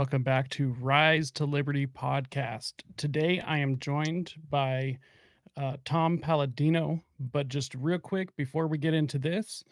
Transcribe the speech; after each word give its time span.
welcome, 0.00 0.22
back 0.22 0.48
to 0.48 0.74
Rise 0.80 1.30
to 1.30 1.44
Liberty 1.44 1.86
podcast. 1.86 2.72
Today 2.96 3.38
I 3.46 3.58
am 3.58 3.78
joined 3.80 4.32
by 4.48 4.96
uh, 5.58 5.76
Tom 5.84 6.16
Paladino. 6.16 7.02
But 7.18 7.48
just 7.48 7.74
real 7.74 7.98
quick 7.98 8.34
before 8.34 8.66
we 8.66 8.78
get 8.78 8.94
into 8.94 9.18
this, 9.18 9.62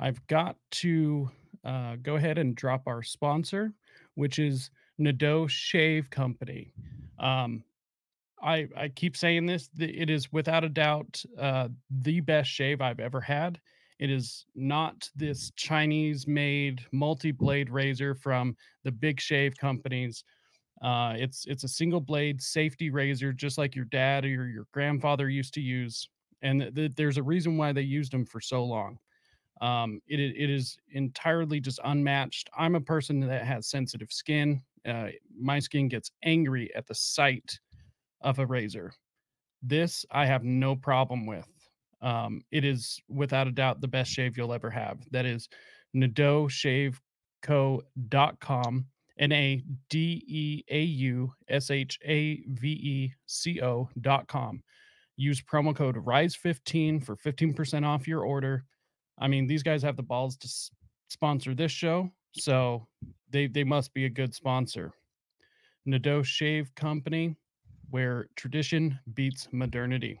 I've 0.00 0.26
got 0.26 0.56
to 0.70 1.30
uh, 1.66 1.96
go 2.02 2.16
ahead 2.16 2.38
and 2.38 2.56
drop 2.56 2.84
our 2.86 3.02
sponsor, 3.02 3.74
which 4.14 4.38
is 4.38 4.70
Nadeau 4.96 5.46
Shave 5.48 6.08
Company. 6.08 6.72
Um, 7.18 7.62
I 8.42 8.68
I 8.74 8.88
keep 8.88 9.18
saying 9.18 9.44
this. 9.44 9.68
It 9.78 10.08
is 10.08 10.32
without 10.32 10.64
a 10.64 10.70
doubt 10.70 11.22
uh, 11.38 11.68
the 11.90 12.20
best 12.20 12.48
shave 12.48 12.80
I've 12.80 13.00
ever 13.00 13.20
had. 13.20 13.60
It 13.98 14.10
is 14.10 14.46
not 14.54 15.08
this 15.14 15.50
Chinese 15.56 16.26
made 16.26 16.84
multi 16.92 17.30
blade 17.30 17.70
razor 17.70 18.14
from 18.14 18.56
the 18.82 18.92
big 18.92 19.20
shave 19.20 19.56
companies. 19.56 20.24
Uh, 20.82 21.14
it's 21.16 21.46
it's 21.46 21.64
a 21.64 21.68
single 21.68 22.00
blade 22.00 22.42
safety 22.42 22.90
razor, 22.90 23.32
just 23.32 23.56
like 23.56 23.76
your 23.76 23.86
dad 23.86 24.24
or 24.24 24.28
your, 24.28 24.66
grandfather 24.72 25.28
used 25.28 25.54
to 25.54 25.60
use, 25.60 26.08
and 26.42 26.60
th- 26.60 26.74
th- 26.74 26.94
there's 26.96 27.16
a 27.16 27.22
reason 27.22 27.56
why 27.56 27.72
they 27.72 27.82
used 27.82 28.12
them 28.12 28.26
for 28.26 28.40
so 28.40 28.64
long. 28.64 28.98
Um, 29.60 30.00
it 30.08 30.20
it 30.20 30.50
is 30.50 30.76
entirely 30.90 31.60
just 31.60 31.80
unmatched. 31.84 32.50
I'm 32.58 32.74
a 32.74 32.80
person 32.80 33.20
that 33.20 33.44
has 33.44 33.68
sensitive 33.68 34.12
skin. 34.12 34.62
Uh, 34.84 35.08
my 35.40 35.60
skin 35.60 35.88
gets 35.88 36.10
angry 36.24 36.74
at 36.74 36.86
the 36.86 36.94
sight 36.94 37.58
of 38.20 38.38
a 38.40 38.46
razor. 38.46 38.92
This 39.62 40.04
I 40.10 40.26
have 40.26 40.44
no 40.44 40.76
problem 40.76 41.26
with. 41.26 41.53
Um, 42.04 42.42
it 42.52 42.64
is 42.64 43.00
without 43.08 43.48
a 43.48 43.52
doubt 43.52 43.80
the 43.80 43.88
best 43.88 44.12
shave 44.12 44.36
you'll 44.36 44.52
ever 44.52 44.70
have. 44.70 44.98
That 45.10 45.24
is 45.24 45.48
nadeaushaveco.com. 45.96 48.86
N 49.16 49.30
A 49.32 49.62
D 49.90 50.24
E 50.26 50.64
A 50.70 50.82
U 50.82 51.32
S 51.48 51.70
H 51.70 52.00
A 52.04 52.42
V 52.48 52.68
E 52.68 53.14
C 53.26 53.62
O 53.62 53.88
dot 54.00 54.26
com. 54.26 54.60
Use 55.16 55.40
promo 55.40 55.74
code 55.74 55.96
RISE15 55.96 57.04
for 57.04 57.16
15% 57.16 57.86
off 57.86 58.08
your 58.08 58.24
order. 58.24 58.64
I 59.18 59.28
mean, 59.28 59.46
these 59.46 59.62
guys 59.62 59.82
have 59.82 59.96
the 59.96 60.02
balls 60.02 60.36
to 60.38 60.48
s- 60.48 60.70
sponsor 61.08 61.54
this 61.54 61.70
show, 61.70 62.10
so 62.32 62.88
they, 63.30 63.46
they 63.46 63.62
must 63.62 63.94
be 63.94 64.06
a 64.06 64.10
good 64.10 64.34
sponsor. 64.34 64.92
Nadeau 65.86 66.24
Shave 66.24 66.74
Company, 66.74 67.36
where 67.90 68.26
tradition 68.34 68.98
beats 69.14 69.46
modernity. 69.52 70.20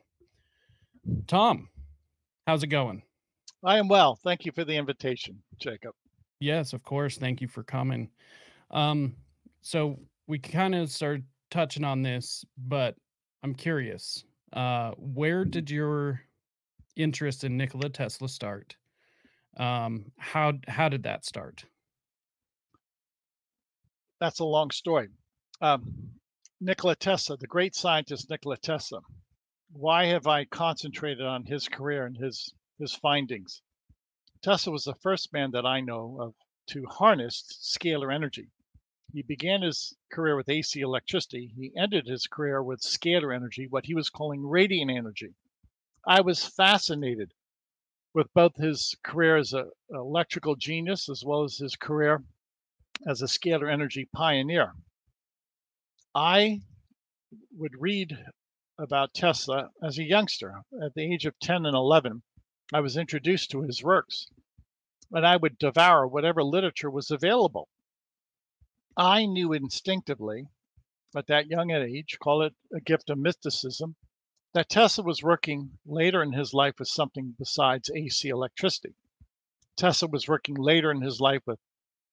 Tom, 1.26 1.68
how's 2.46 2.62
it 2.62 2.68
going? 2.68 3.02
I 3.64 3.78
am 3.78 3.88
well. 3.88 4.18
Thank 4.22 4.44
you 4.44 4.52
for 4.52 4.64
the 4.64 4.76
invitation, 4.76 5.42
Jacob. 5.58 5.94
Yes, 6.40 6.72
of 6.72 6.82
course. 6.82 7.16
Thank 7.16 7.40
you 7.40 7.48
for 7.48 7.62
coming. 7.62 8.10
Um, 8.70 9.14
so 9.62 9.98
we 10.26 10.38
kind 10.38 10.74
of 10.74 10.90
started 10.90 11.24
touching 11.50 11.84
on 11.84 12.02
this, 12.02 12.44
but 12.66 12.96
I'm 13.42 13.54
curious. 13.54 14.24
Uh, 14.52 14.92
where 14.98 15.44
did 15.44 15.70
your 15.70 16.20
interest 16.96 17.44
in 17.44 17.56
Nikola 17.56 17.88
Tesla 17.88 18.28
start? 18.28 18.76
Um, 19.56 20.12
how 20.18 20.54
how 20.68 20.88
did 20.88 21.04
that 21.04 21.24
start? 21.24 21.64
That's 24.20 24.40
a 24.40 24.44
long 24.44 24.70
story. 24.70 25.08
Um, 25.60 26.10
Nikola 26.60 26.96
Tesla, 26.96 27.36
the 27.36 27.46
great 27.46 27.74
scientist 27.74 28.30
Nikola 28.30 28.56
Tesla. 28.56 29.00
Why 29.76 30.06
have 30.06 30.28
I 30.28 30.44
concentrated 30.44 31.26
on 31.26 31.46
his 31.46 31.66
career 31.66 32.06
and 32.06 32.16
his 32.16 32.54
his 32.78 32.94
findings? 32.94 33.60
Tesla 34.40 34.72
was 34.72 34.84
the 34.84 34.94
first 34.94 35.32
man 35.32 35.50
that 35.50 35.66
I 35.66 35.80
know 35.80 36.16
of 36.20 36.36
to 36.68 36.86
harness 36.86 37.42
scalar 37.60 38.14
energy. 38.14 38.52
He 39.12 39.22
began 39.22 39.62
his 39.62 39.96
career 40.12 40.36
with 40.36 40.48
AC 40.48 40.80
electricity. 40.80 41.52
He 41.56 41.76
ended 41.76 42.06
his 42.06 42.28
career 42.28 42.62
with 42.62 42.82
scalar 42.82 43.34
energy, 43.34 43.66
what 43.66 43.86
he 43.86 43.94
was 43.94 44.10
calling 44.10 44.46
radiant 44.46 44.92
energy. 44.92 45.34
I 46.06 46.20
was 46.20 46.46
fascinated 46.46 47.34
with 48.12 48.32
both 48.32 48.54
his 48.54 48.94
career 49.02 49.38
as 49.38 49.54
an 49.54 49.72
electrical 49.90 50.54
genius 50.54 51.08
as 51.08 51.24
well 51.24 51.42
as 51.42 51.58
his 51.58 51.74
career 51.74 52.22
as 53.08 53.22
a 53.22 53.26
scalar 53.26 53.68
energy 53.68 54.04
pioneer. 54.04 54.72
I 56.14 56.60
would 57.50 57.74
read 57.80 58.16
about 58.78 59.14
Tesla 59.14 59.70
as 59.82 59.98
a 59.98 60.04
youngster. 60.04 60.62
At 60.82 60.94
the 60.94 61.12
age 61.12 61.26
of 61.26 61.38
10 61.38 61.66
and 61.66 61.76
11, 61.76 62.22
I 62.72 62.80
was 62.80 62.96
introduced 62.96 63.50
to 63.50 63.62
his 63.62 63.82
works, 63.82 64.26
and 65.12 65.26
I 65.26 65.36
would 65.36 65.58
devour 65.58 66.06
whatever 66.06 66.42
literature 66.42 66.90
was 66.90 67.10
available. 67.10 67.68
I 68.96 69.26
knew 69.26 69.52
instinctively 69.52 70.48
at 71.16 71.26
that 71.28 71.46
young 71.46 71.70
age, 71.70 72.18
call 72.20 72.42
it 72.42 72.54
a 72.72 72.80
gift 72.80 73.10
of 73.10 73.18
mysticism, 73.18 73.96
that 74.52 74.68
Tesla 74.68 75.04
was 75.04 75.22
working 75.22 75.78
later 75.84 76.22
in 76.22 76.32
his 76.32 76.54
life 76.54 76.74
with 76.78 76.88
something 76.88 77.34
besides 77.38 77.90
AC 77.94 78.28
electricity. 78.28 78.94
Tesla 79.76 80.08
was 80.08 80.28
working 80.28 80.56
later 80.56 80.90
in 80.90 81.00
his 81.00 81.20
life 81.20 81.42
with 81.46 81.58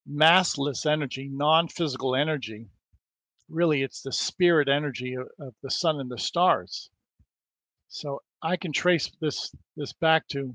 massless 0.07 0.85
energy, 0.85 1.29
non 1.29 1.67
physical 1.67 2.15
energy. 2.15 2.69
Really, 3.51 3.83
it's 3.83 4.01
the 4.01 4.13
spirit 4.13 4.69
energy 4.69 5.15
of, 5.15 5.27
of, 5.39 5.53
the 5.61 5.69
sun 5.69 5.99
and 5.99 6.09
the 6.09 6.17
stars. 6.17 6.89
So 7.89 8.21
I 8.41 8.55
can 8.55 8.71
trace 8.71 9.11
this, 9.19 9.53
this 9.75 9.91
back 9.91 10.27
to 10.29 10.53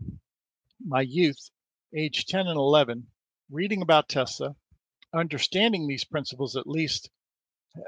my 0.84 1.03
youth, 1.03 1.51
age 1.95 2.25
10 2.25 2.47
and 2.47 2.56
11, 2.56 3.06
reading 3.51 3.83
about 3.83 4.09
Tesla, 4.09 4.56
understanding 5.15 5.87
these 5.87 6.05
principles, 6.05 6.56
at 6.56 6.67
least 6.67 7.11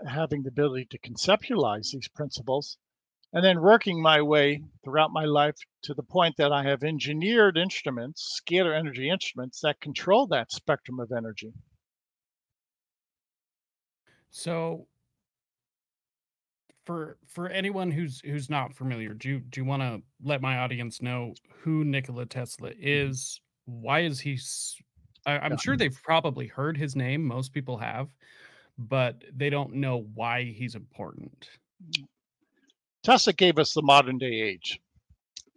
having 0.07 0.43
the 0.43 0.51
ability 0.51 0.87
to 0.91 0.99
conceptualize 0.99 1.91
these 1.91 2.09
principles, 2.09 2.77
and 3.33 3.45
then 3.45 3.61
working 3.61 4.03
my 4.03 4.21
way 4.21 4.63
throughout 4.85 5.11
my 5.11 5.25
life 5.25 5.57
to 5.83 5.95
the 5.95 6.03
point 6.03 6.37
that 6.37 6.53
I 6.53 6.65
have 6.65 6.83
engineered 6.83 7.57
instruments, 7.57 8.41
scalar 8.41 8.79
energy 8.79 9.09
instruments 9.09 9.61
that 9.61 9.81
control 9.81 10.27
that 10.29 10.53
spectrum 10.53 11.01
of 11.01 11.13
energy. 11.13 11.53
So 14.31 14.88
for 16.89 17.19
for 17.27 17.51
anyone 17.51 17.91
who's 17.91 18.23
who's 18.23 18.49
not 18.49 18.75
familiar, 18.75 19.13
do 19.13 19.29
you 19.29 19.41
do 19.41 19.61
you 19.61 19.67
want 19.67 19.83
to 19.83 20.01
let 20.25 20.41
my 20.41 20.57
audience 20.57 21.03
know 21.03 21.35
who 21.61 21.85
Nikola 21.85 22.25
Tesla 22.25 22.71
is? 22.79 23.43
Why 23.67 24.01
is 24.01 24.19
he 24.21 24.39
I, 25.27 25.45
am 25.45 25.59
sure 25.59 25.77
they've 25.77 26.03
probably 26.03 26.47
heard 26.47 26.79
his 26.79 26.97
name. 26.97 27.23
Most 27.27 27.53
people 27.53 27.77
have, 27.77 28.09
but 28.79 29.23
they 29.37 29.51
don't 29.51 29.75
know 29.75 30.07
why 30.15 30.45
he's 30.45 30.75
important. 30.75 31.51
Tesla 33.03 33.35
gave 33.35 33.59
us 33.59 33.75
the 33.75 33.83
modern 33.83 34.17
day 34.17 34.41
age. 34.41 34.81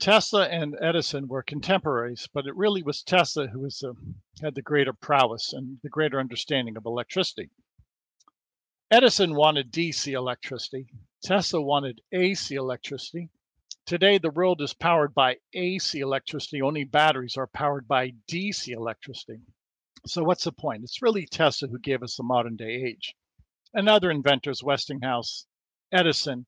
Tesla 0.01 0.49
and 0.49 0.75
Edison 0.81 1.29
were 1.29 1.43
contemporaries, 1.43 2.27
but 2.33 2.45
it 2.45 2.57
really 2.57 2.83
was 2.83 3.03
Tesla 3.03 3.47
who 3.47 3.61
was 3.61 3.81
uh, 3.83 3.93
had 4.41 4.53
the 4.53 4.61
greater 4.61 4.91
prowess 4.91 5.53
and 5.53 5.77
the 5.81 5.89
greater 5.89 6.19
understanding 6.19 6.75
of 6.75 6.85
electricity. 6.85 7.49
Edison 8.91 9.33
wanted 9.33 9.71
DC 9.71 10.11
electricity. 10.11 10.87
Tesla 11.23 11.61
wanted 11.61 12.01
AC 12.11 12.55
electricity. 12.55 13.29
Today, 13.85 14.17
the 14.17 14.31
world 14.31 14.59
is 14.59 14.73
powered 14.73 15.13
by 15.13 15.37
AC 15.53 15.99
electricity. 15.99 16.63
Only 16.63 16.83
batteries 16.83 17.37
are 17.37 17.45
powered 17.45 17.87
by 17.87 18.13
DC 18.27 18.69
electricity. 18.69 19.39
So, 20.07 20.23
what's 20.23 20.45
the 20.45 20.51
point? 20.51 20.83
It's 20.83 21.03
really 21.03 21.27
Tesla 21.27 21.67
who 21.67 21.77
gave 21.77 22.01
us 22.01 22.15
the 22.15 22.23
modern 22.23 22.55
day 22.55 22.83
age. 22.87 23.13
And 23.71 23.87
other 23.87 24.09
inventors, 24.09 24.63
Westinghouse, 24.63 25.45
Edison, 25.91 26.47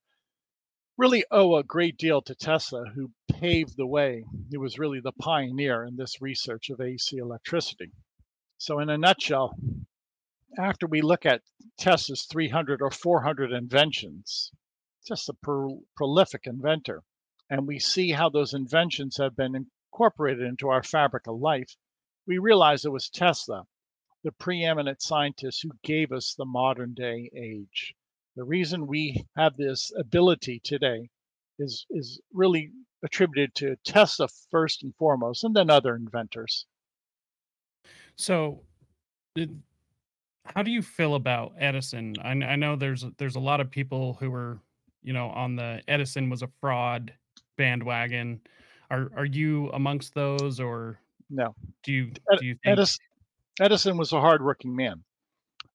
really 0.97 1.23
owe 1.29 1.55
a 1.55 1.63
great 1.63 1.97
deal 1.97 2.23
to 2.23 2.33
Tesla, 2.33 2.85
who 2.95 3.11
paved 3.31 3.77
the 3.77 3.85
way. 3.85 4.25
He 4.49 4.57
was 4.57 4.79
really 4.79 4.99
the 4.99 5.11
pioneer 5.11 5.85
in 5.85 5.97
this 5.97 6.19
research 6.19 6.71
of 6.71 6.81
AC 6.81 7.15
electricity. 7.15 7.91
So, 8.57 8.79
in 8.79 8.89
a 8.89 8.97
nutshell, 8.97 9.55
after 10.57 10.87
we 10.87 11.01
look 11.01 11.27
at 11.27 11.43
Tesla's 11.77 12.23
300 12.23 12.81
or 12.81 12.89
400 12.89 13.51
inventions, 13.51 14.51
just 15.05 15.29
a 15.29 15.33
pro- 15.33 15.83
prolific 15.95 16.45
inventor, 16.45 17.03
and 17.49 17.67
we 17.67 17.79
see 17.79 18.11
how 18.11 18.29
those 18.29 18.53
inventions 18.53 19.17
have 19.17 19.35
been 19.35 19.55
incorporated 19.55 20.43
into 20.43 20.69
our 20.69 20.83
fabric 20.83 21.27
of 21.27 21.39
life, 21.39 21.75
we 22.25 22.37
realize 22.37 22.85
it 22.85 22.91
was 22.91 23.09
Tesla, 23.09 23.63
the 24.23 24.31
preeminent 24.31 25.01
scientist 25.01 25.61
who 25.61 25.71
gave 25.83 26.11
us 26.11 26.33
the 26.33 26.45
modern 26.45 26.93
day 26.93 27.29
age. 27.35 27.93
The 28.35 28.43
reason 28.43 28.87
we 28.87 29.25
have 29.35 29.55
this 29.57 29.91
ability 29.97 30.61
today 30.63 31.09
is, 31.59 31.85
is 31.91 32.19
really 32.33 32.71
attributed 33.03 33.53
to 33.55 33.75
Tesla 33.83 34.27
first 34.49 34.83
and 34.83 34.95
foremost, 34.95 35.43
and 35.43 35.55
then 35.55 35.69
other 35.69 35.95
inventors. 35.95 36.65
So, 38.15 38.61
how 40.45 40.63
do 40.63 40.71
you 40.71 40.81
feel 40.81 41.15
about 41.15 41.53
Edison? 41.59 42.15
I, 42.21 42.31
I 42.31 42.55
know 42.55 42.75
there's 42.75 43.05
there's 43.17 43.35
a 43.35 43.41
lot 43.41 43.59
of 43.59 43.69
people 43.69 44.17
who 44.19 44.33
are 44.33 44.59
you 45.03 45.13
know 45.13 45.29
on 45.29 45.55
the 45.55 45.81
Edison 45.87 46.29
was 46.29 46.41
a 46.43 46.49
fraud 46.61 47.13
bandwagon. 47.57 48.41
Are 48.91 49.09
are 49.15 49.25
you 49.25 49.69
amongst 49.71 50.13
those, 50.15 50.59
or 50.59 50.99
no? 51.29 51.55
Do 51.83 51.93
you 51.93 52.11
do 52.39 52.45
you 52.45 52.55
think 52.63 52.79
Edison, 52.79 53.05
Edison 53.61 53.97
was 53.97 54.13
a 54.13 54.21
hardworking 54.21 54.75
man. 54.75 55.03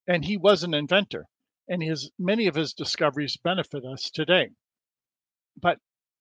and 0.08 0.24
he 0.24 0.36
was 0.36 0.64
an 0.64 0.74
inventor, 0.74 1.26
and 1.68 1.82
his 1.82 2.10
many 2.18 2.46
of 2.48 2.54
his 2.56 2.72
discoveries 2.74 3.36
benefit 3.36 3.84
us 3.84 4.10
today. 4.10 4.50
But 5.60 5.78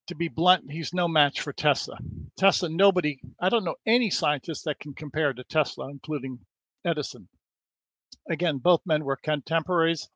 to 0.07 0.15
be 0.15 0.27
blunt, 0.29 0.71
he's 0.71 0.93
no 0.93 1.07
match 1.07 1.41
for 1.41 1.53
Tesla. 1.53 1.97
Tesla, 2.37 2.69
nobody, 2.69 3.19
I 3.39 3.49
don't 3.49 3.63
know 3.65 3.75
any 3.85 4.09
scientist 4.09 4.65
that 4.65 4.79
can 4.79 4.93
compare 4.93 5.33
to 5.33 5.43
Tesla, 5.45 5.89
including 5.89 6.39
Edison. 6.85 7.27
Again, 8.29 8.57
both 8.59 8.81
men 8.85 9.03
were 9.05 9.17
contemporaries. 9.17 10.09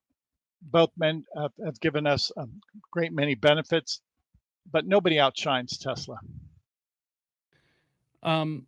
Both 0.61 0.91
men 0.97 1.25
have, 1.35 1.51
have 1.65 1.79
given 1.79 2.05
us 2.07 2.31
a 2.37 2.45
great 2.91 3.11
many 3.11 3.35
benefits, 3.35 4.01
but 4.71 4.85
nobody 4.85 5.19
outshines 5.19 5.77
Tesla. 5.77 6.17
Um, 8.23 8.67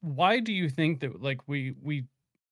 why 0.00 0.40
do 0.40 0.52
you 0.52 0.68
think 0.68 1.00
that 1.00 1.22
like 1.22 1.40
we 1.48 1.74
we 1.82 2.04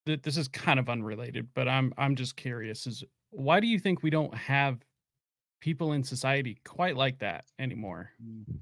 that 0.06 0.22
this 0.22 0.36
is 0.36 0.48
kind 0.48 0.78
of 0.78 0.88
unrelated, 0.88 1.48
but 1.54 1.68
I'm 1.68 1.92
I'm 1.98 2.16
just 2.16 2.36
curious 2.36 2.86
is 2.86 3.04
why 3.30 3.60
do 3.60 3.66
you 3.66 3.78
think 3.78 4.02
we 4.02 4.10
don't 4.10 4.34
have 4.34 4.78
people 5.60 5.92
in 5.92 6.02
society 6.02 6.58
quite 6.64 6.96
like 6.96 7.18
that 7.18 7.44
anymore? 7.58 8.10
Mm, 8.24 8.60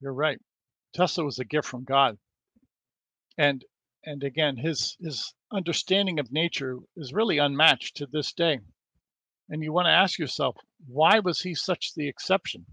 You're 0.00 0.12
right. 0.14 0.38
Tesla 0.94 1.24
was 1.24 1.38
a 1.38 1.44
gift 1.44 1.68
from 1.68 1.84
God. 1.84 2.16
And 3.38 3.64
and 4.04 4.24
again, 4.24 4.56
his 4.56 4.96
his 5.00 5.34
understanding 5.52 6.18
of 6.18 6.32
nature 6.32 6.78
is 6.96 7.12
really 7.12 7.38
unmatched 7.38 7.96
to 7.96 8.06
this 8.06 8.32
day. 8.32 8.60
And 9.48 9.62
you 9.62 9.72
want 9.72 9.86
to 9.86 9.90
ask 9.90 10.18
yourself, 10.18 10.56
why 10.86 11.18
was 11.18 11.40
he 11.40 11.54
such 11.54 11.94
the 11.94 12.08
exception? 12.08 12.66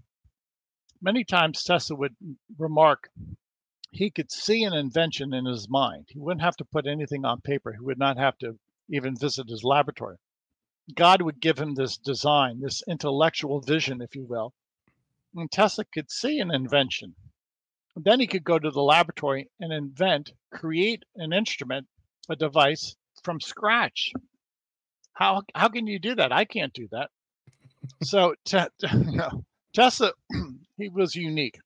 Many 1.01 1.23
times 1.23 1.63
Tesla 1.63 1.95
would 1.95 2.15
remark 2.57 3.09
he 3.91 4.11
could 4.11 4.31
see 4.31 4.63
an 4.63 4.73
invention 4.73 5.33
in 5.33 5.45
his 5.45 5.69
mind. 5.69 6.07
He 6.09 6.19
wouldn't 6.19 6.43
have 6.43 6.57
to 6.57 6.65
put 6.65 6.85
anything 6.85 7.25
on 7.25 7.41
paper. 7.41 7.73
He 7.73 7.79
would 7.79 7.97
not 7.97 8.17
have 8.17 8.37
to 8.39 8.59
even 8.89 9.15
visit 9.15 9.49
his 9.49 9.63
laboratory. 9.63 10.17
God 10.93 11.21
would 11.21 11.39
give 11.39 11.57
him 11.57 11.73
this 11.73 11.97
design, 11.97 12.59
this 12.59 12.83
intellectual 12.87 13.59
vision, 13.59 14.01
if 14.01 14.15
you 14.15 14.25
will. 14.25 14.53
And 15.35 15.51
Tesla 15.51 15.85
could 15.85 16.11
see 16.11 16.39
an 16.39 16.51
invention. 16.51 17.15
Then 17.99 18.19
he 18.19 18.27
could 18.27 18.43
go 18.43 18.59
to 18.59 18.69
the 18.69 18.81
laboratory 18.81 19.49
and 19.59 19.73
invent, 19.73 20.31
create 20.51 21.03
an 21.15 21.33
instrument, 21.33 21.87
a 22.29 22.35
device 22.35 22.95
from 23.23 23.41
scratch. 23.41 24.11
How 25.13 25.41
how 25.55 25.69
can 25.69 25.87
you 25.87 25.97
do 25.97 26.13
that? 26.15 26.31
I 26.31 26.45
can't 26.45 26.73
do 26.73 26.87
that. 26.91 27.09
So 28.03 28.35
te- 28.45 28.67
Tesla, 29.73 30.11
he 30.77 30.89
was 30.89 31.15
unique. 31.15 31.59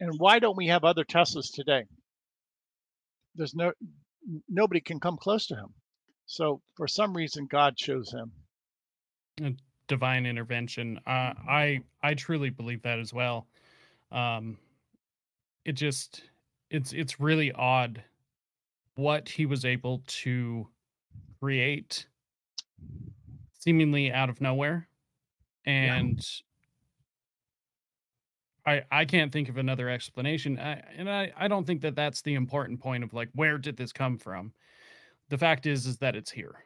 And 0.00 0.18
why 0.18 0.38
don't 0.38 0.56
we 0.56 0.68
have 0.68 0.84
other 0.84 1.04
Teslas 1.04 1.52
today? 1.52 1.84
There's 3.34 3.54
no 3.54 3.72
nobody 4.48 4.80
can 4.80 5.00
come 5.00 5.18
close 5.18 5.46
to 5.48 5.54
him. 5.54 5.74
So 6.24 6.62
for 6.76 6.88
some 6.88 7.14
reason, 7.14 7.46
God 7.46 7.76
chose 7.76 8.10
him. 8.12 9.56
Divine 9.86 10.24
intervention. 10.24 10.98
Uh, 11.06 11.34
I 11.46 11.82
I 12.02 12.14
truly 12.14 12.48
believe 12.48 12.82
that 12.82 12.98
as 12.98 13.12
well. 13.12 13.46
Um, 14.10 14.56
it 15.68 15.72
just 15.74 16.22
it's 16.70 16.94
it's 16.94 17.20
really 17.20 17.52
odd 17.52 18.02
what 18.94 19.28
he 19.28 19.44
was 19.44 19.66
able 19.66 20.02
to 20.06 20.66
create 21.38 22.06
seemingly 23.60 24.10
out 24.10 24.30
of 24.30 24.40
nowhere 24.40 24.88
Yeah. 25.66 25.94
and 25.96 26.26
I 28.64 28.82
I 28.90 29.04
can't 29.04 29.30
think 29.30 29.48
of 29.50 29.58
another 29.58 29.90
explanation. 29.90 30.58
I, 30.58 30.82
and 30.96 31.08
I 31.10 31.32
I 31.36 31.48
don't 31.48 31.66
think 31.66 31.82
that 31.82 31.94
that's 31.94 32.22
the 32.22 32.34
important 32.34 32.80
point 32.80 33.04
of 33.04 33.12
like 33.12 33.28
where 33.34 33.58
did 33.58 33.76
this 33.76 33.92
come 33.92 34.16
from? 34.16 34.52
The 35.28 35.38
fact 35.38 35.66
is 35.66 35.86
is 35.86 35.98
that 35.98 36.16
it's 36.16 36.30
here. 36.30 36.64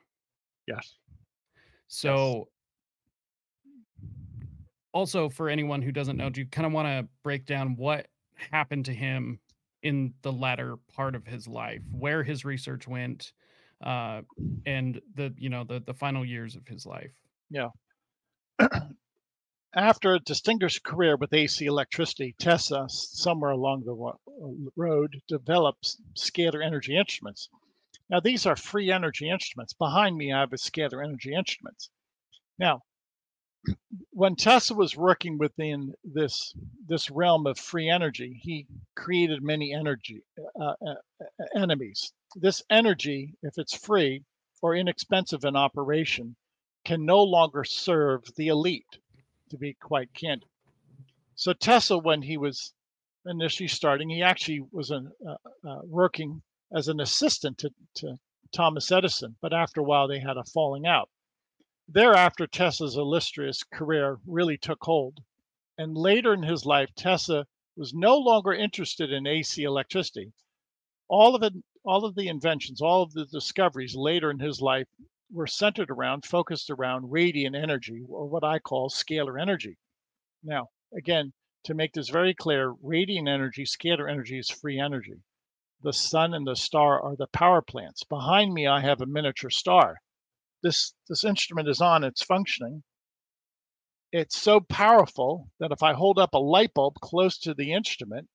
Yes. 0.69 0.77
Yes. 0.77 0.95
So 1.89 2.49
also 4.93 5.29
for 5.29 5.49
anyone 5.49 5.83
who 5.83 5.91
doesn't 5.93 6.17
know, 6.17 6.31
do 6.31 6.41
you 6.41 6.47
kind 6.47 6.67
of 6.67 6.73
want 6.73 6.87
to 6.87 7.09
break 7.23 7.47
down 7.47 7.75
what 7.77 8.07
happened 8.51 8.85
to 8.87 8.95
him 8.95 9.41
in 9.83 10.15
the 10.23 10.33
latter 10.33 10.77
part 10.95 11.15
of 11.15 11.27
his 11.27 11.49
life, 11.49 11.83
where 11.91 12.23
his 12.23 12.45
research 12.45 12.87
went, 12.87 13.33
uh, 13.85 14.23
and 14.67 15.01
the 15.15 15.35
you 15.37 15.49
know 15.49 15.65
the 15.65 15.81
the 15.81 15.95
final 15.95 16.25
years 16.25 16.57
of 16.57 16.67
his 16.67 16.87
life? 16.87 17.13
Yeah. 17.51 17.69
After 19.75 20.15
a 20.15 20.21
distinguished 20.21 20.85
career 20.85 21.17
with 21.17 21.33
AC 21.33 21.65
electricity, 21.65 22.35
Tesla, 22.39 22.87
somewhere 22.89 23.53
along 23.53 23.85
the 23.85 23.95
uh, 23.95 24.71
road, 24.77 25.17
develops 25.29 25.99
scalar 26.15 26.65
energy 26.65 26.97
instruments. 26.97 27.49
Now, 28.11 28.21
these 28.21 28.45
are 28.45 28.57
free 28.57 28.93
energy 28.93 29.31
instruments. 29.31 29.73
Behind 29.73 30.17
me, 30.17 30.31
I 30.31 30.41
have 30.41 30.53
a 30.53 30.57
scalar 30.57 31.03
energy 31.03 31.35
instruments. 31.35 31.89
Now, 32.59 32.83
when 34.11 34.37
Tesla 34.37 34.77
was 34.77 34.97
working 34.97 35.39
within 35.39 35.95
this 36.05 36.55
this 36.87 37.11
realm 37.11 37.47
of 37.47 37.59
free 37.59 37.89
energy, 37.89 38.41
he 38.43 38.67
created 38.97 39.43
many 39.43 39.73
energy 39.73 40.23
uh, 40.61 40.75
uh, 40.85 40.95
uh, 41.21 41.45
enemies. 41.57 42.13
This 42.37 42.63
energy, 42.71 43.35
if 43.43 43.59
it's 43.59 43.77
free 43.77 44.25
or 44.63 44.75
inexpensive 44.75 45.45
in 45.45 45.57
operation, 45.57 46.37
can 46.85 47.05
no 47.05 47.23
longer 47.23 47.65
serve 47.65 48.23
the 48.37 48.49
elite. 48.49 48.99
To 49.51 49.59
be 49.59 49.75
quite 49.75 50.15
candid, 50.15 50.49
so 51.35 51.53
Tesla, 51.53 51.99
when 51.99 52.23
he 52.23 52.37
was 52.37 52.73
initially 53.27 53.69
starting, 53.69 54.09
he 54.09 54.23
actually 54.23 54.63
was 54.71 54.91
an, 54.91 55.11
uh, 55.27 55.35
uh, 55.69 55.81
working 55.85 56.43
as 56.75 56.89
an 56.89 57.01
assistant 57.01 57.59
to, 57.59 57.71
to 57.97 58.17
Thomas 58.53 58.93
Edison, 58.93 59.37
but 59.41 59.53
after 59.53 59.81
a 59.81 59.85
while 59.85 60.09
they 60.09 60.21
had 60.21 60.37
a 60.37 60.45
falling 60.45 60.87
out. 60.87 61.09
Thereafter, 61.89 62.47
Tesla's 62.47 62.97
illustrious 62.97 63.65
career 63.65 64.21
really 64.25 64.57
took 64.57 64.83
hold. 64.83 65.23
And 65.77 65.97
later 65.97 66.33
in 66.33 66.43
his 66.43 66.65
life, 66.65 66.95
Tesla 66.95 67.47
was 67.77 67.93
no 67.93 68.17
longer 68.17 68.53
interested 68.53 69.11
in 69.11 69.27
AC 69.27 69.63
electricity. 69.63 70.33
All 71.09 71.35
of 71.35 71.43
it, 71.43 71.55
all 71.85 72.05
of 72.05 72.15
the 72.15 72.29
inventions, 72.29 72.81
all 72.81 73.03
of 73.03 73.13
the 73.13 73.27
discoveries 73.27 73.97
later 73.97 74.31
in 74.31 74.39
his 74.39 74.61
life 74.61 74.87
were 75.31 75.47
centered 75.47 75.91
around, 75.91 76.25
focused 76.25 76.71
around 76.71 77.11
radiant 77.11 77.57
energy, 77.57 78.05
or 78.09 78.27
what 78.27 78.45
I 78.45 78.59
call 78.59 78.89
scalar 78.89 79.41
energy. 79.41 79.79
Now, 80.43 80.69
again, 80.97 81.33
to 81.65 81.75
make 81.75 81.95
this 81.95 82.11
very 82.11 82.35
clear, 82.35 82.75
radiant 82.83 83.29
energy, 83.29 83.65
scalar 83.65 84.11
energy 84.11 84.39
is 84.39 84.51
free 84.51 84.79
energy. 84.79 85.23
The 85.81 85.93
sun 85.93 86.35
and 86.35 86.47
the 86.47 86.55
star 86.55 87.01
are 87.01 87.17
the 87.17 87.27
power 87.29 87.63
plants. 87.63 88.05
Behind 88.05 88.53
me, 88.53 88.67
I 88.67 88.81
have 88.81 89.01
a 89.01 89.07
miniature 89.07 89.51
star. 89.51 89.97
This, 90.63 90.95
this 91.09 91.25
instrument 91.25 91.69
is 91.69 91.81
on, 91.81 92.05
it's 92.05 92.23
functioning. 92.23 92.83
It's 94.13 94.39
so 94.39 94.61
powerful 94.61 95.49
that 95.59 95.73
if 95.73 95.83
I 95.83 95.95
hold 95.95 96.19
up 96.19 96.35
a 96.35 96.39
light 96.39 96.75
bulb 96.75 96.95
close 97.03 97.39
to 97.39 97.55
the 97.55 97.73
instrument, 97.73 98.29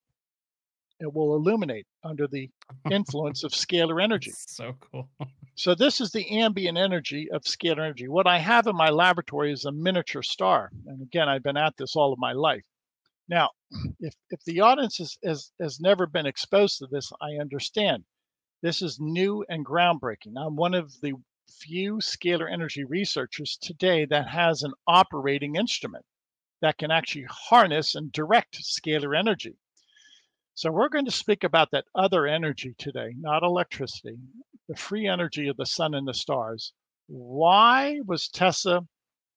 it 1.00 1.14
will 1.14 1.36
illuminate 1.36 1.86
under 2.04 2.28
the 2.28 2.50
influence 2.90 3.44
of 3.44 3.52
scalar 3.52 4.02
energy. 4.04 4.32
That's 4.32 4.56
so 4.56 4.76
cool. 4.92 5.10
So 5.56 5.76
this 5.76 6.02
is 6.02 6.12
the 6.12 6.30
ambient 6.40 6.78
energy 6.78 7.30
of 7.32 7.44
scalar 7.44 7.80
energy. 7.80 8.08
What 8.08 8.28
I 8.28 8.40
have 8.40 8.68
in 8.68 8.76
my 8.76 8.90
laboratory 8.90 9.52
is 9.52 9.66
a 9.66 9.72
miniature 9.72 10.24
star. 10.24 10.72
And 10.88 11.02
again, 11.02 11.30
I've 11.30 11.44
been 11.44 11.58
at 11.58 11.76
this 11.78 11.96
all 11.96 12.14
of 12.14 12.20
my 12.20 12.34
life. 12.34 12.64
Now, 13.30 13.50
if, 14.00 14.14
if 14.30 14.44
the 14.46 14.62
audience 14.62 15.00
is, 15.00 15.18
is, 15.24 15.52
has 15.60 15.80
never 15.80 16.08
been 16.08 16.26
exposed 16.26 16.80
to 16.80 16.88
this, 16.88 17.12
I 17.22 17.40
understand. 17.40 18.04
This 18.62 18.82
is 18.82 19.00
new 19.00 19.46
and 19.50 19.66
groundbreaking. 19.66 20.34
I'm 20.38 20.56
one 20.56 20.74
of 20.74 20.92
the 21.02 21.14
few 21.50 21.98
scalar 21.98 22.52
energy 22.52 22.84
researchers 22.84 23.58
today 23.62 24.06
that 24.06 24.28
has 24.28 24.64
an 24.64 24.74
operating 24.88 25.56
instrument 25.56 26.06
that 26.62 26.78
can 26.78 26.92
actually 26.92 27.26
harness 27.30 27.96
and 27.96 28.12
direct 28.12 28.60
scalar 28.62 29.18
energy. 29.18 29.56
So 30.56 30.72
we're 30.72 30.90
going 30.90 31.06
to 31.06 31.12
speak 31.12 31.44
about 31.44 31.70
that 31.72 31.86
other 31.94 32.26
energy 32.26 32.74
today, 32.78 33.14
not 33.20 33.44
electricity, 33.44 34.18
the 34.68 34.76
free 34.76 35.08
energy 35.08 35.48
of 35.48 35.58
the 35.58 35.66
sun 35.68 35.94
and 35.94 36.08
the 36.08 36.14
stars. 36.14 36.74
Why 37.06 38.00
was 38.06 38.28
Tesla, 38.28 38.82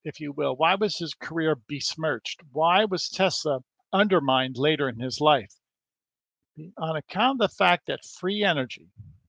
if 0.02 0.18
you 0.18 0.32
will, 0.32 0.56
why 0.56 0.76
was 0.76 0.96
his 0.96 1.14
career 1.14 1.56
besmirched? 1.68 2.40
Why 2.52 2.86
was 2.86 3.08
Tesla 3.08 3.60
undermined 3.92 4.56
later 4.56 4.88
in 4.88 4.98
his 4.98 5.20
life? 5.20 5.52
On 6.78 6.96
account 6.96 7.40
of 7.40 7.50
the 7.50 7.54
fact 7.54 7.86
that 7.86 8.04
free 8.04 8.42
energy, 8.42 8.88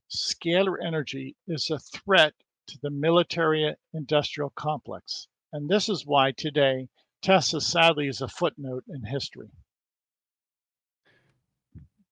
scalar 0.09 0.77
energy, 0.81 1.35
is 1.47 1.69
a 1.69 1.79
threat 1.79 2.33
to 2.67 2.79
the 2.81 2.89
military 2.89 3.73
industrial 3.93 4.51
complex. 4.55 5.27
And 5.53 5.69
this 5.69 5.89
is 5.89 6.05
why 6.05 6.31
today 6.31 6.87
Tesla 7.21 7.61
sadly 7.61 8.07
is 8.07 8.21
a 8.21 8.27
footnote 8.27 8.83
in 8.87 9.03
history. 9.03 9.49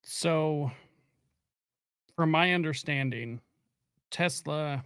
So, 0.02 0.70
from 2.16 2.30
my 2.30 2.52
understanding, 2.52 3.40
Tesla 4.10 4.84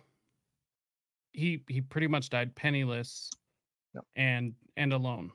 he 1.32 1.64
he 1.68 1.80
pretty 1.80 2.06
much 2.06 2.30
died 2.30 2.54
penniless 2.54 3.30
Yep. 3.94 4.04
and 4.16 4.54
and 4.76 4.92
alone 4.92 5.30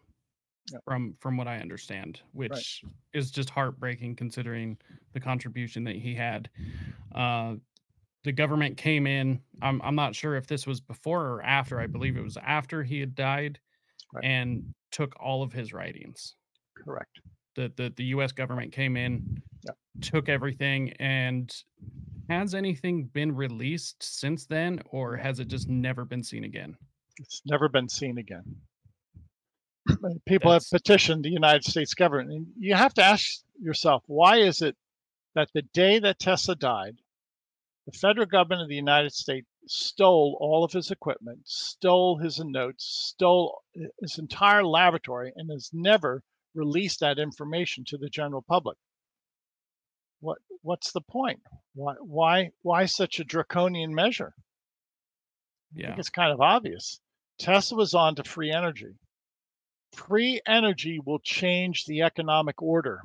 Yep. 0.71 0.81
from 0.85 1.15
from 1.19 1.37
what 1.37 1.47
I 1.47 1.57
understand, 1.59 2.21
Right. 2.33 2.51
which 2.51 2.83
is 3.13 3.31
just 3.31 3.49
heartbreaking 3.49 4.15
considering 4.15 4.77
the 5.13 5.19
contribution 5.19 5.83
that 5.85 5.95
he 5.95 6.13
had. 6.15 6.49
Uh, 7.13 7.55
the 8.29 8.33
government 8.33 8.77
came 8.77 9.07
in. 9.07 9.39
I'm 9.59 9.81
I'm 9.81 9.95
not 9.95 10.13
sure 10.13 10.35
if 10.35 10.45
this 10.45 10.67
was 10.67 10.79
before 10.79 11.25
or 11.25 11.41
after. 11.41 11.79
I 11.79 11.87
believe 11.87 12.15
it 12.15 12.21
was 12.21 12.37
after 12.37 12.83
he 12.83 12.99
had 12.99 13.15
died 13.15 13.59
Right. 14.13 14.23
and 14.23 14.71
took 14.91 15.19
all 15.19 15.41
of 15.41 15.51
his 15.51 15.73
writings. 15.73 16.35
Correct. 16.77 17.09
The 17.55 17.73
the 17.75 17.91
the 17.97 18.03
US 18.15 18.31
government 18.31 18.71
came 18.71 18.97
in, 18.97 19.41
Yep. 19.63 19.77
took 20.01 20.29
everything 20.29 20.91
and 20.99 21.51
has 22.29 22.53
anything 22.53 23.05
been 23.05 23.33
released 23.35 24.03
since 24.03 24.45
then 24.45 24.79
or 24.91 25.17
has 25.17 25.39
it 25.39 25.47
just 25.47 25.67
never 25.67 26.05
been 26.05 26.21
seen 26.21 26.43
again? 26.43 26.77
It's 27.19 27.41
never 27.47 27.67
been 27.67 27.89
seen 27.89 28.19
again. 28.19 28.43
People 30.27 30.51
have 30.51 30.69
petitioned 30.71 31.25
the 31.25 31.31
United 31.31 31.63
States 31.63 31.95
government, 31.95 32.29
and 32.31 32.45
you 32.59 32.75
have 32.75 32.93
to 32.93 33.03
ask 33.03 33.41
yourself, 33.59 34.03
why 34.05 34.37
is 34.37 34.61
it 34.61 34.75
that 35.33 35.49
the 35.55 35.63
day 35.73 35.97
that 35.97 36.19
Tesla 36.19 36.55
died, 36.55 36.97
the 37.91 37.97
federal 37.97 38.25
government 38.25 38.61
of 38.61 38.69
the 38.69 38.75
United 38.75 39.13
States 39.13 39.47
stole 39.67 40.37
all 40.39 40.63
of 40.63 40.71
his 40.71 40.91
equipment, 40.91 41.39
stole 41.45 42.17
his 42.17 42.39
notes, 42.39 42.85
stole 42.85 43.61
uh, 43.77 43.87
his 44.01 44.19
entire 44.19 44.63
laboratory, 44.63 45.31
and 45.35 45.49
has 45.49 45.69
never 45.73 46.21
released 46.53 46.99
that 46.99 47.19
information 47.19 47.83
to 47.85 47.97
the 47.97 48.09
general 48.09 48.43
public? 48.47 48.77
What 50.19 50.39
what's 50.61 50.91
the 50.91 51.01
point? 51.01 51.39
Why 51.73 51.93
why 51.99 52.51
why 52.61 52.85
such 52.85 53.19
a 53.19 53.23
draconian 53.23 53.93
measure? 53.95 54.33
I 55.75 55.87
think 55.87 55.99
it's 55.99 56.09
kind 56.09 56.33
of 56.33 56.41
obvious. 56.41 56.99
Tesla 57.39 57.77
was 57.77 57.93
on 57.93 58.15
to 58.15 58.23
free 58.23 58.51
energy. 58.51 58.95
Free 59.93 60.41
energy 60.45 60.99
will 61.03 61.19
change 61.19 61.85
the 61.85 62.01
economic 62.01 62.61
order. 62.61 63.01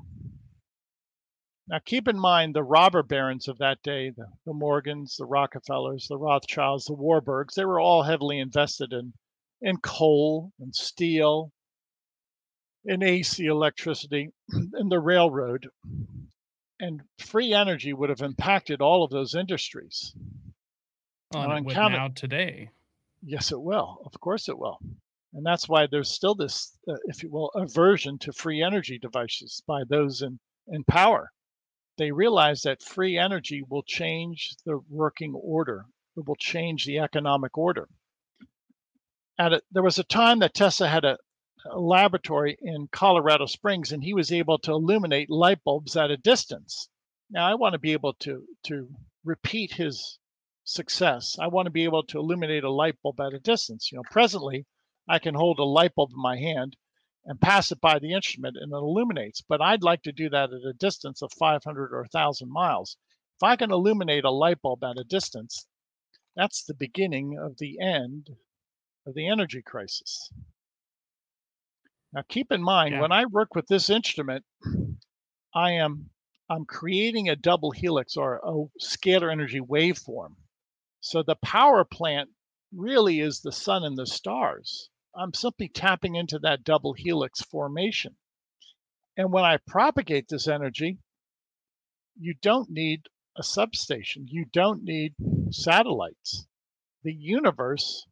Now, 1.66 1.78
keep 1.85 2.09
in 2.09 2.18
mind 2.18 2.54
the 2.54 2.62
robber 2.62 3.02
barons 3.02 3.49
of 3.49 3.56
that 3.59 3.83
day, 3.83 4.11
the, 4.11 4.26
the 4.44 4.52
Morgans, 4.52 5.16
the 5.16 5.25
Rockefellers, 5.25 6.06
the 6.09 6.18
Rothschilds, 6.18 6.85
the 6.85 6.94
Warburgs, 6.94 7.54
they 7.54 7.64
were 7.64 7.80
all 7.80 8.02
heavily 8.02 8.38
invested 8.38 8.92
in, 8.92 9.14
in 9.62 9.78
coal 9.78 10.52
and 10.61 10.75
steel, 10.75 11.52
in 12.85 13.02
AC 13.02 13.47
electricity, 13.47 14.28
in 14.78 14.88
the 14.90 15.00
railroad. 15.00 15.66
And 16.80 17.00
free 17.18 17.54
energy 17.54 17.94
would 17.94 18.11
have 18.11 18.21
impacted 18.21 18.83
all 18.83 19.02
of 19.02 19.11
those 19.11 19.35
industries. 19.35 20.14
Well, 21.33 21.44
And 21.44 21.52
it 21.52 21.64
now 21.92 22.09
today. 22.09 22.71
yes, 23.23 23.52
it 23.52 23.61
will. 23.61 24.02
Of 24.04 24.21
course, 24.21 24.50
it 24.50 24.59
will. 24.59 24.78
And 25.33 25.44
that's 25.47 25.66
why 25.66 25.87
there's 25.87 26.11
still 26.11 26.35
this, 26.35 26.76
uh, 26.87 26.97
if 27.06 27.23
you 27.23 27.30
will, 27.30 27.50
aversion 27.54 28.18
to 28.18 28.33
free 28.35 28.62
energy 28.62 28.99
devices 28.99 29.62
by 29.66 29.83
those 29.88 30.21
in, 30.21 30.38
in 30.68 30.85
power. 30.85 31.30
They 31.97 32.11
realize 32.11 32.63
that 32.63 32.83
free 32.83 33.17
energy 33.17 33.63
will 33.63 33.85
change 33.85 34.57
the 34.65 34.79
working 34.89 35.35
order, 35.35 35.87
it 36.17 36.27
will 36.27 36.37
change 36.37 36.85
the 36.85 36.99
economic 36.99 37.57
order. 37.57 37.89
At 39.39 39.53
a, 39.53 39.63
there 39.71 39.83
was 39.83 39.99
a 39.99 40.05
time 40.05 40.41
that 40.41 40.55
Tesla 40.55 40.89
had 40.89 41.05
a, 41.05 41.19
a 41.71 41.79
laboratory 41.79 42.57
in 42.61 42.89
Colorado 42.89 43.47
Springs 43.47 43.93
and 43.93 44.03
he 44.03 44.15
was 44.15 44.33
able 44.33 44.59
to 44.59 44.73
illuminate 44.73 45.31
light 45.31 45.63
bulbs 45.63 45.97
at 45.97 46.11
a 46.11 46.17
distance. 46.17 46.89
Now, 47.31 47.47
I 47.47 47.55
want 47.55 47.75
to 47.75 47.79
be 47.79 47.93
able 47.93 48.15
to, 48.15 48.47
to 48.65 48.89
repeat 49.25 49.73
his 49.73 50.19
success. 50.65 51.39
I 51.39 51.47
want 51.47 51.67
to 51.67 51.71
be 51.71 51.85
able 51.85 52.03
to 52.05 52.19
illuminate 52.19 52.65
a 52.65 52.71
light 52.71 53.01
bulb 53.03 53.21
at 53.21 53.35
a 53.35 53.41
distance. 53.41 53.93
You 53.93 53.97
know, 53.97 54.05
presently, 54.11 54.67
I 55.09 55.19
can 55.19 55.35
hold 55.35 55.59
a 55.59 55.65
light 55.65 55.95
bulb 55.95 56.11
in 56.11 56.21
my 56.21 56.39
hand 56.39 56.77
and 57.26 57.40
pass 57.40 57.73
it 57.73 57.81
by 57.81 57.99
the 57.99 58.12
instrument 58.12 58.57
and 58.61 58.73
it 58.73 58.76
illuminates. 58.76 59.40
But 59.40 59.62
I'd 59.62 59.83
like 59.83 60.02
to 60.02 60.12
do 60.12 60.28
that 60.31 60.52
at 60.52 60.69
a 60.69 60.75
distance 60.75 61.23
of 61.23 61.33
500 61.33 61.93
or 61.93 62.00
1,000 62.02 62.50
miles. 62.50 62.97
If 63.37 63.43
I 63.43 63.57
can 63.57 63.71
illuminate 63.71 64.25
a 64.25 64.31
light 64.31 64.61
bulb 64.62 64.85
at 64.85 64.99
a 64.99 65.04
distance, 65.04 65.66
that's 66.37 66.64
the 66.64 66.75
beginning 66.75 67.38
of 67.38 67.57
the 67.59 67.81
end 67.81 68.31
of 69.07 69.14
the 69.14 69.28
energy 69.28 69.62
crisis. 69.62 70.31
Now, 72.12 72.23
keep 72.28 72.52
in 72.52 72.62
mind 72.62 72.95
Yeah. 72.95 73.00
when 73.00 73.12
I 73.12 73.26
work 73.26 73.54
with 73.54 73.66
this 73.66 73.90
instrument, 73.90 74.45
I 75.54 75.73
am 75.73 76.11
I'm 76.50 76.66
creating 76.66 77.28
a 77.28 77.37
double 77.37 77.71
helix 77.71 78.16
or 78.19 78.37
a 78.37 78.69
scalar 78.78 79.33
energy 79.33 79.61
waveform. 79.61 80.37
So 81.00 81.23
the 81.23 81.37
power 81.37 81.85
plant 81.85 82.31
really 82.73 83.21
is 83.21 83.40
the 83.40 83.52
sun 83.52 83.83
and 83.83 83.97
the 83.97 84.07
stars. 84.07 84.90
I'm 85.16 85.33
simply 85.35 85.68
tapping 85.68 86.16
into 86.16 86.38
that 86.40 86.64
double 86.64 86.92
helix 86.92 87.40
formation. 87.42 88.16
And 89.16 89.33
when 89.33 89.44
I 89.44 89.59
propagate 89.66 90.28
this 90.28 90.49
energy, 90.49 90.99
you 92.18 92.35
don't 92.42 92.71
need 92.71 93.02
a 93.37 93.42
substation, 93.42 94.26
you 94.28 94.44
don't 94.52 94.83
need 94.83 95.14
satellites. 95.50 96.47
The 97.02 97.12
universe 97.12 98.06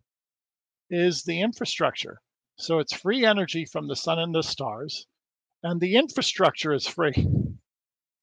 is 0.91 1.23
the 1.23 1.41
infrastructure. 1.41 2.21
So 2.57 2.79
it's 2.79 2.93
free 2.93 3.25
energy 3.25 3.65
from 3.65 3.89
the 3.89 3.97
sun 3.97 4.19
and 4.19 4.35
the 4.35 4.43
stars, 4.43 5.07
and 5.63 5.81
the 5.81 5.97
infrastructure 5.97 6.73
is 6.73 6.87
free. 6.87 7.15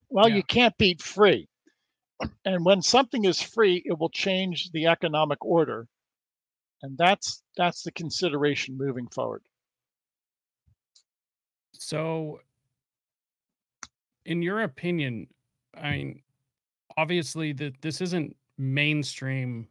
Well, 0.09 0.29
Yeah. 0.29 0.35
you 0.35 0.43
can't 0.43 0.77
beat 0.77 1.01
free. 1.01 1.49
And 2.45 2.65
when 2.65 2.81
something 2.81 3.25
is 3.25 3.41
free, 3.41 3.81
it 3.85 3.97
will 3.97 4.09
change 4.09 4.71
the 4.71 4.87
economic 4.87 5.43
order. 5.43 5.87
And 6.81 6.97
that's 6.97 7.43
that's 7.57 7.83
the 7.83 7.91
consideration 7.91 8.77
moving 8.77 9.07
forward. 9.07 9.43
So 11.73 12.39
in 14.25 14.41
your 14.41 14.61
opinion, 14.61 15.27
I 15.75 15.91
mean, 15.91 16.21
obviously 16.97 17.53
that 17.53 17.81
this 17.81 18.01
isn't 18.01 18.35
mainstream 18.57 19.67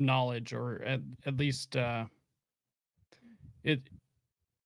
knowledge 0.00 0.52
or 0.52 0.82
at, 0.82 1.00
at 1.24 1.36
least 1.38 1.76
uh 1.76 2.04
it 3.64 3.80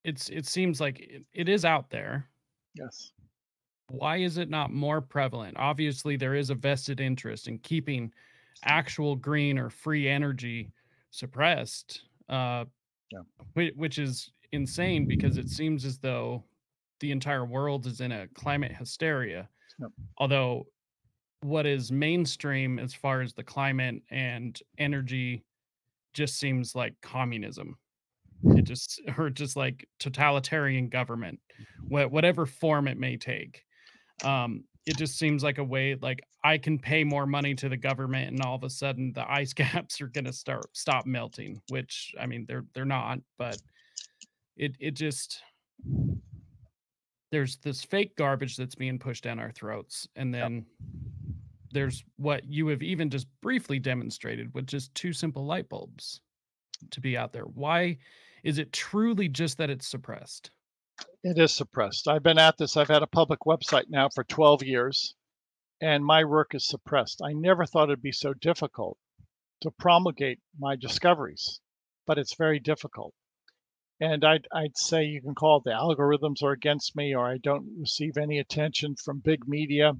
it's 0.02 0.28
it 0.28 0.46
seems 0.46 0.80
like 0.80 0.98
it, 1.00 1.24
it 1.32 1.48
is 1.48 1.64
out 1.64 1.88
there 1.90 2.28
Yes. 2.74 3.12
why 3.88 4.16
is 4.16 4.38
it 4.38 4.48
not 4.50 4.72
more 4.72 5.00
prevalent 5.00 5.56
obviously 5.56 6.16
there 6.16 6.34
is 6.34 6.50
a 6.50 6.54
vested 6.54 7.00
interest 7.00 7.46
in 7.46 7.58
keeping 7.58 8.12
actual 8.64 9.16
green 9.16 9.58
or 9.58 9.70
free 9.70 10.08
energy 10.08 10.72
suppressed 11.10 12.02
uh 12.28 12.64
Yeah. 13.10 13.22
whi- 13.54 13.72
which 13.76 13.98
is 13.98 14.30
insane 14.52 15.06
because 15.06 15.36
it 15.38 15.48
seems 15.48 15.84
as 15.84 15.98
though 15.98 16.44
the 17.00 17.12
entire 17.12 17.44
world 17.44 17.86
is 17.86 18.00
in 18.00 18.12
a 18.12 18.28
climate 18.28 18.72
hysteria 18.72 19.48
Yep. 19.78 19.90
although 20.18 20.66
what 21.42 21.66
is 21.66 21.92
mainstream 21.92 22.78
as 22.78 22.94
far 22.94 23.22
as 23.22 23.34
the 23.34 23.44
climate 23.44 24.02
and 24.10 24.60
energy 24.78 25.44
just 26.14 26.38
seems 26.38 26.74
like 26.74 26.94
communism 27.02 27.78
it 28.56 28.62
just 28.62 29.00
or 29.18 29.30
just 29.30 29.56
like 29.56 29.88
totalitarian 29.98 30.88
government 30.88 31.40
whatever 31.88 32.46
form 32.46 32.88
it 32.88 32.98
may 32.98 33.16
take 33.16 33.64
um 34.24 34.64
it 34.90 34.96
just 34.96 35.16
seems 35.16 35.44
like 35.44 35.58
a 35.58 35.64
way 35.64 35.94
like 36.02 36.20
i 36.42 36.58
can 36.58 36.76
pay 36.78 37.04
more 37.04 37.24
money 37.24 37.54
to 37.54 37.68
the 37.68 37.76
government 37.76 38.28
and 38.32 38.42
all 38.42 38.56
of 38.56 38.64
a 38.64 38.70
sudden 38.70 39.12
the 39.12 39.30
ice 39.32 39.52
caps 39.62 40.00
are 40.00 40.08
going 40.08 40.24
to 40.24 40.32
start 40.32 40.64
stop 40.72 41.06
melting 41.06 41.62
which 41.68 42.12
i 42.20 42.26
mean 42.26 42.44
they're 42.48 42.64
they're 42.74 42.84
not 42.84 43.18
but 43.38 43.56
it 44.56 44.72
it 44.80 44.90
just 44.92 45.42
there's 47.30 47.58
this 47.58 47.84
fake 47.84 48.16
garbage 48.16 48.56
that's 48.56 48.74
being 48.74 48.98
pushed 48.98 49.22
down 49.22 49.38
our 49.38 49.52
throats 49.52 50.08
and 50.16 50.34
Yep. 50.34 50.42
then 50.42 50.66
there's 51.72 52.02
what 52.16 52.44
you 52.48 52.66
have 52.66 52.82
even 52.82 53.08
just 53.10 53.28
briefly 53.40 53.78
demonstrated 53.78 54.52
with 54.54 54.66
just 54.66 54.92
two 54.96 55.12
simple 55.12 55.46
light 55.46 55.68
bulbs 55.68 56.20
to 56.90 57.00
be 57.00 57.16
out 57.16 57.32
there 57.32 57.44
why 57.44 57.96
is 58.42 58.58
it 58.58 58.72
truly 58.72 59.28
just 59.28 59.56
that 59.58 59.70
it's 59.70 59.86
suppressed 59.86 60.50
It 61.22 61.38
is 61.38 61.52
suppressed. 61.52 62.08
I've 62.08 62.22
been 62.22 62.38
at 62.38 62.56
this. 62.56 62.76
I've 62.76 62.88
had 62.88 63.02
a 63.02 63.06
public 63.06 63.40
website 63.40 63.88
now 63.90 64.08
for 64.08 64.24
12 64.24 64.62
years, 64.62 65.14
and 65.80 66.04
my 66.04 66.24
work 66.24 66.54
is 66.54 66.66
suppressed. 66.66 67.20
I 67.22 67.32
never 67.32 67.66
thought 67.66 67.90
it'd 67.90 68.02
be 68.02 68.12
so 68.12 68.34
difficult 68.34 68.98
to 69.60 69.70
promulgate 69.70 70.40
my 70.58 70.76
discoveries, 70.76 71.60
but 72.06 72.18
it's 72.18 72.34
very 72.34 72.58
difficult. 72.58 73.14
And 74.00 74.24
I'd, 74.24 74.46
I'd 74.52 74.78
say 74.78 75.04
you 75.04 75.20
can 75.20 75.34
call 75.34 75.58
it 75.58 75.64
the 75.64 75.70
algorithms 75.72 76.42
are 76.42 76.52
against 76.52 76.96
me, 76.96 77.14
or 77.14 77.28
I 77.28 77.36
don't 77.38 77.78
receive 77.78 78.16
any 78.16 78.38
attention 78.38 78.96
from 78.96 79.20
big 79.20 79.46
media, 79.46 79.92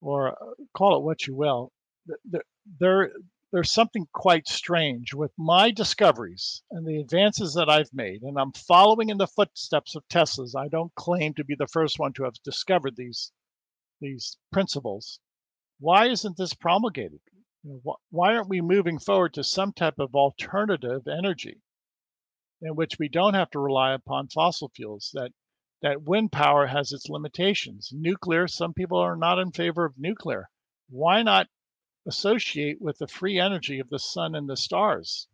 or 0.00 0.28
uh, 0.30 0.54
call 0.74 0.96
it 0.96 1.02
what 1.02 1.26
you 1.26 1.34
will. 1.34 1.72
Th- 2.06 2.20
th- 2.30 2.44
There, 2.78 3.10
there's 3.52 3.72
something 3.72 4.06
quite 4.12 4.46
strange 4.48 5.12
with 5.12 5.32
my 5.36 5.72
discoveries 5.72 6.62
and 6.70 6.86
the 6.86 7.00
advances 7.00 7.54
that 7.54 7.68
I've 7.68 7.92
made, 7.92 8.22
and 8.22 8.38
I'm 8.38 8.52
following 8.52 9.08
in 9.08 9.18
the 9.18 9.26
footsteps 9.26 9.96
of 9.96 10.06
Tesla's. 10.08 10.54
I 10.54 10.68
don't 10.68 10.94
claim 10.94 11.34
to 11.34 11.44
be 11.44 11.56
the 11.56 11.66
first 11.66 11.98
one 11.98 12.12
to 12.12 12.24
have 12.24 12.34
discovered 12.44 12.94
these 12.96 13.32
these 14.00 14.38
principles. 14.52 15.18
Why 15.80 16.08
isn't 16.08 16.36
this 16.36 16.54
promulgated? 16.54 17.20
Why 18.10 18.36
aren't 18.36 18.48
we 18.48 18.60
moving 18.60 18.98
forward 18.98 19.34
to 19.34 19.44
some 19.44 19.72
type 19.72 19.98
of 19.98 20.14
alternative 20.14 21.08
energy 21.08 21.60
in 22.62 22.76
which 22.76 22.98
we 22.98 23.08
don't 23.08 23.34
have 23.34 23.50
to 23.50 23.58
rely 23.58 23.94
upon 23.94 24.28
fossil 24.28 24.68
fuels? 24.68 25.10
That 25.12 25.32
that 25.82 26.02
wind 26.02 26.30
power 26.30 26.66
has 26.68 26.92
its 26.92 27.08
limitations. 27.08 27.90
Nuclear, 27.92 28.46
some 28.46 28.74
people 28.74 28.98
are 28.98 29.16
not 29.16 29.40
in 29.40 29.50
favor 29.50 29.84
of 29.84 29.98
nuclear. 29.98 30.50
Why 30.88 31.22
not 31.22 31.48
associate 32.06 32.80
with 32.80 32.98
the 32.98 33.06
free 33.06 33.38
energy 33.38 33.78
of 33.78 33.88
the 33.90 33.98
sun 33.98 34.34
and 34.34 34.48
the 34.48 34.56
stars. 34.56 35.28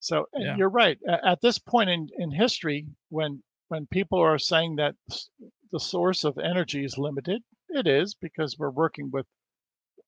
So 0.00 0.26
Yeah. 0.34 0.56
you're 0.56 0.68
right. 0.68 0.98
At 1.08 1.40
this 1.40 1.58
point 1.58 1.90
in, 1.90 2.08
in 2.18 2.30
history, 2.30 2.86
when 3.08 3.42
when 3.68 3.86
people 3.88 4.20
are 4.20 4.38
saying 4.38 4.76
that 4.76 4.94
the 5.72 5.80
source 5.80 6.22
of 6.22 6.38
energy 6.38 6.84
is 6.84 6.96
limited, 6.96 7.42
it 7.68 7.86
is 7.88 8.14
because 8.14 8.56
we're 8.58 8.70
working 8.70 9.10
with 9.10 9.26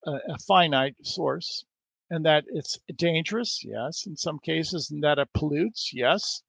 a, 0.07 0.13
a 0.13 0.39
finite 0.47 0.95
source, 1.03 1.65
and 2.11 2.25
that 2.25 2.45
it's 2.49 2.79
dangerous, 2.95 3.65
yes, 3.65 4.07
in 4.07 4.17
some 4.17 4.39
cases, 4.39 4.91
and 4.93 5.03
that 5.03 5.19
it 5.19 5.29
pollutes, 5.35 5.91
yes, 5.93 6.43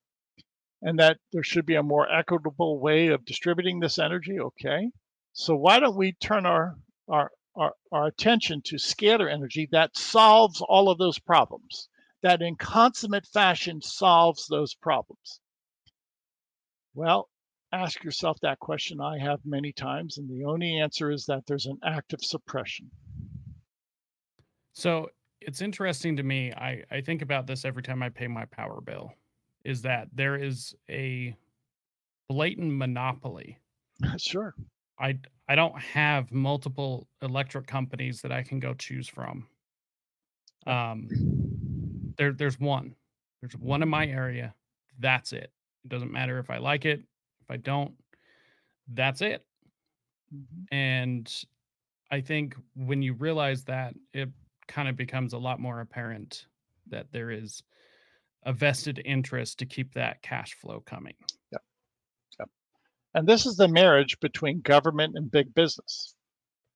and 0.83 0.99
that 0.99 1.17
there 1.31 1.43
should 1.43 1.65
be 1.65 1.75
a 1.75 1.83
more 1.83 2.07
equitable 2.11 2.79
way 2.79 3.07
of 3.07 3.25
distributing 3.25 3.79
this 3.79 3.97
energy, 3.97 4.39
okay. 4.39 4.91
So 5.33 5.55
why 5.55 5.79
don't 5.79 5.97
we 5.97 6.11
turn 6.13 6.45
our 6.45 6.75
our 7.07 7.31
our, 7.55 7.73
our 7.91 8.07
attention 8.07 8.61
to 8.65 8.75
scalar 8.75 9.31
energy 9.31 9.67
that 9.71 9.97
solves 9.97 10.61
all 10.61 10.89
of 10.89 10.97
those 10.97 11.19
problems, 11.19 11.89
that 12.21 12.41
in 12.41 12.55
consummate 12.55 13.25
fashion 13.27 13.81
solves 13.81 14.47
those 14.47 14.75
problems? 14.75 15.39
Well, 16.93 17.29
ask 17.71 18.03
yourself 18.03 18.37
that 18.41 18.59
question. 18.59 18.99
I 18.99 19.19
have 19.19 19.39
many 19.45 19.71
times, 19.71 20.17
and 20.17 20.29
the 20.29 20.45
only 20.45 20.79
answer 20.79 21.11
is 21.11 21.25
that 21.25 21.45
there's 21.47 21.65
an 21.65 21.79
act 21.83 22.13
of 22.13 22.23
suppression. 22.23 22.89
So 24.73 25.09
it's 25.41 25.61
interesting 25.61 26.15
to 26.17 26.23
me. 26.23 26.51
I, 26.53 26.83
I 26.91 27.01
think 27.01 27.21
about 27.21 27.47
this 27.47 27.65
every 27.65 27.83
time 27.83 28.03
I 28.03 28.09
pay 28.09 28.27
my 28.27 28.45
power 28.45 28.81
bill 28.81 29.13
is 29.63 29.81
that 29.81 30.07
there 30.13 30.35
is 30.35 30.75
a 30.89 31.35
blatant 32.29 32.73
monopoly. 32.73 33.57
sure. 34.17 34.55
I 34.99 35.19
I 35.47 35.55
don't 35.55 35.79
have 35.79 36.31
multiple 36.31 37.07
electric 37.21 37.67
companies 37.67 38.21
that 38.21 38.31
I 38.31 38.43
can 38.43 38.59
go 38.59 38.73
choose 38.73 39.07
from. 39.07 39.47
Um 40.65 41.13
there 42.17 42.33
there's 42.33 42.59
one. 42.59 42.95
There's 43.41 43.55
one 43.55 43.81
in 43.81 43.89
my 43.89 44.07
area. 44.07 44.55
That's 44.99 45.31
it. 45.33 45.51
It 45.83 45.89
doesn't 45.89 46.11
matter 46.11 46.39
if 46.39 46.49
I 46.49 46.57
like 46.57 46.85
it, 46.85 46.99
if 47.41 47.49
I 47.49 47.57
don't. 47.57 47.95
That's 48.87 49.21
it. 49.21 49.45
Mhm. 50.33 50.67
And 50.71 51.43
I 52.11 52.21
think 52.21 52.55
when 52.75 53.01
you 53.01 53.13
realize 53.13 53.65
that, 53.65 53.95
it 54.13 54.29
kind 54.67 54.89
of 54.89 54.95
becomes 54.97 55.33
a 55.33 55.37
lot 55.39 55.59
more 55.59 55.81
apparent 55.81 56.47
that 56.87 57.11
there 57.11 57.31
is 57.31 57.63
a 58.43 58.53
vested 58.53 59.01
interest 59.05 59.59
to 59.59 59.65
keep 59.65 59.93
that 59.95 60.21
cash 60.23 60.55
flow 60.55 60.81
coming. 60.81 61.15
And 63.13 63.27
this 63.27 63.45
is 63.45 63.55
the 63.55 63.67
marriage 63.67 64.19
between 64.19 64.61
government 64.61 65.15
and 65.15 65.31
big 65.31 65.53
business. 65.53 66.15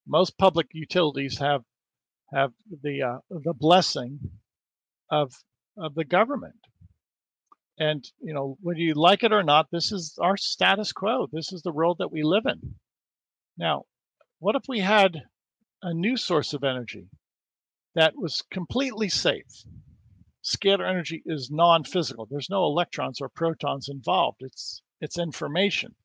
Most 0.08 0.38
public 0.38 0.68
utilities 0.74 1.38
have 1.38 1.64
have 2.34 2.52
the 2.82 3.04
uh, 3.04 3.18
the 3.30 3.54
blessing 3.54 4.20
of 5.10 5.32
of 5.78 5.94
the 5.96 6.06
government. 6.06 6.56
And 7.78 8.04
you 8.20 8.34
know, 8.34 8.58
whether 8.62 8.80
you 8.80 8.94
like 8.96 9.24
it 9.24 9.32
or 9.32 9.44
not, 9.44 9.68
this 9.72 9.92
is 9.92 10.18
our 10.20 10.38
status 10.38 10.92
quo. 10.92 11.28
This 11.32 11.54
is 11.54 11.62
the 11.62 11.72
world 11.72 11.98
that 12.00 12.12
we 12.12 12.24
live 12.24 12.46
in. 12.46 12.76
Now, 13.58 13.84
what 14.40 14.56
if 14.56 14.64
we 14.68 14.80
had 14.80 15.24
a 15.82 15.94
new 15.94 16.18
source 16.18 16.54
of 16.54 16.64
energy 16.64 17.08
that 17.96 18.16
was 18.16 18.44
completely 18.52 19.10
safe? 19.10 19.66
Scalar 20.44 20.90
energy 20.90 21.22
is 21.26 21.50
non-physical. 21.52 22.26
There's 22.26 22.50
no 22.50 22.66
electrons 22.66 23.22
or 23.22 23.30
protons 23.30 23.88
involved. 23.88 24.42
It's 24.42 24.82
it's 25.00 25.18
information. 25.18 25.96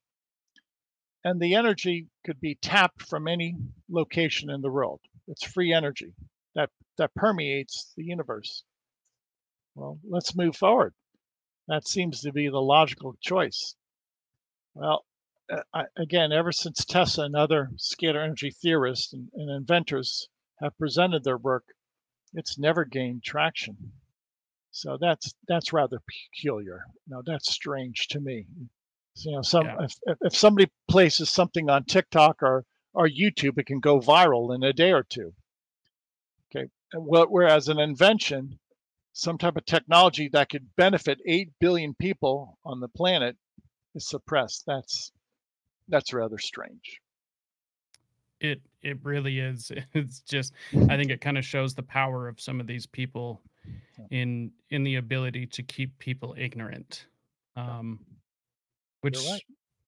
And 1.24 1.40
the 1.40 1.54
energy 1.54 2.07
could 2.24 2.40
be 2.40 2.54
tapped 2.54 3.02
from 3.02 3.26
any 3.26 3.57
location 3.88 4.50
in 4.50 4.61
the 4.61 4.70
world. 4.70 5.00
It's 5.26 5.44
free 5.44 5.72
energy 5.72 6.14
that 6.54 6.70
that 6.96 7.14
permeates 7.14 7.92
the 7.96 8.04
universe. 8.04 8.64
Well, 9.74 9.98
let's 10.09 10.35
move 10.35 10.57
forward. 10.57 10.94
That 11.68 11.87
seems 11.87 12.22
to 12.22 12.33
be 12.33 12.48
the 12.48 12.61
logical 12.61 13.14
choice. 13.20 13.76
Well, 14.74 15.04
uh, 15.50 15.62
I, 15.72 15.85
again, 15.96 16.33
ever 16.33 16.52
since 16.52 16.85
Tesla 16.85 17.26
and 17.26 17.37
other 17.37 17.70
scalar 17.76 18.24
energy 18.24 18.50
theorists 18.50 19.12
and, 19.12 19.28
and 19.35 19.50
inventors 19.50 20.28
have 20.61 20.78
presented 20.78 21.24
their 21.24 21.37
work, 21.37 21.64
it's 22.35 22.59
never 22.59 22.85
gained 22.85 23.22
traction. 23.22 23.92
So 24.70 24.98
that's 25.00 25.35
that's 25.46 25.72
rather 25.72 26.00
peculiar. 26.00 26.85
Now 27.07 27.22
that's 27.24 27.52
strange 27.52 28.09
to 28.09 28.20
me. 28.20 28.46
You 29.24 29.33
know, 29.33 29.42
some 29.42 29.66
Yeah. 29.66 29.85
if, 29.85 30.16
if 30.22 30.37
somebody 30.37 30.70
places 30.88 31.31
something 31.31 31.68
on 31.70 31.85
TikTok 31.85 32.42
or 32.42 32.64
or 32.94 33.09
YouTube, 33.09 33.59
it 33.59 33.66
can 33.66 33.81
go 33.81 34.00
viral 34.00 34.54
in 34.54 34.62
a 34.62 34.72
day 34.72 34.92
or 34.92 35.02
two. 35.02 35.33
Okay, 36.50 36.68
whereas 36.94 37.68
an 37.68 37.78
invention, 37.78 38.59
some 39.12 39.38
type 39.38 39.57
of 39.57 39.64
technology 39.66 40.28
that 40.28 40.48
could 40.48 40.74
benefit 40.76 41.20
eight 41.26 41.50
billion 41.61 41.94
people 41.94 42.59
on 42.64 42.81
the 42.81 42.88
planet, 42.88 43.37
is 43.94 44.09
suppressed. 44.09 44.64
That's 44.66 45.12
that's 45.88 46.12
rather 46.12 46.38
strange. 46.38 47.00
It 48.40 48.61
it 48.83 48.98
really 49.02 49.38
is. 49.40 49.70
It's 49.94 50.20
just 50.20 50.52
I 50.88 50.96
think 50.96 51.11
it 51.11 51.20
kind 51.20 51.38
of 51.38 51.44
shows 51.44 51.74
the 51.74 51.83
power 51.83 52.28
of 52.28 52.40
some 52.40 52.61
of 52.61 52.66
these 52.66 52.87
people 52.87 53.42
in 54.11 54.52
in 54.70 54.85
the 54.85 54.96
ability 54.96 55.46
to 55.46 55.62
keep 55.62 55.98
people 55.98 56.35
ignorant. 56.38 57.07
Um 57.57 58.00
which 59.00 59.18
right. 59.28 59.42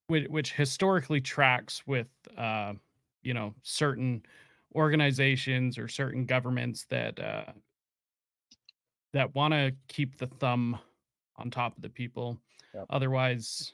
which, 0.09 0.29
which 0.29 0.53
historically 0.53 1.21
tracks 1.21 1.83
with 1.87 2.09
uh 2.37 2.73
you 3.23 3.35
know 3.35 3.55
certain 3.63 4.23
organizations 4.75 5.79
or 5.79 5.89
certain 5.89 6.25
governments 6.25 6.87
that 6.91 7.19
uh 7.19 7.53
that 9.13 9.35
want 9.35 9.53
to 9.53 9.73
keep 9.89 10.17
the 10.19 10.27
thumb 10.27 10.79
on 11.37 11.51
top 11.51 11.77
of 11.77 11.83
the 11.83 11.89
people. 11.89 12.39
Yep. 12.73 12.87
Otherwise 12.91 13.73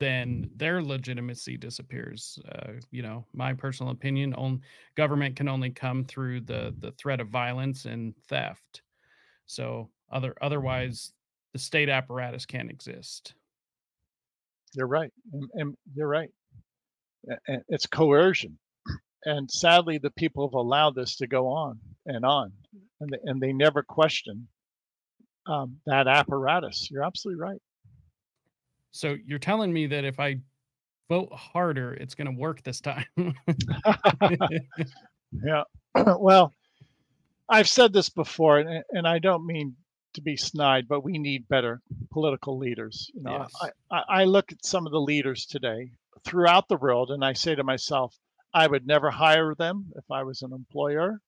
then 0.00 0.50
their 0.56 0.82
legitimacy 0.82 1.56
disappears. 1.56 2.38
Uh, 2.52 2.74
you 2.90 3.02
know, 3.02 3.24
my 3.32 3.52
personal 3.52 3.92
opinion: 3.92 4.34
on 4.34 4.60
government 4.94 5.36
can 5.36 5.48
only 5.48 5.70
come 5.70 6.04
through 6.04 6.40
the 6.42 6.74
the 6.78 6.92
threat 6.92 7.20
of 7.20 7.28
violence 7.28 7.84
and 7.84 8.14
theft. 8.28 8.82
So, 9.46 9.90
other 10.10 10.34
otherwise, 10.40 11.12
the 11.52 11.58
state 11.58 11.88
apparatus 11.88 12.46
can't 12.46 12.70
exist. 12.70 13.34
You're 14.74 14.86
right. 14.86 15.12
And, 15.32 15.50
and 15.54 15.76
you're 15.94 16.08
right. 16.08 16.30
A- 17.30 17.52
a- 17.54 17.64
It's 17.68 17.86
coercion. 17.86 18.58
And 19.24 19.50
sadly, 19.50 19.98
the 19.98 20.10
people 20.12 20.48
have 20.48 20.54
allowed 20.54 20.94
this 20.96 21.16
to 21.18 21.26
go 21.28 21.48
on 21.48 21.80
and 22.06 22.24
on, 22.24 22.52
and 23.00 23.10
they, 23.10 23.18
and 23.24 23.40
they 23.42 23.52
never 23.52 23.82
question 23.82 24.48
um, 25.46 25.78
that 25.86 26.06
apparatus. 26.08 26.88
You're 26.90 27.04
absolutely 27.04 27.40
right. 27.40 27.60
So, 28.90 29.16
you're 29.24 29.38
telling 29.38 29.72
me 29.72 29.86
that 29.88 30.04
if 30.04 30.18
I 30.18 30.36
vote 31.08 31.32
harder, 31.32 31.94
it's 31.94 32.14
going 32.14 32.26
to 32.32 32.38
work 32.40 32.62
this 32.62 32.80
time. 32.80 33.06
yeah. 35.32 35.62
well, 36.18 36.52
I've 37.48 37.68
said 37.68 37.92
this 37.92 38.08
before, 38.10 38.58
and, 38.60 38.84
and 38.90 39.08
I 39.08 39.18
don't 39.18 39.46
mean 39.46 39.76
to 40.18 40.22
be 40.22 40.36
snide, 40.36 40.88
but 40.88 41.04
we 41.04 41.18
need 41.18 41.48
better 41.48 41.80
political 42.10 42.58
leaders. 42.58 43.10
You 43.14 43.22
know, 43.22 43.38
yes. 43.38 43.70
I, 43.90 44.02
I, 44.08 44.24
look 44.24 44.52
at 44.52 44.64
some 44.64 44.86
of 44.86 44.92
the 44.92 45.00
leaders 45.00 45.46
today 45.46 45.92
throughout 46.24 46.68
the 46.68 46.76
world, 46.76 47.10
and 47.10 47.24
I 47.24 47.32
say 47.32 47.54
to 47.54 47.64
myself, 47.64 48.16
I 48.52 48.66
would 48.66 48.86
never 48.86 49.10
hire 49.10 49.54
them 49.54 49.92
if 49.96 50.04
I 50.10 50.24
was 50.24 50.42
an 50.42 50.52
employer. 50.52 51.20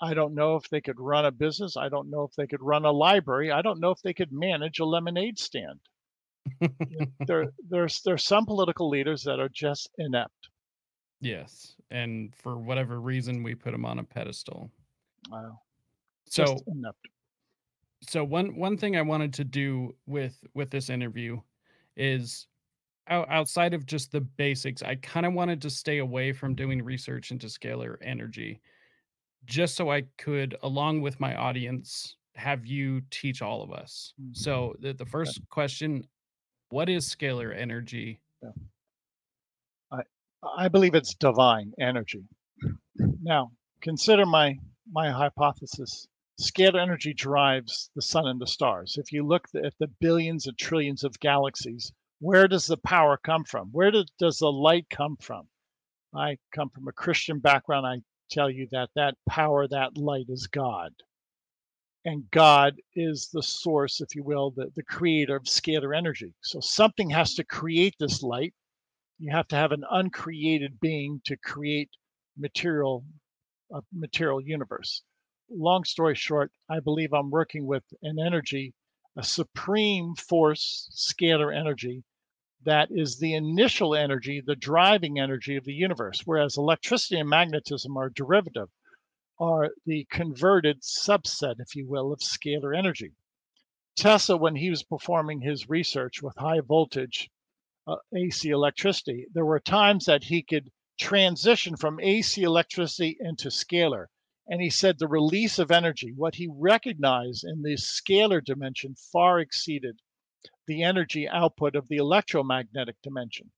I 0.00 0.14
don't 0.14 0.34
know 0.34 0.56
if 0.56 0.68
they 0.68 0.80
could 0.80 0.98
run 0.98 1.24
a 1.24 1.30
business. 1.30 1.76
I 1.76 1.88
don't 1.88 2.10
know 2.10 2.24
if 2.24 2.34
they 2.36 2.46
could 2.46 2.62
run 2.62 2.84
a 2.84 2.90
library. 2.90 3.52
I 3.52 3.62
don't 3.62 3.80
know 3.80 3.90
if 3.90 4.02
they 4.02 4.12
could 4.12 4.32
manage 4.32 4.80
a 4.80 4.84
lemonade 4.84 5.38
stand. 5.38 5.80
There, 7.26 7.46
there's 7.70 8.02
there's 8.02 8.22
some 8.24 8.44
political 8.44 8.90
leaders 8.90 9.22
that 9.24 9.40
are 9.40 9.48
just 9.48 9.88
inept. 9.96 10.50
yes. 11.20 11.74
And 11.90 12.34
for 12.34 12.58
whatever 12.58 13.00
reason, 13.00 13.42
we 13.42 13.54
put 13.54 13.72
them 13.72 13.86
on 13.86 13.98
a 13.98 14.04
pedestal. 14.04 14.70
Wow, 15.30 15.60
So, 16.28 16.58
inept. 16.66 17.06
So 18.08 18.24
one 18.24 18.56
one 18.56 18.76
thing 18.76 18.96
I 18.96 19.02
wanted 19.02 19.32
to 19.34 19.44
do 19.44 19.94
with 20.06 20.42
with 20.54 20.70
this 20.70 20.90
interview 20.90 21.40
is 21.96 22.46
out, 23.08 23.28
outside 23.30 23.74
of 23.74 23.86
just 23.86 24.12
the 24.12 24.20
basics, 24.20 24.82
I 24.82 24.96
kind 24.96 25.26
of 25.26 25.34
wanted 25.34 25.60
to 25.62 25.70
stay 25.70 25.98
away 25.98 26.32
from 26.32 26.54
doing 26.54 26.82
research 26.82 27.30
into 27.30 27.46
scalar 27.46 27.96
energy, 28.02 28.60
just 29.44 29.76
so 29.76 29.90
I 29.90 30.04
could, 30.18 30.56
along 30.62 31.02
with 31.02 31.20
my 31.20 31.34
audience, 31.36 32.16
have 32.36 32.66
you 32.66 33.02
teach 33.10 33.42
all 33.42 33.62
of 33.62 33.72
us. 33.72 34.14
Mhm. 34.20 34.36
So 34.36 34.74
the, 34.80 34.92
the 34.94 35.06
first 35.06 35.40
question: 35.50 36.08
What 36.70 36.88
is 36.88 37.08
scalar 37.08 37.56
energy? 37.56 38.20
I 39.92 40.02
I 40.56 40.68
believe 40.68 40.94
it's 40.94 41.14
divine 41.14 41.72
energy. 41.80 42.24
Now, 43.22 43.50
consider 43.80 44.26
my 44.26 44.58
my 44.90 45.10
hypothesis. 45.10 46.06
Scalar 46.40 46.80
energy 46.80 47.14
drives 47.14 47.90
the 47.94 48.02
sun 48.02 48.26
and 48.26 48.40
the 48.40 48.46
stars. 48.46 48.96
If 48.98 49.12
you 49.12 49.24
look 49.24 49.48
at 49.54 49.74
the 49.78 49.86
billions 50.00 50.46
and 50.46 50.58
trillions 50.58 51.04
of 51.04 51.20
galaxies, 51.20 51.92
where 52.18 52.48
does 52.48 52.66
the 52.66 52.76
power 52.76 53.16
come 53.16 53.44
from? 53.44 53.68
Where 53.70 53.92
do, 53.92 54.04
does 54.18 54.38
the 54.38 54.50
light 54.50 54.90
come 54.90 55.16
from? 55.16 55.48
I 56.14 56.38
come 56.52 56.70
from 56.70 56.88
a 56.88 56.92
Christian 56.92 57.38
background. 57.38 57.86
I 57.86 58.02
tell 58.30 58.50
you 58.50 58.66
that 58.72 58.90
that 58.96 59.16
power, 59.28 59.68
that 59.68 59.96
light 59.96 60.26
is 60.28 60.46
God. 60.48 60.92
And 62.04 62.30
God 62.30 62.74
is 62.94 63.30
the 63.32 63.42
source, 63.42 64.00
if 64.00 64.14
you 64.14 64.24
will, 64.24 64.50
the, 64.50 64.70
the 64.74 64.82
creator 64.82 65.36
of 65.36 65.44
scalar 65.44 65.96
energy. 65.96 66.34
So 66.42 66.60
something 66.60 67.10
has 67.10 67.34
to 67.34 67.44
create 67.44 67.94
this 67.98 68.22
light. 68.22 68.54
You 69.18 69.30
have 69.30 69.48
to 69.48 69.56
have 69.56 69.72
an 69.72 69.84
uncreated 69.90 70.80
being 70.80 71.20
to 71.24 71.36
create 71.36 71.90
material, 72.36 73.04
a 73.72 73.80
material 73.92 74.40
universe. 74.40 75.02
Long 75.56 75.84
story 75.84 76.16
short, 76.16 76.52
I 76.68 76.80
believe 76.80 77.12
I'm 77.12 77.30
working 77.30 77.64
with 77.64 77.84
an 78.02 78.18
energy, 78.18 78.74
a 79.16 79.22
supreme 79.22 80.16
force, 80.16 80.90
scalar 80.92 81.56
energy, 81.56 82.02
that 82.64 82.88
is 82.90 83.18
the 83.18 83.34
initial 83.34 83.94
energy, 83.94 84.40
the 84.40 84.56
driving 84.56 85.20
energy 85.20 85.54
of 85.54 85.64
the 85.64 85.72
universe, 85.72 86.22
whereas 86.24 86.56
electricity 86.56 87.20
and 87.20 87.28
magnetism 87.28 87.96
are 87.96 88.10
derivative, 88.10 88.68
are 89.38 89.70
the 89.86 90.06
converted 90.10 90.80
subset, 90.82 91.60
if 91.60 91.76
you 91.76 91.86
will, 91.86 92.12
of 92.12 92.20
scalar 92.20 92.76
energy. 92.76 93.12
Tesla, 93.96 94.36
when 94.36 94.56
he 94.56 94.70
was 94.70 94.82
performing 94.82 95.40
his 95.40 95.68
research 95.68 96.20
with 96.20 96.34
high 96.36 96.60
voltage 96.60 97.30
uh, 97.86 97.96
AC 98.16 98.48
electricity, 98.48 99.26
there 99.32 99.44
were 99.44 99.60
times 99.60 100.06
that 100.06 100.24
he 100.24 100.42
could 100.42 100.72
transition 100.98 101.76
from 101.76 102.00
AC 102.00 102.42
electricity 102.42 103.16
into 103.20 103.48
scalar. 103.50 104.06
And 104.46 104.60
he 104.60 104.68
said 104.68 104.98
the 104.98 105.08
release 105.08 105.58
of 105.58 105.70
energy, 105.70 106.12
what 106.12 106.34
he 106.34 106.48
recognized 106.48 107.44
in 107.44 107.62
the 107.62 107.76
scalar 107.76 108.44
dimension, 108.44 108.94
far 108.94 109.40
exceeded 109.40 110.00
the 110.66 110.82
energy 110.82 111.26
output 111.26 111.74
of 111.74 111.88
the 111.88 111.96
electromagnetic 111.96 113.00
dimension. 113.02 113.52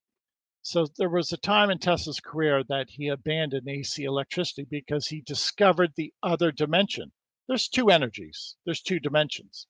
So 0.63 0.87
there 0.97 1.09
was 1.09 1.33
a 1.33 1.37
time 1.37 1.71
in 1.71 1.79
Tesla's 1.79 2.21
career 2.21 2.63
that 2.65 2.91
he 2.91 3.09
abandoned 3.09 3.69
AC 3.69 4.03
electricity 4.03 4.65
because 4.69 5.09
he 5.09 5.21
discovered 5.21 5.93
the 5.95 6.13
other 6.23 6.53
dimension. 6.53 7.13
There's 7.49 7.69
two 7.69 7.91
energies, 7.91 8.57
there's 8.65 8.83
two 8.83 9.01
dimensions. 9.01 9.67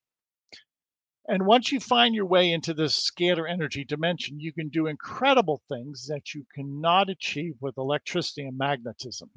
And 1.29 1.45
once 1.45 1.73
you 1.73 1.81
find 1.81 2.15
your 2.15 2.27
way 2.27 2.53
into 2.53 2.73
this 2.73 3.11
scalar 3.11 3.51
energy 3.51 3.85
dimension, 3.85 4.39
you 4.39 4.53
can 4.53 4.69
do 4.69 4.87
incredible 4.87 5.63
things 5.69 6.07
that 6.07 6.35
you 6.35 6.47
cannot 6.55 7.11
achieve 7.11 7.57
with 7.61 7.79
electricity 7.79 8.47
and 8.47 8.57
magnetism. 8.57 9.31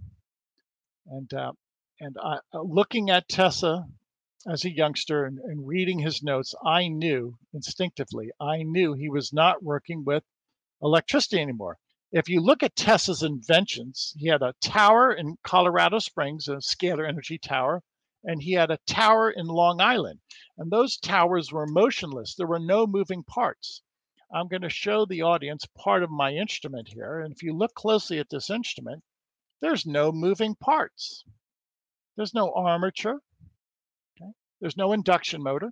And 1.08 1.34
uh, 1.34 1.54
and 2.02 2.16
uh, 2.18 2.40
looking 2.54 3.10
at 3.10 3.28
Tesla 3.28 3.86
as 4.48 4.64
a 4.64 4.74
youngster 4.74 5.26
and, 5.26 5.38
and 5.40 5.68
reading 5.68 6.00
his 6.00 6.24
notes, 6.24 6.56
I 6.66 6.88
knew 6.88 7.38
instinctively, 7.54 8.32
I 8.40 8.64
knew 8.64 8.94
he 8.94 9.10
was 9.10 9.34
not 9.34 9.62
working 9.62 10.06
with 10.06 10.24
electricity 10.82 11.42
anymore. 11.42 11.78
If 12.12 12.30
you 12.30 12.40
look 12.40 12.64
at 12.64 12.76
Tesla's 12.76 13.22
inventions, 13.22 14.14
he 14.18 14.30
had 14.30 14.42
a 14.42 14.56
tower 14.62 15.12
in 15.12 15.38
Colorado 15.44 16.00
Springs, 16.00 16.48
a 16.48 16.62
scalar 16.62 17.08
energy 17.08 17.38
tower, 17.38 17.84
and 18.24 18.42
he 18.42 18.54
had 18.54 18.72
a 18.72 18.80
tower 18.88 19.30
in 19.30 19.48
Long 19.48 19.82
Island. 19.82 20.22
And 20.58 20.72
those 20.72 20.98
towers 20.98 21.52
were 21.52 21.68
motionless, 21.68 22.34
there 22.36 22.48
were 22.48 22.60
no 22.60 22.88
moving 22.88 23.24
parts. 23.24 23.82
I'm 24.34 24.48
going 24.48 24.62
to 24.62 24.70
show 24.70 25.06
the 25.06 25.24
audience 25.24 25.66
part 25.76 26.02
of 26.02 26.12
my 26.12 26.34
instrument 26.34 26.88
here. 26.88 27.20
And 27.20 27.34
if 27.34 27.44
you 27.44 27.54
look 27.54 27.74
closely 27.74 28.20
at 28.20 28.30
this 28.30 28.50
instrument, 28.50 29.04
there's 29.60 29.86
no 29.86 30.12
moving 30.12 30.56
parts. 30.56 31.26
There's 32.20 32.34
no 32.34 32.52
armature. 32.52 33.22
There's 34.60 34.76
no 34.76 34.92
induction 34.92 35.42
motor. 35.42 35.72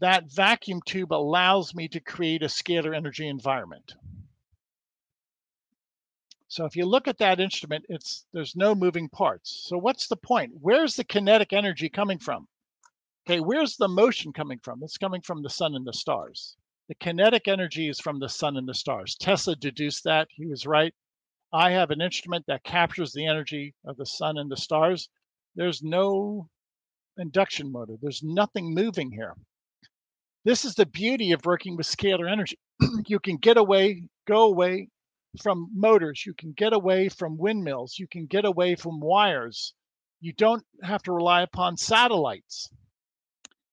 That 0.00 0.24
vacuum 0.32 0.82
tube 0.84 1.12
allows 1.12 1.76
me 1.76 1.86
to 1.90 2.00
create 2.00 2.42
a 2.42 2.46
scalar 2.46 2.92
energy 2.92 3.28
environment. 3.28 3.94
So 6.48 6.64
if 6.64 6.74
you 6.74 6.86
look 6.86 7.06
at 7.06 7.18
that 7.18 7.38
instrument, 7.38 7.84
it's 7.88 8.26
there's 8.32 8.56
no 8.56 8.74
moving 8.74 9.08
parts. 9.08 9.64
So 9.68 9.78
what's 9.78 10.08
the 10.08 10.16
point? 10.16 10.54
Where's 10.60 10.96
the 10.96 11.04
kinetic 11.04 11.52
energy 11.52 11.88
coming 11.88 12.18
from? 12.18 12.48
Okay, 13.24 13.38
where's 13.38 13.76
the 13.76 13.86
motion 13.86 14.32
coming 14.32 14.58
from? 14.58 14.82
It's 14.82 14.98
coming 14.98 15.20
from 15.20 15.44
the 15.44 15.50
sun 15.50 15.76
and 15.76 15.86
the 15.86 15.92
stars. 15.92 16.56
The 16.88 16.96
kinetic 16.96 17.46
energy 17.46 17.88
is 17.88 18.00
from 18.00 18.18
the 18.18 18.28
sun 18.28 18.56
and 18.56 18.66
the 18.68 18.74
stars. 18.74 19.14
Tesla 19.14 19.54
deduced 19.54 20.02
that. 20.02 20.26
He 20.32 20.46
was 20.46 20.66
right. 20.66 20.92
I 21.52 21.72
have 21.72 21.90
an 21.90 22.00
instrument 22.00 22.46
that 22.46 22.62
captures 22.62 23.12
the 23.12 23.26
energy 23.26 23.74
of 23.84 23.96
the 23.96 24.06
sun 24.06 24.38
and 24.38 24.50
the 24.50 24.56
stars. 24.56 25.08
There's 25.56 25.82
no 25.82 26.48
induction 27.18 27.72
motor. 27.72 27.96
There's 28.00 28.22
nothing 28.22 28.72
moving 28.72 29.10
here. 29.10 29.34
This 30.44 30.64
is 30.64 30.74
the 30.74 30.86
beauty 30.86 31.32
of 31.32 31.44
working 31.44 31.76
with 31.76 31.86
scalar 31.86 32.30
energy. 32.30 32.58
you 33.06 33.18
can 33.18 33.36
get 33.36 33.56
away, 33.56 34.04
go 34.26 34.44
away 34.44 34.88
from 35.42 35.68
motors. 35.74 36.24
You 36.24 36.34
can 36.34 36.52
get 36.52 36.72
away 36.72 37.08
from 37.08 37.36
windmills. 37.36 37.98
You 37.98 38.06
can 38.06 38.26
get 38.26 38.44
away 38.44 38.74
from 38.74 39.00
wires. 39.00 39.74
You 40.20 40.32
don't 40.32 40.64
have 40.82 41.02
to 41.04 41.12
rely 41.12 41.42
upon 41.42 41.76
satellites. 41.76 42.70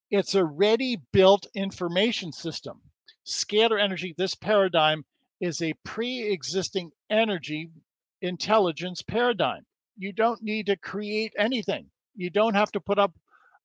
It's 0.10 0.36
a 0.36 0.46
ready 0.46 0.98
built 1.12 1.48
information 1.54 2.32
system. 2.32 2.82
Scalar 3.26 3.82
energy, 3.82 4.16
this 4.18 4.36
paradigm, 4.36 5.06
is 5.40 5.62
a 5.62 5.74
pre 5.84 6.32
existing 6.32 6.92
energy 7.10 7.70
intelligence 8.22 9.02
paradigm. 9.02 9.66
You 9.98 10.12
don't 10.12 10.42
need 10.42 10.68
to 10.68 10.76
create 10.78 11.34
anything. 11.38 11.90
You 12.16 12.30
don't 12.30 12.56
have 12.56 12.72
to 12.72 12.80
put 12.80 13.00
up 13.00 13.14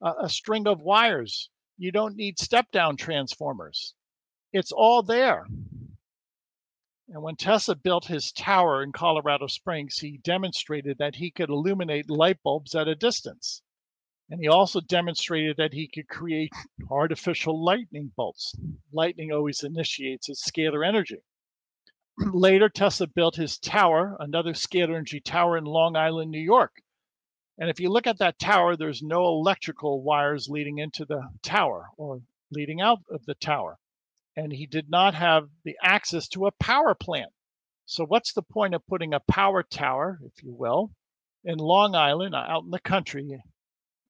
a, 0.02 0.12
a 0.22 0.28
string 0.28 0.66
of 0.66 0.80
wires. 0.80 1.50
You 1.78 1.92
don't 1.92 2.16
need 2.16 2.38
step 2.38 2.70
down 2.70 2.96
transformers. 2.96 3.94
It's 4.52 4.72
all 4.72 5.02
there. 5.02 5.46
And 7.08 7.22
when 7.22 7.37
Tesla 7.37 7.74
built 7.74 8.06
his 8.06 8.32
tower 8.32 8.82
in 8.82 8.92
Colorado 8.92 9.46
Springs, 9.46 9.98
he 9.98 10.18
demonstrated 10.18 10.98
that 10.98 11.16
he 11.16 11.30
could 11.30 11.50
illuminate 11.50 12.08
light 12.08 12.42
bulbs 12.42 12.74
at 12.74 12.88
a 12.88 12.94
distance. 12.94 13.62
And 14.30 14.40
he 14.40 14.48
also 14.48 14.80
demonstrated 14.80 15.58
that 15.58 15.74
he 15.74 15.88
could 15.88 16.08
create 16.08 16.52
artificial 16.90 17.62
lightning 17.62 18.12
bolts. 18.16 18.54
Lightning 18.92 19.30
always 19.30 19.62
initiates 19.62 20.30
its 20.30 20.48
scalar 20.48 20.87
energy. 20.87 21.18
Later, 22.33 22.68
Tesla 22.68 23.07
built 23.07 23.37
his 23.37 23.59
tower, 23.59 24.16
another 24.20 24.53
scalar 24.53 24.90
energy 24.90 25.20
tower 25.20 25.57
in 25.57 25.64
Long 25.64 25.96
Island, 25.96 26.31
New 26.31 26.40
York. 26.40 26.83
And 27.59 27.70
if 27.70 27.81
you 27.81 27.90
look 27.90 28.07
at 28.07 28.18
that 28.18 28.38
tower, 28.38 28.77
there's 28.77 29.03
no 29.03 29.27
electrical 29.27 30.03
wires 30.03 30.48
leading 30.48 30.79
into 30.79 31.05
the 31.05 31.22
tower 31.42 31.88
or 31.96 32.20
leading 32.51 32.81
out 32.81 33.01
of 33.11 33.25
the 33.25 33.35
tower. 33.35 33.79
And 34.37 34.53
he 34.53 34.66
did 34.66 34.90
not 34.90 35.14
have 35.14 35.48
the 35.64 35.77
access 35.83 36.29
to 36.29 36.46
a 36.46 36.53
power 36.53 36.94
plant. 36.94 37.31
So, 37.87 38.05
what's 38.05 38.33
the 38.33 38.42
point 38.42 38.75
of 38.75 38.87
putting 38.87 39.12
a 39.12 39.20
power 39.20 39.62
tower, 39.62 40.18
if 40.25 40.42
you 40.42 40.53
will, 40.53 40.90
in 41.44 41.59
Long 41.59 41.94
Island, 41.94 42.35
uh, 42.35 42.44
out 42.48 42.64
in 42.64 42.70
the 42.70 42.81
country 42.81 43.42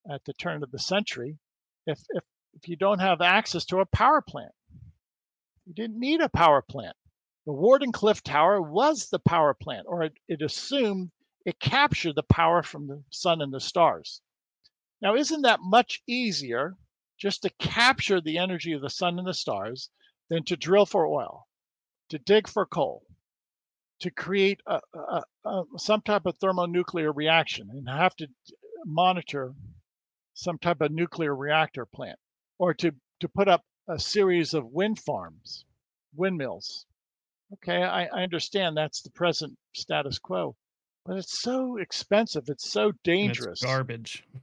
at 0.09 0.23
the 0.25 0.33
turn 0.33 0.63
of 0.63 0.71
the 0.71 0.79
century, 0.79 1.37
if, 1.85 1.99
if, 2.09 2.23
if 2.53 2.67
you 2.67 2.75
don't 2.75 2.99
have 2.99 3.21
access 3.21 3.65
to 3.65 3.79
a 3.79 3.85
power 3.85 4.21
plant? 4.21 4.53
You 5.65 5.73
didn't 5.73 5.99
need 5.99 6.21
a 6.21 6.29
power 6.29 6.61
plant. 6.61 6.95
The 7.45 7.51
Wardenclyffe 7.51 8.21
Tower 8.21 8.61
was 8.61 9.09
the 9.09 9.19
power 9.19 9.53
plant, 9.53 9.85
or 9.87 10.03
it, 10.03 10.13
it 10.29 10.41
assumed 10.41 11.11
it 11.45 11.59
captured 11.59 12.15
the 12.15 12.23
power 12.23 12.63
from 12.63 12.87
the 12.87 13.03
sun 13.09 13.41
and 13.41 13.53
the 13.53 13.59
stars. 13.59 14.21
Now, 15.01 15.15
isn't 15.15 15.41
that 15.41 15.59
much 15.59 16.01
easier 16.07 16.77
just 17.17 17.41
to 17.41 17.49
capture 17.49 18.21
the 18.21 18.37
energy 18.37 18.71
of 18.71 18.81
the 18.81 18.89
sun 18.89 19.19
and 19.19 19.27
the 19.27 19.33
stars 19.33 19.89
than 20.29 20.45
to 20.45 20.55
drill 20.55 20.85
for 20.85 21.05
oil, 21.05 21.45
to 22.09 22.17
dig 22.17 22.47
for 22.47 22.65
coal, 22.65 23.05
to 23.99 24.09
create 24.09 24.61
a, 24.65 24.79
a, 24.93 25.23
a, 25.43 25.63
some 25.77 26.01
type 26.01 26.25
of 26.25 26.37
thermonuclear 26.37 27.11
reaction 27.11 27.69
and 27.69 27.89
have 27.89 28.15
to 28.15 28.27
monitor 28.85 29.53
some 30.33 30.57
type 30.57 30.79
of 30.79 30.91
nuclear 30.91 31.35
reactor 31.35 31.85
plant, 31.85 32.19
or 32.57 32.73
to, 32.73 32.95
to 33.19 33.27
put 33.27 33.49
up 33.49 33.65
a 33.89 33.99
series 33.99 34.53
of 34.53 34.65
wind 34.67 34.97
farms, 34.97 35.65
windmills? 36.15 36.85
Okay, 37.53 37.83
I, 37.83 38.05
I 38.05 38.23
understand 38.23 38.75
that's 38.75 39.01
the 39.01 39.11
present 39.11 39.55
status 39.73 40.17
quo. 40.19 40.55
But 41.05 41.17
it's 41.17 41.41
so 41.41 41.77
expensive. 41.77 42.45
It's 42.47 42.71
so 42.71 42.85
And 42.85 42.93
it's 42.93 43.03
dangerous. 43.03 43.61
garbage. 43.61 44.23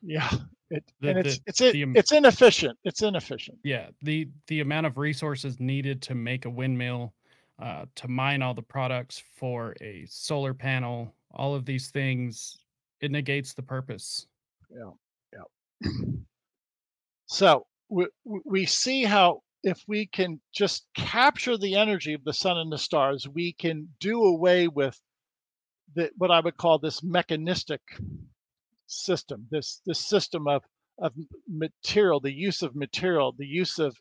Yeah. 0.00 0.30
It, 0.70 0.84
The 1.00 1.08
and 1.10 1.18
it's 1.18 1.36
the 1.38 1.42
it's 1.46 1.60
it, 1.60 1.72
the 1.72 1.82
it's 1.96 2.12
inefficient. 2.12 2.78
It's 2.84 3.02
inefficient. 3.02 3.58
yeah, 3.64 3.88
the 4.02 4.28
the 4.46 4.60
amount 4.60 4.86
of 4.86 4.96
resources 4.96 5.58
needed 5.58 6.00
to 6.02 6.14
make 6.14 6.44
a 6.44 6.50
windmill, 6.50 7.14
uh, 7.58 7.86
to 7.96 8.06
mine 8.06 8.42
all 8.42 8.54
the 8.54 8.62
products 8.62 9.22
for 9.34 9.74
a 9.80 10.06
solar 10.08 10.54
panel, 10.54 11.12
all 11.32 11.54
of 11.54 11.64
these 11.64 11.88
things, 11.88 12.58
it 13.00 13.10
negates 13.10 13.54
the 13.54 13.62
purpose. 13.62 14.26
Yeah. 14.70 14.90
Yeah. 15.32 15.90
So 17.26 17.66
we 17.88 18.06
we 18.24 18.64
see 18.66 19.04
how 19.04 19.42
if 19.62 19.82
we 19.88 20.06
can 20.06 20.40
just 20.54 20.86
capture 20.94 21.58
the 21.58 21.74
energy 21.76 22.14
of 22.14 22.24
the 22.24 22.32
sun 22.32 22.56
and 22.58 22.72
the 22.72 22.78
stars, 22.78 23.26
we 23.28 23.52
can 23.52 23.88
do 24.00 24.22
away 24.22 24.68
with 24.68 25.00
the 25.94 26.10
what 26.16 26.30
I 26.30 26.40
would 26.40 26.56
call 26.56 26.78
this 26.78 27.02
mechanistic 27.02 27.80
system, 28.86 29.48
this 29.50 29.80
this 29.86 30.06
system 30.06 30.46
of 30.48 30.64
of 30.98 31.12
material, 31.48 32.20
the 32.20 32.32
use 32.32 32.62
of 32.62 32.74
material, 32.76 33.32
the 33.32 33.46
use 33.46 33.78
of 33.78 33.96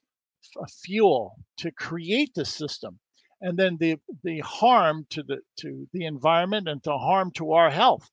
fuel 0.84 1.36
to 1.58 1.72
create 1.72 2.32
this 2.36 2.54
system. 2.54 3.00
and 3.42 3.58
then 3.58 3.78
the 3.78 3.98
the 4.24 4.40
harm 4.40 5.06
to 5.10 5.24
the 5.24 5.38
to 5.58 5.88
the 5.94 6.06
environment 6.06 6.68
and 6.68 6.84
to 6.84 6.92
harm 6.98 7.32
to 7.32 7.54
our 7.54 7.70
health. 7.70 8.10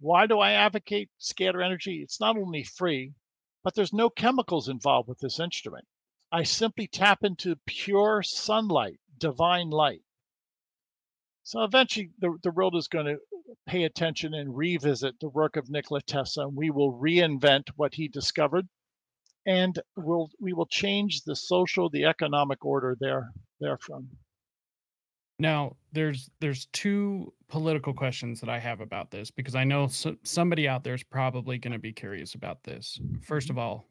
Why 0.00 0.26
do 0.26 0.38
I 0.40 0.52
advocate 0.52 1.10
scalar 1.20 1.64
energy? 1.64 2.02
It's 2.02 2.20
not 2.20 2.36
only 2.36 2.64
free, 2.64 3.14
but 3.62 3.74
there's 3.74 3.92
no 3.92 4.10
chemicals 4.10 4.68
involved 4.68 5.08
with 5.08 5.18
this 5.18 5.40
instrument. 5.40 5.86
I 6.34 6.42
simply 6.42 6.88
tap 6.88 7.22
into 7.22 7.54
pure 7.64 8.24
sunlight, 8.24 8.98
divine 9.18 9.70
light. 9.70 10.02
So 11.44 11.62
eventually 11.62 12.10
the, 12.18 12.36
the 12.42 12.50
world 12.50 12.74
is 12.74 12.88
going 12.88 13.06
to 13.06 13.18
pay 13.68 13.84
attention 13.84 14.34
and 14.34 14.56
revisit 14.56 15.20
the 15.20 15.28
work 15.28 15.54
of 15.54 15.70
Nikola 15.70 16.02
Tesla, 16.02 16.48
and 16.48 16.56
we 16.56 16.70
will 16.70 16.98
reinvent 16.98 17.68
what 17.76 17.94
he 17.94 18.08
discovered, 18.08 18.66
and 19.46 19.78
we'll 19.96 20.28
we 20.40 20.52
will 20.52 20.66
change 20.66 21.22
the 21.22 21.36
social, 21.36 21.88
the 21.88 22.04
economic 22.04 22.64
order 22.64 22.96
there 22.98 23.30
therefrom. 23.60 24.08
Now, 25.38 25.76
there's 25.92 26.30
there's 26.40 26.66
two 26.72 27.32
political 27.46 27.94
questions 27.94 28.40
that 28.40 28.48
I 28.48 28.58
have 28.58 28.80
about 28.80 29.12
this 29.12 29.30
because 29.30 29.54
I 29.54 29.62
know 29.62 29.86
so, 29.86 30.16
somebody 30.24 30.66
out 30.66 30.82
there 30.82 30.94
is 30.94 31.04
probably 31.04 31.58
going 31.58 31.74
to 31.74 31.78
be 31.78 31.92
curious 31.92 32.34
about 32.34 32.64
this. 32.64 32.98
First 33.22 33.50
of 33.50 33.58
all, 33.58 33.86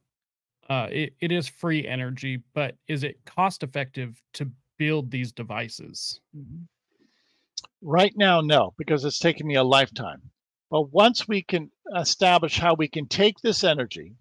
uh, 0.70 0.88
it, 0.92 1.14
it 1.20 1.32
is 1.32 1.48
free 1.48 1.88
energy, 1.88 2.42
but 2.54 2.76
is 2.88 3.04
it 3.04 3.24
cost 3.26 3.64
effective 3.64 4.22
to 4.34 4.50
build 4.78 5.12
these 5.12 5.32
devices? 5.32 6.20
Mhm. 6.36 6.68
Right 7.82 8.14
now, 8.16 8.42
no, 8.42 8.74
because 8.78 9.04
it's 9.06 9.20
taken 9.20 9.46
me 9.48 9.56
a 9.56 9.64
lifetime. 9.64 10.22
But 10.70 10.92
once 10.92 11.28
we 11.28 11.44
can 11.44 11.72
establish 11.96 12.58
how 12.58 12.74
we 12.74 12.88
can 12.88 13.08
take 13.08 13.40
this 13.40 13.64
energy, 13.64 14.16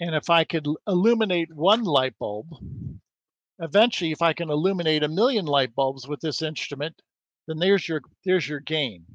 and 0.00 0.14
if 0.14 0.28
I 0.28 0.44
could 0.44 0.66
illuminate 0.86 1.54
one 1.54 1.84
light 1.84 2.18
bulb, 2.18 2.48
eventually, 3.60 4.12
if 4.12 4.22
I 4.22 4.32
can 4.32 4.50
illuminate 4.50 5.02
a 5.02 5.08
million 5.08 5.46
light 5.46 5.74
bulbs 5.74 6.06
with 6.06 6.20
this 6.20 6.42
instrument, 6.42 7.00
then 7.46 7.58
there's 7.58 7.88
your 7.88 8.02
there's 8.24 8.48
your 8.48 8.60
gain. 8.60 9.06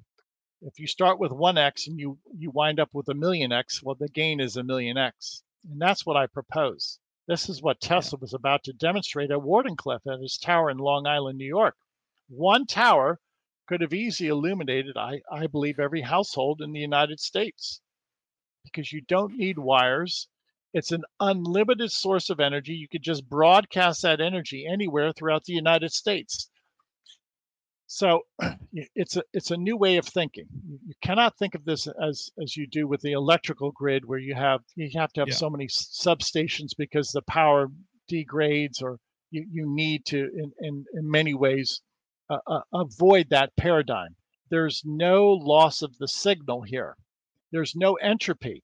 If 0.61 0.79
you 0.79 0.87
start 0.87 1.19
with 1.19 1.31
one 1.31 1.57
X 1.57 1.87
and 1.87 1.99
you 1.99 2.17
you 2.35 2.49
wind 2.51 2.79
up 2.79 2.89
with 2.93 3.09
a 3.09 3.13
million 3.13 3.51
X, 3.51 3.83
well, 3.83 3.95
the 3.95 4.09
gain 4.09 4.39
is 4.39 4.57
a 4.57 4.63
million 4.63 4.97
X, 4.97 5.43
and 5.69 5.81
that's 5.81 6.05
what 6.05 6.17
I 6.17 6.27
propose. 6.27 6.99
This 7.27 7.49
is 7.49 7.61
what 7.61 7.79
Tesla 7.79 8.19
was 8.19 8.33
about 8.33 8.63
to 8.63 8.73
demonstrate 8.73 9.31
at 9.31 9.37
Wardenclyffe 9.37 10.11
at 10.11 10.19
his 10.19 10.37
tower 10.37 10.69
in 10.69 10.77
Long 10.77 11.07
Island, 11.07 11.37
New 11.37 11.45
York. 11.45 11.75
One 12.29 12.65
tower 12.65 13.19
could 13.67 13.81
have 13.81 13.93
easily 13.93 14.29
illuminated, 14.29 14.97
I, 14.97 15.21
I 15.31 15.47
believe, 15.47 15.79
every 15.79 16.01
household 16.01 16.61
in 16.61 16.73
the 16.73 16.79
United 16.79 17.19
States 17.19 17.81
because 18.63 18.91
you 18.91 19.01
don't 19.01 19.37
need 19.37 19.57
wires. 19.57 20.27
It's 20.73 20.91
an 20.91 21.03
unlimited 21.19 21.91
source 21.91 22.29
of 22.29 22.39
energy. 22.39 22.73
You 22.73 22.87
could 22.87 23.01
just 23.01 23.29
broadcast 23.29 24.01
that 24.01 24.21
energy 24.21 24.67
anywhere 24.67 25.11
throughout 25.13 25.45
the 25.45 25.53
United 25.53 25.91
States. 25.93 26.49
So 27.93 28.21
it's 28.95 29.17
a 29.17 29.23
it's 29.33 29.51
a 29.51 29.57
new 29.57 29.75
way 29.75 29.97
of 29.97 30.05
thinking. 30.05 30.47
You 30.87 30.93
cannot 31.01 31.37
think 31.37 31.55
of 31.55 31.65
this 31.65 31.89
as 32.01 32.29
as 32.41 32.55
you 32.55 32.65
do 32.65 32.87
with 32.87 33.01
the 33.01 33.11
electrical 33.11 33.71
grid, 33.73 34.05
where 34.05 34.17
you 34.17 34.33
have 34.33 34.61
you 34.77 34.89
have 34.97 35.11
to 35.11 35.19
have 35.19 35.27
Yeah. 35.27 35.35
so 35.35 35.49
many 35.49 35.67
substations 35.67 36.69
because 36.77 37.11
the 37.11 37.21
power 37.23 37.67
degrades, 38.07 38.81
or 38.81 38.97
you 39.29 39.45
you 39.51 39.65
need 39.69 40.05
to 40.05 40.19
in 40.33 40.53
in, 40.61 40.85
in 40.93 41.11
many 41.11 41.33
ways 41.33 41.81
uh, 42.29 42.39
uh, 42.47 42.61
avoid 42.73 43.27
that 43.29 43.53
paradigm. 43.57 44.15
There's 44.49 44.81
no 44.85 45.27
loss 45.33 45.81
of 45.81 45.97
the 45.97 46.07
signal 46.07 46.61
here. 46.61 46.95
There's 47.51 47.75
no 47.75 47.95
entropy. 47.95 48.63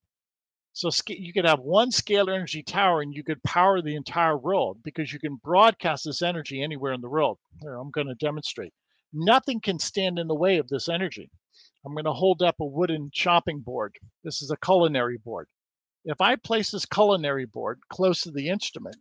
So 0.71 0.89
you 1.09 1.33
could 1.33 1.43
have 1.45 1.59
one 1.59 1.91
scalar 1.91 2.33
energy 2.33 2.63
tower 2.63 3.01
and 3.01 3.13
you 3.13 3.25
could 3.25 3.43
power 3.43 3.81
the 3.81 3.97
entire 3.97 4.37
world 4.37 4.77
because 4.83 5.11
you 5.11 5.19
can 5.19 5.35
broadcast 5.43 6.05
this 6.05 6.21
energy 6.21 6.63
anywhere 6.63 6.93
in 6.93 7.01
the 7.01 7.09
world. 7.09 7.39
Here, 7.61 7.75
I'm 7.75 7.91
going 7.91 8.07
to 8.07 8.15
demonstrate. 8.15 8.73
Nothing 9.13 9.59
can 9.61 9.79
stand 9.79 10.19
in 10.19 10.27
the 10.27 10.35
way 10.35 10.57
of 10.57 10.67
this 10.67 10.89
energy. 10.89 11.29
I'm 11.85 11.93
going 11.93 12.05
to 12.05 12.13
hold 12.13 12.41
up 12.41 12.55
a 12.59 12.65
wooden 12.65 13.09
chopping 13.13 13.59
board. 13.61 13.95
This 14.23 14.41
is 14.41 14.51
a 14.51 14.57
culinary 14.57 15.17
board. 15.17 15.47
If 16.05 16.21
I 16.21 16.35
place 16.35 16.71
this 16.71 16.85
culinary 16.85 17.45
board 17.45 17.79
close 17.89 18.21
to 18.21 18.31
the 18.31 18.49
instrument, 18.49 18.97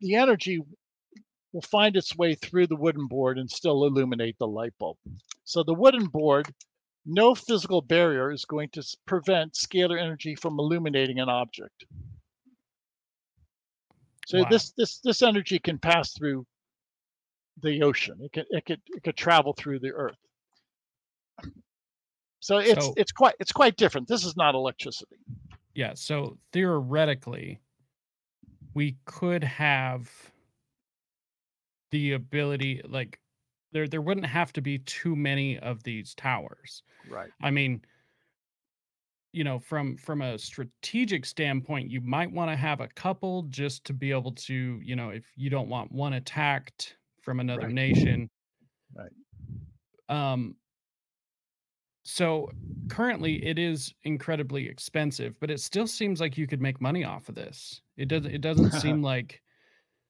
the 0.00 0.16
energy 0.16 0.60
will 1.52 1.62
find 1.62 1.96
its 1.96 2.16
way 2.16 2.34
through 2.34 2.66
the 2.66 2.76
wooden 2.76 3.06
board 3.06 3.38
and 3.38 3.50
still 3.50 3.84
illuminate 3.84 4.36
the 4.38 4.46
light 4.46 4.74
bulb. 4.78 4.96
So 5.44 5.62
the 5.62 5.74
wooden 5.74 6.06
board, 6.06 6.52
no 7.06 7.34
physical 7.34 7.80
barrier 7.80 8.32
is 8.32 8.44
going 8.44 8.70
to 8.70 8.82
prevent 9.06 9.54
scalar 9.54 10.00
energy 10.00 10.34
from 10.34 10.58
illuminating 10.58 11.20
an 11.20 11.28
object. 11.28 11.84
So 14.26 14.38
Wow. 14.38 14.48
this 14.50 14.72
this 14.72 14.98
this 15.00 15.22
energy 15.22 15.58
can 15.58 15.78
pass 15.78 16.12
through 16.12 16.46
the 17.62 17.82
ocean. 17.82 18.18
It 18.20 18.32
could 18.32 18.46
it 18.50 18.64
could 18.66 18.80
it 18.86 19.02
could 19.02 19.16
travel 19.16 19.52
through 19.54 19.80
the 19.80 19.92
earth. 19.92 20.16
So 22.40 22.58
it's 22.58 22.86
So 22.86 22.94
it's 22.96 23.12
quite 23.12 23.34
it's 23.40 23.52
quite 23.52 23.76
different. 23.76 24.08
This 24.08 24.24
is 24.24 24.36
not 24.36 24.54
electricity. 24.54 25.16
yeah, 25.74 25.92
so 25.94 26.38
theoretically, 26.52 27.60
we 28.74 28.96
could 29.06 29.42
have 29.44 30.10
the 31.90 32.12
ability 32.12 32.82
like 32.88 33.20
there 33.72 33.88
there 33.88 34.02
wouldn't 34.02 34.26
have 34.26 34.52
to 34.54 34.60
be 34.60 34.78
too 34.80 35.16
many 35.16 35.58
of 35.58 35.82
these 35.82 36.14
towers. 36.14 36.82
Right. 37.08 37.30
I 37.42 37.50
mean, 37.50 37.82
you 39.32 39.44
know, 39.44 39.58
from 39.58 39.96
from 39.96 40.22
a 40.22 40.38
strategic 40.38 41.24
standpoint, 41.26 41.90
you 41.90 42.00
might 42.00 42.30
want 42.32 42.50
to 42.50 42.56
have 42.56 42.80
a 42.80 42.88
couple 42.88 43.42
just 43.44 43.84
to 43.86 43.92
be 43.92 44.10
able 44.12 44.32
to, 44.32 44.80
you 44.82 44.96
know, 44.96 45.10
if 45.10 45.24
you 45.36 45.50
don't 45.50 45.68
want 45.68 45.90
one 45.92 46.14
attacked 46.14 46.96
from 47.24 47.40
another 47.40 47.66
Right. 47.66 47.72
nation. 47.72 48.30
Right. 48.94 49.12
Um 50.08 50.56
so 52.04 52.50
currently 52.88 53.44
it 53.44 53.58
is 53.58 53.94
incredibly 54.04 54.68
expensive, 54.68 55.38
but 55.40 55.50
it 55.50 55.60
still 55.60 55.86
seems 55.86 56.20
like 56.20 56.36
you 56.36 56.46
could 56.46 56.60
make 56.60 56.80
money 56.80 57.04
off 57.04 57.28
of 57.28 57.34
this. 57.34 57.80
It 57.96 58.08
doesn't 58.08 58.32
it 58.32 58.40
doesn't 58.40 58.72
seem 58.72 59.02
like 59.02 59.42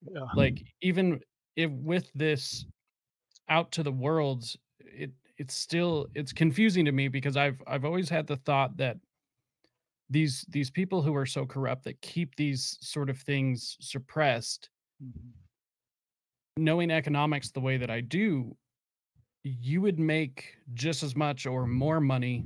yeah. 0.03 0.29
like 0.33 0.65
even 0.81 1.21
if 1.57 1.71
with 1.71 2.11
this 2.15 2.67
out 3.49 3.73
to 3.73 3.83
the 3.83 3.93
worlds, 3.93 4.59
it 4.81 5.13
it's 5.39 5.55
still 5.55 6.09
it's 6.15 6.33
confusing 6.33 6.87
to 6.87 6.93
me 6.93 7.09
because 7.09 7.37
I've 7.37 7.63
I've 7.67 7.85
always 7.87 8.09
had 8.11 8.27
the 8.27 8.37
thought 8.37 8.77
that 8.79 8.99
these 10.09 10.43
these 10.49 10.71
people 10.71 11.03
who 11.03 11.15
are 11.15 11.27
so 11.27 11.47
corrupt 11.47 11.85
that 11.85 12.01
keep 12.03 12.37
these 12.37 12.79
sort 12.81 13.09
of 13.11 13.19
things 13.19 13.77
suppressed, 13.81 14.71
Mhm. 15.01 15.44
Knowing 16.57 16.91
economics 16.91 17.51
the 17.51 17.61
way 17.61 17.77
that 17.77 17.91
I 17.91 18.01
do, 18.01 18.57
you 19.43 19.81
would 19.81 19.99
make 19.99 20.57
just 20.75 21.03
as 21.03 21.17
much 21.17 21.47
or 21.47 21.67
more 21.67 22.01
money 22.01 22.45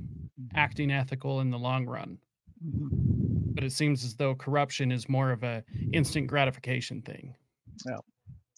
acting 0.55 0.91
ethical 0.91 1.41
in 1.41 1.49
the 1.49 1.59
long 1.59 1.85
run. 1.85 2.17
Mhm. 2.63 3.55
But 3.55 3.63
it 3.63 3.71
seems 3.71 4.03
as 4.03 4.15
though 4.15 4.35
corruption 4.35 4.91
is 4.91 5.07
more 5.07 5.31
of 5.31 5.43
a 5.43 5.63
instant 5.93 6.27
gratification 6.27 7.01
thing. 7.01 7.35
Yeah. 7.85 7.99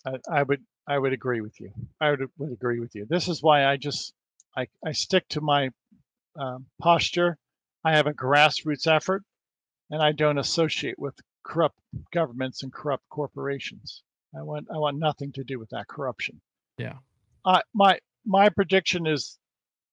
I, 0.06 0.40
I 0.40 0.44
would 0.44 0.66
I 0.88 0.98
would 0.98 1.14
agree 1.14 1.42
with 1.42 1.60
you. 1.60 1.72
I 2.00 2.12
would 2.12 2.30
would 2.38 2.52
agree 2.52 2.80
with 2.80 2.96
you. 2.96 3.06
This 3.06 3.28
is 3.28 3.44
why 3.44 3.66
I 3.66 3.78
just 3.78 4.14
I 4.58 4.68
I 4.86 4.92
stick 4.94 5.28
to 5.30 5.42
my 5.42 5.70
um, 6.36 6.66
posture. 6.80 7.38
I 7.84 7.96
have 7.96 8.08
a 8.08 8.14
grassroots 8.14 8.88
effort, 8.88 9.24
and 9.90 10.02
I 10.02 10.12
don't 10.12 10.38
associate 10.40 10.98
with 10.98 11.20
corrupt 11.44 11.78
governments 12.12 12.64
and 12.64 12.74
corrupt 12.74 13.08
corporations. 13.10 14.04
I 14.38 14.44
want 14.44 14.68
I 14.74 14.78
want 14.78 14.98
nothing 14.98 15.32
to 15.34 15.44
do 15.44 15.60
with 15.60 15.70
that 15.70 15.88
corruption. 15.88 16.42
Yeah. 16.78 16.96
I 17.46 17.62
my 17.74 18.00
my 18.26 18.50
prediction 18.50 19.08
is 19.08 19.38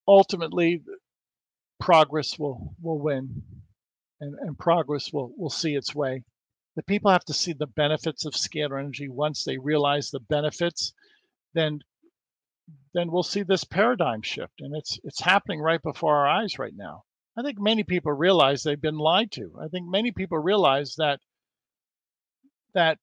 ultimately 0.06 0.82
progress 1.80 2.38
will 2.38 2.74
will 2.80 2.98
win, 2.98 3.42
and 4.20 4.34
and 4.40 4.58
progress 4.58 5.12
will 5.12 5.32
will 5.36 5.50
see 5.50 5.74
its 5.74 5.94
way. 5.94 6.22
The 6.76 6.82
people 6.84 7.10
have 7.10 7.24
to 7.24 7.34
see 7.34 7.52
the 7.52 7.66
benefits 7.66 8.24
of 8.24 8.34
scalar 8.34 8.78
energy. 8.78 9.08
Once 9.08 9.44
they 9.44 9.58
realize 9.58 10.10
the 10.10 10.20
benefits, 10.20 10.92
then 11.54 11.80
then 12.94 13.10
we'll 13.10 13.22
see 13.22 13.42
this 13.42 13.64
paradigm 13.64 14.22
shift, 14.22 14.60
and 14.60 14.76
it's 14.76 14.98
it's 15.04 15.20
happening 15.20 15.60
right 15.60 15.82
before 15.82 16.16
our 16.16 16.28
eyes 16.28 16.58
right 16.58 16.74
now. 16.76 17.04
I 17.36 17.42
think 17.42 17.60
many 17.60 17.84
people 17.84 18.12
realize 18.12 18.62
they've 18.62 18.80
been 18.80 18.98
lied 18.98 19.30
to. 19.32 19.58
I 19.60 19.68
think 19.68 19.88
many 19.88 20.12
people 20.12 20.38
realize 20.38 20.94
that 20.96 21.20
that 22.74 22.98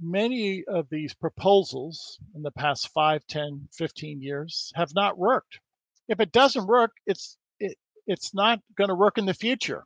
many 0.00 0.64
of 0.64 0.88
these 0.90 1.14
proposals 1.14 2.18
in 2.34 2.42
the 2.42 2.50
past 2.50 2.88
5, 2.88 3.26
10, 3.26 3.68
15 3.72 4.22
years 4.22 4.72
have 4.74 4.94
not 4.94 5.18
worked. 5.18 5.60
If 6.08 6.20
it 6.20 6.32
doesn't 6.32 6.66
work, 6.66 6.92
it's 7.06 7.36
it, 7.58 7.76
it's 8.06 8.34
not 8.34 8.60
going 8.76 8.88
to 8.88 8.94
work 8.94 9.18
in 9.18 9.26
the 9.26 9.34
future. 9.34 9.84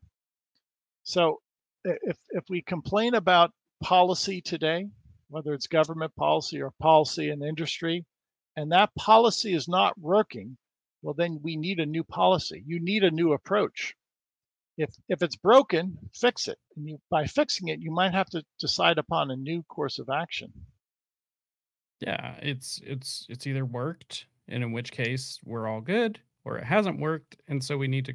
So 1.02 1.40
if 1.84 2.16
if 2.30 2.44
we 2.48 2.62
complain 2.62 3.14
about 3.14 3.52
policy 3.82 4.40
today, 4.40 4.88
whether 5.28 5.52
it's 5.52 5.66
government 5.66 6.14
policy 6.16 6.62
or 6.62 6.72
policy 6.80 7.30
in 7.30 7.42
industry, 7.42 8.06
and 8.56 8.72
that 8.72 8.94
policy 8.94 9.52
is 9.52 9.68
not 9.68 9.98
working, 9.98 10.56
well 11.02 11.14
then 11.14 11.40
we 11.42 11.56
need 11.56 11.80
a 11.80 11.86
new 11.86 12.04
policy. 12.04 12.62
You 12.66 12.80
need 12.80 13.04
a 13.04 13.10
new 13.10 13.32
approach. 13.32 13.94
If 14.76 14.90
if 15.08 15.22
it's 15.22 15.36
broken, 15.36 15.98
fix 16.14 16.48
it. 16.48 16.58
And 16.76 16.88
you 16.88 17.00
by 17.10 17.26
fixing 17.26 17.68
it, 17.68 17.80
you 17.80 17.90
might 17.90 18.12
have 18.12 18.28
to 18.30 18.44
decide 18.58 18.98
upon 18.98 19.30
a 19.30 19.36
new 19.36 19.62
course 19.64 19.98
of 19.98 20.08
action. 20.10 20.52
Yeah, 22.00 22.36
it's 22.42 22.80
it's 22.84 23.26
it's 23.28 23.46
either 23.46 23.64
worked, 23.64 24.26
and 24.48 24.62
in 24.62 24.72
which 24.72 24.92
case 24.92 25.40
we're 25.44 25.66
all 25.68 25.80
good, 25.80 26.20
or 26.44 26.58
it 26.58 26.64
hasn't 26.64 27.00
worked, 27.00 27.36
and 27.48 27.62
so 27.62 27.76
we 27.78 27.88
need 27.88 28.04
to 28.06 28.14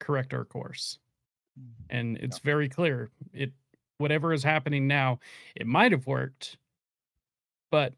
correct 0.00 0.34
our 0.34 0.44
course. 0.44 0.98
Mm, 1.58 1.72
And 1.90 2.18
yeah. 2.18 2.24
it's 2.24 2.38
very 2.38 2.68
clear. 2.68 3.10
It 3.32 3.52
whatever 3.98 4.32
is 4.32 4.42
happening 4.42 4.86
now, 4.88 5.20
it 5.54 5.66
might 5.66 5.92
have 5.92 6.06
worked, 6.06 6.58
but 7.70 7.94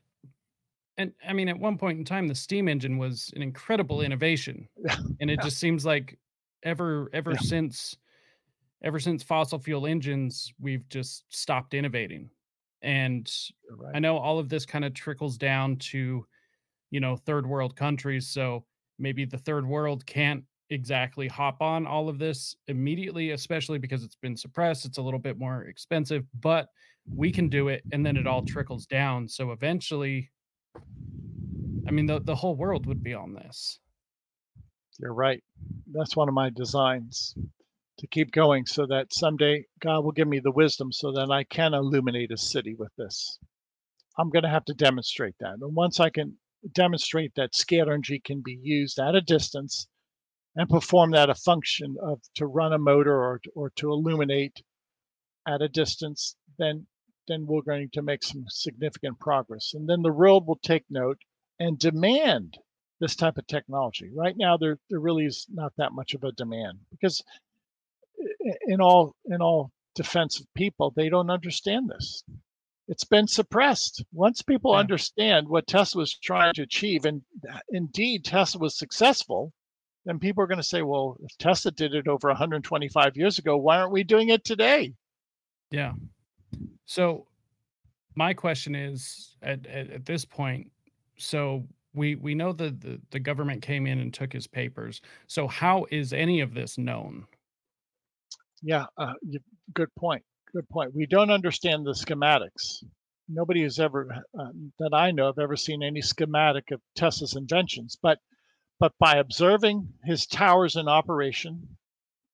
and 0.97 1.13
I 1.27 1.33
mean, 1.33 1.49
at 1.49 1.59
one 1.59 1.79
point 1.79 1.99
in 1.99 2.05
time, 2.05 2.29
the 2.29 2.35
steam 2.35 2.69
engine 2.69 2.99
was 2.99 3.33
an 3.35 3.43
incredible 3.43 4.01
innovation, 4.03 4.69
and 5.21 5.31
it 5.31 5.41
yeah, 5.41 5.45
just 5.45 5.59
seems 5.59 5.85
like 5.85 6.19
ever 6.65 7.09
ever 7.13 7.33
yeah, 7.33 7.39
since 7.41 7.97
ever 8.83 9.01
since 9.01 9.23
fossil 9.23 9.59
fuel 9.59 9.87
engines, 9.87 10.53
we've 10.61 10.89
just 10.89 11.25
stopped 11.29 11.75
innovating. 11.75 12.31
And 12.83 13.33
you're 13.65 13.91
I 13.95 13.99
know 13.99 14.19
all 14.19 14.39
of 14.39 14.49
this 14.49 14.67
kind 14.67 14.85
of 14.85 14.93
trickles 14.93 15.39
down 15.39 15.77
to, 15.77 16.27
you 16.91 17.01
know, 17.01 17.17
third 17.17 17.47
world 17.47 17.77
countries. 17.77 18.29
So 18.29 18.65
maybe 18.99 19.25
the 19.25 19.39
third 19.39 19.67
world 19.67 20.05
can't 20.05 20.45
exactly 20.71 21.29
hop 21.29 21.63
on 21.63 21.87
all 21.87 22.09
of 22.09 22.19
this 22.19 22.57
immediately, 22.69 23.31
especially 23.31 23.79
because 23.79 24.05
it's 24.05 24.17
been 24.17 24.37
suppressed. 24.37 24.85
It's 24.85 24.99
a 24.99 25.03
little 25.03 25.19
bit 25.19 25.39
more 25.39 25.63
expensive, 25.63 26.25
but 26.41 26.69
we 27.09 27.31
can 27.31 27.49
do 27.49 27.69
it. 27.69 27.83
And 27.93 28.05
then 28.05 28.17
it 28.17 28.27
all 28.27 28.43
trickles 28.43 28.87
down. 28.87 29.29
So 29.29 29.53
eventually, 29.53 30.31
I 31.87 31.91
mean, 31.91 32.07
the, 32.07 32.21
the 32.21 32.35
whole 32.35 32.57
world 32.57 32.87
would 32.87 33.03
be 33.03 33.15
on 33.15 33.33
this. 33.33 33.79
You're 34.99 35.15
right. 35.15 35.43
That's 35.93 36.17
one 36.17 36.29
of 36.29 36.35
my 36.35 36.51
designs 36.51 37.35
to 37.99 38.07
keep 38.07 38.33
going 38.33 38.67
so 38.67 38.87
that 38.87 39.13
someday 39.13 39.65
God 39.81 40.05
will 40.05 40.13
give 40.13 40.29
me 40.29 40.41
the 40.41 40.53
wisdom 40.53 40.93
so 40.93 41.13
that 41.13 41.31
I 41.31 41.45
can 41.45 41.75
illuminate 41.75 42.31
a 42.33 42.37
city 42.37 42.75
with 42.75 42.95
this. 42.97 43.39
I'm 44.19 44.31
going 44.31 44.45
to 44.45 44.49
have 44.49 44.65
to 44.67 44.75
demonstrate 44.75 45.35
that. 45.41 45.55
And 45.61 45.75
once 45.75 45.99
I 45.99 46.11
can 46.11 46.39
demonstrate 46.73 47.35
that 47.35 47.53
scalar 47.53 47.93
energy 47.93 48.21
can 48.21 48.41
be 48.41 48.59
used 48.63 48.99
at 48.99 49.15
a 49.15 49.21
distance 49.21 49.89
and 50.57 50.69
perform 50.69 51.11
that 51.11 51.31
a 51.31 51.35
function 51.35 51.97
of 52.01 52.21
to 52.37 52.47
run 52.47 52.73
a 52.73 52.79
motor 52.79 53.15
or 53.15 53.41
or 53.57 53.71
to 53.71 53.91
illuminate 53.91 54.63
at 55.47 55.63
a 55.63 55.69
distance, 55.69 56.37
then 56.59 56.87
then 57.27 57.47
we're 57.47 57.63
going 57.63 57.91
to 57.93 58.03
make 58.03 58.23
some 58.23 58.45
significant 58.49 59.19
progress. 59.19 59.73
And 59.75 59.89
then 59.89 60.03
the 60.03 60.13
world 60.13 60.47
will 60.47 60.61
take 60.63 60.85
note 60.89 61.19
and 61.59 61.79
demand 61.79 62.59
this 63.05 63.15
type 63.15 63.37
of 63.37 63.47
technology. 63.47 64.11
Right 64.15 64.35
now, 64.39 64.57
there 64.57 64.79
there 64.89 64.99
really 64.99 65.27
is 65.27 65.47
not 65.53 65.75
that 65.77 65.93
much 65.93 66.15
of 66.15 66.25
a 66.25 66.33
demand 66.33 66.79
because 66.91 67.23
in 68.67 68.81
all 68.81 69.15
in 69.27 69.43
all 69.43 69.71
defense 69.95 70.41
of 70.41 70.47
people, 70.55 70.91
they 70.97 71.11
don't 71.11 71.29
understand 71.29 71.91
this. 71.91 72.25
It's 72.89 73.05
been 73.05 73.27
suppressed. 73.27 74.03
Once 74.13 74.41
people 74.41 74.73
Yeah. 74.73 74.79
understand 74.79 75.47
what 75.47 75.67
Tesla 75.67 75.99
was 76.01 76.15
trying 76.15 76.55
to 76.55 76.63
achieve, 76.63 77.05
and 77.05 77.21
uh, 77.53 77.59
indeed 77.69 78.25
Tesla 78.25 78.59
was 78.61 78.79
successful, 78.79 79.53
then 80.07 80.19
people 80.19 80.43
are 80.43 80.47
going 80.47 80.65
to 80.65 80.73
say, 80.75 80.81
well, 80.81 81.19
if 81.23 81.37
Tesla 81.37 81.73
did 81.73 81.95
it 81.95 82.09
over 82.09 82.29
125 82.29 83.17
years 83.19 83.39
ago, 83.39 83.59
why 83.59 83.79
aren't 83.79 83.93
we 83.93 84.03
doing 84.03 84.31
it 84.31 84.45
today? 84.45 84.95
Yeah. 85.71 85.93
So 86.87 87.27
my 88.15 88.33
question 88.33 88.75
is 88.75 89.37
at, 89.43 89.67
at, 89.67 89.91
at 89.91 90.07
this 90.07 90.25
point, 90.25 90.71
so 91.19 91.67
we 91.95 92.17
we 92.17 92.35
know 92.35 92.53
that 92.53 92.81
the, 92.81 93.01
the 93.11 93.21
government 93.21 93.63
came 93.63 93.87
in 93.87 93.99
and 93.99 94.13
took 94.13 94.33
his 94.33 94.47
papers. 94.47 95.01
So 95.27 95.47
how 95.47 95.87
is 95.91 96.13
any 96.13 96.41
of 96.41 96.55
this 96.55 96.77
known? 96.77 97.27
Yeah, 98.63 98.87
uh, 98.97 99.13
good 99.73 99.95
point. 99.97 100.23
Good 100.53 100.69
point. 100.69 100.95
We 100.95 101.07
don't 101.07 101.31
understand 101.31 101.85
the 101.85 101.93
schematics. 101.93 102.85
Nobody 103.29 103.63
has 103.63 103.79
ever, 103.79 104.09
uh, 104.39 104.49
that 104.79 104.93
I 104.93 105.11
know 105.11 105.29
of, 105.29 105.39
ever 105.39 105.57
seen 105.57 105.83
any 105.83 106.03
schematic 106.03 106.71
of 106.71 106.81
Tesla's 106.95 107.37
inventions. 107.37 107.97
But 108.01 108.19
but 108.81 108.93
by 108.99 109.17
observing 109.17 109.89
his 110.05 110.27
towers 110.27 110.77
in 110.77 110.89
operation, 110.89 111.77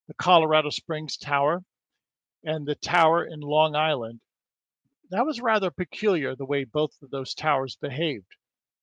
the 0.08 0.14
Colorado 0.14 0.70
Springs 0.70 1.16
Tower 1.16 1.62
and 2.44 2.66
the 2.66 2.74
tower 2.74 3.24
in 3.24 3.40
Long 3.40 3.76
Island, 3.76 4.20
that 5.10 5.26
was 5.26 5.40
rather 5.40 5.70
peculiar 5.70 6.34
the 6.34 6.46
way 6.46 6.64
both 6.64 6.92
of 7.02 7.10
those 7.10 7.34
towers 7.34 7.76
behaved. 7.80 8.26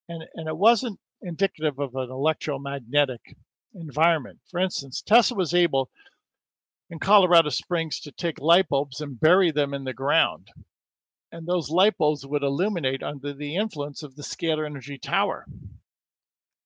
And 0.10 0.24
and 0.36 0.48
it 0.48 0.58
wasn't 0.58 1.00
indicative 1.22 1.80
of 1.80 1.96
an 1.96 2.10
electromagnetic 2.10 3.36
environment. 3.74 4.40
For 4.50 4.60
instance, 4.60 5.02
Tesla 5.02 5.38
was 5.38 5.54
able 5.54 5.90
in 6.90 7.00
Colorado 7.00 7.50
Springs 7.50 8.00
to 8.02 8.12
take 8.12 8.40
light 8.40 8.70
bulbs 8.70 9.02
and 9.02 9.20
bury 9.20 9.52
them 9.52 9.74
in 9.74 9.84
the 9.84 9.94
ground. 9.94 10.50
And 11.32 11.46
those 11.46 11.70
light 11.70 11.98
bulbs 11.98 12.26
would 12.26 12.44
illuminate 12.44 13.04
under 13.04 13.34
the 13.34 13.58
influence 13.58 14.04
of 14.04 14.16
the 14.16 14.24
scalar 14.24 14.66
energy 14.66 14.98
tower. 14.98 15.46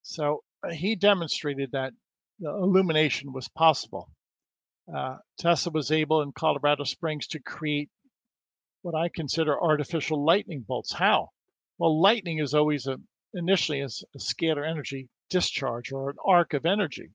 So 0.04 0.44
uh, 0.64 0.70
he 0.72 0.96
demonstrated 0.96 1.72
that 1.72 1.94
the 2.40 2.50
illumination 2.50 3.34
was 3.34 3.48
possible. 3.48 4.10
Uh, 4.94 5.18
Tesla 5.40 5.72
was 5.72 5.92
able 5.92 6.22
in 6.22 6.32
Colorado 6.32 6.84
Springs 6.84 7.28
to 7.28 7.40
create 7.40 7.90
what 8.84 8.96
I 8.96 9.10
consider 9.10 9.60
artificial 9.60 10.24
lightning 10.24 10.62
bolts. 10.68 10.94
How? 10.94 11.30
Well, 11.78 12.00
lightning 12.00 12.40
is 12.40 12.54
always 12.54 12.86
a 12.88 13.00
initially 13.34 13.80
is 13.80 14.04
a 14.16 14.20
scalar 14.20 14.68
energy 14.68 15.10
discharge 15.30 15.92
or 15.92 16.10
an 16.10 16.18
arc 16.26 16.54
of 16.54 16.66
energy. 16.66 17.12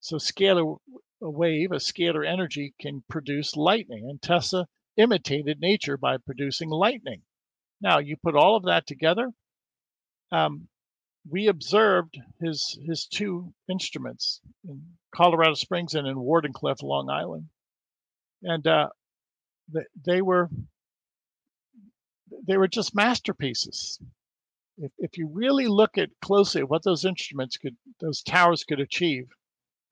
So 0.00 0.16
scalar 0.16 0.78
a 1.22 1.30
wave, 1.30 1.72
a 1.72 1.76
scalar 1.76 2.26
energy 2.26 2.74
can 2.78 3.02
produce 3.08 3.56
lightning, 3.56 4.06
and 4.08 4.20
Tesla 4.20 4.66
imitated 4.96 5.58
nature 5.60 5.96
by 5.96 6.18
producing 6.18 6.68
lightning. 6.68 7.22
Now 7.80 7.98
you 7.98 8.16
put 8.16 8.36
all 8.36 8.56
of 8.56 8.64
that 8.64 8.86
together. 8.86 9.30
Um, 10.30 10.68
we 11.28 11.46
observed 11.46 12.18
his 12.40 12.78
his 12.86 13.06
two 13.06 13.54
instruments 13.70 14.40
in 14.68 14.82
Colorado 15.14 15.54
Springs 15.54 15.94
and 15.94 16.06
in 16.06 16.16
Wardenclyffe, 16.16 16.82
Long 16.82 17.08
Island, 17.08 17.48
and 18.42 18.66
uh, 18.66 18.90
they 20.04 20.20
were 20.20 20.50
they 22.46 22.56
were 22.58 22.68
just 22.68 22.94
masterpieces. 22.94 23.98
If, 24.78 24.92
if 24.98 25.16
you 25.16 25.28
really 25.32 25.68
look 25.68 25.98
at 25.98 26.10
closely 26.20 26.62
at 26.62 26.68
what 26.68 26.82
those 26.82 27.04
instruments 27.04 27.56
could, 27.56 27.76
those 28.00 28.22
towers 28.22 28.64
could 28.64 28.80
achieve, 28.80 29.26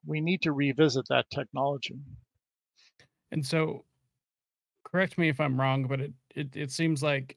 we 0.04 0.20
need 0.20 0.42
to 0.42 0.52
revisit 0.52 1.06
that 1.08 1.26
technology. 1.30 1.96
And 3.30 3.46
so 3.46 3.84
correct 4.84 5.18
me 5.18 5.28
if 5.28 5.40
I'm 5.40 5.58
wrong, 5.60 5.86
but 5.86 6.00
it 6.00 6.12
it, 6.34 6.56
it 6.56 6.70
seems 6.70 7.02
like 7.02 7.36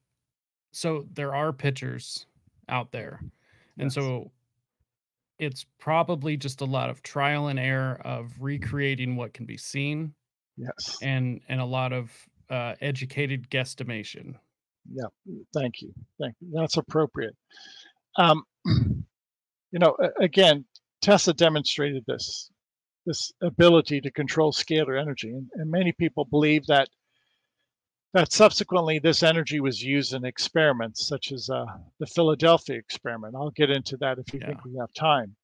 so 0.72 1.08
there 1.14 1.36
are 1.36 1.54
pictures 1.54 2.26
out 2.70 2.92
there. 2.92 3.22
And 3.78 3.92
Yes, 3.92 3.94
so 3.94 4.32
it's 5.40 5.66
probably 5.80 6.38
just 6.38 6.62
a 6.62 6.66
lot 6.66 6.90
of 6.90 7.02
trial 7.04 7.48
and 7.48 7.60
error 7.60 8.00
of 8.06 8.32
recreating 8.40 9.16
what 9.16 9.34
can 9.34 9.46
be 9.46 9.58
seen 9.58 10.14
yes, 10.58 10.98
and 11.02 11.42
and 11.50 11.62
a 11.62 11.66
lot 11.66 11.94
of 11.94 12.12
uh, 12.50 12.76
educated 12.82 13.50
guesstimation. 13.50 14.36
Yeah. 14.94 15.06
Thank 15.54 15.82
you, 15.82 15.94
thank 16.20 16.36
you. 16.40 16.50
That's 16.54 16.78
appropriate. 16.78 17.36
Um, 18.18 18.44
you 18.66 19.80
know, 19.80 19.96
again, 20.20 20.66
Tesla 21.02 21.34
demonstrated 21.34 22.04
this 22.08 22.50
this 23.06 23.32
ability 23.42 24.02
to 24.02 24.12
control 24.12 24.52
scalar 24.52 25.00
energy, 25.00 25.30
and, 25.30 25.48
and 25.56 25.70
many 25.70 25.92
people 25.92 26.26
believe 26.26 26.66
that 26.68 26.90
that 28.14 28.32
subsequently 28.32 28.98
this 28.98 29.24
energy 29.24 29.60
was 29.60 29.84
used 29.84 30.14
in 30.14 30.24
experiments 30.24 31.06
such 31.06 31.34
as 31.34 31.50
uh, 31.50 31.66
the 32.00 32.08
Philadelphia 32.08 32.78
experiment. 32.78 33.36
I'll 33.36 33.52
get 33.52 33.70
into 33.70 33.98
that 33.98 34.18
if 34.20 34.34
you 34.34 34.40
Yeah. 34.40 34.48
think 34.48 34.64
we 34.64 34.78
have 34.80 34.94
time. 34.94 35.36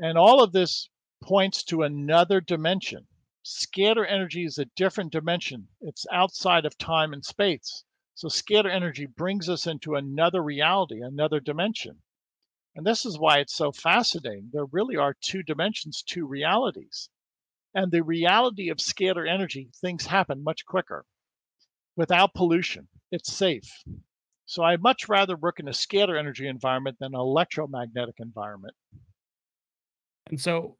And 0.00 0.18
all 0.18 0.42
of 0.42 0.50
this 0.52 0.88
points 1.22 1.62
to 1.64 1.82
another 1.82 2.40
dimension. 2.40 3.06
Scalar 3.44 4.04
energy 4.08 4.44
is 4.44 4.58
a 4.58 4.64
different 4.76 5.12
dimension. 5.12 5.68
It's 5.80 6.06
outside 6.12 6.66
of 6.66 6.76
time 6.76 7.12
and 7.12 7.24
space. 7.24 7.84
So 8.18 8.26
scalar 8.26 8.68
energy 8.68 9.06
brings 9.06 9.48
us 9.48 9.68
into 9.68 9.94
another 9.94 10.42
reality, 10.42 11.02
another 11.02 11.38
dimension. 11.38 12.02
And 12.74 12.84
this 12.84 13.06
is 13.06 13.16
why 13.16 13.38
it's 13.38 13.54
so 13.54 13.70
fascinating. 13.70 14.50
There 14.52 14.64
really 14.64 14.96
are 14.96 15.14
two 15.20 15.44
dimensions, 15.44 16.02
two 16.02 16.26
realities. 16.26 17.10
And 17.76 17.92
the 17.92 18.02
reality 18.02 18.70
of 18.70 18.78
scalar 18.78 19.32
energy, 19.32 19.70
things 19.80 20.06
happen 20.06 20.42
much 20.42 20.66
quicker 20.66 21.04
without 21.94 22.34
pollution. 22.34 22.88
It's 23.12 23.32
safe. 23.32 23.84
So 24.46 24.64
I'd 24.64 24.82
much 24.82 25.08
rather 25.08 25.36
work 25.36 25.60
in 25.60 25.68
a 25.68 25.70
scalar 25.70 26.18
energy 26.18 26.48
environment 26.48 26.96
than 26.98 27.14
an 27.14 27.20
electromagnetic 27.20 28.16
environment. 28.18 28.74
And 30.28 30.40
so 30.40 30.76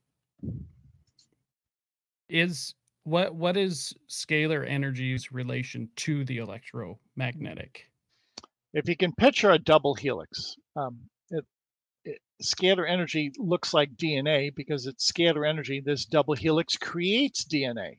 is 2.28 2.74
what 3.08 3.34
what 3.34 3.56
is 3.56 3.94
scalar 4.08 4.68
energy's 4.68 5.32
relation 5.32 5.88
to 5.96 6.24
the 6.24 6.38
electromagnetic? 6.38 7.84
If 8.74 8.88
you 8.88 8.96
can 8.96 9.12
picture 9.12 9.50
a 9.50 9.58
double 9.58 9.94
helix, 9.94 10.56
um, 10.76 10.98
it, 11.30 11.44
it, 12.04 12.18
scalar 12.42 12.88
energy 12.88 13.32
looks 13.38 13.72
like 13.72 13.96
DNA 13.96 14.54
because 14.54 14.86
it's 14.86 15.10
scalar 15.10 15.48
energy. 15.48 15.80
This 15.80 16.04
double 16.04 16.34
helix 16.34 16.76
creates 16.76 17.44
DNA. 17.44 17.98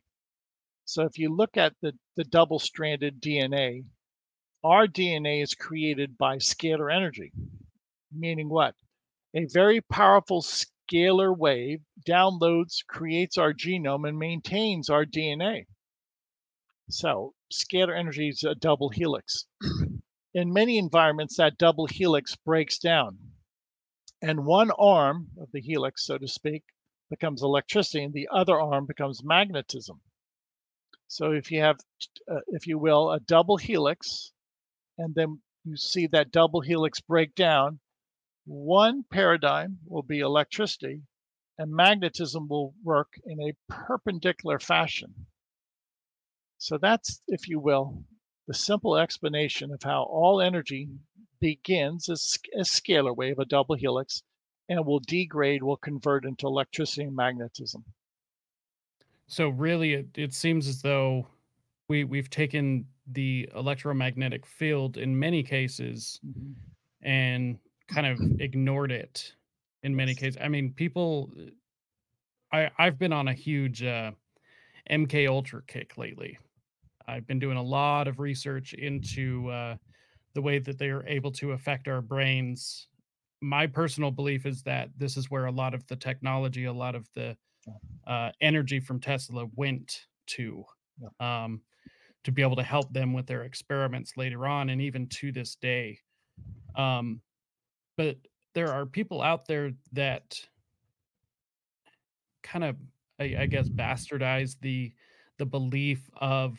So 0.85 1.03
if 1.03 1.17
you 1.17 1.35
look 1.35 1.57
at 1.57 1.73
the, 1.81 1.93
the 2.15 2.23
double 2.23 2.59
stranded 2.59 3.21
DNA, 3.21 3.85
our 4.63 4.87
DNA 4.87 5.41
is 5.41 5.55
created 5.55 6.17
by 6.17 6.37
scalar 6.37 6.93
energy. 6.95 7.31
Meaning 8.11 8.49
what? 8.49 8.75
A 9.35 9.45
very 9.45 9.81
powerful 9.81 10.43
scalar 10.89 11.37
wave 11.37 11.81
downloads, 12.07 12.85
creates 12.87 13.37
our 13.37 13.53
genome, 13.53 14.07
and 14.07 14.17
maintains 14.17 14.89
our 14.89 15.05
DNA. 15.05 15.65
So, 16.89 17.33
scalar 17.53 17.97
energy 17.97 18.29
is 18.29 18.43
a 18.43 18.55
double 18.55 18.89
helix. 18.89 19.45
In 20.33 20.53
many 20.53 20.77
environments, 20.77 21.37
that 21.37 21.57
double 21.57 21.85
helix 21.87 22.35
breaks 22.35 22.79
down, 22.79 23.17
and 24.21 24.45
one 24.45 24.71
arm 24.71 25.29
of 25.39 25.51
the 25.51 25.61
helix, 25.61 26.05
so 26.05 26.17
to 26.17 26.27
speak, 26.27 26.63
becomes 27.09 27.43
electricity, 27.43 28.03
and 28.03 28.13
the 28.13 28.27
other 28.31 28.59
arm 28.59 28.85
becomes 28.85 29.23
magnetism. 29.23 30.01
So, 31.07 31.31
if 31.31 31.51
you 31.51 31.61
have, 31.61 31.79
uh, 32.27 32.41
if 32.47 32.67
you 32.67 32.77
will, 32.77 33.11
a 33.11 33.19
double 33.19 33.57
helix, 33.57 34.31
and 34.97 35.13
then 35.15 35.41
you 35.63 35.77
see 35.77 36.07
that 36.07 36.31
double 36.31 36.61
helix 36.61 36.99
break 36.99 37.35
down, 37.35 37.79
one 38.49 39.03
paradigm 39.03 39.79
will 39.85 40.01
be 40.01 40.19
electricity, 40.19 41.03
and 41.57 41.71
magnetism 41.71 42.47
will 42.47 42.73
work 42.83 43.13
in 43.23 43.39
a 43.41 43.53
perpendicular 43.67 44.59
fashion. 44.59 45.27
So 46.57 46.77
that's, 46.77 47.21
if 47.27 47.47
you 47.47 47.59
will, 47.59 48.05
the 48.47 48.53
simple 48.53 48.97
explanation 48.97 49.71
of 49.71 49.83
how 49.83 50.03
all 50.03 50.41
energy 50.41 50.89
begins 51.39 52.09
as 52.09 52.37
a 52.55 52.61
scalar 52.61 53.15
wave, 53.15 53.39
a 53.39 53.45
double 53.45 53.75
helix, 53.75 54.23
and 54.67 54.85
will 54.85 54.99
degrade, 54.99 55.63
will 55.63 55.77
convert 55.77 56.25
into 56.25 56.47
electricity 56.47 57.03
and 57.03 57.15
magnetism. 57.15 57.85
So 59.27 59.49
really, 59.49 59.93
it, 59.93 60.17
it 60.17 60.33
seems 60.33 60.67
as 60.67 60.81
though 60.81 61.27
we 61.87 62.03
we've 62.03 62.29
taken 62.29 62.87
the 63.07 63.49
electromagnetic 63.55 64.45
field 64.45 64.97
in 64.97 65.17
many 65.17 65.43
cases 65.43 66.19
Mhm. 66.23 66.55
and 67.01 67.59
kind 67.89 68.07
of 68.07 68.19
ignored 68.39 68.91
it 68.91 69.33
in 69.83 69.95
many 69.95 70.15
cases. 70.15 70.37
I 70.41 70.47
mean, 70.47 70.73
people. 70.73 71.31
I 72.51 72.69
I've 72.77 72.97
been 72.97 73.13
on 73.13 73.27
a 73.27 73.33
huge 73.33 73.83
uh, 73.83 74.11
MK 74.89 75.27
Ultra 75.27 75.61
kick 75.63 75.97
lately. 75.97 76.37
I've 77.07 77.25
been 77.27 77.39
doing 77.39 77.57
a 77.57 77.63
lot 77.63 78.07
of 78.07 78.19
research 78.19 78.73
into 78.73 79.49
uh, 79.49 79.77
the 80.33 80.41
way 80.41 80.59
that 80.59 80.77
they 80.77 80.89
are 80.89 81.05
able 81.07 81.31
to 81.33 81.53
affect 81.53 81.87
our 81.87 82.01
brains. 82.01 82.87
My 83.41 83.67
personal 83.67 84.11
belief 84.11 84.45
is 84.45 84.61
that 84.63 84.89
this 84.97 85.17
is 85.17 85.31
where 85.31 85.45
a 85.45 85.51
lot 85.51 85.73
of 85.73 85.85
the 85.87 85.95
technology, 85.95 86.65
a 86.65 86.73
lot 86.73 86.95
of 86.95 87.07
the 87.15 87.35
uh, 88.05 88.31
energy 88.41 88.79
from 88.79 88.99
Tesla 88.99 89.47
went 89.55 90.05
to, 90.27 90.63
um, 91.19 91.61
to 92.23 92.31
be 92.31 92.41
able 92.41 92.55
to 92.57 92.63
help 92.63 92.91
them 92.93 93.13
with 93.13 93.25
their 93.25 93.43
experiments 93.43 94.17
later 94.17 94.45
on, 94.45 94.69
and 94.69 94.81
even 94.81 95.07
to 95.07 95.31
this 95.31 95.55
day. 95.55 95.99
Um, 96.75 97.21
but 97.99 98.15
there 98.53 98.71
are 98.71 98.85
people 98.85 99.21
out 99.21 99.45
there 99.45 99.73
that 99.91 100.39
kind 102.43 102.63
of, 102.63 102.77
I, 103.19 103.35
I 103.39 103.45
guess, 103.45 103.67
bastardize 103.67 104.55
the 104.61 104.93
the 105.37 105.45
belief 105.45 106.09
of 106.15 106.57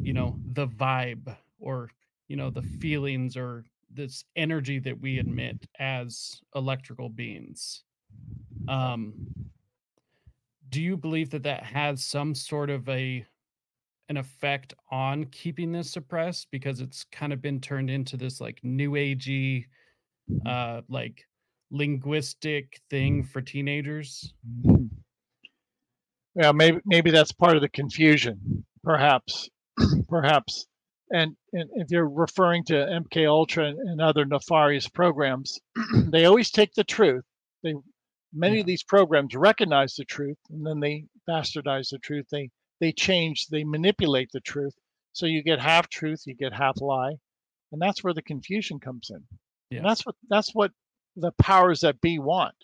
you 0.00 0.12
know 0.12 0.38
the 0.52 0.68
vibe 0.68 1.36
or 1.58 1.90
you 2.28 2.36
know 2.36 2.50
the 2.50 2.62
feelings 2.62 3.36
or 3.36 3.64
this 3.92 4.24
energy 4.36 4.78
that 4.78 5.00
we 5.00 5.18
emit 5.18 5.66
as 5.80 6.40
electrical 6.54 7.08
beings. 7.08 7.82
Um 8.68 9.26
do 10.68 10.80
you 10.80 10.96
believe 10.96 11.30
that 11.30 11.42
that 11.42 11.64
has 11.64 12.04
some 12.04 12.32
sort 12.32 12.70
of 12.70 12.88
a 12.88 13.26
an 14.08 14.16
effect 14.16 14.74
on 14.92 15.24
keeping 15.24 15.72
this 15.72 15.90
suppressed? 15.90 16.46
Because 16.52 16.80
it's 16.80 17.02
kind 17.10 17.32
of 17.32 17.42
been 17.42 17.60
turned 17.60 17.90
into 17.90 18.16
this 18.16 18.40
like 18.40 18.62
new 18.62 18.92
agey 18.92 19.64
uh 20.46 20.82
like 20.88 21.26
linguistic 21.70 22.80
thing 22.90 23.24
for 23.24 23.40
teenagers. 23.40 24.32
Yeah, 26.34 26.52
maybe 26.52 26.78
maybe 26.84 27.10
that's 27.10 27.32
part 27.32 27.56
of 27.56 27.62
the 27.62 27.68
confusion, 27.68 28.64
perhaps, 28.82 29.48
perhaps. 30.08 30.66
And, 31.12 31.36
and 31.52 31.68
if 31.74 31.90
you're 31.90 32.08
referring 32.08 32.64
to 32.66 32.74
MK 32.74 33.28
Ultra 33.28 33.66
and, 33.66 33.78
and 33.80 34.00
other 34.00 34.24
nefarious 34.24 34.86
programs, 34.86 35.58
they 36.06 36.24
always 36.24 36.52
take 36.52 36.72
the 36.74 36.84
truth. 36.84 37.24
They 37.64 37.74
many 38.32 38.56
yeah 38.56 38.60
of 38.60 38.66
these 38.66 38.84
programs 38.84 39.34
recognize 39.34 39.94
the 39.96 40.04
truth 40.04 40.38
and 40.50 40.64
then 40.64 40.78
they 40.80 41.04
bastardize 41.28 41.90
the 41.90 41.98
truth. 41.98 42.26
They 42.30 42.50
they 42.80 42.92
change, 42.92 43.48
they 43.48 43.64
manipulate 43.64 44.30
the 44.32 44.40
truth. 44.40 44.74
So 45.12 45.26
you 45.26 45.42
get 45.42 45.60
half 45.60 45.88
truth, 45.88 46.22
you 46.26 46.34
get 46.34 46.52
half 46.52 46.80
lie, 46.80 47.14
and 47.72 47.82
that's 47.82 48.02
where 48.02 48.14
the 48.14 48.22
confusion 48.22 48.78
comes 48.78 49.10
in. 49.10 49.22
And 49.78 49.86
that's 49.86 50.04
what 50.06 50.16
that's 50.28 50.54
what 50.54 50.72
the 51.16 51.32
powers 51.32 51.80
that 51.80 52.00
be 52.00 52.18
want 52.18 52.54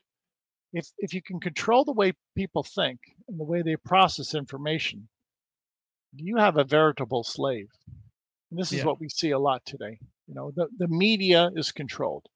if 0.72 0.88
if 0.98 1.14
you 1.14 1.22
can 1.22 1.40
control 1.40 1.84
the 1.84 1.92
way 1.92 2.12
people 2.36 2.62
think 2.62 3.00
and 3.28 3.40
the 3.40 3.44
way 3.44 3.62
they 3.62 3.76
process 3.76 4.34
information, 4.34 5.08
you 6.14 6.36
have 6.36 6.58
a 6.58 6.64
veritable 6.64 7.24
slave. 7.24 7.68
And 8.50 8.60
this 8.60 8.72
is 8.72 8.78
yeah 8.78 8.84
what 8.84 9.00
we 9.00 9.08
see 9.08 9.30
a 9.30 9.38
lot 9.38 9.64
today. 9.64 9.98
You 10.26 10.34
know, 10.34 10.52
the, 10.54 10.68
the 10.78 10.88
media 10.88 11.50
is 11.54 11.72
controlled. 11.72 12.26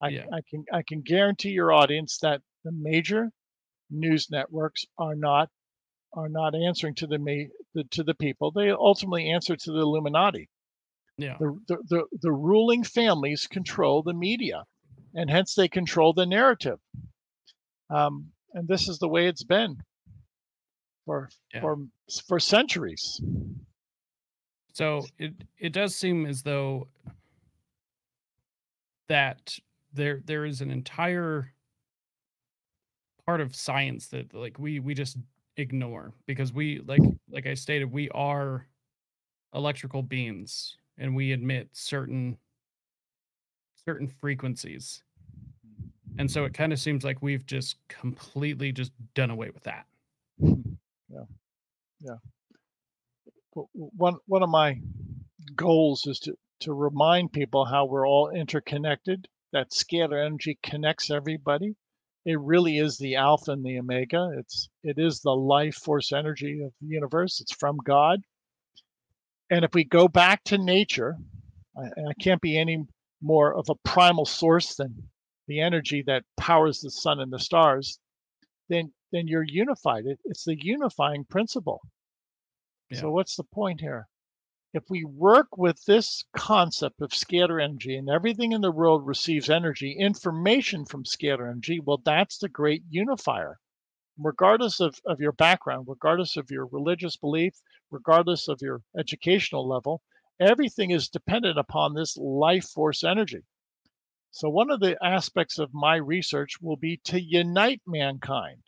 I, 0.00 0.08
yeah 0.08 0.26
I 0.32 0.40
can 0.48 0.64
I 0.72 0.82
can 0.82 1.02
guarantee 1.02 1.50
your 1.50 1.72
audience 1.72 2.18
that 2.18 2.40
the 2.64 2.72
major 2.72 3.30
news 3.90 4.30
networks 4.30 4.84
are 4.98 5.14
not 5.14 5.50
are 6.14 6.28
not 6.28 6.54
answering 6.54 6.94
to 6.96 7.06
the, 7.06 7.18
ma- 7.18 7.50
the 7.74 7.84
to 7.90 8.02
the 8.02 8.14
people. 8.14 8.50
They 8.52 8.70
ultimately 8.70 9.30
answer 9.30 9.56
to 9.56 9.72
the 9.72 9.80
Illuminati. 9.80 10.48
Yeah 11.22 11.36
The, 11.38 11.58
the 11.68 11.76
the 11.88 12.04
the 12.22 12.32
ruling 12.32 12.84
families 12.84 13.46
control 13.46 14.02
the 14.02 14.14
media, 14.14 14.64
and 15.14 15.30
hence 15.30 15.54
they 15.54 15.68
control 15.68 16.12
the 16.12 16.26
narrative. 16.26 16.78
Um, 17.90 18.32
and 18.54 18.66
this 18.68 18.88
is 18.88 18.98
the 18.98 19.08
way 19.08 19.28
it's 19.28 19.44
been 19.44 19.76
for 21.04 21.28
yeah 21.54 21.60
for 21.60 21.76
for 22.28 22.40
centuries. 22.40 23.20
so 24.72 25.04
it 25.18 25.34
it 25.58 25.72
does 25.72 25.94
seem 25.94 26.26
as 26.26 26.42
though 26.42 26.88
that 29.08 29.58
there 29.92 30.20
there 30.24 30.44
is 30.44 30.60
an 30.60 30.70
entire 30.70 31.52
part 33.26 33.40
of 33.40 33.54
science 33.54 34.08
that 34.08 34.32
like 34.34 34.58
we 34.58 34.80
we 34.80 34.94
just 34.94 35.16
ignore 35.56 36.12
because 36.26 36.52
we 36.52 36.80
like 36.80 37.02
like 37.30 37.46
I 37.46 37.54
stated 37.54 37.92
we 37.92 38.08
are 38.10 38.66
electrical 39.54 40.02
beings 40.02 40.76
and 40.98 41.14
we 41.14 41.32
emit 41.32 41.68
certain 41.72 42.36
certain 43.84 44.06
frequencies. 44.06 45.02
And 46.18 46.30
so 46.30 46.44
it 46.44 46.54
kind 46.54 46.72
of 46.72 46.78
seems 46.78 47.04
like 47.04 47.22
we've 47.22 47.46
just 47.46 47.76
completely 47.88 48.70
just 48.70 48.92
done 49.14 49.30
away 49.30 49.50
with 49.50 49.64
that. 49.64 49.86
Yeah, 51.12 51.24
yeah. 52.00 52.16
One 53.74 54.16
one 54.24 54.42
of 54.42 54.48
my 54.48 54.80
goals 55.54 56.06
is 56.06 56.18
to 56.20 56.34
to 56.60 56.72
remind 56.72 57.32
people 57.32 57.64
how 57.64 57.84
we're 57.84 58.08
all 58.08 58.30
interconnected. 58.30 59.28
That 59.52 59.72
scalar 59.72 60.24
energy 60.24 60.58
connects 60.62 61.10
everybody. 61.10 61.74
It 62.24 62.40
really 62.40 62.78
is 62.78 62.96
the 62.96 63.16
alpha 63.16 63.50
and 63.50 63.64
the 63.64 63.78
omega. 63.78 64.30
It's 64.38 64.70
it 64.84 64.98
is 64.98 65.20
the 65.20 65.34
life 65.34 65.74
force 65.74 66.12
energy 66.12 66.62
of 66.62 66.72
the 66.80 66.86
universe. 66.86 67.40
It's 67.40 67.54
from 67.54 67.76
God. 67.84 68.22
And 69.52 69.66
if 69.66 69.74
we 69.74 69.84
go 69.84 70.08
back 70.08 70.42
to 70.44 70.56
nature, 70.56 71.18
I, 71.76 71.82
and 71.94 72.08
I 72.08 72.14
can't 72.14 72.40
be 72.40 72.58
any 72.58 72.86
more 73.20 73.54
of 73.54 73.68
a 73.68 73.74
primal 73.84 74.24
source 74.24 74.76
than 74.76 75.10
the 75.46 75.60
energy 75.60 76.02
that 76.06 76.24
powers 76.38 76.80
the 76.80 76.90
sun 76.90 77.20
and 77.20 77.30
the 77.30 77.38
stars, 77.38 77.98
then 78.70 78.94
then 79.12 79.28
you're 79.28 79.44
unified. 79.46 80.06
It, 80.06 80.18
it's 80.24 80.44
the 80.44 80.56
unifying 80.58 81.26
principle. 81.26 81.82
Yeah. 82.90 83.00
So 83.00 83.10
what's 83.10 83.36
the 83.36 83.44
point 83.44 83.82
here? 83.82 84.08
If 84.72 84.84
we 84.88 85.04
work 85.04 85.48
with 85.58 85.84
this 85.84 86.24
concept 86.34 87.02
of 87.02 87.10
scalar 87.10 87.62
energy 87.62 87.94
and 87.94 88.08
everything 88.08 88.52
in 88.52 88.62
the 88.62 88.72
world 88.72 89.06
receives 89.06 89.50
energy, 89.50 89.94
information 89.98 90.86
from 90.86 91.04
scalar 91.04 91.50
energy, 91.50 91.78
well, 91.78 92.00
that's 92.02 92.38
the 92.38 92.48
great 92.48 92.84
unifier. 92.88 93.58
Regardless 94.18 94.80
of, 94.80 94.98
of 95.06 95.20
your 95.20 95.32
background, 95.32 95.86
regardless 95.88 96.36
of 96.36 96.50
your 96.50 96.66
religious 96.66 97.16
belief, 97.16 97.54
regardless 97.90 98.48
of 98.48 98.60
your 98.60 98.82
educational 98.98 99.66
level, 99.66 100.02
everything 100.40 100.90
is 100.90 101.08
dependent 101.08 101.58
upon 101.58 101.94
this 101.94 102.16
life 102.16 102.64
force 102.64 103.04
energy. 103.04 103.42
So, 104.30 104.48
one 104.48 104.70
of 104.70 104.80
the 104.80 104.96
aspects 105.04 105.58
of 105.58 105.74
my 105.74 105.96
research 105.96 106.60
will 106.60 106.76
be 106.76 106.98
to 107.04 107.20
unite 107.20 107.82
mankind. 107.86 108.62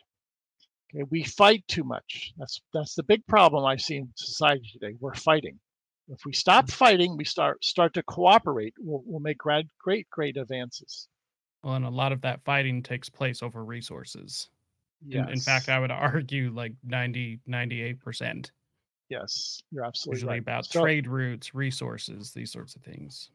Okay, 0.93 1.03
we 1.09 1.23
fight 1.23 1.63
too 1.67 1.83
much. 1.83 2.33
That's 2.37 2.61
that's 2.73 2.93
the 2.95 3.03
big 3.03 3.25
problem 3.25 3.65
I 3.65 3.77
see 3.77 3.97
in 3.97 4.13
society 4.15 4.69
today. 4.71 4.95
We're 4.99 5.15
fighting. 5.15 5.59
If 6.07 6.23
we 6.23 6.33
stop 6.33 6.65
mm-hmm. 6.65 6.75
fighting, 6.75 7.17
we 7.17 7.25
start 7.25 7.63
start 7.65 7.93
to 7.95 8.03
cooperate. 8.03 8.75
We'll, 8.79 9.01
we'll 9.05 9.19
make 9.19 9.39
great 9.39 9.67
great 9.79 10.07
great 10.09 10.37
advances. 10.37 11.07
Well, 11.63 11.73
and 11.73 11.85
a 11.85 11.89
lot 11.89 12.11
of 12.11 12.21
that 12.21 12.43
fighting 12.43 12.83
takes 12.83 13.09
place 13.09 13.41
over 13.41 13.65
resources. 13.65 14.49
In, 15.09 15.29
in 15.29 15.39
fact, 15.41 15.69
I 15.69 15.79
would 15.79 15.91
argue 15.91 16.51
like 16.51 16.73
90, 16.83 17.41
98% 17.47 18.51
yes, 19.09 19.61
you're 19.71 19.85
absolutely 19.85 20.17
usually 20.17 20.29
right. 20.33 20.41
about 20.41 20.65
So 20.65 20.81
trade 20.81 21.07
routes, 21.07 21.53
resources, 21.53 22.33
these 22.33 22.51
sorts 22.51 22.75
of 22.75 22.81
things. 22.83 23.29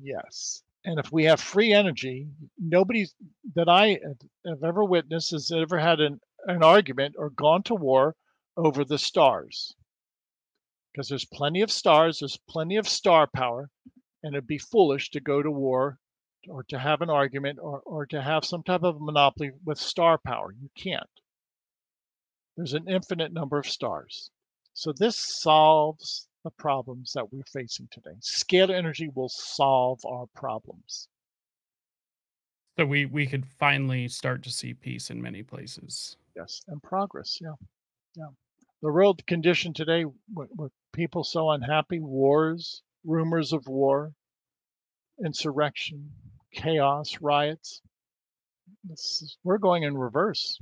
yes, 0.00 0.62
And 0.84 0.98
if 0.98 1.12
we 1.12 1.24
have 1.24 1.40
free 1.40 1.72
energy, 1.72 2.28
nobody 2.58 3.06
that 3.54 3.68
I 3.68 4.00
have 4.46 4.64
ever 4.64 4.84
witnessed 4.84 5.30
has 5.32 5.50
ever 5.52 5.78
had 5.78 6.00
an, 6.00 6.20
an 6.46 6.62
argument 6.64 7.14
or 7.18 7.30
gone 7.30 7.62
to 7.64 7.74
war 7.74 8.16
over 8.56 8.84
the 8.84 8.98
stars. 8.98 9.74
Because 10.92 11.08
there's 11.08 11.24
plenty 11.24 11.60
of 11.60 11.70
stars, 11.70 12.18
there's 12.20 12.38
plenty 12.48 12.76
of 12.76 12.88
star 12.88 13.26
power, 13.26 13.70
and 14.22 14.34
it'd 14.34 14.46
be 14.46 14.58
foolish 14.58 15.10
to 15.10 15.20
go 15.20 15.42
to 15.42 15.50
war 15.50 15.98
or 16.48 16.62
to 16.64 16.78
have 16.78 17.00
an 17.02 17.10
argument 17.10 17.58
or, 17.60 17.80
or 17.80 18.06
to 18.06 18.20
have 18.20 18.44
some 18.44 18.62
type 18.62 18.82
of 18.82 19.00
monopoly 19.00 19.52
with 19.64 19.78
star 19.78 20.18
power. 20.18 20.52
You 20.52 20.68
can't. 20.76 21.08
There's 22.56 22.74
an 22.74 22.88
infinite 22.88 23.32
number 23.32 23.58
of 23.58 23.66
stars. 23.66 24.30
So 24.74 24.92
this 24.92 25.16
solves 25.16 26.28
the 26.44 26.50
problems 26.50 27.12
that 27.14 27.32
we're 27.32 27.44
facing 27.44 27.88
today. 27.90 28.16
Scalar 28.20 28.74
energy 28.74 29.08
will 29.14 29.28
solve 29.28 30.00
our 30.04 30.26
problems. 30.34 31.08
So 32.78 32.86
we 32.86 33.04
we 33.06 33.26
could 33.26 33.46
finally 33.46 34.08
start 34.08 34.42
to 34.44 34.50
see 34.50 34.72
peace 34.72 35.10
in 35.10 35.20
many 35.20 35.42
places. 35.42 36.16
Yes, 36.34 36.62
and 36.68 36.82
progress. 36.82 37.38
Yeah, 37.40 37.54
yeah. 38.16 38.28
The 38.80 38.90
world 38.90 39.24
condition 39.26 39.74
today, 39.74 40.06
with, 40.34 40.48
with 40.56 40.72
people 40.92 41.22
so 41.22 41.50
unhappy, 41.50 42.00
wars, 42.00 42.82
rumors 43.04 43.52
of 43.52 43.68
war, 43.68 44.12
insurrection, 45.24 46.10
chaos, 46.52 47.16
riots. 47.20 47.82
Is, 48.90 49.36
we're 49.44 49.58
going 49.58 49.82
in 49.84 49.96
reverse. 49.96 50.58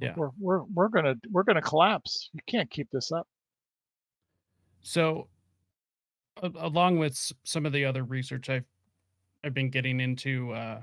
Yeah, 0.00 0.14
we're 0.16 0.30
we're 0.38 0.62
we're 0.64 0.88
gonna 0.88 1.14
we're 1.30 1.42
gonna 1.42 1.62
collapse. 1.62 2.30
You 2.32 2.40
can't 2.46 2.70
keep 2.70 2.88
this 2.90 3.10
up. 3.10 3.26
So, 4.80 5.28
a- 6.42 6.52
along 6.56 6.98
with 6.98 7.32
some 7.44 7.66
of 7.66 7.72
the 7.72 7.84
other 7.84 8.04
research 8.04 8.48
I've 8.48 8.64
I've 9.44 9.54
been 9.54 9.70
getting 9.70 10.00
into 10.00 10.52
uh, 10.52 10.82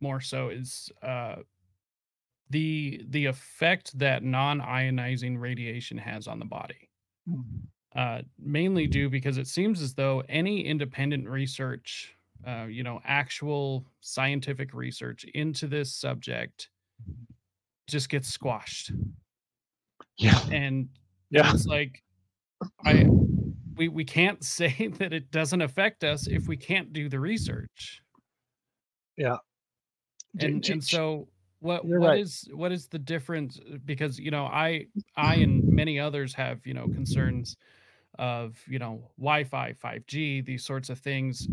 more 0.00 0.20
so 0.20 0.48
is 0.50 0.90
uh, 1.02 1.36
the 2.50 3.04
the 3.08 3.26
effect 3.26 3.98
that 3.98 4.22
non-ionizing 4.22 5.40
radiation 5.40 5.98
has 5.98 6.26
on 6.28 6.38
the 6.38 6.44
body. 6.44 6.88
Mhm. 7.28 7.44
Uh, 7.94 8.22
mainly 8.38 8.86
due 8.86 9.10
because 9.10 9.36
it 9.38 9.46
seems 9.46 9.82
as 9.82 9.94
though 9.94 10.22
any 10.28 10.64
independent 10.64 11.28
research, 11.28 12.14
uh, 12.46 12.66
you 12.68 12.82
know, 12.82 13.00
actual 13.04 13.86
scientific 14.00 14.74
research 14.74 15.24
into 15.34 15.66
this 15.66 15.94
subject 15.94 16.70
just 17.86 18.08
gets 18.08 18.28
squashed, 18.28 18.92
Yeah, 20.16 20.38
and 20.50 20.88
yeah, 21.30 21.52
it's 21.52 21.66
like 21.66 22.02
I 22.86 23.06
we 23.76 23.88
we 23.88 24.04
can't 24.04 24.44
say 24.44 24.88
that 24.98 25.12
it 25.12 25.30
doesn't 25.30 25.62
affect 25.62 26.04
us 26.04 26.28
if 26.28 26.48
we 26.48 26.56
can't 26.56 26.92
do 26.92 27.08
the 27.08 27.20
research. 27.20 28.02
yeah. 29.16 29.38
And 30.38 30.64
and 30.66 30.82
so 30.82 31.28
what 31.60 31.86
You're 31.86 32.00
what 32.00 32.12
right. 32.12 32.22
is 32.22 32.48
what 32.52 32.72
is 32.72 32.88
the 32.88 32.98
difference 32.98 33.58
uh, 33.60 33.76
because 33.84 34.18
you 34.18 34.30
know 34.30 34.44
I 34.46 34.86
I 35.16 35.36
and 35.36 35.64
many 35.68 35.98
others 35.98 36.34
have, 36.34 36.66
you 36.66 36.74
know, 36.74 36.88
concerns 36.88 37.56
of, 38.18 38.62
you 38.68 38.78
know, 38.78 39.12
Wi-Fi, 39.18 39.74
5G, 39.74 40.40
these 40.42 40.64
sorts 40.64 40.90
of 40.90 40.98
things. 41.00 41.48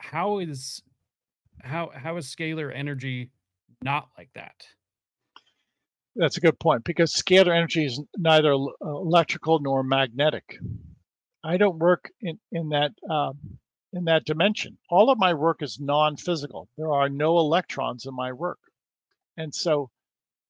How 0.00 0.38
is 0.38 0.82
how 1.62 1.90
how 1.94 2.16
is 2.16 2.26
scalar 2.26 2.74
energy 2.74 3.30
not 3.82 4.08
like 4.16 4.30
that? 4.34 4.54
That's 6.16 6.36
a 6.36 6.40
good 6.40 6.58
point 6.58 6.84
because 6.84 7.12
scalar 7.12 7.54
energy 7.54 7.84
is 7.84 8.02
neither 8.16 8.52
uh, 8.52 8.66
electrical 8.82 9.60
nor 9.60 9.82
magnetic. 9.82 10.58
I 11.44 11.56
don't 11.56 11.78
work 11.78 12.10
in 12.20 12.38
in 12.50 12.70
that 12.70 12.92
um, 13.08 13.38
in 13.92 14.04
that 14.04 14.24
dimension. 14.24 14.78
All 14.88 15.10
of 15.10 15.18
my 15.18 15.34
work 15.34 15.62
is 15.62 15.78
non-physical. 15.80 16.68
There 16.76 16.92
are 16.92 17.08
no 17.08 17.38
electrons 17.38 18.06
in 18.06 18.14
my 18.14 18.32
work, 18.32 18.58
and 19.36 19.54
so 19.54 19.90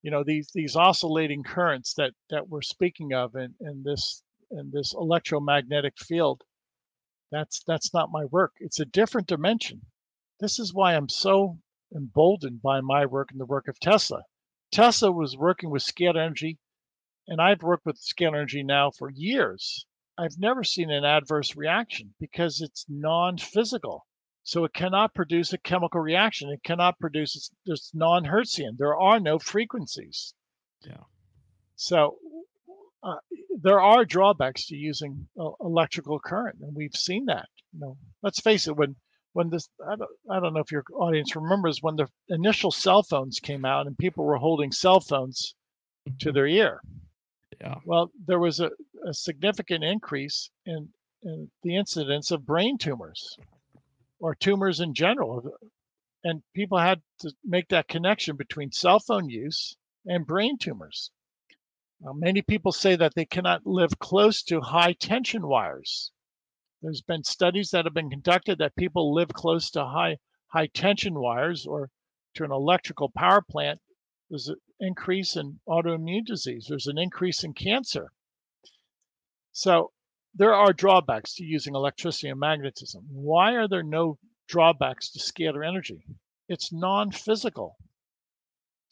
you 0.02 0.10
know 0.10 0.24
these 0.24 0.50
these 0.54 0.76
oscillating 0.76 1.42
currents 1.42 1.94
that 1.94 2.12
that 2.30 2.48
we're 2.48 2.62
speaking 2.62 3.12
of 3.12 3.34
in 3.34 3.54
in 3.60 3.82
this 3.82 4.22
in 4.50 4.70
this 4.72 4.94
electromagnetic 4.94 5.98
field. 5.98 6.42
That's 7.30 7.62
that's 7.64 7.94
not 7.94 8.10
my 8.10 8.24
work. 8.24 8.54
It's 8.58 8.80
a 8.80 8.84
different 8.84 9.28
dimension. 9.28 9.82
This 10.40 10.58
is 10.58 10.74
why 10.74 10.94
I'm 10.94 11.08
so 11.08 11.58
emboldened 11.94 12.62
by 12.62 12.80
my 12.80 13.06
work 13.06 13.30
and 13.30 13.40
the 13.40 13.46
work 13.46 13.68
of 13.68 13.78
Tesla. 13.78 14.22
Tesla 14.72 15.12
was 15.12 15.36
working 15.36 15.70
with 15.70 15.82
scalar 15.82 16.24
energy 16.24 16.58
and 17.26 17.40
I've 17.40 17.62
worked 17.62 17.86
with 17.86 18.00
scalar 18.00 18.34
energy 18.34 18.62
now 18.62 18.90
for 18.90 19.10
years. 19.10 19.86
I've 20.18 20.38
never 20.38 20.64
seen 20.64 20.90
an 20.90 21.04
adverse 21.04 21.56
reaction 21.56 22.14
because 22.18 22.60
it's 22.60 22.84
non-physical. 22.88 24.06
So 24.42 24.64
it 24.64 24.74
cannot 24.74 25.14
produce 25.14 25.52
a 25.52 25.58
chemical 25.58 26.00
reaction. 26.00 26.50
It 26.50 26.62
cannot 26.62 26.98
produce 26.98 27.36
it's, 27.36 27.50
it's 27.66 27.94
non-Hertzian. 27.94 28.76
There 28.78 28.96
are 28.96 29.20
no 29.20 29.38
frequencies. 29.38 30.34
Yeah. 30.84 31.04
So 31.76 32.18
uh, 33.02 33.16
there 33.62 33.80
are 33.80 34.04
drawbacks 34.04 34.66
to 34.68 34.76
using 34.76 35.26
uh, 35.38 35.50
electrical 35.60 36.18
current, 36.20 36.58
and 36.60 36.74
we've 36.74 36.94
seen 36.94 37.26
that. 37.26 37.48
You 37.72 37.80
know, 37.80 37.96
let's 38.22 38.40
face 38.40 38.68
it. 38.68 38.76
When 38.76 38.96
when 39.32 39.50
this, 39.50 39.68
I 39.86 39.96
don't, 39.96 40.10
I 40.30 40.40
don't 40.40 40.54
know 40.54 40.60
if 40.60 40.72
your 40.72 40.84
audience 40.94 41.36
remembers 41.36 41.82
when 41.82 41.96
the 41.96 42.08
initial 42.28 42.70
cell 42.72 43.02
phones 43.02 43.38
came 43.40 43.64
out 43.64 43.86
and 43.86 43.96
people 43.96 44.24
were 44.24 44.36
holding 44.36 44.72
cell 44.72 45.00
phones 45.00 45.54
to 46.20 46.32
their 46.32 46.48
ear 46.48 46.80
Yeah. 47.60 47.76
well, 47.84 48.10
there 48.26 48.40
was 48.40 48.60
a, 48.60 48.70
a 49.06 49.14
significant 49.14 49.84
increase 49.84 50.50
in, 50.66 50.88
in 51.22 51.50
the 51.62 51.76
incidence 51.76 52.32
of 52.32 52.46
brain 52.46 52.78
tumors 52.78 53.36
or 54.20 54.34
tumors 54.34 54.80
in 54.80 54.94
general. 54.94 55.50
And 56.24 56.42
people 56.54 56.78
had 56.78 57.00
to 57.20 57.32
make 57.44 57.68
that 57.68 57.88
connection 57.88 58.36
between 58.36 58.72
cell 58.72 59.00
phone 59.00 59.28
use 59.30 59.76
and 60.06 60.26
brain 60.26 60.58
tumors. 60.58 61.10
Uh, 62.06 62.14
many 62.14 62.40
people 62.40 62.72
say 62.72 62.96
that 62.96 63.14
they 63.14 63.26
cannot 63.26 63.66
live 63.66 63.98
close 63.98 64.42
to 64.42 64.60
high 64.60 64.94
tension 64.94 65.46
wires. 65.46 66.12
There's 66.80 67.02
been 67.02 67.24
studies 67.24 67.70
that 67.70 67.84
have 67.84 67.92
been 67.92 68.08
conducted 68.08 68.58
that 68.58 68.74
people 68.76 69.12
live 69.12 69.28
close 69.28 69.70
to 69.72 69.84
high 69.84 70.18
high 70.48 70.68
tension 70.68 71.18
wires 71.18 71.66
or 71.66 71.90
to 72.34 72.44
an 72.44 72.50
electrical 72.50 73.10
power 73.10 73.42
plant. 73.42 73.80
There's 74.30 74.48
an 74.48 74.56
increase 74.80 75.36
in 75.36 75.60
autoimmune 75.68 76.24
disease. 76.24 76.66
There's 76.68 76.86
an 76.86 76.98
increase 76.98 77.44
in 77.44 77.52
cancer. 77.52 78.10
So 79.52 79.92
there 80.34 80.54
are 80.54 80.72
drawbacks 80.72 81.34
to 81.34 81.44
using 81.44 81.74
electricity 81.74 82.28
and 82.28 82.40
magnetism. 82.40 83.04
Why 83.10 83.52
are 83.56 83.68
there 83.68 83.82
no 83.82 84.18
drawbacks 84.48 85.10
to 85.10 85.18
scalar 85.18 85.66
energy? 85.66 86.06
It's 86.48 86.72
non-physical. 86.72 87.76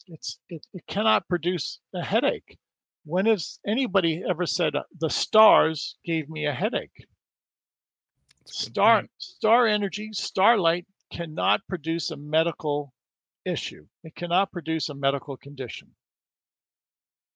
It's 0.07 0.37
it, 0.49 0.65
it 0.73 0.85
cannot 0.87 1.27
produce 1.27 1.79
a 1.93 2.03
headache. 2.03 2.57
When 3.09 3.25
has 3.25 3.59
anybody 3.65 4.23
ever 4.29 4.45
said 4.45 4.75
uh, 4.75 4.83
the 4.99 5.09
stars 5.09 5.97
gave 6.05 6.29
me 6.29 6.45
a 6.45 6.53
headache? 6.53 7.07
That's 8.45 8.61
a 8.61 8.65
good 8.65 8.71
Star 8.73 8.95
point. 8.99 9.11
star 9.17 9.67
energy, 9.67 10.09
starlight 10.13 10.85
cannot 11.11 11.61
produce 11.67 12.11
a 12.11 12.17
medical 12.17 12.93
issue. 13.45 13.87
It 14.03 14.15
cannot 14.15 14.51
produce 14.51 14.89
a 14.89 14.93
medical 14.93 15.37
condition. 15.37 15.87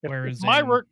If, 0.03 0.11
if 0.11 0.41
my 0.43 0.59
in 0.59 0.67
work, 0.67 0.87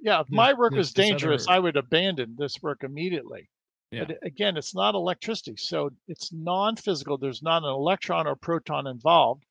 yeah, 0.00 0.20
if 0.20 0.28
this 0.28 0.36
my 0.36 0.52
work 0.52 0.74
was 0.74 0.92
dangerous, 0.92 1.48
other 1.48 1.56
I 1.56 1.58
would 1.58 1.76
abandon 1.76 2.36
this 2.38 2.62
work 2.62 2.84
immediately. 2.84 3.50
yeah. 3.90 4.04
But 4.04 4.18
again, 4.22 4.56
it's 4.56 4.76
not 4.76 4.94
electricity, 4.94 5.56
so 5.56 5.90
it's 6.06 6.32
non-physical. 6.32 7.18
There's 7.18 7.42
not 7.42 7.64
an 7.64 7.70
electron 7.70 8.28
or 8.28 8.36
proton 8.36 8.86
involved. 8.86 9.44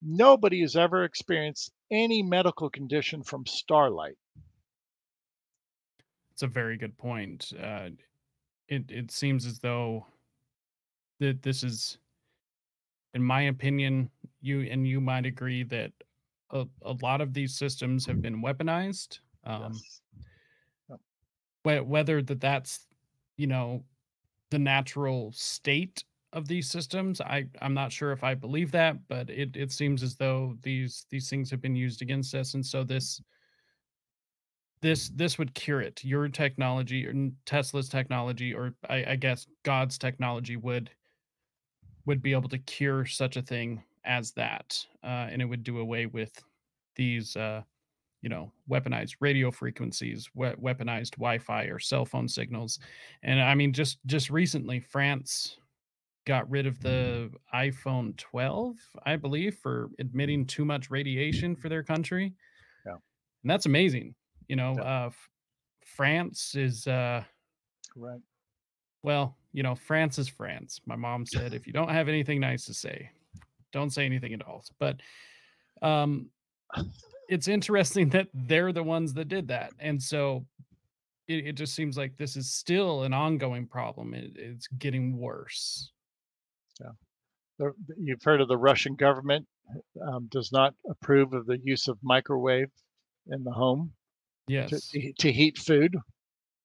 Nobody 0.00 0.60
has 0.60 0.76
ever 0.76 1.02
experienced 1.02 1.72
any 1.94 2.22
medical 2.22 2.68
condition 2.70 3.22
from 3.22 3.46
starlight. 3.46 4.18
It's 6.32 6.42
a 6.42 6.46
very 6.48 6.76
good 6.76 6.96
point. 6.98 7.52
Uh, 7.58 7.90
it 8.68 8.90
it 8.90 9.10
seems 9.10 9.46
as 9.46 9.58
though 9.60 10.06
that 11.20 11.42
this 11.42 11.62
is, 11.62 11.98
in 13.14 13.22
my 13.22 13.42
opinion, 13.42 14.10
you 14.40 14.62
and 14.62 14.86
you 14.86 15.00
might 15.00 15.26
agree 15.26 15.62
that 15.64 15.92
a, 16.50 16.66
a 16.82 16.92
lot 17.02 17.20
of 17.20 17.32
these 17.32 17.54
systems 17.56 18.06
have 18.06 18.20
been 18.20 18.42
weaponized. 18.42 19.20
Um, 19.44 19.72
Yes. 19.72 20.00
Yep. 20.88 21.00
whe- 21.64 21.86
whether 21.88 22.22
that 22.22 22.40
that's 22.40 22.86
you 23.36 23.46
know 23.46 23.84
the 24.50 24.58
natural 24.58 25.32
state 25.32 26.04
of 26.34 26.48
these 26.48 26.68
systems, 26.68 27.20
I 27.20 27.46
I'm 27.62 27.74
not 27.74 27.92
sure 27.92 28.12
if 28.12 28.24
I 28.24 28.34
believe 28.34 28.70
that, 28.72 29.08
but 29.08 29.30
it 29.30 29.56
it 29.56 29.72
seems 29.72 30.02
as 30.02 30.16
though 30.16 30.56
these 30.62 31.06
these 31.10 31.30
things 31.30 31.50
have 31.50 31.62
been 31.62 31.76
used 31.76 32.02
against 32.02 32.34
us, 32.34 32.54
and 32.54 32.64
so 32.66 32.84
this 32.84 33.22
this 34.80 35.08
this 35.10 35.38
would 35.38 35.54
cure 35.54 35.80
it. 35.80 36.04
Your 36.04 36.28
technology 36.28 37.06
or 37.06 37.30
Tesla's 37.46 37.88
technology, 37.88 38.52
or 38.52 38.74
I, 38.88 39.12
I 39.12 39.16
guess 39.16 39.46
God's 39.62 39.98
technology 39.98 40.56
would 40.56 40.90
would 42.06 42.22
be 42.22 42.32
able 42.32 42.48
to 42.50 42.58
cure 42.58 43.06
such 43.06 43.36
a 43.36 43.42
thing 43.42 43.82
as 44.04 44.32
that, 44.32 44.86
uh, 45.02 45.28
and 45.30 45.40
it 45.40 45.46
would 45.46 45.62
do 45.64 45.78
away 45.78 46.04
with 46.06 46.42
these, 46.96 47.34
uh, 47.36 47.62
you 48.22 48.28
know, 48.28 48.52
weaponized 48.70 49.16
radio 49.20 49.50
frequencies, 49.50 50.30
we- 50.34 50.48
weaponized 50.48 51.12
Wi-Fi 51.12 51.64
or 51.64 51.78
cell 51.78 52.04
phone 52.06 52.28
signals, 52.28 52.80
and 53.22 53.40
I 53.40 53.54
mean, 53.54 53.72
just 53.72 53.98
just 54.06 54.30
recently, 54.30 54.80
France 54.80 55.58
got 56.26 56.48
rid 56.50 56.66
of 56.66 56.80
the 56.80 57.30
iPhone 57.54 58.16
12, 58.16 58.76
I 59.04 59.16
believe, 59.16 59.56
for 59.56 59.90
emitting 59.98 60.46
too 60.46 60.64
much 60.64 60.90
radiation 60.90 61.54
for 61.54 61.68
their 61.68 61.82
country. 61.82 62.32
Yeah. 62.86 62.92
And 63.42 63.50
that's 63.50 63.66
amazing. 63.66 64.14
You 64.48 64.56
know, 64.56 64.74
Yeah. 64.76 64.82
uh, 64.84 65.10
France 65.84 66.54
is, 66.54 66.86
uh, 66.86 67.24
Correct. 67.92 68.22
well, 69.02 69.36
you 69.52 69.62
know, 69.62 69.74
France 69.74 70.18
is 70.18 70.28
France. 70.28 70.80
My 70.86 70.96
mom 70.96 71.26
said, 71.26 71.52
if 71.54 71.66
you 71.66 71.72
don't 71.72 71.90
have 71.90 72.08
anything 72.08 72.40
nice 72.40 72.64
to 72.66 72.74
say, 72.74 73.10
don't 73.72 73.90
say 73.90 74.04
anything 74.06 74.32
at 74.32 74.42
all. 74.42 74.64
But 74.78 75.00
um, 75.82 76.30
it's 77.28 77.48
interesting 77.48 78.08
that 78.10 78.28
they're 78.32 78.72
the 78.72 78.82
ones 78.82 79.12
that 79.14 79.28
did 79.28 79.48
that. 79.48 79.72
And 79.78 80.02
so 80.02 80.46
it, 81.28 81.46
it 81.48 81.52
just 81.52 81.74
seems 81.74 81.96
like 81.96 82.16
this 82.16 82.36
is 82.36 82.50
still 82.50 83.02
an 83.04 83.12
ongoing 83.12 83.66
problem. 83.66 84.14
It, 84.14 84.32
it's 84.36 84.66
getting 84.68 85.16
worse. 85.18 85.90
The, 87.58 87.72
you've 87.96 88.22
heard 88.22 88.40
of 88.40 88.48
the 88.48 88.56
Russian 88.56 88.96
government 88.96 89.46
um, 90.02 90.26
does 90.30 90.50
not 90.50 90.74
approve 90.90 91.32
of 91.32 91.46
the 91.46 91.58
use 91.62 91.86
of 91.88 91.98
microwave 92.02 92.68
in 93.28 93.44
the 93.44 93.52
home 93.52 93.92
to, 94.48 94.52
Yes. 94.52 94.88
to 94.88 95.12
to 95.20 95.32
heat 95.32 95.56
food, 95.56 95.96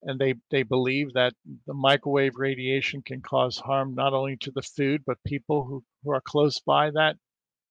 and 0.02 0.20
they 0.20 0.34
they 0.50 0.64
believe 0.64 1.14
that 1.14 1.34
the 1.68 1.74
microwave 1.74 2.36
radiation 2.36 3.02
can 3.04 3.22
cause 3.22 3.58
harm 3.58 3.94
not 3.94 4.14
only 4.14 4.36
to 4.38 4.52
the 4.52 4.64
food 4.64 5.04
but 5.06 5.18
people 5.26 5.64
who, 5.64 5.84
who 6.04 6.12
are 6.12 6.22
close 6.22 6.60
by 6.60 6.90
that 6.92 7.16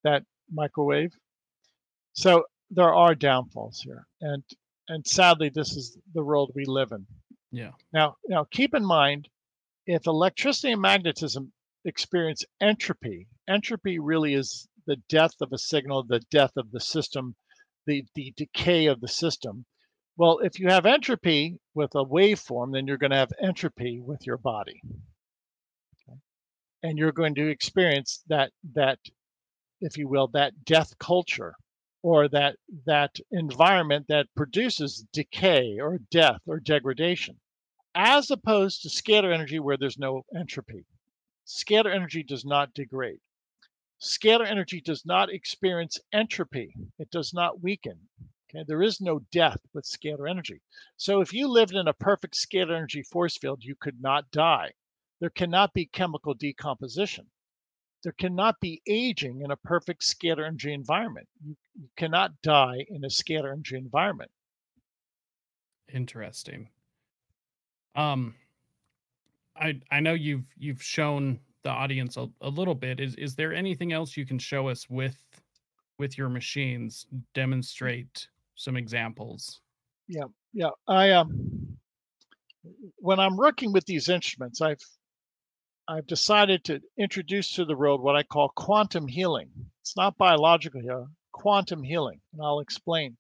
that 0.04 0.22
microwave. 0.50 1.12
So 2.12 2.44
there 2.70 2.94
are 2.94 3.14
downfalls 3.14 3.80
here, 3.80 4.06
and 4.20 4.42
and 4.88 5.06
sadly, 5.06 5.50
this 5.50 5.76
is 5.76 5.98
the 6.14 6.24
world 6.24 6.52
we 6.54 6.64
live 6.64 6.92
in. 6.92 7.06
Yeah. 7.50 7.72
Now, 7.92 8.16
now 8.28 8.46
keep 8.50 8.74
in 8.74 8.84
mind, 8.84 9.28
if 9.86 10.06
electricity 10.06 10.72
and 10.72 10.80
magnetism 10.80 11.52
experience 11.88 12.44
entropy, 12.60 13.28
entropy 13.48 13.98
really 13.98 14.34
is 14.34 14.68
the 14.86 14.96
death 15.08 15.34
of 15.40 15.52
a 15.52 15.58
signal, 15.58 16.04
the 16.04 16.20
death 16.30 16.52
of 16.56 16.70
the 16.70 16.80
system, 16.80 17.34
the, 17.86 18.04
the 18.14 18.32
decay 18.36 18.86
of 18.86 19.00
the 19.00 19.08
system. 19.08 19.64
Well, 20.16 20.38
if 20.40 20.58
you 20.58 20.68
have 20.68 20.86
entropy 20.86 21.58
with 21.74 21.94
a 21.94 22.04
waveform, 22.04 22.72
then 22.72 22.86
you're 22.86 22.98
going 22.98 23.12
to 23.12 23.16
have 23.16 23.32
entropy 23.42 24.00
with 24.00 24.26
your 24.26 24.36
body. 24.36 24.80
Okay? 26.08 26.18
And 26.82 26.98
you're 26.98 27.12
going 27.12 27.34
to 27.36 27.48
experience 27.48 28.22
that 28.28 28.52
that, 28.74 28.98
if 29.80 29.96
you 29.96 30.08
will, 30.08 30.28
that 30.28 30.64
death 30.64 30.98
culture 30.98 31.54
or 32.02 32.28
that 32.28 32.56
that 32.86 33.16
environment 33.30 34.06
that 34.08 34.26
produces 34.36 35.04
decay 35.12 35.78
or 35.80 35.98
death 36.10 36.40
or 36.46 36.60
degradation 36.60 37.36
as 37.94 38.30
opposed 38.30 38.82
to 38.82 38.88
scalar 38.88 39.34
energy 39.34 39.58
where 39.58 39.76
there's 39.76 39.98
no 39.98 40.22
entropy. 40.36 40.84
Scalar 41.48 41.90
energy 41.94 42.22
does 42.22 42.44
not 42.44 42.74
degrade. 42.74 43.20
Scalar 44.00 44.46
energy 44.46 44.82
does 44.82 45.06
not 45.06 45.32
experience 45.32 45.98
entropy. 46.12 46.74
It 46.98 47.10
does 47.10 47.32
not 47.32 47.62
weaken. 47.62 47.98
Okay, 48.50 48.64
there 48.68 48.82
is 48.82 49.00
no 49.00 49.20
death 49.32 49.58
with 49.72 49.86
scalar 49.86 50.28
energy. 50.30 50.60
So 50.98 51.22
if 51.22 51.32
you 51.32 51.48
lived 51.48 51.74
in 51.74 51.88
a 51.88 51.94
perfect 51.94 52.34
scalar 52.34 52.76
energy 52.76 53.02
force 53.02 53.38
field, 53.38 53.64
you 53.64 53.74
could 53.76 53.98
not 54.00 54.30
die. 54.30 54.72
There 55.20 55.30
cannot 55.30 55.72
be 55.72 55.86
chemical 55.86 56.34
decomposition. 56.34 57.26
There 58.02 58.12
cannot 58.12 58.60
be 58.60 58.82
aging 58.86 59.40
in 59.40 59.50
a 59.50 59.56
perfect 59.56 60.02
scalar 60.02 60.46
energy 60.46 60.74
environment. 60.74 61.28
You, 61.42 61.56
cannot 61.96 62.42
die 62.42 62.84
in 62.88 63.04
a 63.04 63.08
scalar 63.08 63.52
energy 63.52 63.76
environment. 63.76 64.30
Interesting. 65.92 66.68
Um, 67.94 68.34
I 69.60 69.80
I 69.90 70.00
know 70.00 70.14
you've 70.14 70.46
you've 70.56 70.82
shown 70.82 71.40
the 71.62 71.70
audience 71.70 72.16
a, 72.16 72.28
a 72.40 72.48
little 72.48 72.74
bit. 72.74 73.00
Is 73.00 73.14
is 73.16 73.34
there 73.34 73.52
anything 73.52 73.92
else 73.92 74.16
you 74.16 74.26
can 74.26 74.38
show 74.38 74.68
us 74.68 74.88
with 74.88 75.16
with 75.98 76.16
your 76.16 76.28
machines? 76.28 77.06
Demonstrate 77.34 78.28
some 78.54 78.76
examples. 78.76 79.60
Yeah, 80.06 80.24
yeah. 80.52 80.70
I 80.86 81.10
um 81.12 81.76
when 82.96 83.18
I'm 83.18 83.36
working 83.36 83.72
with 83.72 83.84
these 83.86 84.08
instruments, 84.08 84.60
I've 84.60 84.80
I've 85.88 86.06
decided 86.06 86.64
to 86.64 86.80
introduce 86.98 87.52
to 87.52 87.64
the 87.64 87.76
world 87.76 88.02
what 88.02 88.16
I 88.16 88.22
call 88.22 88.50
quantum 88.50 89.08
healing. 89.08 89.50
It's 89.80 89.96
not 89.96 90.18
biological 90.18 90.82
here, 90.82 91.06
quantum 91.32 91.82
healing, 91.82 92.20
and 92.32 92.42
I'll 92.42 92.60
explain. 92.60 93.16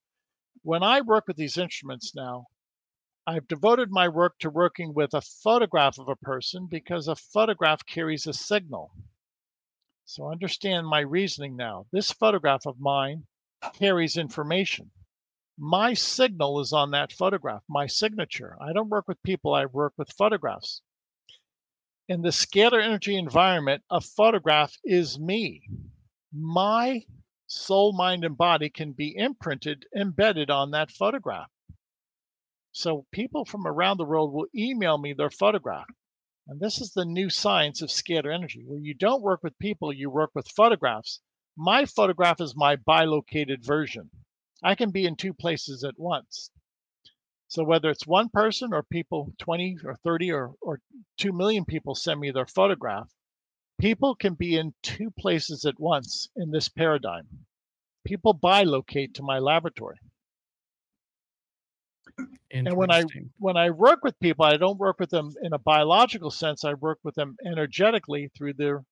When 0.62 0.82
I 0.82 1.00
work 1.00 1.24
with 1.26 1.36
these 1.36 1.56
instruments 1.56 2.14
now, 2.14 2.46
I've 3.28 3.46
devoted 3.46 3.90
my 3.90 4.08
work 4.08 4.38
to 4.38 4.48
working 4.48 4.94
with 4.94 5.12
a 5.12 5.20
photograph 5.20 5.98
of 5.98 6.08
a 6.08 6.16
person 6.16 6.66
because 6.66 7.08
a 7.08 7.14
photograph 7.14 7.84
carries 7.84 8.26
a 8.26 8.32
signal. 8.32 8.90
So 10.06 10.32
understand 10.32 10.86
my 10.86 11.00
reasoning 11.00 11.54
now. 11.54 11.84
This 11.92 12.10
photograph 12.10 12.66
of 12.66 12.80
mine 12.80 13.26
carries 13.74 14.16
information. 14.16 14.90
My 15.58 15.92
signal 15.92 16.58
is 16.60 16.72
on 16.72 16.90
that 16.92 17.12
photograph, 17.12 17.62
my 17.68 17.86
signature. 17.86 18.56
I 18.62 18.72
don't 18.72 18.88
work 18.88 19.06
with 19.06 19.22
people, 19.22 19.52
I 19.52 19.66
work 19.66 19.92
with 19.98 20.10
photographs. 20.16 20.80
In 22.08 22.22
the 22.22 22.30
scalar 22.30 22.82
energy 22.82 23.14
environment, 23.14 23.82
a 23.90 24.00
photograph 24.00 24.74
is 24.84 25.20
me. 25.20 25.68
My 26.32 27.04
soul, 27.46 27.92
mind, 27.92 28.24
and 28.24 28.38
body 28.38 28.70
can 28.70 28.92
be 28.92 29.14
imprinted, 29.14 29.84
embedded 29.94 30.48
on 30.48 30.70
that 30.70 30.90
photograph. 30.90 31.50
So 32.72 33.06
people 33.12 33.44
from 33.44 33.66
around 33.66 33.96
the 33.96 34.04
world 34.04 34.32
will 34.32 34.46
email 34.54 34.98
me 34.98 35.12
their 35.12 35.30
photograph. 35.30 35.88
And 36.46 36.60
this 36.60 36.80
is 36.80 36.92
the 36.92 37.04
new 37.04 37.28
science 37.30 37.82
of 37.82 37.90
scalar 37.90 38.32
energy, 38.32 38.64
where 38.64 38.78
you 38.78 38.94
don't 38.94 39.22
work 39.22 39.42
with 39.42 39.58
people, 39.58 39.92
you 39.92 40.10
work 40.10 40.30
with 40.34 40.48
photographs. 40.48 41.20
My 41.56 41.84
photograph 41.84 42.40
is 42.40 42.56
my 42.56 42.76
bilocated 42.76 43.64
version. 43.64 44.10
I 44.62 44.74
can 44.74 44.90
be 44.90 45.04
in 45.04 45.16
two 45.16 45.34
places 45.34 45.84
at 45.84 45.98
once. 45.98 46.50
So 47.48 47.64
whether 47.64 47.90
it's 47.90 48.06
one 48.06 48.28
person 48.28 48.74
or 48.74 48.82
people 48.82 49.32
20 49.38 49.78
or 49.84 49.96
30 49.96 50.32
or, 50.32 50.54
or 50.60 50.80
2 51.16 51.32
million 51.32 51.64
people 51.64 51.94
send 51.94 52.20
me 52.20 52.30
their 52.30 52.46
photograph, 52.46 53.10
people 53.78 54.14
can 54.14 54.34
be 54.34 54.56
in 54.56 54.74
two 54.82 55.10
places 55.10 55.64
at 55.64 55.80
once 55.80 56.28
in 56.36 56.50
this 56.50 56.68
paradigm. 56.68 57.46
People 58.04 58.34
bilocate 58.34 59.14
to 59.14 59.22
my 59.22 59.38
laboratory. 59.38 59.98
And 62.50 62.72
when 62.74 62.90
I 62.90 63.04
when 63.38 63.56
I 63.56 63.70
work 63.70 64.02
with 64.02 64.18
people, 64.20 64.44
I 64.44 64.56
don't 64.56 64.78
work 64.78 64.98
with 64.98 65.10
them 65.10 65.34
in 65.42 65.52
a 65.52 65.58
biological 65.58 66.30
sense. 66.30 66.64
I 66.64 66.74
work 66.74 66.98
with 67.02 67.14
them 67.14 67.36
energetically 67.44 68.30
through 68.36 68.54
their 68.54 68.84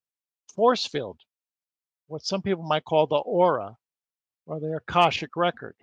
force 0.55 0.87
field, 0.87 1.18
what 2.07 2.24
some 2.24 2.43
people 2.43 2.64
might 2.64 2.85
call 2.85 3.07
the 3.07 3.16
aura 3.16 3.77
or 4.47 4.61
their 4.61 4.77
Akashic 4.77 5.37
record. 5.37 5.74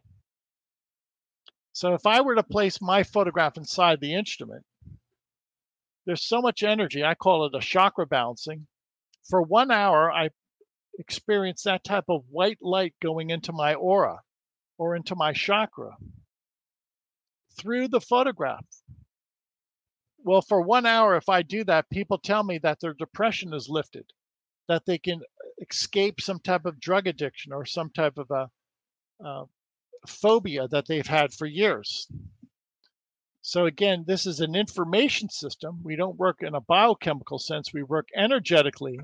So 1.73 1.95
if 1.95 2.05
I 2.05 2.21
were 2.21 2.35
to 2.35 2.43
place 2.43 2.79
my 2.79 3.01
photograph 3.01 3.57
inside 3.57 3.99
the 3.99 4.13
instrument, 4.13 4.63
there's 6.05 6.23
so 6.23 6.41
much 6.41 6.61
energy. 6.61 7.03
I 7.03 7.15
call 7.15 7.45
it 7.45 7.55
a 7.55 7.59
chakra 7.59 8.05
balancing. 8.05 8.67
For 9.27 9.41
one 9.41 9.71
hour, 9.71 10.11
I 10.11 10.29
experience 10.99 11.63
that 11.63 11.83
type 11.83 12.05
of 12.09 12.23
white 12.29 12.59
light 12.61 12.93
going 13.01 13.31
into 13.31 13.51
my 13.51 13.73
aura 13.73 14.19
or 14.77 14.95
into 14.95 15.15
my 15.15 15.33
chakra 15.33 15.97
through 17.57 17.87
the 17.87 18.01
photograph. 18.01 18.65
Well, 20.23 20.41
for 20.41 20.61
one 20.61 20.85
hour, 20.85 21.15
if 21.15 21.27
I 21.29 21.41
do 21.41 21.63
that, 21.65 21.89
people 21.89 22.17
tell 22.17 22.43
me 22.43 22.57
that 22.59 22.79
their 22.79 22.93
depression 22.93 23.53
is 23.53 23.67
lifted, 23.69 24.05
that 24.67 24.85
they 24.85 24.97
can 24.97 25.21
escape 25.59 26.21
some 26.21 26.39
type 26.39 26.65
of 26.65 26.79
drug 26.79 27.07
addiction 27.07 27.51
or 27.51 27.65
some 27.65 27.89
type 27.89 28.17
of 28.17 28.31
a, 28.31 28.49
uh, 29.23 29.45
phobia 30.07 30.67
that 30.69 30.85
they've 30.87 31.07
had 31.07 31.33
for 31.33 31.45
years. 31.45 32.07
So 33.41 33.65
again, 33.65 34.05
this 34.07 34.25
is 34.25 34.39
an 34.39 34.55
information 34.55 35.29
system. 35.29 35.81
We 35.83 35.97
don't 35.97 36.17
work 36.17 36.41
in 36.41 36.55
a 36.55 36.61
biochemical 36.61 37.39
sense. 37.39 37.73
We 37.73 37.83
work 37.83 38.07
energetically, 38.15 38.99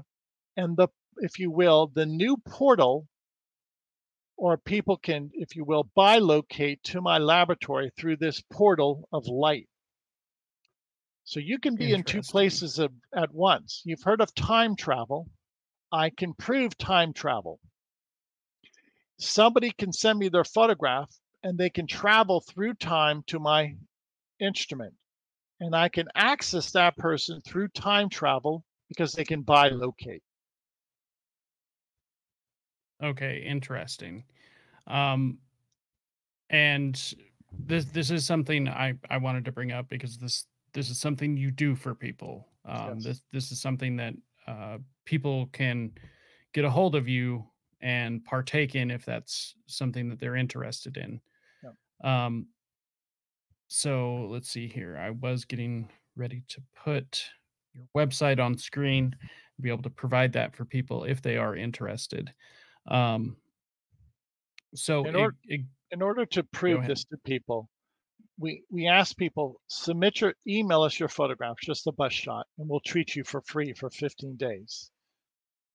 and 0.56 0.78
the, 0.78 0.88
if 1.18 1.40
you 1.40 1.52
will, 1.52 1.88
the 1.88 2.06
new 2.06 2.38
portal 2.38 3.08
or 4.40 4.56
people 4.56 4.96
can, 4.96 5.30
if 5.34 5.54
you 5.54 5.66
will, 5.66 5.90
bilocate 5.98 6.82
to 6.82 7.02
my 7.02 7.18
laboratory 7.18 7.92
through 7.98 8.16
this 8.16 8.42
portal 8.50 9.06
of 9.12 9.28
light. 9.28 9.68
So 11.26 11.42
you 11.42 11.60
can 11.60 11.76
be 11.76 11.92
in 11.92 12.04
two 12.04 12.22
places 12.22 12.80
at, 12.80 12.90
at 13.14 13.34
once. 13.34 13.82
You've 13.84 14.02
heard 14.02 14.22
of 14.22 14.34
time 14.34 14.78
travel. 14.78 15.30
I 15.92 16.10
can 16.10 16.34
prove 16.34 16.78
time 16.78 17.12
travel. 17.12 17.60
Somebody 19.18 19.72
can 19.72 19.92
send 19.92 20.18
me 20.18 20.30
their 20.30 20.46
photograph 20.46 21.14
and 21.44 21.58
they 21.58 21.70
can 21.70 21.86
travel 21.86 22.40
through 22.40 22.76
time 22.76 23.24
to 23.28 23.40
my 23.40 23.76
instrument. 24.40 24.94
And 25.60 25.76
I 25.76 25.90
can 25.90 26.08
access 26.16 26.72
that 26.72 26.96
person 26.96 27.42
through 27.42 27.68
time 27.70 28.08
travel 28.08 28.64
because 28.88 29.12
they 29.12 29.26
can 29.26 29.44
bilocate. 29.44 30.22
Okay, 33.02 33.42
interesting. 33.44 34.26
Um, 34.88 35.40
and 36.50 37.14
this 37.52 37.86
this 37.86 38.12
is 38.12 38.26
something 38.26 38.68
I 38.68 38.94
I 39.10 39.18
wanted 39.18 39.46
to 39.46 39.52
bring 39.52 39.72
up 39.72 39.88
because 39.90 40.18
this 40.18 40.48
this 40.74 40.90
is 40.90 41.00
something 41.00 41.38
you 41.38 41.52
do 41.52 41.76
for 41.76 41.96
people. 41.96 42.48
Um, 42.66 42.96
Yes. 42.96 43.04
this 43.04 43.24
this 43.32 43.52
is 43.52 43.62
something 43.62 43.96
that 43.98 44.14
uh, 44.48 44.78
people 45.06 45.48
can 45.48 45.94
get 46.54 46.66
a 46.66 46.70
hold 46.70 46.96
of 46.96 47.08
you 47.08 47.48
and 47.82 48.24
partake 48.26 48.76
in 48.76 48.92
if 48.92 49.06
that's 49.06 49.56
something 49.68 50.10
that 50.10 50.20
they're 50.20 50.36
interested 50.36 50.98
in. 50.98 51.22
Yep. 51.64 51.76
Um, 52.04 52.48
so 53.68 54.28
let's 54.30 54.50
see 54.50 54.68
here. 54.68 54.98
I 54.98 55.12
was 55.12 55.46
getting 55.46 55.90
ready 56.16 56.44
to 56.50 56.62
put 56.76 57.30
your 57.74 57.86
website 57.96 58.44
on 58.44 58.58
screen, 58.58 59.16
be 59.62 59.70
able 59.70 59.84
to 59.84 59.90
provide 59.90 60.34
that 60.34 60.56
for 60.56 60.66
people 60.66 61.04
if 61.04 61.22
they 61.22 61.38
are 61.38 61.56
interested. 61.56 62.34
Um, 62.88 63.38
so 64.76 65.06
In 65.06 65.16
it, 65.16 65.20
order 65.20 65.38
it, 65.46 65.62
in 65.92 66.02
order 66.02 66.26
to 66.26 66.44
prove 66.44 66.86
this 66.86 67.04
to 67.06 67.18
people, 67.18 67.70
we 68.38 68.64
we 68.72 68.88
ask 68.88 69.18
people 69.18 69.62
submit 69.68 70.22
your 70.22 70.34
email 70.48 70.84
us 70.84 71.00
your 71.00 71.10
photographs, 71.10 71.66
just 71.66 71.88
a 71.88 71.92
bus 71.92 72.14
shot, 72.14 72.48
and 72.58 72.70
we'll 72.70 72.80
treat 72.80 73.16
you 73.16 73.24
for 73.24 73.42
free 73.42 73.74
for 73.74 73.90
15 73.90 74.38
days. 74.38 74.92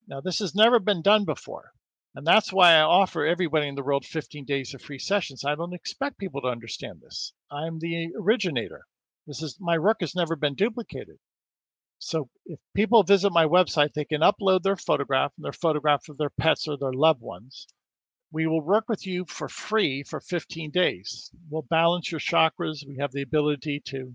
Now 0.07 0.21
this 0.21 0.39
has 0.39 0.55
never 0.55 0.79
been 0.79 1.03
done 1.03 1.25
before. 1.25 1.73
And 2.17 2.25
that's 2.25 2.53
why 2.53 2.75
I 2.75 2.83
offer 2.83 3.27
everybody 3.27 3.67
in 3.67 3.75
the 3.75 3.83
world 3.83 4.05
15 4.05 4.45
days 4.45 4.73
of 4.73 4.81
free 4.81 5.01
sessions. 5.01 5.45
I 5.45 5.57
don't 5.57 5.75
expect 5.75 6.19
people 6.19 6.41
to 6.43 6.49
understand 6.49 7.01
this. 7.01 7.33
I'm 7.51 7.81
the 7.81 8.13
originator. 8.17 8.87
This 9.27 9.43
is 9.43 9.57
my 9.59 9.79
work 9.79 9.97
has 10.01 10.15
never 10.15 10.37
been 10.37 10.55
duplicated. 10.55 11.19
So 11.99 12.29
if 12.45 12.59
people 12.75 13.03
visit 13.03 13.31
my 13.31 13.47
website, 13.47 13.95
they 13.95 14.05
can 14.05 14.21
upload 14.21 14.63
their 14.63 14.77
photograph 14.77 15.33
and 15.37 15.45
their 15.45 15.53
photograph 15.53 16.09
of 16.09 16.19
their 16.19 16.31
pets 16.31 16.69
or 16.69 16.77
their 16.77 16.93
loved 16.93 17.23
ones. 17.23 17.67
We 18.33 18.47
will 18.47 18.61
work 18.61 18.89
with 18.89 19.07
you 19.07 19.25
for 19.27 19.49
free 19.49 20.03
for 20.03 20.21
15 20.21 20.71
days. 20.71 21.31
We'll 21.49 21.63
balance 21.63 22.11
your 22.11 22.21
chakras. 22.21 22.87
We 22.87 22.97
have 22.97 23.13
the 23.13 23.23
ability 23.23 23.81
to 23.87 24.15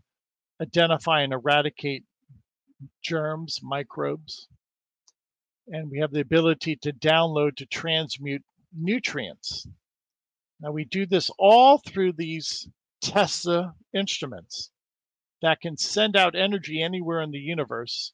identify 0.61 1.21
and 1.21 1.33
eradicate 1.33 2.03
germs, 3.01 3.59
microbes, 3.63 4.47
and 5.67 5.89
we 5.89 5.99
have 5.99 6.11
the 6.11 6.21
ability 6.21 6.75
to 6.77 6.93
download 6.93 7.55
to 7.57 7.65
transmute 7.65 8.43
nutrients. 8.73 9.67
Now 10.59 10.71
we 10.71 10.85
do 10.85 11.05
this 11.05 11.31
all 11.39 11.77
through 11.77 12.13
these 12.13 12.67
Tesla 13.01 13.73
instruments 13.93 14.71
that 15.41 15.61
can 15.61 15.77
send 15.77 16.15
out 16.15 16.35
energy 16.35 16.81
anywhere 16.81 17.21
in 17.21 17.31
the 17.31 17.39
universe, 17.39 18.13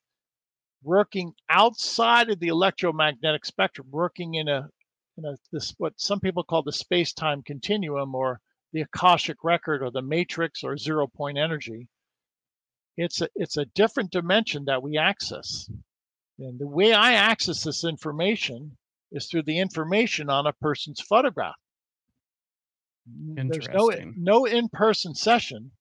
working 0.83 1.33
outside 1.49 2.29
of 2.29 2.39
the 2.39 2.49
electromagnetic 2.49 3.45
spectrum, 3.45 3.87
working 3.89 4.35
in 4.35 4.47
a 4.47 4.69
in 5.17 5.25
a 5.25 5.35
this 5.51 5.73
what 5.77 5.93
some 5.97 6.19
people 6.19 6.43
call 6.43 6.61
the 6.61 6.71
space-time 6.71 7.41
continuum 7.43 8.13
or 8.13 8.39
the 8.73 8.81
Akashic 8.81 9.37
record 9.43 9.81
or 9.81 9.91
the 9.91 10.01
matrix 10.01 10.63
or 10.63 10.77
zero 10.77 11.07
point 11.07 11.37
energy. 11.37 11.87
It's 12.97 13.21
a 13.21 13.29
it's 13.35 13.57
a 13.57 13.65
different 13.65 14.11
dimension 14.11 14.65
that 14.65 14.83
we 14.83 14.97
access. 14.97 15.69
And 16.37 16.59
the 16.59 16.67
way 16.67 16.93
I 16.93 17.13
access 17.13 17.63
this 17.63 17.85
information 17.85 18.77
is 19.11 19.27
through 19.27 19.43
the 19.43 19.59
information 19.59 20.29
on 20.29 20.47
a 20.47 20.53
person's 20.53 20.99
photograph. 20.99 21.55
There's 23.07 23.69
no 23.69 23.91
no 24.17 24.45
in-person 24.45 25.15
session 25.15 25.71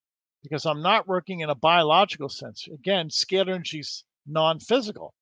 because 0.45 0.67
I'm 0.67 0.83
not 0.83 1.09
working 1.09 1.41
in 1.41 1.51
a 1.51 1.55
biological 1.57 2.29
sense. 2.29 2.69
Again, 2.73 3.09
scalar 3.09 3.61
is 3.77 4.05
non-physical. 4.27 5.13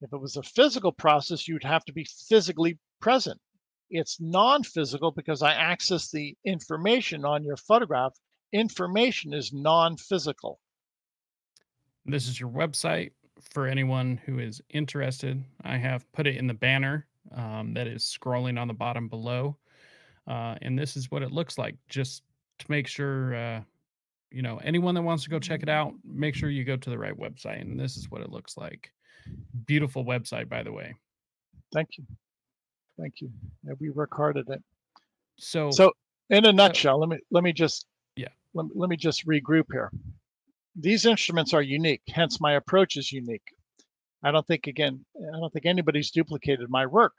If 0.00 0.12
it 0.12 0.20
was 0.20 0.36
a 0.36 0.42
physical 0.42 0.90
process, 0.90 1.46
you'd 1.46 1.62
have 1.62 1.84
to 1.84 1.92
be 1.92 2.06
physically 2.28 2.78
present. 3.00 3.38
It's 3.90 4.20
non-physical 4.20 5.12
because 5.12 5.42
I 5.42 5.52
access 5.52 6.10
the 6.10 6.34
information 6.44 7.24
on 7.24 7.44
your 7.44 7.56
photograph. 7.56 8.12
Information 8.52 9.32
is 9.32 9.52
non-physical. 9.52 10.58
This 12.06 12.26
is 12.26 12.40
your 12.40 12.50
website 12.50 13.10
for 13.52 13.66
anyone 13.66 14.18
who 14.24 14.38
is 14.38 14.62
interested. 14.70 15.44
I 15.62 15.76
have 15.76 16.10
put 16.12 16.26
it 16.26 16.36
in 16.36 16.46
the 16.46 16.54
banner 16.54 17.06
um, 17.34 17.74
that 17.74 17.86
is 17.86 18.02
scrolling 18.02 18.58
on 18.60 18.68
the 18.68 18.74
bottom 18.74 19.08
below. 19.08 19.56
Uh, 20.26 20.56
and 20.62 20.78
this 20.78 20.96
is 20.96 21.10
what 21.10 21.22
it 21.22 21.30
looks 21.30 21.58
like, 21.58 21.76
just 21.88 22.22
to 22.58 22.66
make 22.68 22.86
sure, 22.86 23.34
uh, 23.34 23.60
you 24.30 24.42
know, 24.42 24.58
anyone 24.62 24.94
that 24.94 25.02
wants 25.02 25.24
to 25.24 25.30
go 25.30 25.38
check 25.38 25.62
it 25.62 25.68
out, 25.68 25.92
make 26.04 26.34
sure 26.34 26.50
you 26.50 26.64
go 26.64 26.76
to 26.76 26.90
the 26.90 26.98
right 26.98 27.16
website. 27.16 27.60
And 27.60 27.78
this 27.78 27.96
is 27.96 28.10
what 28.10 28.22
it 28.22 28.30
looks 28.30 28.56
like. 28.56 28.90
Beautiful 29.66 30.04
website, 30.04 30.48
by 30.48 30.62
the 30.62 30.72
way. 30.72 30.94
Thank 31.72 31.98
you. 31.98 32.04
Thank 32.98 33.20
you. 33.20 33.30
Yeah, 33.64 33.74
we 33.78 33.90
work 33.90 34.14
hard 34.14 34.38
at 34.38 34.48
it. 34.48 34.62
So, 35.38 35.70
So 35.70 35.92
in 36.30 36.44
a 36.44 36.48
uh, 36.48 36.52
nutshell, 36.52 36.98
let 36.98 37.08
me 37.08 37.18
let 37.30 37.44
me 37.44 37.52
just 37.52 37.86
yeah, 38.16 38.28
let, 38.54 38.66
let 38.74 38.88
me 38.88 38.96
just 38.96 39.26
regroup 39.26 39.66
here. 39.70 39.90
These 40.74 41.06
instruments 41.06 41.54
are 41.54 41.62
unique, 41.62 42.02
hence 42.08 42.40
my 42.40 42.52
approach 42.52 42.96
is 42.96 43.12
unique. 43.12 43.54
I 44.22 44.30
don't 44.30 44.46
think 44.46 44.66
again, 44.66 45.04
I 45.16 45.38
don't 45.38 45.52
think 45.52 45.66
anybody's 45.66 46.10
duplicated 46.10 46.68
my 46.68 46.86
work. 46.86 47.14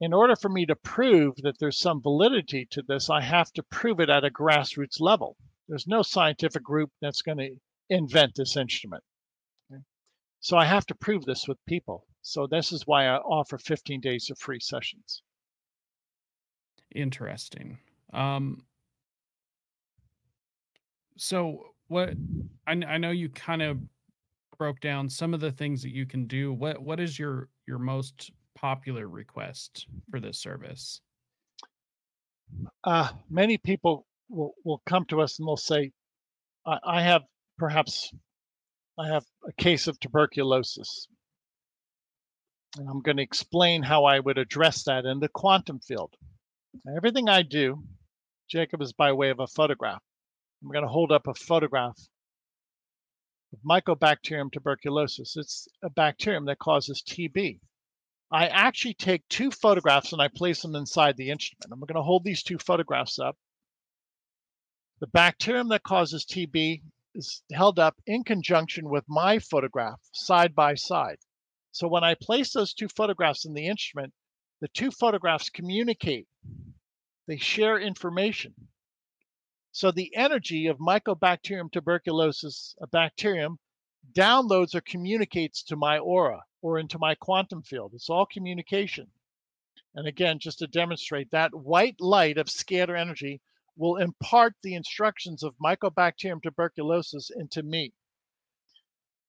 In 0.00 0.12
order 0.12 0.34
for 0.36 0.48
me 0.48 0.66
to 0.66 0.76
prove 0.76 1.36
that 1.36 1.58
there's 1.58 1.78
some 1.78 2.02
validity 2.02 2.66
to 2.70 2.82
this, 2.82 3.08
I 3.08 3.20
have 3.20 3.52
to 3.52 3.62
prove 3.62 4.00
it 4.00 4.10
at 4.10 4.24
a 4.24 4.30
grassroots 4.30 5.00
level. 5.00 5.36
There's 5.68 5.86
no 5.86 6.02
scientific 6.02 6.62
group 6.62 6.90
that's 7.00 7.22
going 7.22 7.38
to 7.38 7.50
invent 7.90 8.34
this 8.34 8.56
instrument. 8.56 9.02
okay? 9.72 9.82
So 10.40 10.56
I 10.56 10.64
have 10.64 10.86
to 10.86 10.94
prove 10.94 11.24
this 11.24 11.48
with 11.48 11.58
people. 11.66 12.06
So 12.22 12.46
this 12.46 12.72
is 12.72 12.86
why 12.86 13.06
I 13.06 13.16
offer 13.18 13.58
15 13.58 14.00
days 14.00 14.30
of 14.30 14.38
free 14.38 14.60
sessions. 14.60 15.22
interesting. 16.94 17.78
Um, 18.12 18.64
so 21.16 21.74
what 21.88 22.14
I, 22.66 22.72
I 22.72 22.98
know 22.98 23.10
you 23.10 23.28
kind 23.28 23.62
of 23.62 23.78
broke 24.58 24.80
down 24.80 25.08
some 25.08 25.34
of 25.34 25.40
the 25.40 25.52
things 25.52 25.82
that 25.82 25.92
you 25.92 26.06
can 26.06 26.26
do. 26.26 26.52
What 26.52 26.80
what 26.82 27.00
is 27.00 27.18
your 27.18 27.48
your 27.66 27.78
most 27.78 28.30
popular 28.54 29.08
request 29.08 29.86
for 30.10 30.20
this 30.20 30.38
service? 30.38 31.00
Uh, 32.84 33.10
many 33.28 33.58
people 33.58 34.06
will, 34.28 34.54
will 34.64 34.82
come 34.86 35.04
to 35.06 35.20
us 35.20 35.38
and 35.38 35.46
they'll 35.46 35.56
say, 35.56 35.92
I, 36.66 36.78
I 36.84 37.02
have 37.02 37.22
perhaps 37.58 38.12
I 38.98 39.08
have 39.08 39.24
a 39.46 39.52
case 39.52 39.86
of 39.88 39.98
tuberculosis. 39.98 41.08
And 42.78 42.88
I'm 42.88 43.02
going 43.02 43.16
to 43.16 43.22
explain 43.22 43.82
how 43.82 44.04
I 44.04 44.20
would 44.20 44.38
address 44.38 44.84
that 44.84 45.04
in 45.04 45.20
the 45.20 45.28
quantum 45.28 45.80
field. 45.80 46.12
Everything 46.96 47.28
I 47.28 47.42
do, 47.42 47.82
Jacob, 48.48 48.82
is 48.82 48.92
by 48.92 49.12
way 49.12 49.30
of 49.30 49.40
a 49.40 49.46
photograph. 49.46 50.02
I'm 50.62 50.70
going 50.70 50.84
to 50.84 50.88
hold 50.88 51.12
up 51.12 51.26
a 51.26 51.34
photograph 51.34 51.96
of 53.52 53.58
Mycobacterium 53.68 54.50
tuberculosis. 54.50 55.36
It's 55.36 55.68
a 55.82 55.90
bacterium 55.90 56.44
that 56.46 56.58
causes 56.58 57.02
TB. 57.06 57.60
I 58.32 58.48
actually 58.48 58.94
take 58.94 59.22
two 59.28 59.50
photographs 59.50 60.12
and 60.12 60.20
I 60.20 60.28
place 60.28 60.62
them 60.62 60.74
inside 60.74 61.16
the 61.16 61.30
instrument. 61.30 61.72
I'm 61.72 61.80
going 61.80 61.94
to 61.94 62.02
hold 62.02 62.24
these 62.24 62.42
two 62.42 62.58
photographs 62.58 63.18
up. 63.18 63.36
The 65.04 65.10
bacterium 65.10 65.68
that 65.68 65.82
causes 65.82 66.24
TB 66.24 66.80
is 67.14 67.42
held 67.52 67.78
up 67.78 68.00
in 68.06 68.24
conjunction 68.24 68.88
with 68.88 69.04
my 69.06 69.38
photograph 69.38 70.00
side 70.14 70.54
by 70.54 70.76
side. 70.76 71.18
So 71.72 71.88
when 71.88 72.02
I 72.02 72.14
place 72.14 72.54
those 72.54 72.72
two 72.72 72.88
photographs 72.88 73.44
in 73.44 73.52
the 73.52 73.66
instrument, 73.66 74.14
the 74.62 74.68
two 74.68 74.90
photographs 74.90 75.50
communicate. 75.50 76.26
They 77.26 77.36
share 77.36 77.78
information. 77.78 78.54
So 79.72 79.90
the 79.90 80.16
energy 80.16 80.68
of 80.68 80.78
Mycobacterium 80.78 81.70
tuberculosis, 81.70 82.74
a 82.80 82.86
bacterium, 82.86 83.58
downloads 84.14 84.74
or 84.74 84.80
communicates 84.80 85.64
to 85.64 85.76
my 85.76 85.98
aura 85.98 86.44
or 86.62 86.78
into 86.78 86.98
my 86.98 87.14
quantum 87.14 87.62
field. 87.62 87.92
It's 87.92 88.08
all 88.08 88.24
communication. 88.24 89.10
And 89.94 90.06
again, 90.06 90.38
just 90.38 90.60
to 90.60 90.66
demonstrate 90.66 91.30
that 91.32 91.54
white 91.54 92.00
light 92.00 92.38
of 92.38 92.46
scalar 92.46 92.98
energy 92.98 93.42
will 93.76 93.96
impart 93.96 94.54
the 94.62 94.74
instructions 94.74 95.42
of 95.42 95.54
Mycobacterium 95.62 96.42
tuberculosis 96.42 97.30
into 97.34 97.62
me. 97.62 97.92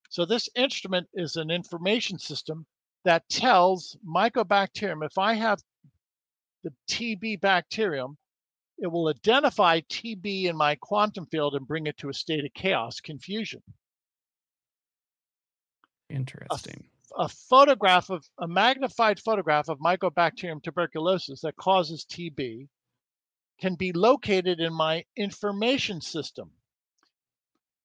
So 0.09 0.25
this 0.25 0.49
instrument 0.55 1.07
is 1.13 1.35
an 1.35 1.49
information 1.49 2.19
system 2.19 2.65
that 3.03 3.27
tells 3.29 3.97
Mycobacterium 4.07 5.05
if 5.05 5.17
I 5.17 5.33
have 5.33 5.59
the 6.63 6.71
TB 6.89 7.41
bacterium, 7.41 8.17
it 8.77 8.87
will 8.87 9.07
identify 9.07 9.81
TB 9.81 10.45
in 10.45 10.57
my 10.57 10.75
quantum 10.75 11.25
field 11.27 11.55
and 11.55 11.67
bring 11.67 11.87
it 11.87 11.97
to 11.97 12.09
a 12.09 12.13
state 12.13 12.43
of 12.43 12.53
chaos, 12.53 12.99
confusion. 12.99 13.61
Interesting. 16.09 16.89
a 17.17 17.29
photograph 17.29 18.09
of 18.09 18.23
a 18.39 18.47
magnified 18.47 19.19
photograph 19.19 19.69
of 19.69 19.79
Mycobacterium 19.79 20.61
tuberculosis 20.61 21.41
that 21.41 21.55
causes 21.55 22.05
TB 22.09 22.67
can 23.59 23.75
be 23.75 23.93
located 23.93 24.59
in 24.59 24.73
my 24.73 25.05
information 25.15 26.01
system. 26.01 26.51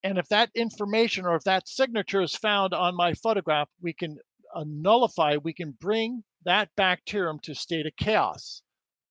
And 0.03 0.17
if 0.17 0.27
that 0.29 0.49
information 0.55 1.25
or 1.25 1.35
if 1.35 1.43
that 1.43 1.67
signature 1.67 2.21
is 2.21 2.35
found 2.35 2.73
on 2.73 2.95
my 2.95 3.13
photograph, 3.13 3.69
we 3.81 3.93
can 3.93 4.17
uh, 4.53 4.65
nullify, 4.67 5.37
we 5.37 5.53
can 5.53 5.71
bring 5.71 6.23
that 6.43 6.69
bacterium 6.75 7.39
to 7.39 7.53
state 7.53 7.85
of 7.85 7.95
chaos. 7.95 8.63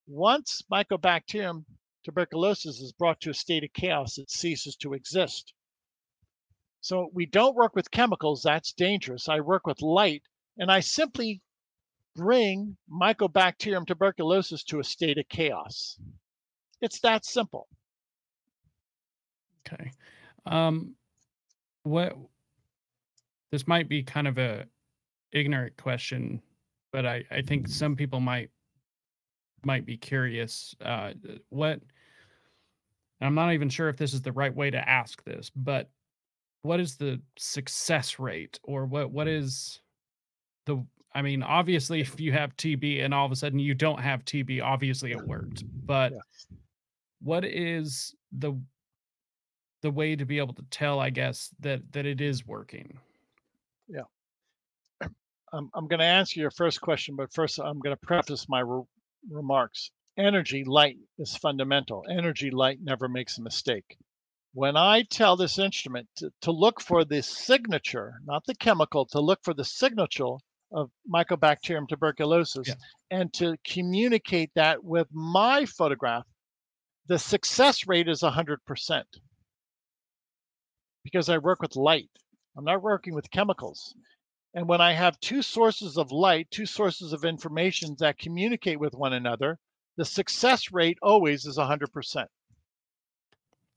Once 0.06 0.62
Mycobacterium 0.70 1.64
tuberculosis 2.02 2.80
is 2.80 2.92
brought 2.92 3.20
to 3.20 3.30
a 3.30 3.34
state 3.34 3.62
of 3.62 3.72
chaos, 3.72 4.18
it 4.18 4.30
ceases 4.30 4.76
to 4.76 4.94
exist. 4.94 5.54
So 6.80 7.10
we 7.12 7.26
don't 7.26 7.54
work 7.54 7.76
with 7.76 7.90
chemicals, 7.90 8.42
that's 8.42 8.72
dangerous. 8.72 9.28
I 9.28 9.40
work 9.40 9.66
with 9.66 9.82
light 9.82 10.22
And 10.58 10.70
I 10.70 10.80
simply 10.80 11.40
bring 12.16 12.76
Mycobacterium 12.90 13.86
tuberculosis 13.86 14.64
to 14.64 14.80
a 14.80 14.84
state 14.84 15.18
of 15.18 15.28
chaos. 15.28 15.98
It's 16.80 17.00
that 17.00 17.24
simple. 17.24 17.68
Okay. 19.66 19.92
Um, 20.46 20.94
what 21.82 22.16
this 23.52 23.66
might 23.66 23.88
be 23.88 24.02
kind 24.02 24.28
of 24.28 24.38
a 24.38 24.66
ignorant 25.32 25.76
question, 25.76 26.40
but 26.92 27.06
I, 27.06 27.24
I 27.30 27.42
think 27.42 27.68
some 27.68 27.96
people 27.96 28.20
might 28.20 28.50
might 29.64 29.84
be 29.84 29.96
curious. 29.96 30.74
Uh, 30.80 31.12
what 31.50 31.80
I'm 33.20 33.34
not 33.34 33.52
even 33.52 33.68
sure 33.68 33.88
if 33.88 33.96
this 33.96 34.14
is 34.14 34.22
the 34.22 34.32
right 34.32 34.54
way 34.54 34.70
to 34.70 34.88
ask 34.88 35.22
this, 35.24 35.50
but 35.54 35.90
what 36.62 36.80
is 36.80 36.96
the 36.96 37.20
success 37.36 38.18
rate 38.18 38.58
or 38.62 38.86
what 38.86 39.10
what 39.10 39.28
is 39.28 39.80
the 40.66 40.84
I 41.14 41.22
mean, 41.22 41.42
obviously 41.42 42.00
if 42.00 42.20
you 42.20 42.32
have 42.32 42.56
TB 42.56 43.04
and 43.04 43.12
all 43.12 43.26
of 43.26 43.32
a 43.32 43.36
sudden 43.36 43.58
you 43.58 43.74
don't 43.74 44.00
have 44.00 44.24
TB, 44.24 44.62
obviously 44.62 45.10
it 45.10 45.26
worked. 45.26 45.64
But 45.86 46.12
Yeah. 46.12 46.18
What 47.20 47.44
is 47.44 48.14
the 48.32 48.54
the 49.82 49.90
way 49.90 50.14
to 50.16 50.26
be 50.26 50.38
able 50.38 50.54
to 50.54 50.64
tell, 50.70 51.00
I 51.00 51.10
guess, 51.10 51.50
that 51.60 51.92
that 51.92 52.06
it 52.06 52.20
is 52.20 52.46
working? 52.46 52.98
Yeah 53.88 54.02
i'm, 55.52 55.70
I'm 55.74 55.88
going 55.88 56.00
to 56.00 56.04
answer 56.06 56.40
your 56.40 56.50
first 56.50 56.80
question, 56.80 57.16
but 57.16 57.32
first 57.32 57.58
I'm 57.58 57.80
going 57.80 57.96
to 57.96 58.06
preface 58.06 58.46
my 58.48 58.60
re- 58.60 58.82
remarks. 59.30 59.90
Energy 60.18 60.64
light 60.64 60.96
is 61.18 61.36
fundamental. 61.36 62.04
Energy 62.10 62.50
light 62.50 62.78
never 62.82 63.08
makes 63.08 63.38
a 63.38 63.42
mistake. 63.42 63.96
When 64.52 64.76
I 64.76 65.04
tell 65.10 65.36
this 65.36 65.58
instrument 65.58 66.08
to, 66.16 66.30
to 66.42 66.50
look 66.52 66.80
for 66.80 67.04
the 67.04 67.22
signature, 67.22 68.14
not 68.24 68.44
the 68.46 68.54
chemical, 68.56 69.06
to 69.06 69.20
look 69.20 69.40
for 69.44 69.54
the 69.54 69.64
signature 69.64 70.36
of 70.72 70.90
Mycobacterium 71.12 71.88
tuberculosis 71.88 72.68
Yeah. 72.68 72.74
and 73.10 73.32
to 73.34 73.56
communicate 73.64 74.50
that 74.56 74.82
with 74.84 75.08
my 75.12 75.64
photograph, 75.66 76.24
the 77.06 77.18
success 77.18 77.86
rate 77.86 78.08
is 78.08 78.22
100% 78.22 79.02
because 81.02 81.28
I 81.28 81.38
work 81.38 81.62
with 81.62 81.76
light. 81.76 82.10
I'm 82.56 82.64
not 82.64 82.82
working 82.82 83.14
with 83.14 83.30
chemicals. 83.30 83.94
And 84.54 84.68
when 84.68 84.80
I 84.80 84.92
have 84.92 85.18
two 85.20 85.42
sources 85.42 85.96
of 85.96 86.10
light, 86.10 86.50
two 86.50 86.66
sources 86.66 87.12
of 87.12 87.24
information 87.24 87.96
that 88.00 88.18
communicate 88.18 88.80
with 88.80 88.94
one 88.94 89.12
another, 89.12 89.58
the 89.96 90.04
success 90.04 90.72
rate 90.72 90.98
always 91.02 91.46
is 91.46 91.56
100%. 91.56 92.26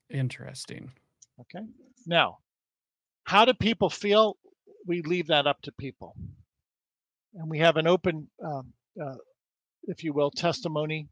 Interesting. 0.10 0.92
Okay. 1.40 1.66
Now, 2.06 2.40
how 3.24 3.46
do 3.46 3.54
people 3.54 3.90
feel? 3.90 4.38
We 4.86 5.02
leave 5.02 5.28
that 5.28 5.48
up 5.48 5.62
to 5.64 5.72
people. 5.72 6.16
And 7.36 7.50
we 7.50 7.60
have 7.60 7.78
an 7.78 7.88
open, 7.88 8.30
um, 8.44 8.74
uh, 9.02 9.16
if 9.84 10.04
you 10.04 10.14
will, 10.14 10.30
testimony 10.30 11.08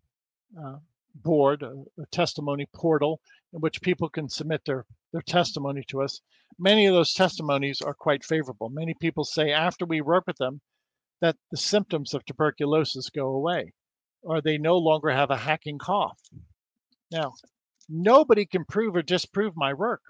uh, 0.62 0.78
board, 1.16 1.64
a, 1.64 1.84
a 2.02 2.06
testimony 2.12 2.68
portal 2.74 3.20
in 3.54 3.60
which 3.60 3.82
people 3.82 4.10
can 4.10 4.30
submit 4.30 4.62
their, 4.66 4.86
their 5.12 5.22
testimony 5.22 5.84
to 5.88 6.02
us. 6.02 6.22
Many 6.60 6.86
of 6.86 6.94
those 6.94 7.14
testimonies 7.14 7.82
are 7.82 7.94
quite 7.94 8.24
favorable. 8.24 8.70
Many 8.70 8.94
people 8.94 9.24
say 9.24 9.52
after 9.52 9.86
we 9.86 10.02
work 10.02 10.26
with 10.28 10.38
them 10.38 10.62
that 11.22 11.38
the 11.52 11.58
symptoms 11.58 12.14
of 12.14 12.26
tuberculosis 12.26 13.10
go 13.10 13.28
away 13.28 13.74
or 14.24 14.42
they 14.42 14.58
no 14.58 14.78
longer 14.78 15.10
have 15.10 15.32
a 15.32 15.38
hacking 15.38 15.78
cough. 15.78 16.20
Now, 17.12 17.34
nobody 17.90 18.46
can 18.46 18.66
prove 18.66 18.96
or 18.96 19.02
disprove 19.02 19.54
my 19.56 19.74
work 19.74 20.02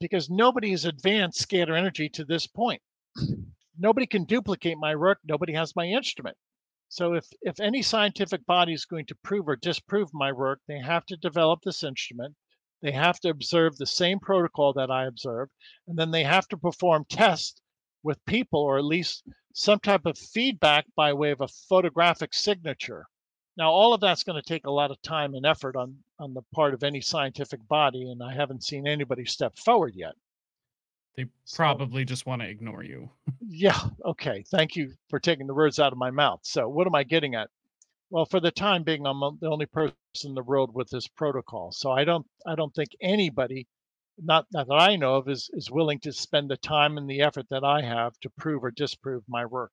because 0.00 0.30
nobody 0.30 0.70
has 0.70 0.84
advanced 0.84 1.46
scalar 1.48 1.76
energy 1.76 2.08
to 2.10 2.24
this 2.24 2.46
point. 2.46 2.82
Nobody 3.78 4.06
can 4.06 4.24
duplicate 4.24 4.78
my 4.78 4.94
work. 4.94 5.18
Nobody 5.24 5.52
has 5.52 5.76
my 5.76 5.86
instrument. 5.86 6.36
So 6.96 7.14
if, 7.14 7.26
if 7.42 7.58
any 7.58 7.82
scientific 7.82 8.46
body 8.46 8.72
is 8.72 8.84
going 8.84 9.06
to 9.06 9.16
prove 9.16 9.48
or 9.48 9.56
disprove 9.56 10.14
my 10.14 10.30
work, 10.30 10.60
they 10.68 10.78
have 10.78 11.04
to 11.06 11.16
develop 11.16 11.62
this 11.62 11.82
instrument. 11.82 12.36
They 12.82 12.92
have 12.92 13.18
to 13.22 13.30
observe 13.30 13.76
the 13.76 13.84
same 13.84 14.20
protocol 14.20 14.72
that 14.74 14.92
I 14.92 15.06
observe, 15.06 15.48
and 15.88 15.98
then 15.98 16.12
they 16.12 16.22
have 16.22 16.46
to 16.50 16.56
perform 16.56 17.04
tests 17.06 17.60
with 18.04 18.24
people 18.26 18.60
or 18.60 18.78
at 18.78 18.84
least 18.84 19.24
some 19.52 19.80
type 19.80 20.06
of 20.06 20.16
feedback 20.16 20.86
by 20.94 21.12
way 21.12 21.32
of 21.32 21.40
a 21.40 21.48
photographic 21.48 22.32
signature. 22.32 23.06
Now, 23.56 23.72
all 23.72 23.92
of 23.92 24.00
that's 24.00 24.22
going 24.22 24.40
to 24.40 24.48
take 24.48 24.64
a 24.64 24.70
lot 24.70 24.92
of 24.92 25.02
time 25.02 25.34
and 25.34 25.44
effort 25.44 25.74
on, 25.74 26.04
on 26.20 26.32
the 26.32 26.42
part 26.54 26.74
of 26.74 26.84
any 26.84 27.00
scientific 27.00 27.66
body, 27.66 28.08
and 28.08 28.22
I 28.22 28.34
haven't 28.34 28.62
seen 28.62 28.86
anybody 28.86 29.24
step 29.24 29.58
forward 29.58 29.96
yet. 29.96 30.14
They 31.16 31.26
So- 31.44 31.56
probably 31.56 32.04
just 32.04 32.26
want 32.26 32.42
to 32.42 32.48
ignore 32.48 32.82
you. 32.84 33.10
Yeah, 33.40 33.90
okay. 34.04 34.42
Thank 34.42 34.74
you 34.76 34.94
for 35.08 35.20
taking 35.20 35.46
the 35.46 35.54
words 35.54 35.78
out 35.78 35.92
of 35.92 35.98
my 35.98 36.10
mouth. 36.10 36.40
So, 36.44 36.68
what 36.68 36.86
am 36.86 36.94
I 36.94 37.04
getting 37.04 37.34
at? 37.34 37.50
Well, 38.10 38.26
for 38.26 38.40
the 38.40 38.50
time 38.52 38.84
being, 38.84 39.06
I'm 39.06 39.20
the 39.40 39.50
only 39.50 39.66
person 39.66 39.96
in 40.24 40.34
the 40.34 40.42
world 40.42 40.74
with 40.74 40.90
this 40.90 41.08
protocol. 41.08 41.72
So, 41.72 41.90
I 41.92 42.04
don't 42.04 42.26
I 42.46 42.54
don't 42.56 42.74
think 42.74 42.90
anybody 43.00 43.66
not, 44.18 44.46
not 44.52 44.68
that 44.68 44.74
I 44.74 44.96
know 44.96 45.16
of 45.16 45.28
is 45.28 45.50
is 45.54 45.70
willing 45.70 46.00
to 46.00 46.12
spend 46.12 46.50
the 46.50 46.56
time 46.58 46.98
and 46.98 47.08
the 47.10 47.22
effort 47.22 47.48
that 47.50 47.64
I 47.64 47.82
have 47.82 48.18
to 48.20 48.30
prove 48.30 48.64
or 48.64 48.70
disprove 48.72 49.24
my 49.28 49.46
work. 49.46 49.72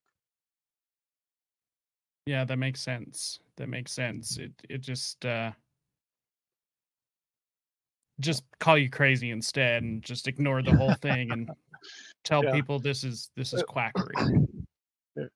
Yeah, 2.25 2.45
that 2.45 2.57
makes 2.57 2.81
sense. 2.81 3.39
That 3.57 3.67
makes 3.67 3.91
sense. 3.91 4.37
It 4.37 4.53
it 4.69 4.79
just 4.79 5.25
uh 5.25 5.51
just 8.21 8.43
call 8.59 8.77
you 8.77 8.89
crazy 8.89 9.31
instead 9.31 9.83
and 9.83 10.01
just 10.03 10.27
ignore 10.27 10.61
the 10.61 10.73
whole 10.73 10.93
thing 10.95 11.31
and 11.31 11.49
tell 12.23 12.43
Yeah. 12.43 12.51
people 12.51 12.79
this 12.79 13.03
is 13.03 13.29
this 13.35 13.53
is 13.53 13.61
Uh, 13.61 13.65
quackery. 13.65 14.17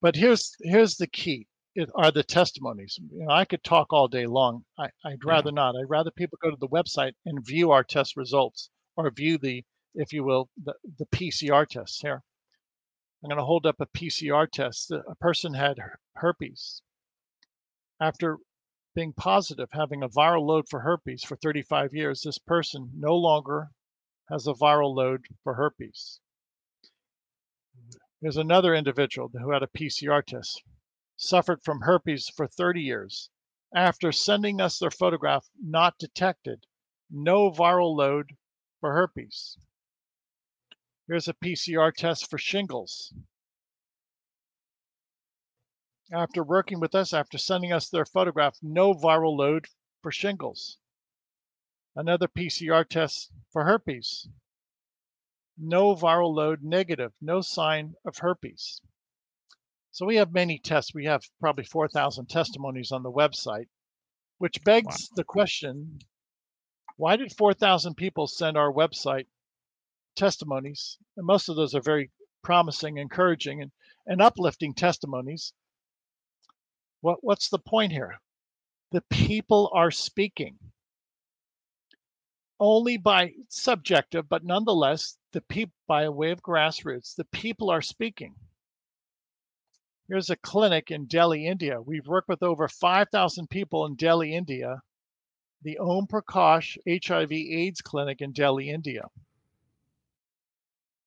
But 0.00 0.14
here's 0.14 0.54
here's 0.62 0.96
the 0.96 1.08
key. 1.08 1.46
It 1.74 1.90
are 1.96 2.10
the 2.12 2.22
testimonies. 2.22 2.98
You 3.12 3.24
know, 3.26 3.32
I 3.32 3.44
could 3.44 3.62
talk 3.64 3.92
all 3.92 4.06
day 4.08 4.26
long. 4.26 4.64
I, 4.78 4.84
I'd 5.04 5.18
Yeah. 5.24 5.32
rather 5.32 5.50
not. 5.52 5.74
I'd 5.76 5.90
rather 5.90 6.10
people 6.12 6.38
go 6.40 6.50
to 6.50 6.56
the 6.56 6.68
website 6.68 7.12
and 7.26 7.44
view 7.44 7.72
our 7.72 7.82
test 7.84 8.16
results 8.16 8.70
or 8.96 9.10
view 9.10 9.38
the, 9.38 9.64
if 9.94 10.12
you 10.12 10.22
will, 10.24 10.48
the, 10.64 10.74
the 10.98 11.06
PCR 11.06 11.66
tests 11.66 12.00
here. 12.00 12.22
I'm 13.22 13.28
going 13.28 13.38
to 13.38 13.44
hold 13.44 13.66
up 13.66 13.80
a 13.80 13.86
PCR 13.86 14.48
test. 14.50 14.92
A 14.92 15.02
person 15.20 15.52
had 15.52 15.78
herpes. 16.14 16.80
After 18.00 18.38
being 18.98 19.12
positive, 19.12 19.68
having 19.70 20.02
a 20.02 20.08
viral 20.08 20.44
load 20.44 20.68
for 20.68 20.80
herpes 20.80 21.22
for 21.22 21.36
35 21.36 21.94
years, 21.94 22.22
this 22.22 22.38
person 22.38 22.90
no 22.96 23.14
longer 23.14 23.70
has 24.28 24.48
a 24.48 24.52
viral 24.52 24.92
load 24.92 25.24
for 25.44 25.54
herpes. 25.54 26.18
There's 28.20 28.36
another 28.36 28.74
individual 28.74 29.28
who 29.28 29.52
had 29.52 29.62
a 29.62 29.68
PCR 29.68 30.24
test, 30.26 30.64
suffered 31.14 31.62
from 31.62 31.82
herpes 31.82 32.28
for 32.28 32.48
30 32.48 32.80
years. 32.80 33.30
After 33.72 34.10
sending 34.10 34.60
us 34.60 34.80
their 34.80 34.90
photograph, 34.90 35.46
not 35.62 35.96
detected, 35.98 36.66
no 37.08 37.52
viral 37.52 37.94
load 37.96 38.32
for 38.80 38.94
herpes. 38.94 39.58
Here's 41.06 41.28
a 41.28 41.34
PCR 41.34 41.94
test 41.94 42.28
for 42.28 42.36
shingles. 42.36 43.14
After 46.10 46.42
working 46.42 46.80
with 46.80 46.94
us, 46.94 47.12
after 47.12 47.36
sending 47.36 47.72
us 47.72 47.88
their 47.88 48.06
photograph, 48.06 48.56
no 48.62 48.94
viral 48.94 49.36
load 49.36 49.66
for 50.02 50.10
shingles. 50.10 50.78
Another 51.94 52.28
PCR 52.28 52.88
test 52.88 53.30
for 53.52 53.64
herpes. 53.64 54.28
No 55.58 55.94
viral 55.94 56.34
load 56.34 56.62
negative, 56.62 57.12
no 57.20 57.40
sign 57.40 57.94
of 58.04 58.18
herpes. 58.18 58.80
So 59.90 60.06
we 60.06 60.16
have 60.16 60.32
many 60.32 60.58
tests. 60.58 60.94
We 60.94 61.06
have 61.06 61.24
probably 61.40 61.64
4,000 61.64 62.26
testimonies 62.26 62.92
on 62.92 63.02
the 63.02 63.10
website, 63.10 63.68
which 64.38 64.62
begs 64.64 65.08
the 65.16 65.24
question 65.24 66.00
why 66.98 67.14
did 67.14 67.32
4,000 67.32 67.94
people 67.94 68.26
send 68.26 68.56
our 68.56 68.72
website 68.72 69.26
testimonies? 70.16 70.98
And 71.16 71.24
most 71.24 71.48
of 71.48 71.54
those 71.54 71.74
are 71.74 71.80
very 71.80 72.10
promising, 72.42 72.98
encouraging, 72.98 73.62
and, 73.62 73.70
and 74.06 74.20
uplifting 74.20 74.74
testimonies. 74.74 75.52
What, 77.00 77.18
what's 77.22 77.48
the 77.48 77.58
point 77.58 77.92
here? 77.92 78.20
The 78.92 79.02
people 79.10 79.70
are 79.74 79.90
speaking. 79.90 80.58
Only 82.60 82.96
by 82.96 83.32
subjective, 83.48 84.28
but 84.28 84.44
nonetheless, 84.44 85.16
the 85.32 85.42
people 85.42 85.74
by 85.86 86.04
a 86.04 86.10
way 86.10 86.30
of 86.32 86.42
grassroots, 86.42 87.14
the 87.14 87.26
people 87.26 87.70
are 87.70 87.82
speaking. 87.82 88.34
Here's 90.08 90.30
a 90.30 90.36
clinic 90.36 90.90
in 90.90 91.04
Delhi, 91.04 91.46
India. 91.46 91.80
We've 91.80 92.06
worked 92.06 92.28
with 92.28 92.42
over 92.42 92.66
5,000 92.66 93.48
people 93.50 93.84
in 93.86 93.94
Delhi, 93.94 94.34
India, 94.34 94.80
the 95.62 95.78
Om 95.78 96.06
Prakash 96.06 96.78
HIV 96.86 97.30
AIDS 97.30 97.82
clinic 97.82 98.22
in 98.22 98.32
Delhi, 98.32 98.70
India. 98.70 99.02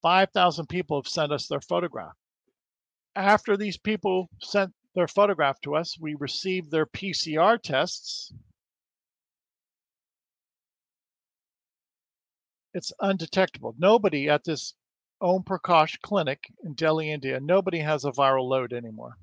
5,000 0.03 0.67
people 0.67 1.01
have 1.01 1.07
sent 1.07 1.31
us 1.31 1.47
their 1.47 1.61
photograph. 1.61 2.15
After 3.15 3.57
these 3.57 3.77
people 3.77 4.29
sent 4.39 4.71
their 4.93 5.07
photograph 5.07 5.59
to 5.61 5.75
us, 5.75 5.97
we 5.99 6.15
received 6.15 6.69
their 6.69 6.85
PCR 6.85 7.61
tests. 7.61 8.33
It's 12.73 12.91
undetectable. 12.99 13.75
Nobody 13.77 14.29
at 14.29 14.43
this 14.43 14.73
Om 15.21 15.43
Prakash 15.43 15.99
Clinic 16.01 16.51
in 16.63 16.73
Delhi, 16.73 17.11
India, 17.11 17.39
nobody 17.39 17.79
has 17.79 18.05
a 18.05 18.11
viral 18.11 18.47
load 18.47 18.73
anymore. 18.73 19.17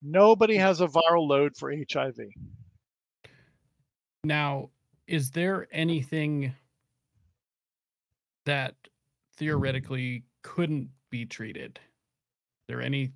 Nobody 0.00 0.56
has 0.56 0.80
a 0.80 0.86
viral 0.86 1.28
load 1.28 1.56
for 1.56 1.70
HIV. 1.70 2.18
Now, 4.24 4.70
is 5.06 5.30
there 5.30 5.68
anything 5.70 6.54
that 8.46 8.74
theoretically 9.36 10.24
couldn't 10.42 10.88
be 11.10 11.26
treated? 11.26 11.78
There 12.72 12.80
any 12.80 13.12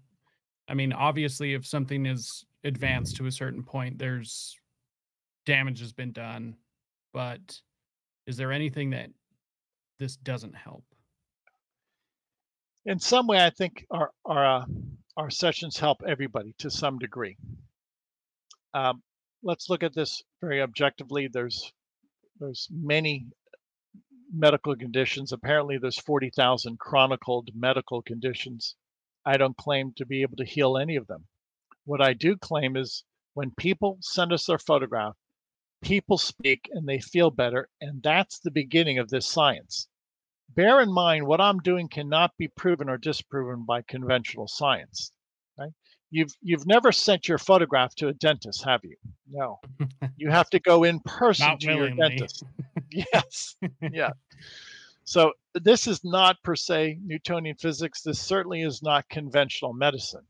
I 0.68 0.74
mean, 0.74 0.92
obviously 0.92 1.54
if 1.54 1.66
something 1.66 2.04
is 2.04 2.44
advanced 2.64 3.16
to 3.16 3.26
a 3.26 3.32
certain 3.32 3.62
point, 3.62 3.98
there's 3.98 4.54
damage 5.46 5.80
has 5.80 5.94
been 5.94 6.12
done, 6.12 6.56
but 7.14 7.40
is 8.26 8.36
there 8.36 8.52
anything 8.52 8.90
that 8.90 9.08
this 9.98 10.16
doesn't 10.16 10.54
help? 10.54 10.84
In 12.84 12.98
some 12.98 13.26
way, 13.26 13.42
I 13.42 13.48
think 13.48 13.86
our 13.90 14.10
our 14.26 14.44
uh, 14.44 14.64
our 15.16 15.30
sessions 15.30 15.78
help 15.78 16.02
everybody 16.06 16.54
to 16.58 16.70
some 16.70 16.98
degree. 16.98 17.38
Um, 18.74 19.02
let's 19.42 19.70
look 19.70 19.82
at 19.82 19.94
this 19.94 20.22
very 20.42 20.60
objectively. 20.60 21.28
There's 21.32 21.72
there's 22.40 22.68
many 22.70 23.26
medical 24.30 24.76
conditions. 24.76 25.32
Apparently, 25.32 25.78
there's 25.78 25.98
40,000 25.98 26.78
chronicled 26.78 27.48
medical 27.54 28.02
conditions. 28.02 28.76
I 29.26 29.36
don't 29.36 29.56
claim 29.56 29.92
to 29.96 30.06
be 30.06 30.22
able 30.22 30.36
to 30.36 30.44
heal 30.44 30.78
any 30.78 30.96
of 30.96 31.08
them. 31.08 31.26
What 31.84 32.00
I 32.00 32.12
do 32.12 32.36
claim 32.36 32.76
is 32.76 33.04
when 33.34 33.50
people 33.50 33.98
send 34.00 34.32
us 34.32 34.46
their 34.46 34.58
photograph, 34.58 35.16
people 35.82 36.16
speak 36.16 36.70
and 36.72 36.88
they 36.88 37.00
feel 37.00 37.30
better, 37.30 37.68
and 37.80 38.02
that's 38.02 38.38
the 38.38 38.50
beginning 38.50 38.98
of 38.98 39.08
this 39.08 39.26
science. 39.26 39.88
Bear 40.54 40.80
in 40.80 40.92
mind, 40.92 41.26
what 41.26 41.40
I'm 41.40 41.58
doing 41.58 41.88
cannot 41.88 42.32
be 42.38 42.48
proven 42.48 42.88
or 42.88 42.98
disproven 42.98 43.64
by 43.64 43.82
conventional 43.82 44.46
science. 44.46 45.12
Right? 45.58 45.72
You've 46.10 46.32
you've 46.40 46.66
never 46.66 46.92
sent 46.92 47.28
your 47.28 47.38
photograph 47.38 47.94
to 47.96 48.08
a 48.08 48.14
dentist, 48.14 48.64
have 48.64 48.84
you? 48.84 48.96
No. 49.28 49.60
You 50.18 50.30
have 50.30 50.48
to 50.50 50.60
go 50.60 50.84
in 50.84 51.00
person 51.00 51.46
Not 51.46 51.60
to 51.60 51.74
your 51.74 51.90
dentist. 51.90 52.42
yes. 52.90 53.56
Yeah. 53.82 54.12
So 55.04 55.32
this 55.62 55.86
is 55.86 56.04
not 56.04 56.42
per 56.42 56.56
se 56.56 56.98
Newtonian 57.04 57.56
physics. 57.56 58.02
This 58.02 58.20
certainly 58.20 58.62
is 58.62 58.82
not 58.82 59.08
conventional 59.08 59.72
medicine. 59.72 60.26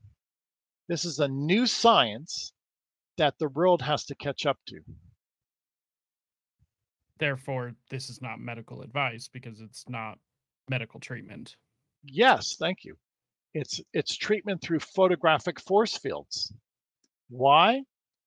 This 0.88 1.04
is 1.04 1.18
a 1.18 1.28
new 1.28 1.66
science 1.66 2.52
that 3.18 3.34
the 3.38 3.48
world 3.48 3.82
has 3.82 4.04
to 4.06 4.14
catch 4.14 4.46
up 4.46 4.58
to. 4.68 4.80
Therefore, 7.18 7.74
this 7.90 8.10
is 8.10 8.20
not 8.20 8.40
medical 8.40 8.82
advice 8.82 9.28
because 9.32 9.60
it's 9.60 9.88
not 9.88 10.18
medical 10.68 11.00
treatment. 11.00 11.56
Yes, 12.04 12.56
thank 12.58 12.84
you. 12.84 12.96
It's 13.54 13.80
it's 13.94 14.16
treatment 14.16 14.60
through 14.60 14.80
photographic 14.80 15.60
force 15.60 15.96
fields. 15.96 16.52
Why? 17.28 17.82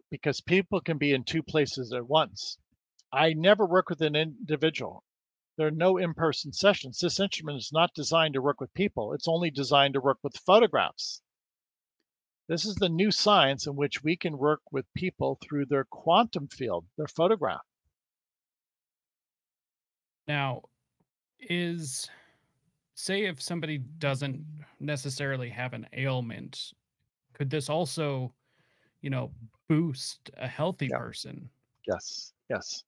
Because 0.10 0.42
people 0.42 0.82
can 0.82 0.98
be 0.98 1.14
in 1.14 1.24
two 1.24 1.44
places 1.44 1.94
at 1.94 2.08
once. 2.08 2.58
I 3.14 3.34
never 3.34 3.66
work 3.66 3.90
with 3.90 4.02
an 4.02 4.16
individual. 4.16 5.04
There 5.60 5.68
are 5.68 5.72
no 5.72 5.98
in-person 5.98 6.54
sessions. 6.54 7.00
This 7.00 7.20
instrument 7.20 7.58
is 7.58 7.74
not 7.74 7.94
designed 7.94 8.34
to 8.36 8.42
work 8.42 8.62
with 8.62 8.74
people. 8.74 9.12
It's 9.12 9.28
only 9.28 9.52
designed 9.52 9.94
to 9.96 10.00
work 10.00 10.20
with 10.24 10.38
photographs. 10.38 11.22
This 12.48 12.64
is 12.64 12.76
the 12.76 12.88
new 12.88 13.12
science 13.12 13.68
in 13.68 13.76
which 13.76 14.02
we 14.02 14.16
can 14.16 14.38
work 14.38 14.62
with 14.72 14.86
people 14.94 15.38
through 15.42 15.66
their 15.66 15.84
quantum 15.84 16.48
field, 16.48 16.86
their 16.96 17.10
photograph. 17.10 17.60
Now, 20.30 20.62
is 21.42 22.10
say 22.96 23.26
if 23.26 23.42
somebody 23.42 23.80
doesn't 23.80 24.46
necessarily 24.80 25.50
have 25.50 25.74
an 25.74 25.90
ailment, 25.92 26.72
could 27.34 27.50
this 27.50 27.70
also, 27.70 28.34
you 29.02 29.10
know, 29.10 29.34
boost 29.68 30.32
a 30.38 30.48
healthy 30.48 30.88
Yeah. 30.88 30.98
person? 30.98 31.50
Yes, 31.88 32.34
yes. 32.50 32.84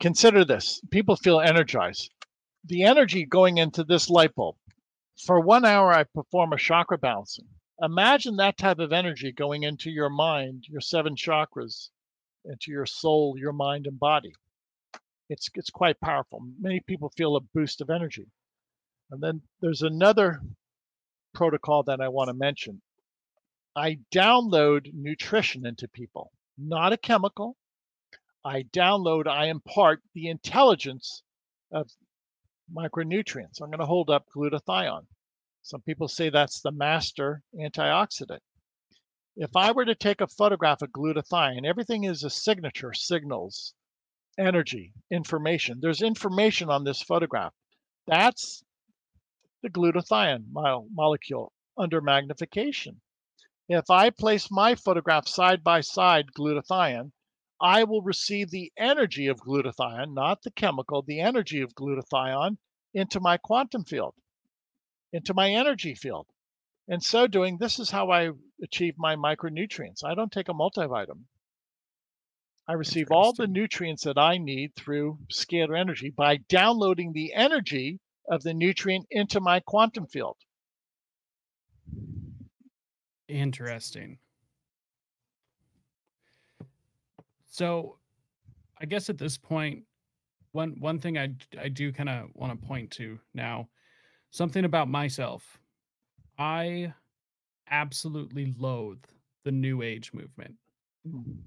Consider 0.00 0.46
this. 0.46 0.80
People 0.90 1.16
feel 1.16 1.40
energized. 1.40 2.10
The 2.64 2.84
energy 2.84 3.26
going 3.26 3.58
into 3.58 3.84
this 3.84 4.08
light 4.08 4.34
bulb. 4.34 4.56
For 5.26 5.40
one 5.40 5.66
hour, 5.66 5.92
I 5.92 6.04
perform 6.04 6.52
a 6.54 6.58
chakra 6.58 6.96
balancing. 6.96 7.46
Imagine 7.82 8.36
that 8.36 8.58
type 8.58 8.78
of 8.78 8.92
energy 8.92 9.32
going 9.32 9.62
into 9.62 9.90
your 9.90 10.08
mind, 10.08 10.64
your 10.68 10.80
seven 10.80 11.14
chakras, 11.14 11.90
into 12.44 12.70
your 12.70 12.86
soul, 12.86 13.36
your 13.38 13.52
mind, 13.52 13.86
and 13.86 13.98
body. 13.98 14.32
It's 15.28 15.48
it's 15.54 15.70
quite 15.70 16.00
powerful. 16.00 16.40
Many 16.58 16.80
people 16.80 17.12
feel 17.16 17.36
a 17.36 17.40
boost 17.40 17.80
of 17.80 17.90
energy. 17.90 18.26
And 19.10 19.22
then 19.22 19.42
there's 19.60 19.82
another 19.82 20.40
protocol 21.34 21.82
that 21.84 22.00
I 22.00 22.08
want 22.08 22.28
to 22.28 22.34
mention. 22.34 22.80
I 23.76 23.98
download 24.12 24.92
nutrition 24.94 25.66
into 25.66 25.88
people, 25.88 26.32
not 26.58 26.92
a 26.92 26.96
chemical. 26.96 27.56
I 28.44 28.62
download, 28.72 29.26
I 29.26 29.46
impart 29.46 30.00
the 30.14 30.28
intelligence 30.28 31.22
of 31.72 31.90
micronutrients. 32.74 33.60
I'm 33.60 33.70
going 33.70 33.80
to 33.80 33.86
hold 33.86 34.10
up 34.10 34.26
glutathione. 34.34 35.06
Some 35.62 35.82
people 35.82 36.08
say 36.08 36.30
that's 36.30 36.60
the 36.60 36.72
master 36.72 37.42
antioxidant. 37.54 38.40
If 39.36 39.54
I 39.56 39.72
were 39.72 39.84
to 39.84 39.94
take 39.94 40.20
a 40.20 40.26
photograph 40.26 40.82
of 40.82 40.90
glutathione, 40.90 41.66
everything 41.66 42.04
is 42.04 42.24
a 42.24 42.30
signature, 42.30 42.92
signals, 42.92 43.74
energy, 44.38 44.92
information. 45.10 45.78
There's 45.80 46.02
information 46.02 46.70
on 46.70 46.84
this 46.84 47.02
photograph. 47.02 47.52
That's 48.06 48.64
the 49.62 49.70
glutathione 49.70 50.44
molecule 50.94 51.52
under 51.76 52.00
magnification. 52.00 53.00
If 53.68 53.90
I 53.90 54.10
place 54.10 54.50
my 54.50 54.74
photograph 54.74 55.28
side 55.28 55.62
by 55.62 55.82
side 55.82 56.32
glutathione, 56.36 57.12
I 57.60 57.84
will 57.84 58.02
receive 58.02 58.50
the 58.50 58.72
energy 58.76 59.26
of 59.26 59.40
glutathione, 59.40 60.14
not 60.14 60.42
the 60.42 60.50
chemical, 60.50 61.02
the 61.02 61.20
energy 61.20 61.60
of 61.60 61.74
glutathione 61.74 62.56
into 62.94 63.20
my 63.20 63.36
quantum 63.36 63.84
field, 63.84 64.14
into 65.12 65.34
my 65.34 65.50
energy 65.50 65.94
field. 65.94 66.26
In 66.88 67.00
so 67.00 67.26
doing, 67.26 67.58
this 67.58 67.78
is 67.78 67.90
how 67.90 68.10
I 68.10 68.30
achieve 68.62 68.94
my 68.98 69.14
micronutrients. 69.14 70.02
I 70.02 70.14
don't 70.14 70.32
take 70.32 70.48
a 70.48 70.54
multivitamin. 70.54 71.24
I 72.66 72.72
receive 72.74 73.10
all 73.10 73.32
the 73.32 73.46
nutrients 73.46 74.04
that 74.04 74.18
I 74.18 74.38
need 74.38 74.74
through 74.74 75.18
scalar 75.32 75.78
energy 75.78 76.10
by 76.10 76.36
downloading 76.48 77.12
the 77.12 77.34
energy 77.34 77.98
of 78.28 78.42
the 78.42 78.54
nutrient 78.54 79.06
into 79.10 79.40
my 79.40 79.60
quantum 79.60 80.06
field. 80.06 80.36
Interesting. 83.28 84.18
So, 87.50 87.98
I 88.80 88.86
guess 88.86 89.10
at 89.10 89.18
this 89.18 89.36
point, 89.36 89.82
one 90.52 90.76
one 90.78 91.00
thing 91.00 91.18
I 91.18 91.34
I 91.60 91.68
do 91.68 91.92
kind 91.92 92.08
of 92.08 92.30
want 92.34 92.58
to 92.58 92.66
point 92.66 92.90
to 92.92 93.18
now, 93.34 93.68
something 94.30 94.64
about 94.64 94.88
myself. 94.88 95.58
I 96.38 96.94
absolutely 97.68 98.54
loathe 98.56 99.04
the 99.44 99.52
new 99.52 99.82
age 99.82 100.12
movement. 100.12 100.54
Mm. 101.06 101.38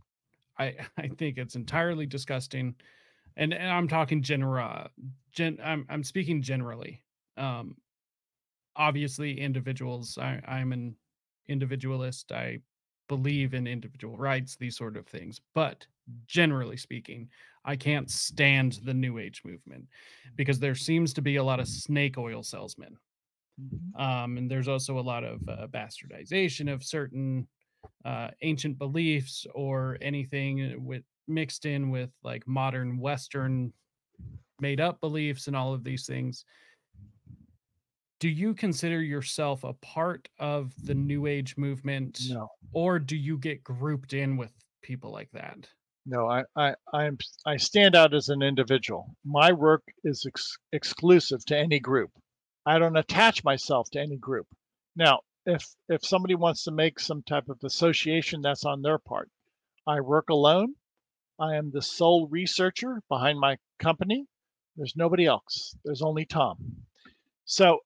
I 0.59 0.75
I 0.97 1.07
think 1.07 1.37
it's 1.37 1.55
entirely 1.55 2.05
disgusting, 2.05 2.75
and, 3.37 3.53
and 3.53 3.69
I'm 3.71 3.87
talking 3.87 4.21
general. 4.21 4.87
Gen, 5.31 5.57
I'm 5.63 5.85
I'm 5.89 6.03
speaking 6.03 6.41
generally. 6.41 7.01
Um, 7.37 7.77
obviously, 8.75 9.39
individuals. 9.39 10.17
I 10.17 10.41
I'm 10.45 10.73
an 10.73 10.97
individualist. 11.47 12.33
I 12.33 12.59
believe 13.07 13.53
in 13.53 13.67
individual 13.67 14.17
rights, 14.17 14.57
these 14.57 14.77
sort 14.77 14.97
of 14.97 15.07
things. 15.07 15.39
But 15.53 15.87
generally 16.25 16.77
speaking, 16.77 17.29
I 17.65 17.75
can't 17.75 18.09
stand 18.11 18.73
the 18.83 18.93
new 18.93 19.17
age 19.17 19.43
movement 19.45 19.87
because 20.35 20.59
there 20.59 20.75
seems 20.75 21.13
to 21.13 21.21
be 21.21 21.37
a 21.37 21.43
lot 21.43 21.59
of 21.59 21.67
snake 21.67 22.17
oil 22.17 22.43
salesmen. 22.43 22.97
Mhm. 23.57 23.93
Um, 23.95 24.37
and 24.37 24.49
there's 24.49 24.67
also 24.67 24.97
a 24.97 25.01
lot 25.01 25.23
of 25.23 25.47
uh, 25.47 25.67
bastardization 25.67 26.71
of 26.71 26.83
certain 26.83 27.47
uh, 28.05 28.31
ancient 28.41 28.77
beliefs 28.79 29.47
or 29.55 29.97
anything 30.01 30.83
with 30.85 31.03
mixed 31.27 31.65
in 31.65 31.91
with 31.91 32.11
like 32.23 32.47
modern 32.47 32.99
Western 32.99 33.73
made 34.61 34.81
up 34.81 35.01
beliefs 35.01 35.47
and 35.47 35.55
all 35.55 35.73
of 35.73 35.83
these 35.83 36.07
things. 36.07 36.45
Do 38.19 38.29
you 38.29 38.55
consider 38.55 39.01
yourself 39.03 39.63
a 39.63 39.73
part 39.73 40.29
of 40.39 40.73
the 40.85 40.95
New 40.95 41.25
Age 41.27 41.57
movement, 41.57 42.19
No, 42.19 42.47
or 42.71 42.97
do 42.99 43.15
you 43.15 43.37
get 43.37 43.63
grouped 43.63 44.13
in 44.13 44.37
with 44.37 44.53
people 44.81 45.11
like 45.11 45.31
that? 45.31 45.69
No, 46.05 46.27
I, 46.27 46.43
I, 46.55 46.75
I'm, 46.93 47.17
I 47.45 47.57
stand 47.57 47.95
out 47.95 48.13
as 48.13 48.29
an 48.29 48.41
individual. 48.41 49.15
My 49.25 49.51
work 49.53 49.83
is 50.03 50.25
ex- 50.27 50.57
exclusive 50.71 51.45
to 51.45 51.57
any 51.57 51.79
group. 51.79 52.11
I 52.65 52.79
don't 52.79 52.97
attach 52.97 53.43
myself 53.43 53.89
to 53.91 53.99
any 53.99 54.17
group. 54.17 54.47
Now, 54.95 55.21
if 55.45 55.65
if 55.89 56.05
somebody 56.05 56.35
wants 56.35 56.63
to 56.63 56.71
make 56.71 56.99
some 56.99 57.23
type 57.23 57.49
of 57.49 57.59
association, 57.63 58.41
that's 58.41 58.65
on 58.65 58.81
their 58.81 58.97
part. 58.97 59.29
I 59.85 60.01
work 60.01 60.29
alone. 60.29 60.75
I 61.39 61.55
am 61.55 61.71
the 61.71 61.81
sole 61.81 62.27
researcher 62.27 63.01
behind 63.09 63.39
my 63.39 63.57
company. 63.79 64.25
There's 64.77 64.95
nobody 64.95 65.25
else. 65.25 65.75
There's 65.83 66.01
only 66.01 66.25
Tom. 66.25 66.57
So, 67.45 67.79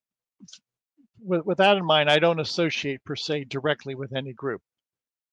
with, 1.19 1.45
with 1.45 1.57
that 1.57 1.77
in 1.77 1.85
mind, 1.85 2.09
I 2.09 2.19
don't 2.19 2.39
associate 2.39 3.03
per 3.03 3.15
se 3.15 3.45
directly 3.45 3.95
with 3.95 4.13
any 4.13 4.33
group. 4.33 4.61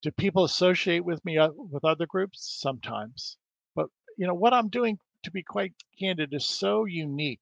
Do 0.05 0.11
people 0.11 0.45
associate 0.45 1.03
with 1.03 1.25
me 1.25 1.39
uh, 1.39 1.49
with 1.57 1.83
other 1.83 2.05
groups? 2.05 2.59
Sometimes. 2.61 3.39
But, 3.75 3.87
you 4.19 4.27
know, 4.27 4.35
what 4.35 4.53
I'm 4.53 4.69
doing, 4.69 4.99
to 5.23 5.31
be 5.31 5.43
quite 5.43 5.73
candid, 5.99 6.35
is 6.35 6.45
so 6.45 6.85
unique, 6.85 7.41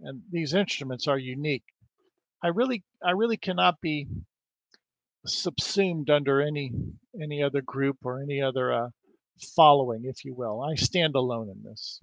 and 0.00 0.22
these 0.32 0.54
instruments 0.54 1.06
are 1.06 1.18
unique. 1.18 1.64
I 2.42 2.48
really, 2.48 2.82
I 3.04 3.10
really 3.10 3.36
cannot 3.36 3.82
be 3.82 4.06
subsumed 5.26 6.08
under 6.08 6.40
any 6.40 6.72
any 7.20 7.42
other 7.42 7.60
group 7.60 7.98
or 8.04 8.22
any 8.22 8.40
other 8.40 8.72
uh, 8.72 8.88
following, 9.54 10.06
if 10.06 10.24
you 10.24 10.32
will. 10.32 10.62
I 10.62 10.76
stand 10.76 11.14
alone 11.14 11.50
in 11.50 11.62
this. 11.62 12.00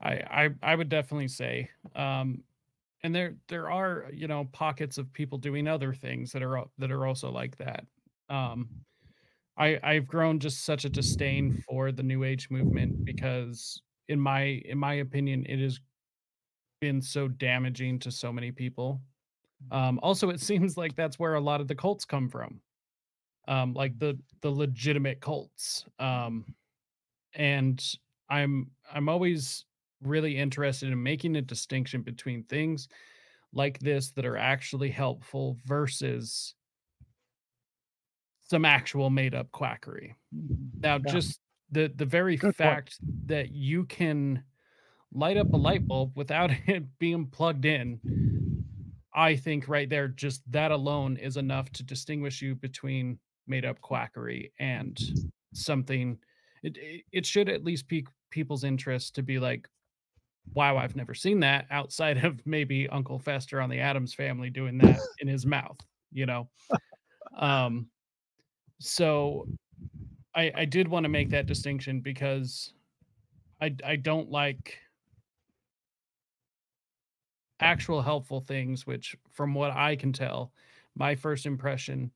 I 0.00 0.12
I 0.12 0.50
I 0.62 0.74
would 0.74 0.88
definitely 0.88 1.28
say, 1.28 1.68
um, 1.94 2.44
and 3.02 3.14
there 3.14 3.34
there 3.48 3.70
are 3.70 4.06
you 4.10 4.26
know 4.26 4.48
pockets 4.52 4.96
of 4.96 5.12
people 5.12 5.36
doing 5.36 5.68
other 5.68 5.92
things 5.92 6.32
that 6.32 6.42
are 6.42 6.64
that 6.78 6.90
are 6.90 7.04
also 7.04 7.30
like 7.30 7.58
that. 7.58 7.84
Um, 8.28 8.84
I 9.58 9.80
I've 9.82 10.06
grown 10.06 10.40
just 10.40 10.64
such 10.64 10.84
a 10.84 10.90
disdain 10.90 11.52
for 11.68 11.92
the 11.92 12.02
new 12.02 12.24
age 12.24 12.50
movement 12.50 13.04
because 13.04 13.82
in 14.08 14.20
my 14.20 14.42
in 14.42 14.78
my 14.78 14.94
opinion 14.94 15.46
it 15.46 15.60
has 15.60 15.80
been 16.80 17.00
so 17.00 17.28
damaging 17.28 17.98
to 18.00 18.10
so 18.10 18.32
many 18.32 18.52
people. 18.52 19.02
Um, 19.70 20.00
also, 20.02 20.30
it 20.30 20.40
seems 20.42 20.76
like 20.76 20.96
that's 20.96 21.18
where 21.18 21.34
a 21.34 21.40
lot 21.40 21.60
of 21.60 21.68
the 21.68 21.74
cults 21.74 22.04
come 22.04 22.28
from, 22.28 22.62
um, 23.48 23.74
like 23.74 23.98
the 23.98 24.18
the 24.42 24.50
legitimate 24.50 25.20
cults. 25.20 25.86
Um, 25.98 26.54
and 27.34 27.82
I'm 28.30 28.72
I'm 28.90 29.08
always 29.08 29.66
really 30.02 30.38
interested 30.38 30.90
in 30.92 31.02
making 31.02 31.36
a 31.36 31.42
distinction 31.42 32.02
between 32.02 32.44
things 32.44 32.88
like 33.52 33.78
this 33.80 34.12
that 34.12 34.26
are 34.26 34.36
actually 34.36 34.90
helpful 34.90 35.56
versus 35.66 36.54
some 38.48 38.64
actual 38.64 39.10
made 39.10 39.34
up 39.34 39.50
quackery. 39.52 40.16
Mhm. 40.32 40.72
Now, 40.82 40.98
Yeah, 41.04 41.20
just 41.20 41.40
the 41.70 41.88
the 41.94 42.06
very 42.06 42.36
good 42.38 42.56
point. 42.58 42.80
fact 42.80 43.00
that 43.26 43.50
you 43.52 43.84
can 43.86 44.44
light 45.12 45.36
up 45.38 45.54
a 45.54 45.58
light 45.58 45.88
bulb 45.88 46.16
without 46.16 46.50
it 46.68 46.98
being 46.98 47.28
plugged 47.28 47.64
in, 47.66 48.02
I 49.14 49.36
think 49.36 49.68
right 49.68 49.88
there, 49.88 50.08
just 50.08 50.50
that 50.52 50.70
alone 50.72 51.16
is 51.16 51.36
enough 51.36 51.70
to 51.72 51.82
distinguish 51.82 52.42
you 52.42 52.54
between 52.54 53.18
made 53.46 53.64
up 53.64 53.80
quackery 53.80 54.52
and 54.58 55.02
something. 55.52 56.18
It 56.62 56.76
it, 56.76 57.04
it 57.12 57.26
should 57.26 57.48
at 57.48 57.64
least 57.64 57.88
pique 57.88 58.08
people's 58.30 58.64
interest 58.64 59.14
to 59.14 59.22
be 59.22 59.38
like, 59.38 59.68
wow, 60.54 60.76
I've 60.78 60.96
never 60.96 61.14
seen 61.14 61.40
that 61.40 61.66
outside 61.70 62.24
of 62.24 62.46
maybe 62.46 62.88
Uncle 62.88 63.18
Fester 63.20 63.60
on 63.60 63.70
the 63.70 63.80
Addams 63.80 64.14
family 64.14 64.50
doing 64.50 64.78
that 64.78 65.04
in 65.18 65.28
his 65.28 65.46
mouth, 65.46 65.78
you 66.12 66.26
know. 66.26 66.50
Um, 67.36 67.90
so 68.78 69.46
I 70.34 70.52
I 70.54 70.64
did 70.64 70.88
want 70.88 71.04
to 71.04 71.08
make 71.08 71.30
that 71.30 71.46
distinction 71.46 72.00
because 72.00 72.72
I 73.60 73.74
I 73.84 73.96
don't 73.96 74.30
like 74.30 74.78
actual 77.60 78.02
helpful 78.02 78.40
things, 78.40 78.86
which 78.86 79.16
from 79.32 79.54
what 79.54 79.70
I 79.70 79.96
can 79.96 80.12
tell, 80.12 80.52
my 80.94 81.14
first 81.14 81.46
impression 81.46 82.10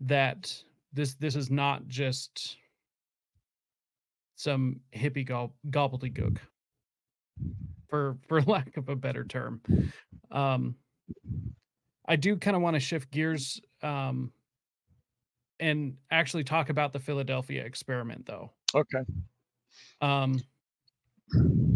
that 0.00 0.62
this 0.92 1.14
this 1.14 1.36
is 1.36 1.50
not 1.50 1.86
just 1.88 2.56
some 4.36 4.80
hippie 4.94 5.26
gob- 5.26 5.52
gobbledygook 5.70 6.38
for 7.88 8.18
for 8.28 8.42
lack 8.42 8.76
of 8.76 8.88
a 8.88 8.96
better 8.96 9.24
term. 9.24 9.60
Um, 10.30 10.76
I 12.06 12.16
do 12.16 12.36
kind 12.36 12.56
of 12.56 12.62
want 12.62 12.74
to 12.74 12.80
shift 12.80 13.10
gears 13.10 13.60
um, 13.82 14.32
and 15.60 15.96
actually 16.10 16.44
talk 16.44 16.68
about 16.70 16.92
the 16.92 17.00
Philadelphia 17.00 17.64
experiment, 17.64 18.26
though, 18.26 18.52
Okay. 18.74 19.00
um, 20.00 20.40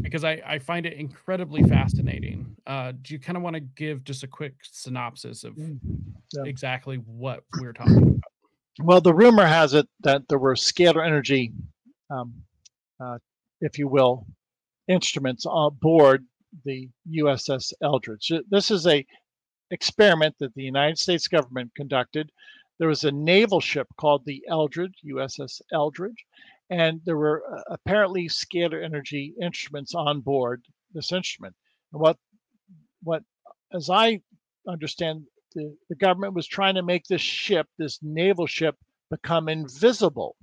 because 0.01 0.25
I 0.25 0.43
I 0.47 0.59
find 0.59 0.87
it 0.87 0.95
incredibly 0.95 1.63
fascinating. 1.63 2.57
Uh, 2.67 2.93
do 3.03 3.15
you 3.15 3.21
kind 3.21 3.37
of 3.37 3.43
want 3.43 3.55
to 3.55 3.61
give 3.61 4.05
just 4.05 4.23
a 4.23 4.27
quick 4.29 4.55
synopsis 4.63 5.45
of 5.45 5.55
Mm, 5.57 5.79
Yeah. 6.35 6.45
exactly 6.45 6.97
what 6.97 7.45
we're 7.61 7.73
talking 7.73 7.97
about? 7.99 8.21
Well, 8.83 9.01
the 9.01 9.15
rumor 9.15 9.47
has 9.47 9.75
it 9.75 9.87
that 10.01 10.23
there 10.29 10.39
were 10.39 10.55
scalar 10.55 11.05
energy, 11.07 11.53
um, 12.11 12.33
uh, 13.01 13.19
if 13.61 13.79
you 13.79 13.87
will, 13.89 14.27
instruments 14.89 15.45
on 15.47 15.77
board 15.81 16.27
the 16.65 16.89
USS 17.07 17.73
Eldridge. 17.83 18.33
This 18.49 18.71
is 18.71 18.87
a 18.87 19.05
experiment 19.71 20.35
that 20.39 20.55
the 20.55 20.63
United 20.63 20.99
States 20.99 21.29
government 21.29 21.75
conducted. 21.75 22.31
There 22.83 22.89
was 22.89 23.05
a 23.05 23.13
naval 23.13 23.61
ship 23.61 23.87
called 23.97 24.25
the 24.25 24.43
Eldridge, 24.49 24.97
USS 25.07 25.63
Eldridge, 25.73 26.27
and 26.69 27.01
there 27.05 27.17
were 27.17 27.45
uh, 27.49 27.63
apparently 27.69 28.29
scalar 28.29 28.85
energy 28.85 29.37
instruments 29.41 29.95
on 29.95 30.21
board 30.21 30.65
this 30.93 31.13
instrument. 31.13 31.55
And 31.93 32.01
what 32.01 32.19
what 33.05 33.23
as 33.73 33.89
I 33.89 34.21
understand 34.67 35.29
the, 35.55 35.77
the 35.91 35.95
government 35.95 36.35
was 36.35 36.49
trying 36.49 36.75
to 36.75 36.83
make 36.83 37.05
this 37.05 37.21
ship, 37.21 37.69
this 37.79 38.01
naval 38.03 38.49
ship, 38.49 38.77
become 39.11 39.49
invisible 39.49 40.35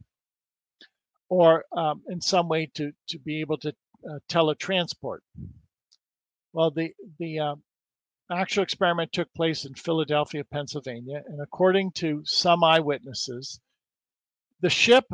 or 1.27 1.65
um, 1.75 2.03
in 2.07 2.21
some 2.21 2.47
way 2.47 2.67
to 2.75 2.93
to 3.09 3.19
be 3.19 3.41
able 3.41 3.57
to 3.57 3.75
uh, 4.09 4.19
teletransport. 4.29 5.19
Well, 6.53 6.71
the 6.71 6.93
the 7.19 7.39
uh, 7.39 7.55
actual 8.31 8.63
experiment 8.63 9.11
took 9.11 9.33
place 9.33 9.65
in 9.65 9.73
Philadelphia, 9.73 10.43
Pennsylvania, 10.43 11.23
and 11.25 11.41
according 11.41 11.91
to 11.93 12.21
some 12.25 12.63
eyewitnesses, 12.63 13.59
the 14.61 14.69
ship, 14.69 15.05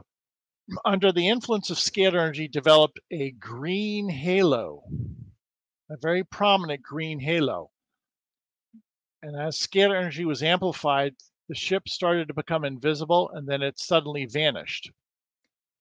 under 0.84 1.12
the 1.12 1.30
influence 1.30 1.70
of 1.70 1.78
scalar 1.78 2.20
energy, 2.20 2.48
developed 2.48 3.00
a 3.12 3.32
green 3.32 4.10
halo, 4.10 4.84
a 5.90 5.98
very 5.98 6.24
prominent 6.24 6.82
green 6.82 7.20
halo. 7.20 7.70
And 9.22 9.36
as 9.36 9.58
scalar 9.58 9.98
energy 9.98 10.26
was 10.26 10.44
amplified, 10.44 11.16
the 11.48 11.56
ship 11.56 11.88
started 11.88 12.28
to 12.28 12.34
become 12.34 12.66
invisible 12.66 13.30
and 13.34 13.48
then 13.48 13.62
it 13.62 13.80
suddenly 13.80 14.26
vanished. 14.26 14.92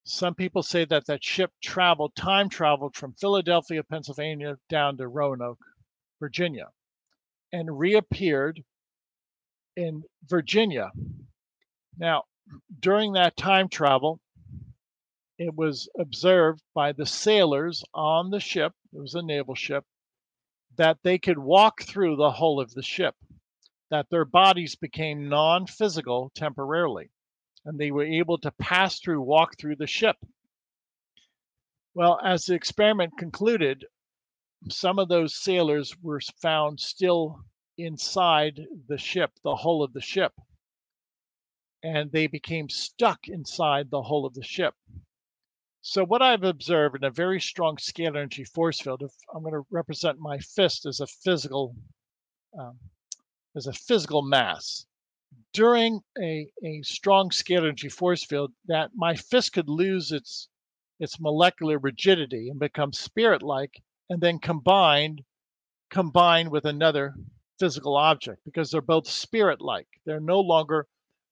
Some 0.05 0.35
people 0.35 0.63
say 0.63 0.85
that 0.85 1.07
that 1.07 1.25
ship 1.25 1.51
traveled, 1.63 2.15
time 2.15 2.51
traveled 2.51 2.95
from 2.95 3.15
Philadelphia, 3.15 3.83
Pennsylvania 3.83 4.59
down 4.69 4.99
to 4.99 5.09
Roanoke, 5.09 5.65
Virginia, 6.21 6.69
and 7.55 7.79
reappeared 7.79 8.65
in 9.77 10.03
Virginia. 10.27 10.91
Now, 11.97 12.25
during 12.81 13.13
that 13.13 13.37
time 13.37 13.69
travel, 13.69 14.19
it 15.39 15.55
was 15.55 15.89
observed 15.97 16.61
by 16.75 16.91
the 16.91 17.07
sailors 17.07 17.85
on 17.95 18.31
the 18.31 18.41
ship, 18.41 18.73
it 18.93 18.99
was 18.99 19.15
a 19.15 19.23
naval 19.23 19.55
ship, 19.55 19.85
that 20.77 20.99
they 21.05 21.17
could 21.17 21.39
walk 21.39 21.83
through 21.83 22.17
the 22.17 22.33
hull 22.33 22.59
of 22.59 22.75
the 22.75 22.83
ship, 22.83 23.15
that 23.89 24.11
their 24.11 24.25
bodies 24.25 24.75
became 24.75 25.29
non 25.29 25.69
physical 25.69 26.33
temporarily, 26.35 27.09
and 27.65 27.79
they 27.79 27.93
were 27.93 28.05
able 28.05 28.39
to 28.39 28.51
pass 28.59 28.99
through, 28.99 29.23
walk 29.23 29.57
through 29.61 29.77
the 29.77 29.87
ship. 29.87 30.17
Well, 31.95 32.19
as 32.21 32.47
the 32.47 32.55
experiment 32.55 33.13
concluded, 33.17 33.85
some 34.69 34.99
of 34.99 35.09
those 35.09 35.35
sailors 35.35 35.95
were 36.03 36.21
found 36.41 36.81
still 36.81 37.41
inside 37.79 38.61
the 38.89 38.99
ship, 38.99 39.31
the 39.43 39.57
hull 39.57 39.83
of 39.83 39.93
the 39.93 40.01
ship, 40.01 40.33
and 41.83 42.11
they 42.13 42.27
became 42.27 42.69
stuck 42.69 43.29
inside 43.29 43.91
the 43.91 44.03
hull 44.03 44.25
of 44.25 44.35
the 44.35 44.43
ship. 44.45 44.75
So 45.83 46.03
what 46.05 46.23
I've 46.23 46.45
observed 46.45 46.97
in 46.97 47.05
a 47.05 47.11
very 47.11 47.41
strong 47.41 47.77
scalar 47.77 48.17
energy 48.17 48.45
force 48.45 48.81
field, 48.81 49.03
if 49.03 49.13
I'm 49.35 49.43
going 49.43 49.53
to 49.53 49.67
represent 49.71 50.19
my 50.19 50.39
fist 50.39 50.87
as 50.87 51.01
a 51.01 51.07
physical 51.07 51.77
um, 52.59 52.79
as 53.57 53.67
a 53.67 53.73
physical 53.73 54.23
mass 54.23 54.87
during 55.53 56.01
a, 56.19 56.49
a 56.65 56.81
strong 56.83 57.29
scalar 57.31 57.65
energy 57.65 57.89
force 57.89 58.25
field, 58.25 58.53
that 58.67 58.91
my 58.95 59.15
fist 59.15 59.53
could 59.53 59.69
lose 59.69 60.11
its 60.11 60.49
its 61.01 61.21
molecular 61.21 61.79
rigidity 61.79 62.49
and 62.49 62.59
become 62.59 62.93
spirit-like, 62.93 63.83
and 64.11 64.21
then 64.21 64.39
combined 64.39 65.23
combine 65.91 66.51
with 66.51 66.65
another 66.65 67.15
physical 67.61 67.97
object 67.97 68.41
because 68.45 68.71
they're 68.71 68.81
both 68.81 69.07
spirit-like. 69.07 69.87
They're 70.05 70.19
no 70.19 70.41
longer 70.41 70.89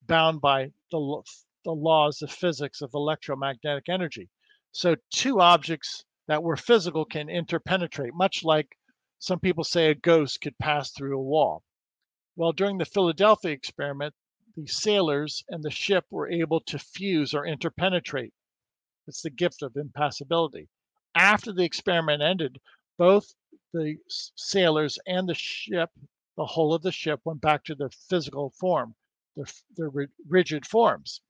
bound 0.06 0.40
by 0.40 0.70
the, 0.92 1.22
the 1.64 1.72
laws 1.72 2.22
of 2.22 2.30
physics 2.30 2.80
of 2.80 2.90
electromagnetic 2.94 3.88
energy. 3.88 4.28
So 4.70 4.94
two 5.10 5.40
objects 5.40 6.04
that 6.28 6.42
were 6.42 6.56
physical 6.56 7.04
can 7.04 7.28
interpenetrate, 7.28 8.14
much 8.14 8.44
like 8.44 8.68
some 9.18 9.40
people 9.40 9.64
say 9.64 9.90
a 9.90 9.94
ghost 9.96 10.40
could 10.40 10.56
pass 10.58 10.92
through 10.92 11.18
a 11.18 11.22
wall. 11.22 11.64
Well, 12.36 12.52
during 12.52 12.78
the 12.78 12.84
Philadelphia 12.84 13.50
experiment, 13.50 14.14
the 14.56 14.66
sailors 14.66 15.44
and 15.48 15.62
the 15.62 15.70
ship 15.70 16.04
were 16.10 16.30
able 16.30 16.60
to 16.60 16.78
fuse 16.78 17.34
or 17.34 17.46
interpenetrate. 17.46 18.32
It's 19.08 19.22
the 19.22 19.30
gift 19.30 19.62
of 19.62 19.76
impassibility. 19.76 20.68
After 21.14 21.52
the 21.52 21.64
experiment 21.64 22.22
ended, 22.22 22.60
both 22.98 23.34
the 23.72 23.96
sailors 24.36 24.98
and 25.06 25.28
the 25.28 25.34
ship, 25.34 25.90
the 26.36 26.46
whole 26.46 26.74
of 26.74 26.82
the 26.82 26.92
ship, 26.92 27.20
went 27.24 27.40
back 27.40 27.64
to 27.64 27.74
their 27.74 27.90
physical 28.08 28.50
form, 28.58 28.94
their, 29.36 29.46
their 29.76 30.08
rigid 30.28 30.66
forms. 30.66 31.20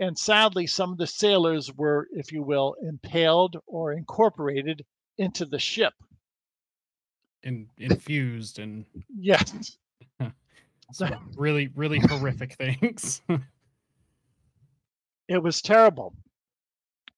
And 0.00 0.16
sadly, 0.16 0.66
some 0.66 0.92
of 0.92 0.98
the 0.98 1.06
sailors 1.06 1.72
were, 1.74 2.08
if 2.12 2.32
you 2.32 2.42
will, 2.42 2.76
impaled 2.82 3.56
or 3.66 3.92
incorporated 3.92 4.84
into 5.18 5.44
the 5.44 5.58
ship. 5.58 5.94
In, 7.42 7.68
infused 7.78 8.58
and 8.58 8.84
yes. 9.18 9.76
Some 10.92 11.30
really, 11.36 11.68
really 11.74 11.98
horrific 11.98 12.54
things. 12.54 13.20
it 15.28 15.38
was 15.38 15.60
terrible. 15.60 16.14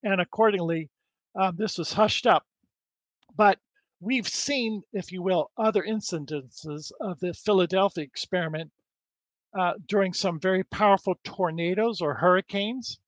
And 0.02 0.20
accordingly, 0.20 0.88
um, 1.34 1.56
this 1.56 1.78
was 1.78 1.92
hushed 1.92 2.26
up. 2.26 2.46
But 3.36 3.58
we've 4.00 4.28
seen, 4.28 4.82
if 4.92 5.12
you 5.12 5.22
will, 5.22 5.50
other 5.56 5.82
incidences 5.82 6.90
of 7.00 7.20
the 7.20 7.34
Philadelphia 7.34 8.04
experiment 8.04 8.70
uh, 9.58 9.74
during 9.86 10.12
some 10.12 10.40
very 10.40 10.64
powerful 10.64 11.16
tornadoes 11.24 12.00
or 12.00 12.14
hurricanes. 12.14 12.98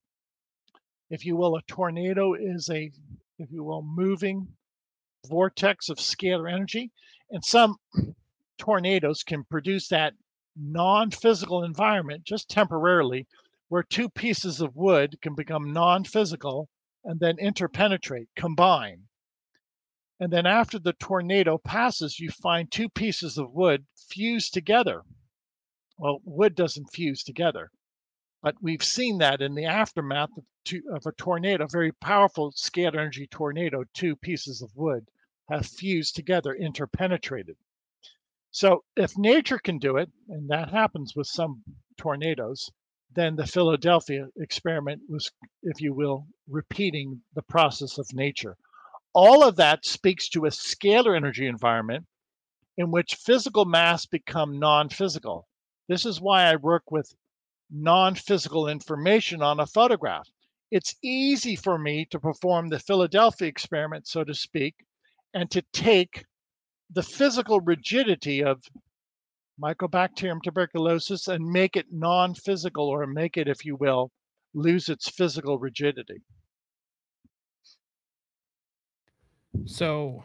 If 1.11 1.25
you 1.25 1.37
will, 1.37 1.57
a 1.57 1.63
tornado 1.63 2.35
is 2.35 2.69
a, 2.71 2.91
if 3.39 3.51
you 3.51 3.65
will, 3.65 3.83
moving 3.83 4.49
vortex 5.29 5.89
of 5.89 5.99
scalar 5.99 6.53
energy. 6.53 6.91
And 7.31 7.45
some 7.45 7.77
tornadoes 8.59 9.23
can 9.23 9.45
produce 9.45 9.89
that 9.89 10.15
non 10.57 11.11
physical 11.11 11.65
environment 11.65 12.25
just 12.25 12.49
temporarily, 12.49 13.27
where 13.69 13.83
two 13.83 14.09
pieces 14.09 14.61
of 14.61 14.77
wood 14.77 15.21
can 15.23 15.35
become 15.35 15.73
non 15.73 16.05
physical 16.05 16.69
and 17.05 17.19
then 17.21 17.37
interpenetrate, 17.39 18.29
combine. 18.37 19.03
And 20.21 20.33
then 20.33 20.47
after 20.47 20.79
the 20.79 20.93
tornado 20.95 21.59
passes, 21.59 22.21
you 22.21 22.31
find 22.31 22.71
two 22.71 22.89
pieces 22.89 23.39
of 23.39 23.53
wood 23.53 23.85
fused 24.09 24.55
together. 24.55 25.03
Well, 25.99 26.21
wood 26.25 26.55
doesn't 26.55 26.93
fuse 26.93 27.23
together, 27.23 27.71
but 28.43 28.55
we've 28.63 28.85
seen 28.85 29.19
that 29.19 29.41
in 29.43 29.55
the 29.55 29.67
aftermath 29.67 30.31
of, 30.37 30.45
two, 30.65 30.83
of 30.93 31.07
a 31.07 31.13
tornado, 31.13 31.65
a 31.65 31.69
very 31.69 31.93
powerful 31.93 32.53
scalar 32.53 32.99
energy 32.99 33.27
tornado, 33.27 33.85
two 33.95 34.17
pieces 34.17 34.63
of 34.63 34.71
wood 34.77 35.07
have 35.49 35.67
fused 35.67 36.15
together, 36.15 36.55
interpenetrated. 36.55 37.57
So 38.51 38.85
if 38.97 39.17
nature 39.17 39.59
can 39.59 39.79
do 39.79 39.97
it, 39.97 40.11
and 40.29 40.49
that 40.51 40.71
happens 40.71 41.17
with 41.17 41.27
some 41.27 41.63
tornadoes, 41.97 42.71
then 43.15 43.37
the 43.37 43.47
Philadelphia 43.47 44.27
experiment 44.39 45.03
was, 45.09 45.31
if 45.63 45.81
you 45.81 45.93
will, 45.95 46.27
repeating 46.49 47.21
the 47.35 47.43
process 47.43 47.99
of 47.99 48.07
nature. 48.13 48.57
All 49.15 49.45
of 49.45 49.57
that 49.57 49.85
speaks 49.85 50.29
to 50.31 50.47
a 50.47 50.51
scalar 50.51 51.17
energy 51.17 51.47
environment 51.47 52.07
in 52.79 52.91
which 52.91 53.17
physical 53.17 53.65
mass 53.65 54.07
become 54.07 54.59
non-physical. 54.59 55.47
This 55.89 56.07
is 56.07 56.21
why 56.21 56.45
I 56.45 56.57
work 56.57 56.91
with 56.91 57.13
non-physical 57.71 58.69
information 58.69 59.43
on 59.43 59.61
a 59.61 59.67
photograph. 59.67 60.29
It's 60.71 60.95
easy 61.03 61.57
for 61.57 61.77
me 61.77 62.07
to 62.11 62.19
perform 62.19 62.69
the 62.69 62.79
Philadelphia 62.79 63.49
experiment, 63.49 64.07
so 64.07 64.25
to 64.25 64.35
speak, 64.35 64.75
and 65.35 65.51
to 65.51 65.63
take 65.73 66.25
the 66.95 67.03
physical 67.03 67.61
rigidity 67.61 68.43
of 68.43 68.63
Mycobacterium 69.61 70.43
tuberculosis 70.43 71.29
and 71.29 71.45
make 71.45 71.77
it 71.77 71.87
non-physical 71.91 72.89
or 72.89 73.07
make 73.07 73.37
it, 73.37 73.49
if 73.49 73.65
you 73.65 73.77
will, 73.77 74.11
lose 74.55 74.89
its 74.89 75.09
physical 75.09 75.59
rigidity. 75.59 76.21
So, 79.67 80.25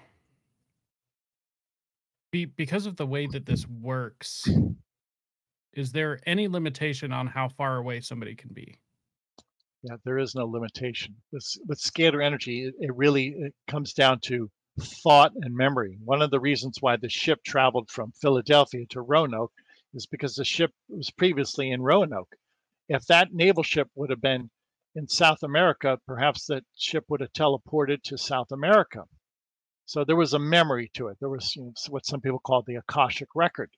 be, 2.31 2.45
because 2.45 2.85
of 2.85 2.95
the 2.95 3.05
way 3.05 3.27
that 3.27 3.45
this 3.45 3.67
works, 3.67 4.47
is 5.73 5.91
there 5.91 6.19
any 6.25 6.47
limitation 6.47 7.11
on 7.11 7.27
how 7.27 7.49
far 7.49 7.77
away 7.77 8.01
somebody 8.01 8.35
can 8.35 8.51
be? 8.53 8.75
Yeah, 9.83 9.97
there 10.05 10.17
is 10.17 10.33
no 10.33 10.45
limitation. 10.45 11.15
With, 11.31 11.45
with 11.67 11.79
scalar 11.79 12.23
energy, 12.23 12.65
it, 12.65 12.73
it 12.79 12.95
really 12.95 13.35
it 13.37 13.53
comes 13.67 13.93
down 13.93 14.19
to 14.21 14.49
thought 14.79 15.33
and 15.35 15.55
memory. 15.55 15.97
One 16.03 16.21
of 16.21 16.29
the 16.29 16.39
reasons 16.39 16.77
why 16.81 16.97
the 16.97 17.09
ship 17.09 17.43
traveled 17.43 17.89
from 17.89 18.11
Philadelphia 18.11 18.85
to 18.89 19.01
Roanoke 19.01 19.53
is 19.93 20.05
because 20.05 20.35
the 20.35 20.45
ship 20.45 20.71
was 20.87 21.09
previously 21.09 21.71
in 21.71 21.81
Roanoke. 21.81 22.35
If 22.87 23.05
that 23.07 23.33
naval 23.33 23.63
ship 23.63 23.89
would 23.95 24.09
have 24.11 24.21
been 24.21 24.51
in 24.95 25.07
South 25.07 25.43
America, 25.43 25.99
perhaps 26.05 26.45
that 26.47 26.63
ship 26.75 27.05
would 27.09 27.21
have 27.21 27.33
teleported 27.33 28.03
to 28.03 28.17
South 28.17 28.51
America. 28.51 29.05
So 29.85 30.03
there 30.03 30.15
was 30.15 30.33
a 30.33 30.39
memory 30.39 30.91
to 30.93 31.07
it. 31.07 31.17
There 31.19 31.29
was 31.29 31.55
you 31.55 31.63
know, 31.63 31.73
what 31.89 32.05
some 32.05 32.21
people 32.21 32.39
call 32.39 32.61
the 32.61 32.75
Akashic 32.75 33.29
record. 33.35 33.71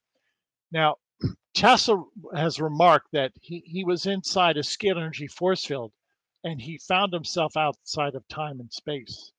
Now, 0.71 0.97
Tesla 1.53 2.03
has 2.35 2.59
remarked 2.59 3.07
that 3.13 3.31
he, 3.41 3.63
he 3.65 3.83
was 3.83 4.05
inside 4.05 4.57
a 4.57 4.61
scalar 4.61 4.97
energy 4.97 5.27
force 5.27 5.65
field 5.65 5.93
and 6.43 6.61
he 6.61 6.77
found 6.77 7.13
himself 7.13 7.55
outside 7.55 8.15
of 8.15 8.27
time 8.27 8.59
and 8.59 8.71
space 8.71 9.31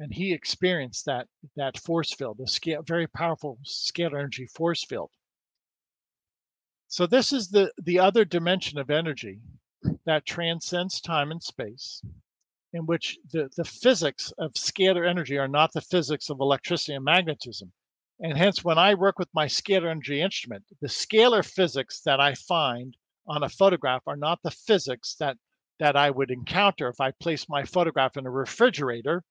and 0.00 0.14
he 0.14 0.32
experienced 0.32 1.04
that 1.04 1.28
that 1.56 1.78
force 1.78 2.14
field, 2.14 2.40
a 2.40 2.46
scale, 2.46 2.82
very 2.82 3.06
powerful 3.06 3.58
scalar 3.64 4.18
energy 4.18 4.46
force 4.46 4.82
field. 4.82 5.10
So 6.88 7.06
this 7.06 7.32
is 7.34 7.48
the 7.48 7.70
the 7.82 7.98
other 7.98 8.24
dimension 8.24 8.78
of 8.78 8.90
energy 8.90 9.40
that 10.06 10.24
transcends 10.24 11.00
time 11.02 11.30
and 11.30 11.42
space, 11.42 12.02
in 12.72 12.86
which 12.86 13.18
the, 13.30 13.50
the 13.56 13.64
physics 13.64 14.32
of 14.38 14.54
scalar 14.54 15.06
energy 15.06 15.36
are 15.36 15.48
not 15.48 15.72
the 15.72 15.82
physics 15.82 16.30
of 16.30 16.40
electricity 16.40 16.94
and 16.94 17.04
magnetism. 17.04 17.70
And 18.20 18.36
hence, 18.36 18.64
when 18.64 18.78
I 18.78 18.94
work 18.94 19.18
with 19.18 19.28
my 19.34 19.46
scalar 19.46 19.90
energy 19.90 20.22
instrument, 20.22 20.64
the 20.80 20.88
scalar 20.88 21.44
physics 21.44 22.00
that 22.02 22.20
I 22.20 22.34
find 22.34 22.96
on 23.26 23.42
a 23.42 23.48
photograph 23.50 24.02
are 24.06 24.16
not 24.16 24.40
the 24.42 24.50
physics 24.50 25.14
that 25.16 25.36
that 25.78 25.94
I 25.94 26.10
would 26.10 26.30
encounter 26.30 26.88
if 26.88 27.00
I 27.00 27.10
place 27.10 27.48
my 27.50 27.64
photograph 27.64 28.16
in 28.16 28.26
a 28.26 28.30
refrigerator 28.30 29.22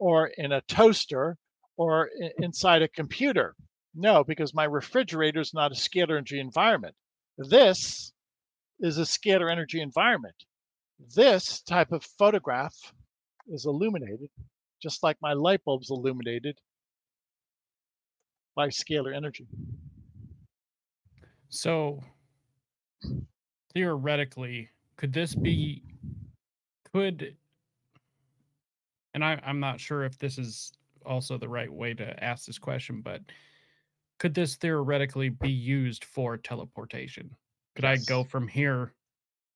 or 0.00 0.28
in 0.38 0.52
a 0.52 0.62
toaster 0.62 1.36
or 1.76 2.10
inside 2.38 2.82
a 2.82 2.88
computer. 2.88 3.54
No, 3.94 4.24
because 4.24 4.54
my 4.54 4.64
refrigerator 4.64 5.40
is 5.40 5.54
not 5.54 5.72
a 5.72 5.74
scalar 5.74 6.16
energy 6.16 6.40
environment. 6.40 6.94
This 7.38 8.12
is 8.80 8.98
a 8.98 9.02
scalar 9.02 9.50
energy 9.50 9.80
environment. 9.80 10.34
This 11.14 11.62
type 11.62 11.92
of 11.92 12.04
photograph 12.18 12.74
is 13.48 13.66
illuminated, 13.66 14.28
just 14.82 15.02
like 15.02 15.16
my 15.22 15.32
light 15.32 15.64
bulb's 15.64 15.90
illuminated 15.90 16.58
by 18.54 18.68
scalar 18.68 19.14
energy. 19.14 19.46
So 21.48 22.02
theoretically, 23.74 24.68
could 24.96 25.12
this 25.12 25.34
be 25.34 25.82
could 26.92 27.36
and 29.14 29.24
I, 29.24 29.40
I'm 29.44 29.60
not 29.60 29.80
sure 29.80 30.04
if 30.04 30.18
this 30.18 30.38
is 30.38 30.72
also 31.04 31.38
the 31.38 31.48
right 31.48 31.72
way 31.72 31.94
to 31.94 32.24
ask 32.24 32.46
this 32.46 32.58
question, 32.58 33.00
but 33.02 33.22
could 34.18 34.34
this 34.34 34.56
theoretically 34.56 35.30
be 35.30 35.50
used 35.50 36.04
for 36.04 36.36
teleportation? 36.36 37.30
Could 37.74 37.84
yes. 37.84 38.02
I 38.02 38.04
go 38.04 38.22
from 38.22 38.46
here 38.46 38.92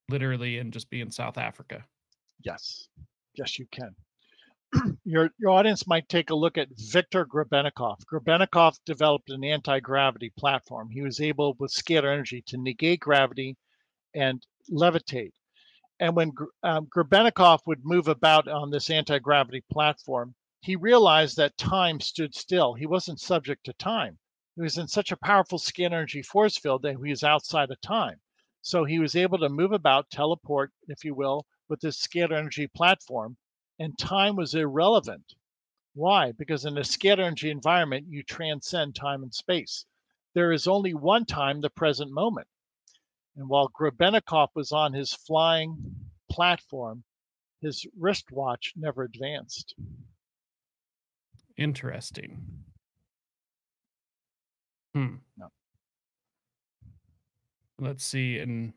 literally 0.09 0.59
and 0.59 0.72
just 0.72 0.90
be 0.90 1.01
in 1.01 1.10
South 1.10 1.39
Africa? 1.39 1.85
Yes. 2.43 2.89
Yes, 3.35 3.59
you 3.59 3.66
can. 3.70 3.94
your 5.05 5.31
your 5.39 5.51
audience 5.51 5.86
might 5.86 6.09
take 6.09 6.31
a 6.31 6.35
look 6.35 6.59
at 6.59 6.68
Viktor 6.76 7.26
Grebennikov. 7.26 7.98
Grebennikov 8.10 8.76
developed 8.86 9.31
an 9.31 9.44
anti-gravity 9.44 10.32
platform. 10.36 10.89
He 10.90 11.02
was 11.02 11.20
able 11.20 11.55
with 11.59 11.72
scalar 11.72 12.12
energy 12.12 12.43
to 12.47 12.56
negate 12.56 13.01
gravity 13.01 13.56
and 14.14 14.44
levitate. 14.70 15.32
And 16.00 16.16
when 16.16 16.32
um, 16.62 16.88
would 17.66 17.84
move 17.84 18.08
about 18.08 18.48
on 18.48 18.70
this 18.70 18.90
anti 18.90 19.18
gravity 19.20 19.62
platform, 19.70 20.34
he 20.60 20.76
realized 20.76 21.36
that 21.36 21.56
time 21.56 22.00
stood 22.00 22.34
still. 22.34 22.74
He 22.74 22.86
wasn't 22.86 23.20
subject 23.20 23.64
to 23.66 23.72
time. 23.74 24.18
He 24.56 24.62
was 24.62 24.78
in 24.78 24.88
such 24.88 25.12
a 25.12 25.16
powerful 25.16 25.58
scalar 25.58 25.92
energy 25.92 26.22
force 26.22 26.56
field 26.56 26.82
that 26.82 26.96
he 26.96 27.10
was 27.10 27.22
outside 27.22 27.70
of 27.70 27.80
time. 27.80 28.20
So 28.60 28.84
he 28.84 28.98
was 28.98 29.14
able 29.14 29.38
to 29.38 29.48
move 29.48 29.72
about, 29.72 30.10
teleport, 30.10 30.72
if 30.88 31.04
you 31.04 31.14
will, 31.14 31.46
with 31.68 31.80
this 31.80 32.00
scalar 32.00 32.38
energy 32.38 32.66
platform, 32.66 33.36
and 33.78 33.98
time 33.98 34.36
was 34.36 34.54
irrelevant. 34.54 35.34
Why? 35.92 36.32
Because 36.32 36.64
in 36.64 36.78
a 36.78 36.80
scalar 36.80 37.24
energy 37.24 37.50
environment, 37.50 38.06
you 38.08 38.22
transcend 38.22 38.96
time 38.96 39.22
and 39.22 39.34
space. 39.34 39.86
There 40.32 40.50
is 40.50 40.66
only 40.66 40.94
one 40.94 41.24
time, 41.24 41.60
the 41.60 41.70
present 41.70 42.10
moment. 42.10 42.48
And 43.36 43.48
while 43.48 43.69
Grebennikov 43.69 44.48
was 44.55 44.70
on 44.73 44.93
his 44.93 45.12
flying 45.12 45.77
platform, 46.31 47.05
his 47.61 47.86
wristwatch 47.98 48.73
never 48.77 49.02
advanced. 49.02 49.74
Interesting. 51.56 52.65
Hmm. 54.94 55.16
No. 55.36 55.48
Let's 57.81 58.05
see. 58.05 58.39
And 58.39 58.73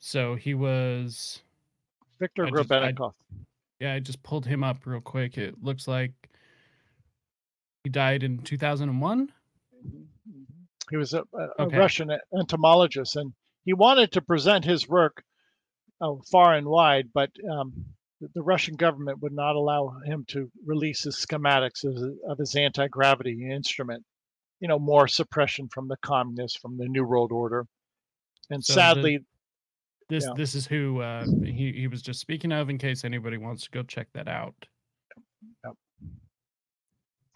so 0.00 0.34
he 0.34 0.54
was 0.54 1.42
Viktor 2.18 2.46
Grebennikov. 2.46 3.12
Yeah, 3.78 3.92
I 3.92 4.00
just 4.00 4.22
pulled 4.22 4.46
him 4.46 4.64
up 4.64 4.86
real 4.86 5.00
quick. 5.00 5.38
It 5.38 5.62
looks 5.62 5.86
like 5.86 6.12
he 7.84 7.90
died 7.90 8.22
in 8.22 8.38
2001? 8.38 9.32
Mhm, 9.84 10.06
mhm. 10.28 10.46
He 10.90 10.96
was 10.96 11.14
a 11.14 11.24
a 11.34 11.48
Okay. 11.60 11.76
Russian 11.76 12.10
entomologist, 12.36 13.16
and 13.16 13.32
he 13.66 13.74
wanted 13.74 14.12
to 14.12 14.22
present 14.22 14.64
his 14.64 14.88
work, 14.88 15.22
uh, 16.00 16.14
far 16.32 16.54
and 16.54 16.66
wide, 16.66 17.08
but, 17.12 17.30
um, 17.50 17.84
the 18.20 18.28
the 18.34 18.42
Russian 18.42 18.76
government 18.76 19.20
would 19.20 19.34
not 19.34 19.56
allow 19.56 19.98
him 20.06 20.24
to 20.28 20.50
release 20.64 21.02
his 21.02 21.16
schematics 21.16 21.84
of 21.84 21.94
of 22.26 22.38
his 22.38 22.54
anti-gravity 22.56 23.50
instrument. 23.50 24.04
You 24.60 24.68
know, 24.68 24.78
more 24.78 25.06
suppression 25.06 25.68
from 25.68 25.88
the 25.88 25.98
communists, 25.98 26.58
from 26.58 26.78
the 26.78 26.88
New 26.88 27.04
World 27.04 27.30
Order, 27.30 27.66
and 28.48 28.64
So 28.64 28.72
the 28.72 28.80
sadly 28.80 29.18
this 30.08 30.24
yeah. 30.24 30.32
this 30.36 30.54
is 30.54 30.66
who, 30.66 31.00
uh, 31.00 31.26
he 31.44 31.72
he 31.72 31.88
was 31.88 32.00
just 32.00 32.20
speaking 32.20 32.52
of 32.52 32.70
in 32.70 32.78
case 32.78 33.04
anybody 33.04 33.36
wants 33.36 33.64
to 33.64 33.70
go 33.70 33.82
check 33.82 34.08
that 34.14 34.28
out. 34.28 34.54
Yep. 35.64 35.74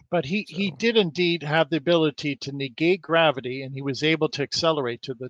But 0.09 0.25
he 0.25 0.45
he 0.47 0.71
did 0.71 0.97
indeed 0.97 1.43
have 1.43 1.69
the 1.69 1.77
ability 1.77 2.37
to 2.37 2.51
negate 2.51 3.01
gravity, 3.01 3.61
and 3.61 3.73
he 3.73 3.81
was 3.81 4.03
able 4.03 4.29
to 4.29 4.41
accelerate 4.41 5.01
to 5.03 5.13
the 5.13 5.29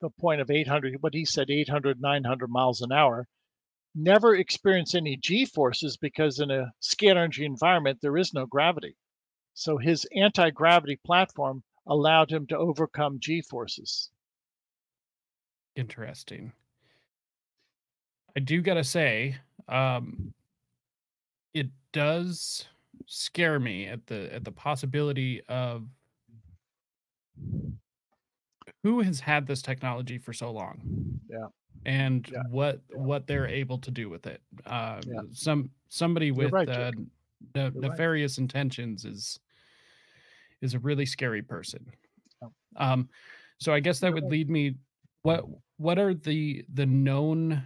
the 0.00 0.10
point 0.10 0.40
of 0.40 0.50
800 0.50 1.02
what 1.02 1.14
he 1.14 1.24
said 1.24 1.50
800, 1.50 2.00
900 2.00 2.48
miles 2.48 2.82
an 2.82 2.92
hour. 2.92 3.26
Never 3.94 4.36
experience 4.36 4.94
any 4.94 5.16
G-forces 5.16 5.96
because 5.96 6.38
in 6.38 6.50
a 6.50 6.72
scalar 6.82 7.12
energy 7.12 7.46
environment, 7.46 7.98
there 8.02 8.18
is 8.18 8.34
no 8.34 8.44
gravity. 8.44 8.94
So 9.54 9.78
his 9.78 10.06
anti-gravity 10.14 11.00
platform 11.04 11.62
allowed 11.86 12.30
him 12.30 12.46
to 12.48 12.58
overcome 12.58 13.18
G-forces. 13.20 14.10
Interesting. 15.76 16.52
I 18.36 18.40
do 18.40 18.60
gotta 18.60 18.84
say, 18.84 19.36
um 19.68 20.34
it 21.54 21.68
does 21.92 22.66
scare 23.06 23.58
me 23.58 23.86
at 23.86 24.06
the 24.06 24.32
at 24.34 24.44
the 24.44 24.52
possibility 24.52 25.42
of 25.48 25.84
who 28.82 29.00
has 29.00 29.20
had 29.20 29.46
this 29.46 29.62
technology 29.62 30.18
for 30.18 30.32
so 30.32 30.50
long 30.52 31.20
Yeah. 31.28 31.48
and 31.84 32.30
Yeah. 32.30 32.42
what 32.42 32.82
Yeah. 32.90 32.98
what 32.98 33.26
they're 33.26 33.46
able 33.48 33.78
to 33.78 33.90
do 33.90 34.08
with 34.10 34.26
it. 34.26 34.42
Uh, 34.66 35.02
Yeah. 35.04 35.22
some 35.32 35.70
somebody 35.90 36.32
with, 36.32 36.52
right, 36.52 36.68
uh, 36.68 36.92
ne 37.54 37.70
You're 37.72 37.84
right. 37.84 38.00
nefarious 38.00 38.38
intentions 38.38 39.04
is 39.04 39.40
is 40.62 40.74
a 40.74 40.78
really 40.78 41.06
scary 41.06 41.42
person. 41.42 41.92
Oh. 42.42 42.52
Um, 42.76 43.08
so 43.60 43.72
I 43.72 43.80
guess 43.80 44.00
that 44.00 44.12
would 44.14 44.26
lead 44.26 44.50
me 44.50 44.76
what 45.22 45.44
what 45.78 45.98
are 45.98 46.14
the 46.14 46.64
the 46.72 46.86
known 46.86 47.62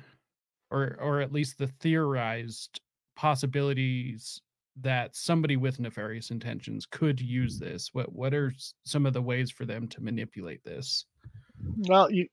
or 0.70 0.96
or 1.00 1.20
at 1.20 1.32
least 1.32 1.58
the 1.58 1.68
theorized 1.68 2.80
possibilities 3.16 4.42
that 4.82 5.16
somebody 5.16 5.56
with 5.56 5.80
nefarious 5.80 6.30
intentions 6.30 6.86
could 6.86 7.20
use 7.20 7.58
this? 7.58 7.90
What 7.92 8.12
what 8.12 8.34
are 8.34 8.52
some 8.84 9.06
of 9.06 9.12
the 9.12 9.22
ways 9.22 9.50
for 9.50 9.64
them 9.64 9.88
to 9.88 10.02
manipulate 10.02 10.64
this? 10.64 11.06
Well, 11.76 12.10
you 12.10 12.28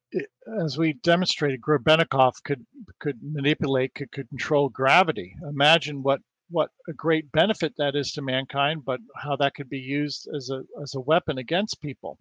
as 0.61 0.77
we 0.77 0.93
demonstrated, 0.93 1.61
Grebennikov 1.61 2.33
could 2.43 2.65
could 2.99 3.19
manipulate, 3.21 3.93
could 3.93 4.11
could 4.11 4.29
control 4.29 4.69
gravity. 4.69 5.35
Imagine 5.43 6.03
what 6.03 6.21
what 6.49 6.69
a 6.87 6.93
great 6.93 7.31
benefit 7.31 7.73
that 7.77 7.95
is 7.95 8.13
to 8.13 8.21
mankind, 8.21 8.85
but 8.85 9.01
how 9.15 9.35
that 9.35 9.53
could 9.53 9.69
be 9.69 9.79
used 9.79 10.29
as 10.35 10.49
a 10.49 10.63
as 10.81 10.95
a 10.95 11.01
weapon 11.01 11.37
against 11.37 11.81
people. 11.81 12.17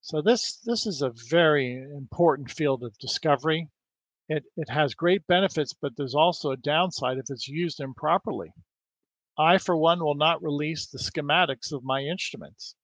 So 0.00 0.20
this 0.20 0.58
this 0.64 0.86
is 0.86 1.02
a 1.02 1.14
very 1.30 1.76
important 1.76 2.50
field 2.50 2.82
of 2.82 2.98
discovery. 2.98 3.68
It 4.28 4.44
it 4.56 4.68
has 4.68 4.94
great 4.94 5.26
benefits, 5.26 5.72
but 5.72 5.96
there's 5.96 6.14
also 6.14 6.50
a 6.50 6.56
downside 6.56 7.18
if 7.18 7.26
it's 7.30 7.48
used 7.48 7.80
improperly. 7.80 8.52
I, 9.36 9.58
for 9.58 9.76
one, 9.76 10.02
will 10.02 10.14
not 10.14 10.42
release 10.42 10.86
the 10.86 10.98
schematics 10.98 11.72
of 11.72 11.82
my 11.84 12.02
instruments. 12.02 12.74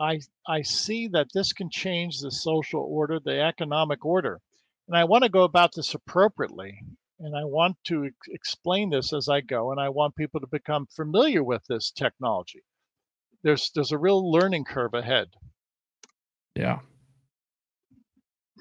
I 0.00 0.20
I 0.46 0.62
see 0.62 1.08
that 1.08 1.28
this 1.34 1.52
can 1.52 1.70
change 1.70 2.20
the 2.20 2.30
social 2.30 2.80
order, 2.82 3.18
the 3.20 3.40
economic 3.40 4.04
order, 4.04 4.40
and 4.86 4.96
I 4.96 5.04
wanna 5.04 5.28
go 5.28 5.42
about 5.42 5.74
this 5.74 5.92
appropriately, 5.94 6.80
and 7.18 7.36
I 7.36 7.44
want 7.44 7.76
to 7.84 8.04
ex 8.06 8.14
explain 8.28 8.90
this 8.90 9.12
as 9.12 9.28
I 9.28 9.40
go, 9.40 9.70
and 9.72 9.80
I 9.80 9.88
want 9.88 10.14
people 10.16 10.40
to 10.40 10.46
become 10.46 10.86
familiar 10.86 11.42
with 11.42 11.64
this 11.66 11.90
technology. 11.90 12.62
There's 13.42 13.70
there's 13.74 13.92
a 13.92 13.98
real 13.98 14.30
learning 14.30 14.64
curve 14.64 14.94
ahead. 14.94 15.28
Yeah. 16.54 16.80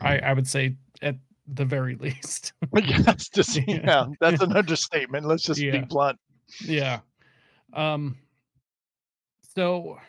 I 0.02 0.20
I 0.20 0.34
would 0.34 0.48
say 0.48 0.76
at 1.02 1.16
the 1.48 1.66
very 1.66 1.96
least. 2.06 2.54
Yes, 2.76 3.30
just 3.30 3.56
Yeah. 3.56 3.82
yeah, 3.84 4.06
that's 4.20 4.42
an 4.42 4.56
understatement, 4.58 5.26
let's 5.26 5.44
just 5.44 5.60
be 5.62 5.80
blunt. 5.80 6.20
Yeah. 6.62 7.00
Um 7.74 8.18
so 9.56 10.00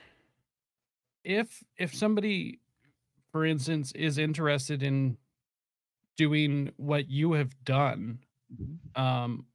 if 1.25 1.63
if 1.77 1.95
somebody, 1.95 2.61
for 3.33 3.45
instance, 3.45 3.93
is 3.93 4.19
interested 4.19 4.83
in 4.83 5.17
doing 6.17 6.73
what 6.77 7.09
you 7.09 7.33
have 7.33 7.53
done, 7.65 8.19
Mhm. 8.53 8.99
um 8.99 9.47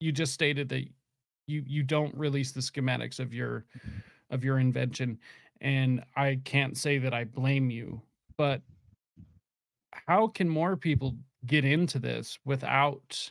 you 0.00 0.12
just 0.12 0.32
stated 0.34 0.68
that 0.70 0.84
you 1.46 1.62
you 1.66 1.82
don't 1.82 2.14
release 2.16 2.52
the 2.52 2.60
schematics 2.60 3.20
of 3.20 3.32
your 3.34 3.66
of 4.30 4.44
your 4.44 4.58
invention, 4.58 5.18
and 5.60 6.04
I 6.16 6.40
can't 6.44 6.76
say 6.76 6.98
that 6.98 7.14
I 7.14 7.24
blame 7.24 7.70
you, 7.70 8.02
but 8.36 8.62
how 10.08 10.26
can 10.28 10.48
more 10.48 10.76
people 10.76 11.16
get 11.46 11.64
into 11.64 11.98
this 11.98 12.38
without 12.44 13.30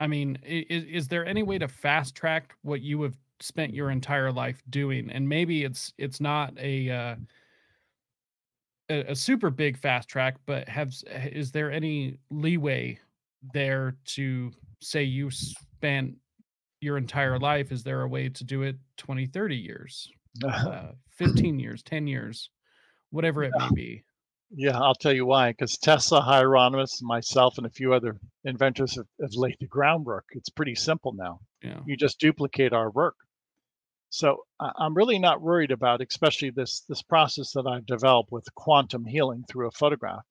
I 0.00 0.06
mean, 0.06 0.38
i 0.44 0.64
i 0.70 0.74
is 0.98 1.08
there 1.08 1.26
any 1.26 1.42
way 1.42 1.58
to 1.58 1.68
fast 1.68 2.14
track 2.14 2.54
what 2.62 2.80
you 2.80 3.02
have 3.02 3.16
spent 3.40 3.74
your 3.74 3.90
entire 3.90 4.32
life 4.32 4.62
doing? 4.70 5.10
And 5.10 5.28
maybe 5.28 5.64
it's 5.64 5.92
it's 5.98 6.20
not 6.20 6.54
a, 6.58 6.90
uh 6.90 7.16
a 8.90 9.12
a 9.12 9.14
super 9.16 9.50
big 9.50 9.76
fast 9.76 10.08
track, 10.08 10.36
but 10.46 10.68
have 10.68 10.92
is 11.32 11.52
there 11.52 11.70
any 11.70 12.18
leeway 12.30 12.98
there 13.52 13.96
to 14.04 14.52
say 14.80 15.02
you 15.02 15.30
spent 15.30 16.16
your 16.80 16.96
entire 16.98 17.38
life? 17.38 17.72
Is 17.72 17.82
there 17.84 18.02
a 18.02 18.08
way 18.08 18.28
to 18.30 18.44
do 18.44 18.62
it 18.62 18.76
20, 18.96 19.26
30 19.26 19.56
years, 19.56 20.10
uh, 20.44 20.92
15 21.10 21.58
years, 21.58 21.82
10 21.82 22.06
years, 22.06 22.50
whatever 23.10 23.44
it 23.44 23.56
may 23.56 23.70
be? 23.70 24.04
Yeah, 24.52 24.78
I'll 24.80 24.96
tell 24.96 25.12
you 25.12 25.26
why. 25.26 25.50
Because 25.50 25.76
Tesla, 25.78 26.20
Hieronymus, 26.20 27.02
myself, 27.02 27.56
and 27.56 27.66
a 27.66 27.70
few 27.70 27.94
other 27.94 28.18
inventors 28.44 28.96
have 28.96 29.06
have 29.20 29.34
laid 29.34 29.56
the 29.60 29.66
groundwork. 29.66 30.26
It's 30.32 30.48
pretty 30.48 30.74
simple 30.74 31.12
now. 31.12 31.40
Yeah. 31.62 31.80
You 31.86 31.96
just 31.96 32.18
duplicate 32.18 32.72
our 32.72 32.90
work. 32.90 33.14
So, 34.08 34.44
I 34.58 34.72
I'm 34.76 34.94
really 34.96 35.20
not 35.20 35.40
worried 35.40 35.70
about 35.70 36.00
especially 36.00 36.50
this 36.50 36.80
this 36.88 37.02
process 37.02 37.52
that 37.52 37.66
I've 37.66 37.86
developed 37.86 38.32
with 38.32 38.52
quantum 38.56 39.04
healing 39.04 39.44
through 39.48 39.68
a 39.68 39.70
photograph. 39.70 40.24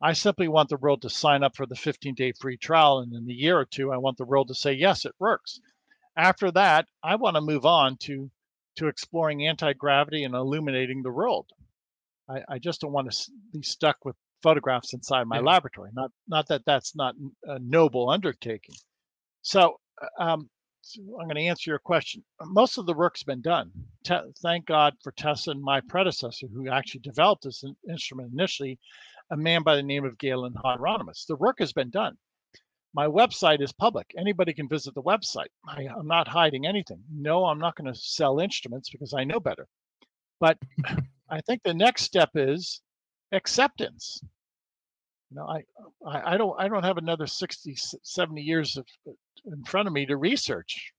I 0.00 0.12
simply 0.12 0.46
want 0.46 0.68
the 0.68 0.76
world 0.76 1.02
to 1.02 1.10
sign 1.10 1.42
up 1.42 1.56
for 1.56 1.66
the 1.66 1.74
fifteen-day 1.74 2.32
free 2.40 2.56
trial, 2.56 3.00
and 3.00 3.12
in 3.12 3.28
a 3.28 3.32
year 3.34 3.58
or 3.58 3.64
2, 3.64 3.90
I 3.92 3.96
want 3.96 4.18
the 4.18 4.24
world 4.24 4.48
to 4.48 4.54
say, 4.54 4.72
"Yes, 4.72 5.04
it 5.04 5.14
works." 5.18 5.60
After 6.16 6.52
that, 6.52 6.86
I 7.02 7.16
wanna 7.16 7.40
move 7.40 7.66
on 7.66 7.96
to 8.02 8.30
to 8.76 8.86
exploring 8.86 9.46
anti-gravity 9.48 10.22
and 10.22 10.34
illuminating 10.34 11.02
the 11.02 11.10
world. 11.10 11.50
I 12.28 12.42
I 12.48 12.58
just 12.58 12.80
don't 12.80 12.92
wanna 12.92 13.10
be 13.52 13.62
stuck 13.62 14.04
with 14.04 14.16
photographs 14.42 14.92
inside 14.94 15.26
my 15.26 15.38
Yeah. 15.38 15.42
laboratory, 15.42 15.90
not 15.94 16.10
not 16.28 16.48
that 16.48 16.64
that's 16.66 16.94
not 16.96 17.14
a 17.44 17.58
noble 17.58 18.10
undertaking. 18.10 18.76
So, 19.42 19.80
uh, 20.00 20.22
um, 20.22 20.50
so 20.82 21.00
I'm 21.20 21.28
gonna 21.28 21.40
answer 21.40 21.70
your 21.70 21.78
question. 21.78 22.24
Most 22.42 22.78
of 22.78 22.86
the 22.86 22.94
work's 22.94 23.22
been 23.22 23.40
done. 23.40 23.72
Te 24.04 24.16
thank 24.42 24.66
God 24.66 24.94
for 25.02 25.12
Tesla 25.12 25.52
and 25.52 25.62
my 25.62 25.80
predecessor 25.80 26.46
who 26.48 26.68
actually 26.68 27.00
developed 27.00 27.44
this 27.44 27.62
in 27.64 27.76
instrument 27.88 28.32
initially, 28.32 28.78
a 29.30 29.36
man 29.36 29.62
by 29.62 29.76
the 29.76 29.82
name 29.82 30.04
of 30.04 30.18
Galen 30.18 30.54
Hieronymus. 30.54 31.24
The 31.26 31.36
work 31.36 31.58
has 31.60 31.72
been 31.72 31.90
done. 31.90 32.16
My 32.94 33.06
website 33.06 33.60
is 33.60 33.72
public. 33.72 34.14
Anybody 34.18 34.52
can 34.52 34.68
visit 34.68 34.94
the 34.94 35.02
website. 35.02 35.48
I 35.66 35.86
I'm 35.88 36.06
not 36.06 36.28
hiding 36.28 36.66
anything. 36.66 37.02
No, 37.10 37.46
I'm 37.46 37.58
not 37.58 37.76
gonna 37.76 37.94
sell 37.94 38.40
instruments 38.40 38.90
because 38.90 39.14
I 39.14 39.24
know 39.24 39.40
better. 39.40 39.66
But 40.40 40.58
I 41.28 41.40
think 41.42 41.62
the 41.62 41.74
next 41.74 42.02
step 42.02 42.30
is 42.34 42.82
acceptance. 43.32 44.22
No, 45.30 45.46
I 45.46 45.64
I 46.06 46.34
I 46.34 46.36
don't 46.38 46.58
I 46.58 46.68
don't 46.68 46.84
have 46.84 46.96
another 46.96 47.26
60, 47.26 47.72
s 47.72 47.94
70 48.02 48.42
years 48.42 48.76
of 48.78 48.86
uh, 49.06 49.12
in 49.44 49.64
front 49.64 49.86
of 49.86 49.92
me 49.92 50.06
to 50.06 50.16
research. 50.16 50.92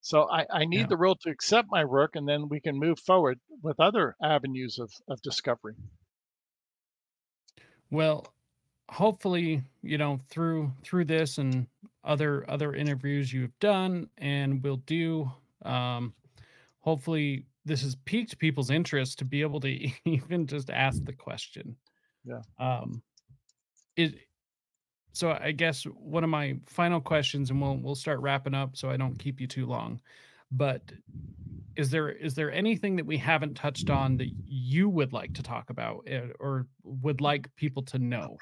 So 0.00 0.28
I 0.30 0.46
I 0.50 0.64
need 0.66 0.88
Yeah. 0.88 0.90
the 0.90 0.96
world 0.98 1.20
to 1.22 1.30
accept 1.30 1.68
my 1.70 1.84
work, 1.84 2.16
and 2.16 2.28
then 2.28 2.48
we 2.48 2.60
can 2.60 2.76
move 2.78 2.98
forward 3.00 3.40
with 3.62 3.80
other 3.80 4.16
avenues 4.22 4.78
of 4.78 4.92
of 5.08 5.22
discovery. 5.22 5.76
Well, 7.90 8.32
hopefully, 8.90 9.62
you 9.82 9.98
know, 9.98 10.20
through 10.28 10.72
through 10.82 11.06
this 11.06 11.38
and 11.38 11.68
other 12.04 12.48
other 12.50 12.74
interviews 12.74 13.32
you've 13.32 13.58
done 13.60 14.10
and 14.18 14.62
will 14.62 14.78
do, 14.78 15.30
um, 15.62 16.14
hopefully 16.80 17.46
this 17.68 17.82
has 17.82 17.94
piqued 18.04 18.38
people's 18.38 18.70
interest 18.70 19.18
to 19.18 19.24
be 19.24 19.42
able 19.42 19.60
to 19.60 19.90
even 20.04 20.46
just 20.46 20.70
ask 20.70 21.04
the 21.04 21.12
question. 21.12 21.76
Yeah. 22.24 22.40
Um, 22.58 23.02
it 23.96 24.14
so 25.12 25.36
I 25.40 25.52
guess 25.52 25.84
one 25.84 26.24
of 26.24 26.30
my 26.30 26.58
final 26.66 27.00
questions, 27.00 27.50
and 27.50 27.60
we'll 27.60 27.76
we'll 27.76 27.94
start 27.94 28.20
wrapping 28.20 28.54
up 28.54 28.76
so 28.76 28.90
I 28.90 28.96
don't 28.96 29.18
keep 29.18 29.40
you 29.40 29.46
too 29.46 29.66
long. 29.66 30.00
But 30.50 30.82
is 31.76 31.90
there 31.90 32.10
is 32.10 32.34
there 32.34 32.52
anything 32.52 32.96
that 32.96 33.06
we 33.06 33.18
haven't 33.18 33.54
touched 33.54 33.90
on 33.90 34.16
that 34.18 34.30
you 34.46 34.88
would 34.88 35.12
like 35.12 35.34
to 35.34 35.42
talk 35.42 35.70
about 35.70 36.04
eh, 36.06 36.28
or 36.40 36.66
would 36.84 37.20
like 37.20 37.54
people 37.56 37.82
to 37.84 37.98
know? 37.98 38.36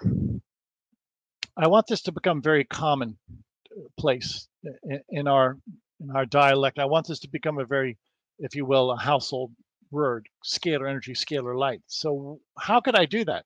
I 1.57 1.69
want 1.69 1.87
this 1.87 2.03
to 2.03 2.13
become 2.13 2.43
very 2.43 2.65
common 2.65 3.17
uh, 3.33 3.89
place 3.97 4.49
in, 4.85 5.01
in 5.09 5.29
our 5.29 5.57
in 6.01 6.11
our 6.11 6.27
dialect. 6.27 6.79
I 6.79 6.85
want 6.85 7.07
this 7.09 7.21
to 7.21 7.29
become 7.29 7.59
a 7.59 7.65
very, 7.65 7.97
if 8.39 8.55
you 8.55 8.65
will, 8.65 8.91
a 8.91 8.97
household 8.97 9.53
word, 9.91 10.29
scalar 10.45 10.89
energy, 10.89 11.13
scalar 11.13 11.57
light. 11.57 11.81
So 11.87 12.41
how 12.59 12.81
could 12.81 12.97
I 12.97 13.07
do 13.07 13.25
that? 13.25 13.45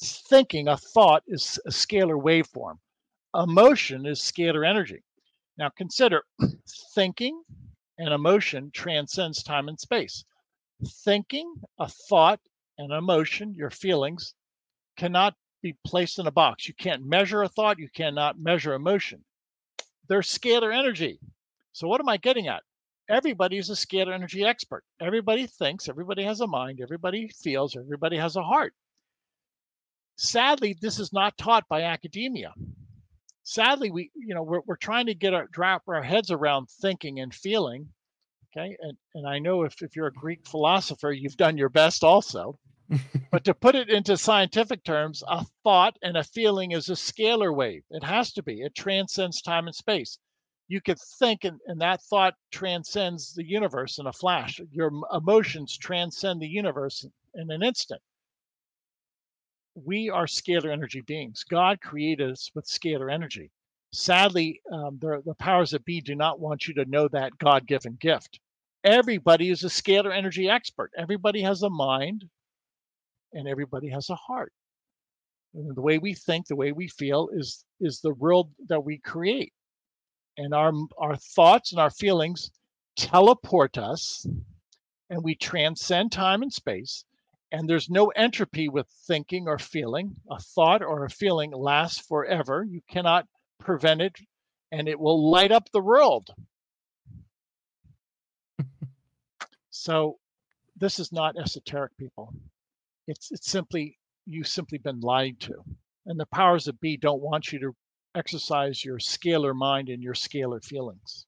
Thinking, 0.00 0.68
a 0.68 0.76
thought 0.76 1.22
is 1.26 1.60
a 1.66 1.70
scalar 1.70 2.20
waveform. 2.20 2.78
Emotion 3.34 4.06
is 4.06 4.20
scalar 4.20 4.68
energy. 4.68 5.02
Now 5.58 5.70
consider 5.70 6.22
thinking 6.94 7.42
and 7.98 8.12
emotion 8.12 8.70
transcends 8.72 9.42
time 9.42 9.68
and 9.68 9.78
space. 9.78 10.24
Thinking, 11.04 11.54
a 11.78 11.88
thought, 11.88 12.40
an 12.78 12.90
emotion, 12.90 13.54
your 13.54 13.70
feelings 13.70 14.34
cannot 14.96 15.34
be 15.62 15.76
placed 15.86 16.18
in 16.18 16.26
a 16.26 16.32
box. 16.32 16.66
You 16.66 16.74
can't 16.74 17.06
measure 17.06 17.42
a 17.42 17.48
thought, 17.48 17.78
you 17.78 17.88
cannot 17.94 18.40
measure 18.40 18.74
emotion. 18.74 19.24
They're 20.08 20.20
scalar 20.20 20.76
energy. 20.76 21.20
So 21.72 21.86
what 21.86 22.00
am 22.00 22.08
I 22.08 22.16
getting 22.16 22.48
at? 22.48 22.62
Everybody 23.12 23.58
is 23.58 23.68
a 23.68 23.74
scalar 23.74 24.14
energy 24.14 24.42
expert. 24.42 24.84
Everybody 24.98 25.46
thinks, 25.46 25.86
everybody 25.86 26.22
has 26.24 26.40
a 26.40 26.46
mind, 26.46 26.80
everybody 26.80 27.28
feels, 27.28 27.76
everybody 27.76 28.16
has 28.16 28.36
a 28.36 28.42
heart. 28.42 28.72
Sadly, 30.16 30.78
this 30.80 30.98
is 30.98 31.12
not 31.12 31.36
taught 31.36 31.68
by 31.68 31.82
academia. 31.82 32.54
Sadly, 33.42 33.90
we, 33.90 34.10
you 34.14 34.34
know, 34.34 34.42
we're, 34.42 34.62
we're 34.64 34.76
trying 34.76 35.04
to 35.06 35.14
get 35.14 35.34
our 35.34 35.46
wrap 35.58 35.82
our 35.88 36.02
heads 36.02 36.30
around 36.30 36.70
thinking 36.80 37.20
and 37.20 37.34
feeling. 37.34 37.86
Okay. 38.56 38.74
And 38.80 38.96
and 39.14 39.28
I 39.28 39.38
know 39.40 39.64
if, 39.64 39.82
if 39.82 39.94
you're 39.94 40.06
a 40.06 40.12
Greek 40.12 40.48
philosopher, 40.48 41.12
you've 41.12 41.36
done 41.36 41.58
your 41.58 41.68
best 41.68 42.02
also. 42.02 42.58
but 43.30 43.44
to 43.44 43.52
put 43.52 43.74
it 43.74 43.90
into 43.90 44.16
scientific 44.16 44.84
terms, 44.84 45.22
a 45.28 45.44
thought 45.64 45.98
and 46.02 46.16
a 46.16 46.24
feeling 46.24 46.72
is 46.72 46.88
a 46.88 46.92
scalar 46.92 47.54
wave. 47.54 47.82
It 47.90 48.04
has 48.04 48.32
to 48.34 48.42
be. 48.42 48.62
It 48.62 48.74
transcends 48.74 49.42
time 49.42 49.66
and 49.66 49.76
space 49.76 50.18
you 50.72 50.80
could 50.80 50.98
think 51.18 51.44
and, 51.44 51.60
and 51.66 51.78
that 51.82 52.00
thought 52.04 52.34
transcends 52.50 53.34
the 53.34 53.44
universe 53.44 53.98
in 53.98 54.06
a 54.06 54.12
flash. 54.12 54.58
Your 54.70 54.90
emotions 55.12 55.76
transcend 55.76 56.40
the 56.40 56.48
universe 56.48 57.04
in 57.34 57.50
an 57.50 57.62
instant. 57.62 58.00
We 59.74 60.08
are 60.08 60.24
scalar 60.24 60.72
energy 60.72 61.02
beings. 61.02 61.44
God 61.44 61.82
created 61.82 62.30
us 62.30 62.50
with 62.54 62.64
scalar 62.64 63.12
energy. 63.12 63.50
Sadly 63.92 64.62
um, 64.72 64.98
the, 64.98 65.22
the 65.26 65.34
powers 65.34 65.72
that 65.72 65.84
be 65.84 66.00
do 66.00 66.14
not 66.14 66.40
want 66.40 66.66
you 66.66 66.72
to 66.74 66.86
know 66.86 67.06
that 67.08 67.36
god-given 67.36 67.98
gift. 68.00 68.40
Everybody 68.82 69.50
is 69.50 69.64
a 69.64 69.68
scalar 69.68 70.16
energy 70.16 70.48
expert. 70.48 70.90
Everybody 70.96 71.42
has 71.42 71.62
a 71.62 71.68
mind 71.68 72.24
and 73.34 73.46
everybody 73.46 73.90
has 73.90 74.08
a 74.08 74.14
heart. 74.14 74.54
And 75.54 75.76
the 75.76 75.82
way 75.82 75.98
we 75.98 76.14
think 76.14 76.46
the 76.46 76.56
way 76.56 76.72
we 76.72 76.88
feel 76.88 77.28
is 77.34 77.62
is 77.78 78.00
the 78.00 78.14
world 78.14 78.48
that 78.68 78.82
we 78.82 78.96
create 78.96 79.52
and 80.36 80.54
our 80.54 80.72
our 80.98 81.16
thoughts 81.16 81.72
and 81.72 81.80
our 81.80 81.90
feelings 81.90 82.50
teleport 82.96 83.78
us 83.78 84.26
and 85.10 85.22
we 85.22 85.34
transcend 85.34 86.12
time 86.12 86.42
and 86.42 86.52
space 86.52 87.04
and 87.52 87.68
there's 87.68 87.90
no 87.90 88.08
entropy 88.08 88.70
with 88.70 88.86
thinking 89.06 89.46
or 89.46 89.58
feeling. 89.58 90.16
A 90.30 90.40
thought 90.40 90.82
or 90.82 91.04
a 91.04 91.10
feeling 91.10 91.50
lasts 91.50 92.00
forever. 92.00 92.64
You 92.64 92.80
cannot 92.88 93.26
prevent 93.60 94.00
it 94.00 94.16
and 94.72 94.88
it 94.88 94.98
will 94.98 95.30
light 95.30 95.52
up 95.52 95.70
the 95.70 95.82
world. 95.82 96.30
So 99.70 100.18
this 100.76 100.98
is 100.98 101.12
not 101.12 101.36
esoteric 101.36 101.96
people. 101.98 102.32
It's 103.08 103.32
it's 103.32 103.50
simply 103.50 103.98
you've 104.26 104.48
simply 104.48 104.78
been 104.78 105.00
lied 105.00 105.40
to 105.40 105.54
and 106.06 106.20
the 106.20 106.26
powers 106.26 106.64
that 106.64 106.80
be 106.80 106.96
don't 106.96 107.20
want 107.20 107.52
you 107.52 107.58
to 107.58 107.76
exercise 108.14 108.84
your 108.84 108.98
scalar 108.98 109.54
mind 109.54 109.88
and 109.88 110.02
your 110.02 110.14
scalar 110.14 110.64
feelings. 110.64 111.26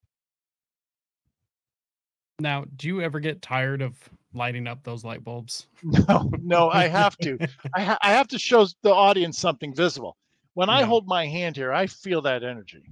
Now, 2.40 2.64
do 2.76 2.88
you 2.88 3.00
ever 3.00 3.20
get 3.20 3.42
tired 3.42 3.80
of 3.80 3.96
lighting 4.32 4.66
up 4.66 4.82
those 4.82 5.04
light 5.04 5.22
bulbs? 5.22 5.66
No, 5.82 6.30
no, 6.42 6.70
I 6.70 6.88
have 6.88 7.16
to. 7.18 7.38
I, 7.74 7.82
ha- 7.82 7.98
I 8.02 8.10
have 8.10 8.28
to 8.28 8.38
show 8.38 8.66
the 8.82 8.92
audience 8.92 9.38
something 9.38 9.74
visible. 9.74 10.16
When 10.54 10.68
I 10.68 10.82
hold 10.82 11.06
my 11.06 11.26
hand 11.26 11.56
here, 11.56 11.72
I 11.72 11.86
feel 11.86 12.22
that 12.22 12.44
energy. 12.44 12.82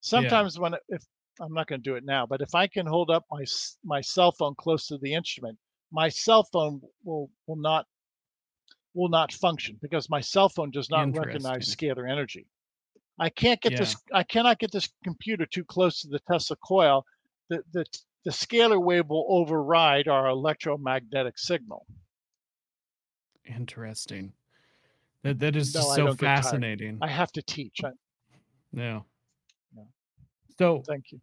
Sometimes 0.00 0.56
yeah. 0.56 0.62
when 0.62 0.74
if 0.88 1.02
I'm 1.40 1.52
not 1.52 1.66
going 1.66 1.82
to 1.82 1.90
do 1.90 1.96
it 1.96 2.04
now, 2.04 2.24
but 2.26 2.40
if 2.40 2.54
I 2.54 2.66
can 2.66 2.86
hold 2.86 3.10
up 3.10 3.24
my 3.30 3.44
my 3.84 4.00
cell 4.00 4.32
phone 4.32 4.54
close 4.54 4.86
to 4.86 4.98
the 4.98 5.12
instrument, 5.12 5.58
my 5.92 6.08
cell 6.08 6.44
phone 6.44 6.80
will 7.04 7.30
will 7.46 7.56
not 7.56 7.86
will 8.94 9.08
not 9.08 9.32
function 9.32 9.78
because 9.82 10.08
my 10.08 10.20
cell 10.20 10.48
phone 10.48 10.70
does 10.70 10.88
not 10.88 11.14
recognize 11.16 11.74
scalar 11.74 12.10
energy. 12.10 12.46
I 13.18 13.28
can't 13.30 13.60
get 13.60 13.72
yeah. 13.72 13.78
this. 13.78 13.96
I 14.12 14.22
cannot 14.22 14.58
get 14.58 14.72
this 14.72 14.88
computer 15.04 15.46
too 15.46 15.64
close 15.64 16.00
to 16.00 16.08
the 16.08 16.20
Tesla 16.30 16.56
coil. 16.56 17.04
The 17.48 17.62
the 17.72 17.84
the 18.24 18.30
scalar 18.30 18.82
wave 18.82 19.08
will 19.08 19.26
override 19.28 20.08
our 20.08 20.28
electromagnetic 20.28 21.38
signal. 21.38 21.86
Interesting. 23.44 24.32
That 25.22 25.38
that 25.38 25.56
is 25.56 25.74
no, 25.74 25.80
just 25.80 25.94
so 25.94 26.14
fascinating. 26.14 26.98
I 27.00 27.08
have 27.08 27.32
to 27.32 27.42
teach. 27.42 27.80
I, 27.84 27.90
yeah. 28.72 29.00
So 30.58 30.82
thank 30.86 31.12
you. 31.12 31.20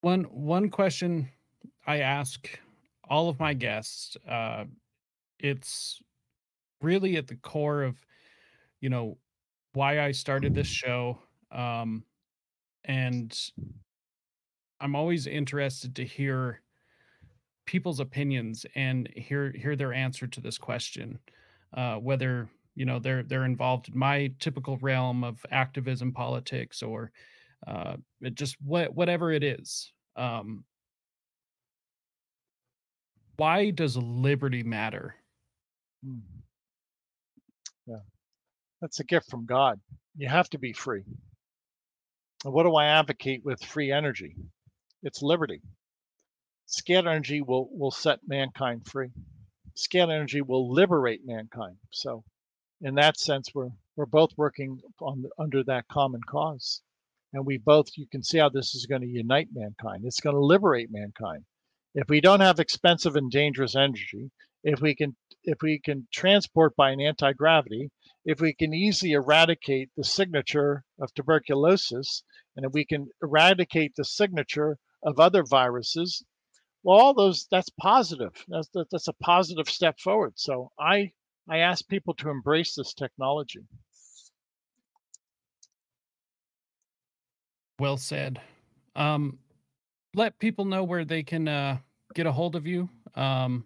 One 0.00 0.24
one 0.24 0.70
question 0.70 1.28
I 1.86 2.00
ask 2.00 2.48
all 3.08 3.28
of 3.28 3.38
my 3.40 3.54
guests. 3.54 4.16
Uh, 4.28 4.64
it's 5.38 6.00
really 6.80 7.16
at 7.16 7.26
the 7.26 7.36
core 7.36 7.82
of, 7.82 7.96
you 8.80 8.90
know, 8.90 9.16
why 9.78 10.00
I 10.00 10.10
started 10.10 10.56
this 10.56 10.66
show. 10.66 11.20
Um, 11.52 12.02
and 12.84 13.32
I'm 14.80 14.96
always 14.96 15.28
interested 15.28 15.94
to 15.94 16.04
hear 16.04 16.62
people's 17.64 18.00
opinions 18.00 18.66
and 18.74 19.08
hear 19.14 19.52
hear 19.52 19.76
their 19.76 19.92
answer 19.92 20.26
to 20.26 20.40
this 20.40 20.58
question. 20.58 21.20
Uh, 21.72 21.94
whether 21.94 22.48
you 22.74 22.86
know 22.86 22.98
they're 22.98 23.22
they're 23.22 23.44
involved 23.44 23.88
in 23.88 23.96
my 23.96 24.32
typical 24.40 24.78
realm 24.78 25.22
of 25.22 25.46
activism, 25.52 26.10
politics, 26.12 26.82
or 26.82 27.12
uh, 27.68 27.94
just 28.34 28.56
what 28.60 28.92
whatever 28.92 29.30
it 29.30 29.44
is. 29.44 29.92
Um, 30.16 30.64
why 33.36 33.70
does 33.70 33.96
liberty 33.96 34.64
matter? 34.64 35.14
Hmm. 36.04 36.37
That's 38.80 39.00
a 39.00 39.04
gift 39.04 39.28
from 39.28 39.46
God. 39.46 39.80
You 40.16 40.28
have 40.28 40.48
to 40.50 40.58
be 40.58 40.72
free. 40.72 41.04
what 42.44 42.62
do 42.62 42.76
I 42.76 42.86
advocate 42.86 43.44
with 43.44 43.62
free 43.64 43.90
energy? 43.90 44.36
It's 45.02 45.22
liberty. 45.22 45.62
Scalar 46.68 47.08
energy 47.08 47.40
will, 47.40 47.68
will 47.72 47.90
set 47.90 48.20
mankind 48.26 48.86
free. 48.86 49.10
Scalar 49.76 50.14
energy 50.14 50.42
will 50.42 50.70
liberate 50.70 51.24
mankind. 51.24 51.76
So, 51.90 52.24
in 52.80 52.94
that 52.96 53.18
sense, 53.18 53.54
we're 53.54 53.70
we're 53.96 54.06
both 54.06 54.30
working 54.36 54.80
on 55.00 55.24
under 55.38 55.64
that 55.64 55.88
common 55.88 56.20
cause, 56.22 56.82
and 57.32 57.44
we 57.44 57.58
both 57.58 57.88
you 57.96 58.06
can 58.06 58.22
see 58.22 58.38
how 58.38 58.48
this 58.48 58.74
is 58.74 58.86
going 58.86 59.00
to 59.00 59.08
unite 59.08 59.48
mankind. 59.52 60.04
It's 60.04 60.20
going 60.20 60.36
to 60.36 60.44
liberate 60.44 60.90
mankind. 60.92 61.44
If 61.94 62.08
we 62.08 62.20
don't 62.20 62.40
have 62.40 62.60
expensive 62.60 63.16
and 63.16 63.30
dangerous 63.30 63.74
energy, 63.74 64.30
if 64.62 64.80
we 64.80 64.94
can 64.94 65.16
if 65.44 65.58
we 65.62 65.78
can 65.78 66.06
transport 66.12 66.76
by 66.76 66.90
an 66.90 67.00
anti-gravity, 67.00 67.90
if 68.24 68.40
we 68.40 68.52
can 68.52 68.74
easily 68.74 69.12
eradicate 69.12 69.90
the 69.96 70.04
signature 70.04 70.84
of 71.00 71.12
tuberculosis, 71.14 72.22
and 72.56 72.66
if 72.66 72.72
we 72.72 72.84
can 72.84 73.08
eradicate 73.22 73.92
the 73.96 74.04
signature 74.04 74.78
of 75.02 75.18
other 75.18 75.44
viruses, 75.44 76.24
well, 76.82 76.98
all 76.98 77.14
those 77.14 77.46
that's 77.50 77.70
positive. 77.80 78.32
That's 78.48 78.68
that's 78.90 79.08
a 79.08 79.12
positive 79.14 79.68
step 79.68 79.98
forward. 80.00 80.34
So 80.36 80.70
I 80.78 81.12
I 81.48 81.58
ask 81.58 81.86
people 81.88 82.14
to 82.14 82.30
embrace 82.30 82.74
this 82.74 82.94
technology. 82.94 83.60
Well 87.78 87.96
said. 87.96 88.40
Um, 88.96 89.38
let 90.14 90.38
people 90.38 90.64
know 90.64 90.82
where 90.82 91.04
they 91.04 91.22
can 91.22 91.46
uh, 91.46 91.78
get 92.14 92.26
a 92.26 92.32
hold 92.32 92.56
of 92.56 92.66
you, 92.66 92.88
um, 93.14 93.64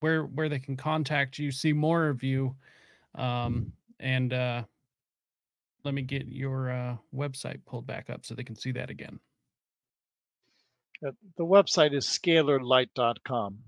where 0.00 0.24
where 0.24 0.48
they 0.48 0.60
can 0.60 0.76
contact 0.76 1.38
you, 1.38 1.50
see 1.50 1.72
more 1.72 2.08
of 2.08 2.22
you, 2.22 2.54
um, 3.14 3.72
and 4.00 4.32
uh, 4.32 4.62
let 5.84 5.94
me 5.94 6.02
get 6.02 6.26
your 6.26 6.70
uh, 6.70 6.96
website 7.14 7.60
pulled 7.66 7.86
back 7.86 8.10
up 8.10 8.24
so 8.24 8.34
they 8.34 8.44
can 8.44 8.56
see 8.56 8.72
that 8.72 8.90
again. 8.90 9.18
Uh, 11.06 11.12
the 11.36 11.44
website 11.44 11.94
is 11.94 12.06
scalarlight.com. 12.06 13.58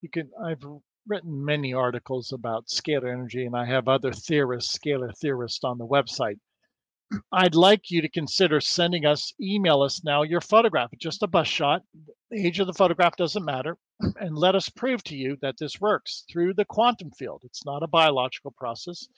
You 0.00 0.08
can 0.08 0.30
I've 0.42 0.64
written 1.06 1.44
many 1.44 1.74
articles 1.74 2.32
about 2.32 2.68
scalar 2.68 3.12
energy, 3.12 3.44
and 3.44 3.56
I 3.56 3.66
have 3.66 3.88
other 3.88 4.12
theorists, 4.12 4.76
scalar 4.76 5.16
theorists, 5.18 5.64
on 5.64 5.78
the 5.78 5.86
website. 5.86 6.38
I'd 7.32 7.56
like 7.56 7.90
you 7.90 8.00
to 8.02 8.08
consider 8.08 8.60
sending 8.60 9.04
us, 9.04 9.32
email 9.40 9.82
us 9.82 10.04
now 10.04 10.22
your 10.22 10.40
photograph, 10.40 10.90
just 10.98 11.24
a 11.24 11.26
bus 11.26 11.48
shot. 11.48 11.82
The 12.30 12.46
age 12.46 12.60
of 12.60 12.68
the 12.68 12.72
photograph 12.72 13.16
doesn't 13.16 13.44
matter. 13.44 13.76
And 14.20 14.36
let 14.36 14.54
us 14.54 14.68
prove 14.68 15.02
to 15.04 15.16
you 15.16 15.36
that 15.42 15.56
this 15.58 15.80
works 15.80 16.24
through 16.30 16.54
the 16.54 16.64
quantum 16.64 17.10
field. 17.10 17.42
It's 17.44 17.66
not 17.66 17.82
a 17.82 17.88
biological 17.88 18.52
process. 18.52 19.08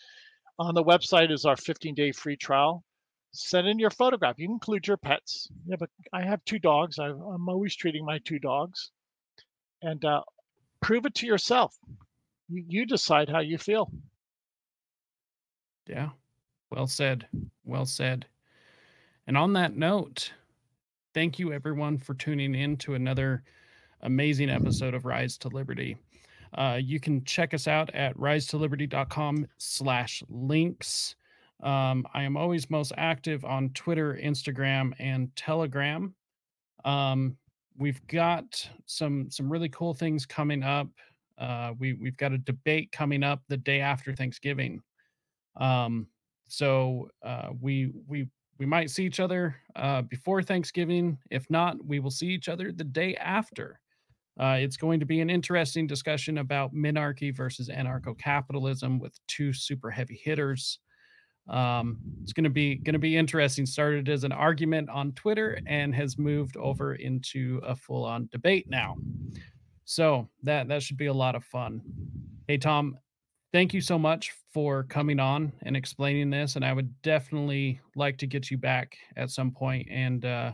On 0.58 0.74
the 0.74 0.84
website 0.84 1.32
is 1.32 1.44
our 1.44 1.56
15 1.56 1.94
day 1.94 2.12
free 2.12 2.36
trial. 2.36 2.84
Send 3.32 3.66
in 3.66 3.78
your 3.78 3.90
photograph. 3.90 4.38
You 4.38 4.50
include 4.50 4.86
your 4.86 4.98
pets. 4.98 5.48
Yeah, 5.66 5.76
but 5.78 5.88
I 6.12 6.22
have 6.22 6.44
two 6.44 6.58
dogs. 6.58 6.98
I, 6.98 7.08
am 7.08 7.48
always 7.48 7.74
treating 7.74 8.04
my 8.04 8.18
two 8.18 8.38
dogs. 8.38 8.90
And 9.80 10.04
uh, 10.04 10.20
prove 10.80 11.06
it 11.06 11.14
to 11.16 11.26
yourself. 11.26 11.74
You, 12.48 12.64
you 12.68 12.86
decide 12.86 13.30
how 13.30 13.40
you 13.40 13.56
feel. 13.56 13.90
Yeah. 15.86 16.10
Well 16.70 16.86
said. 16.86 17.26
Well 17.64 17.86
said. 17.86 18.26
And 19.26 19.36
on 19.36 19.54
that 19.54 19.76
note, 19.76 20.32
thank 21.14 21.38
you 21.38 21.52
everyone 21.52 21.98
for 21.98 22.14
tuning 22.14 22.54
in 22.54 22.76
to 22.78 22.94
another 22.94 23.44
amazing 24.02 24.50
episode 24.50 24.94
of 24.94 25.06
Rise 25.06 25.38
to 25.38 25.48
Liberty. 25.48 25.96
Uh, 26.54 26.78
you 26.80 27.00
can 27.00 27.24
check 27.24 27.54
us 27.54 27.66
out 27.66 27.94
at 27.94 28.16
risetoliberty.com 28.16 29.46
slash 29.58 30.22
links. 30.28 31.16
Um, 31.62 32.06
I 32.12 32.24
am 32.24 32.36
always 32.36 32.68
most 32.68 32.92
active 32.96 33.44
on 33.44 33.70
Twitter, 33.70 34.18
Instagram, 34.22 34.92
and 34.98 35.34
Telegram. 35.36 36.14
Um, 36.84 37.36
we've 37.78 38.04
got 38.08 38.68
some 38.86 39.30
some 39.30 39.50
really 39.50 39.68
cool 39.68 39.94
things 39.94 40.26
coming 40.26 40.62
up. 40.62 40.88
Uh, 41.38 41.72
we 41.78 41.94
we've 41.94 42.16
got 42.16 42.32
a 42.32 42.38
debate 42.38 42.90
coming 42.92 43.22
up 43.22 43.42
the 43.48 43.56
day 43.56 43.80
after 43.80 44.14
Thanksgiving. 44.14 44.82
Um, 45.56 46.08
so 46.48 47.08
uh, 47.22 47.50
we 47.60 47.92
we 48.06 48.28
we 48.58 48.66
might 48.66 48.90
see 48.90 49.04
each 49.04 49.20
other 49.20 49.56
uh, 49.76 50.02
before 50.02 50.42
Thanksgiving. 50.42 51.18
If 51.30 51.48
not, 51.48 51.84
we 51.84 52.00
will 52.00 52.10
see 52.10 52.28
each 52.28 52.48
other 52.48 52.72
the 52.72 52.84
day 52.84 53.16
after. 53.16 53.80
Uh, 54.40 54.56
it's 54.59 54.76
going 54.76 54.98
to 55.00 55.06
be 55.06 55.20
an 55.20 55.30
interesting 55.30 55.86
discussion 55.86 56.38
about 56.38 56.74
minarchy 56.74 57.34
versus 57.34 57.68
anarcho 57.68 58.18
capitalism 58.18 58.98
with 58.98 59.18
two 59.28 59.52
super 59.52 59.90
heavy 59.90 60.20
hitters. 60.22 60.78
Um, 61.48 61.98
it's 62.22 62.32
going 62.32 62.44
to 62.44 62.50
be 62.50 62.76
going 62.76 62.94
to 62.94 62.98
be 62.98 63.16
interesting. 63.16 63.66
Started 63.66 64.09
as 64.09 64.24
an 64.24 64.32
argument 64.32 64.88
on 64.88 65.12
Twitter 65.12 65.59
and 65.66 65.94
has 65.94 66.16
moved 66.16 66.56
over 66.56 66.94
into 66.94 67.60
a 67.64 67.74
full 67.74 68.04
on 68.04 68.28
debate 68.32 68.66
now. 68.68 68.96
So 69.84 70.28
that 70.44 70.68
that 70.68 70.82
should 70.82 70.96
be 70.96 71.06
a 71.06 71.12
lot 71.12 71.34
of 71.34 71.44
fun. 71.44 71.82
Hey 72.46 72.59
Tom, 72.59 72.96
thank 73.52 73.74
you 73.74 73.80
so 73.80 73.98
much 73.98 74.32
for 74.54 74.84
coming 74.84 75.18
on 75.18 75.52
and 75.62 75.76
explaining 75.76 76.30
this. 76.30 76.56
And 76.56 76.64
I 76.64 76.72
would 76.72 77.02
definitely 77.02 77.80
like 77.96 78.18
to 78.18 78.26
get 78.26 78.50
you 78.50 78.56
back 78.56 78.96
at 79.16 79.30
some 79.30 79.50
point 79.50 79.88
and 79.90 80.24
uh, 80.24 80.52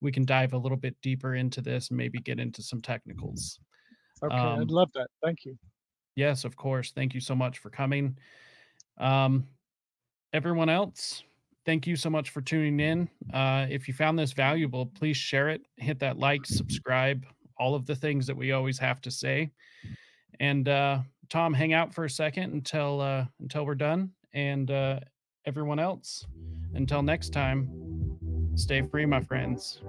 we 0.00 0.12
can 0.12 0.24
dive 0.24 0.52
a 0.52 0.58
little 0.58 0.76
bit 0.76 0.96
deeper 1.02 1.34
into 1.34 1.60
this 1.60 1.88
and 1.88 1.96
maybe 1.96 2.18
get 2.20 2.40
into 2.40 2.62
some 2.62 2.80
technicals. 2.80 3.58
Okay, 4.22 4.34
um, 4.34 4.60
I'd 4.60 4.70
love 4.70 4.90
that. 4.94 5.08
Thank 5.22 5.44
you. 5.44 5.56
Yes, 6.16 6.44
of 6.44 6.56
course. 6.56 6.92
Thank 6.92 7.14
you 7.14 7.20
so 7.20 7.34
much 7.34 7.58
for 7.58 7.70
coming. 7.70 8.16
Um, 8.98 9.46
everyone 10.32 10.68
else, 10.68 11.22
thank 11.64 11.86
you 11.86 11.96
so 11.96 12.10
much 12.10 12.30
for 12.30 12.40
tuning 12.40 12.80
in. 12.80 13.08
Uh, 13.32 13.66
if 13.70 13.88
you 13.88 13.94
found 13.94 14.18
this 14.18 14.32
valuable, 14.32 14.86
please 14.86 15.16
share 15.16 15.48
it, 15.48 15.62
hit 15.76 15.98
that 16.00 16.18
like, 16.18 16.44
subscribe, 16.44 17.24
all 17.58 17.74
of 17.74 17.86
the 17.86 17.94
things 17.94 18.26
that 18.26 18.36
we 18.36 18.52
always 18.52 18.78
have 18.78 19.00
to 19.02 19.10
say. 19.10 19.50
And 20.40 20.68
uh, 20.68 21.00
Tom, 21.28 21.54
hang 21.54 21.72
out 21.72 21.94
for 21.94 22.04
a 22.04 22.10
second 22.10 22.52
until 22.52 23.00
uh, 23.00 23.26
until 23.40 23.64
we're 23.64 23.74
done. 23.74 24.10
And 24.32 24.70
uh, 24.70 25.00
everyone 25.46 25.78
else, 25.78 26.26
until 26.74 27.02
next 27.02 27.32
time, 27.32 27.68
stay 28.54 28.82
free, 28.82 29.06
my 29.06 29.20
friends. 29.20 29.80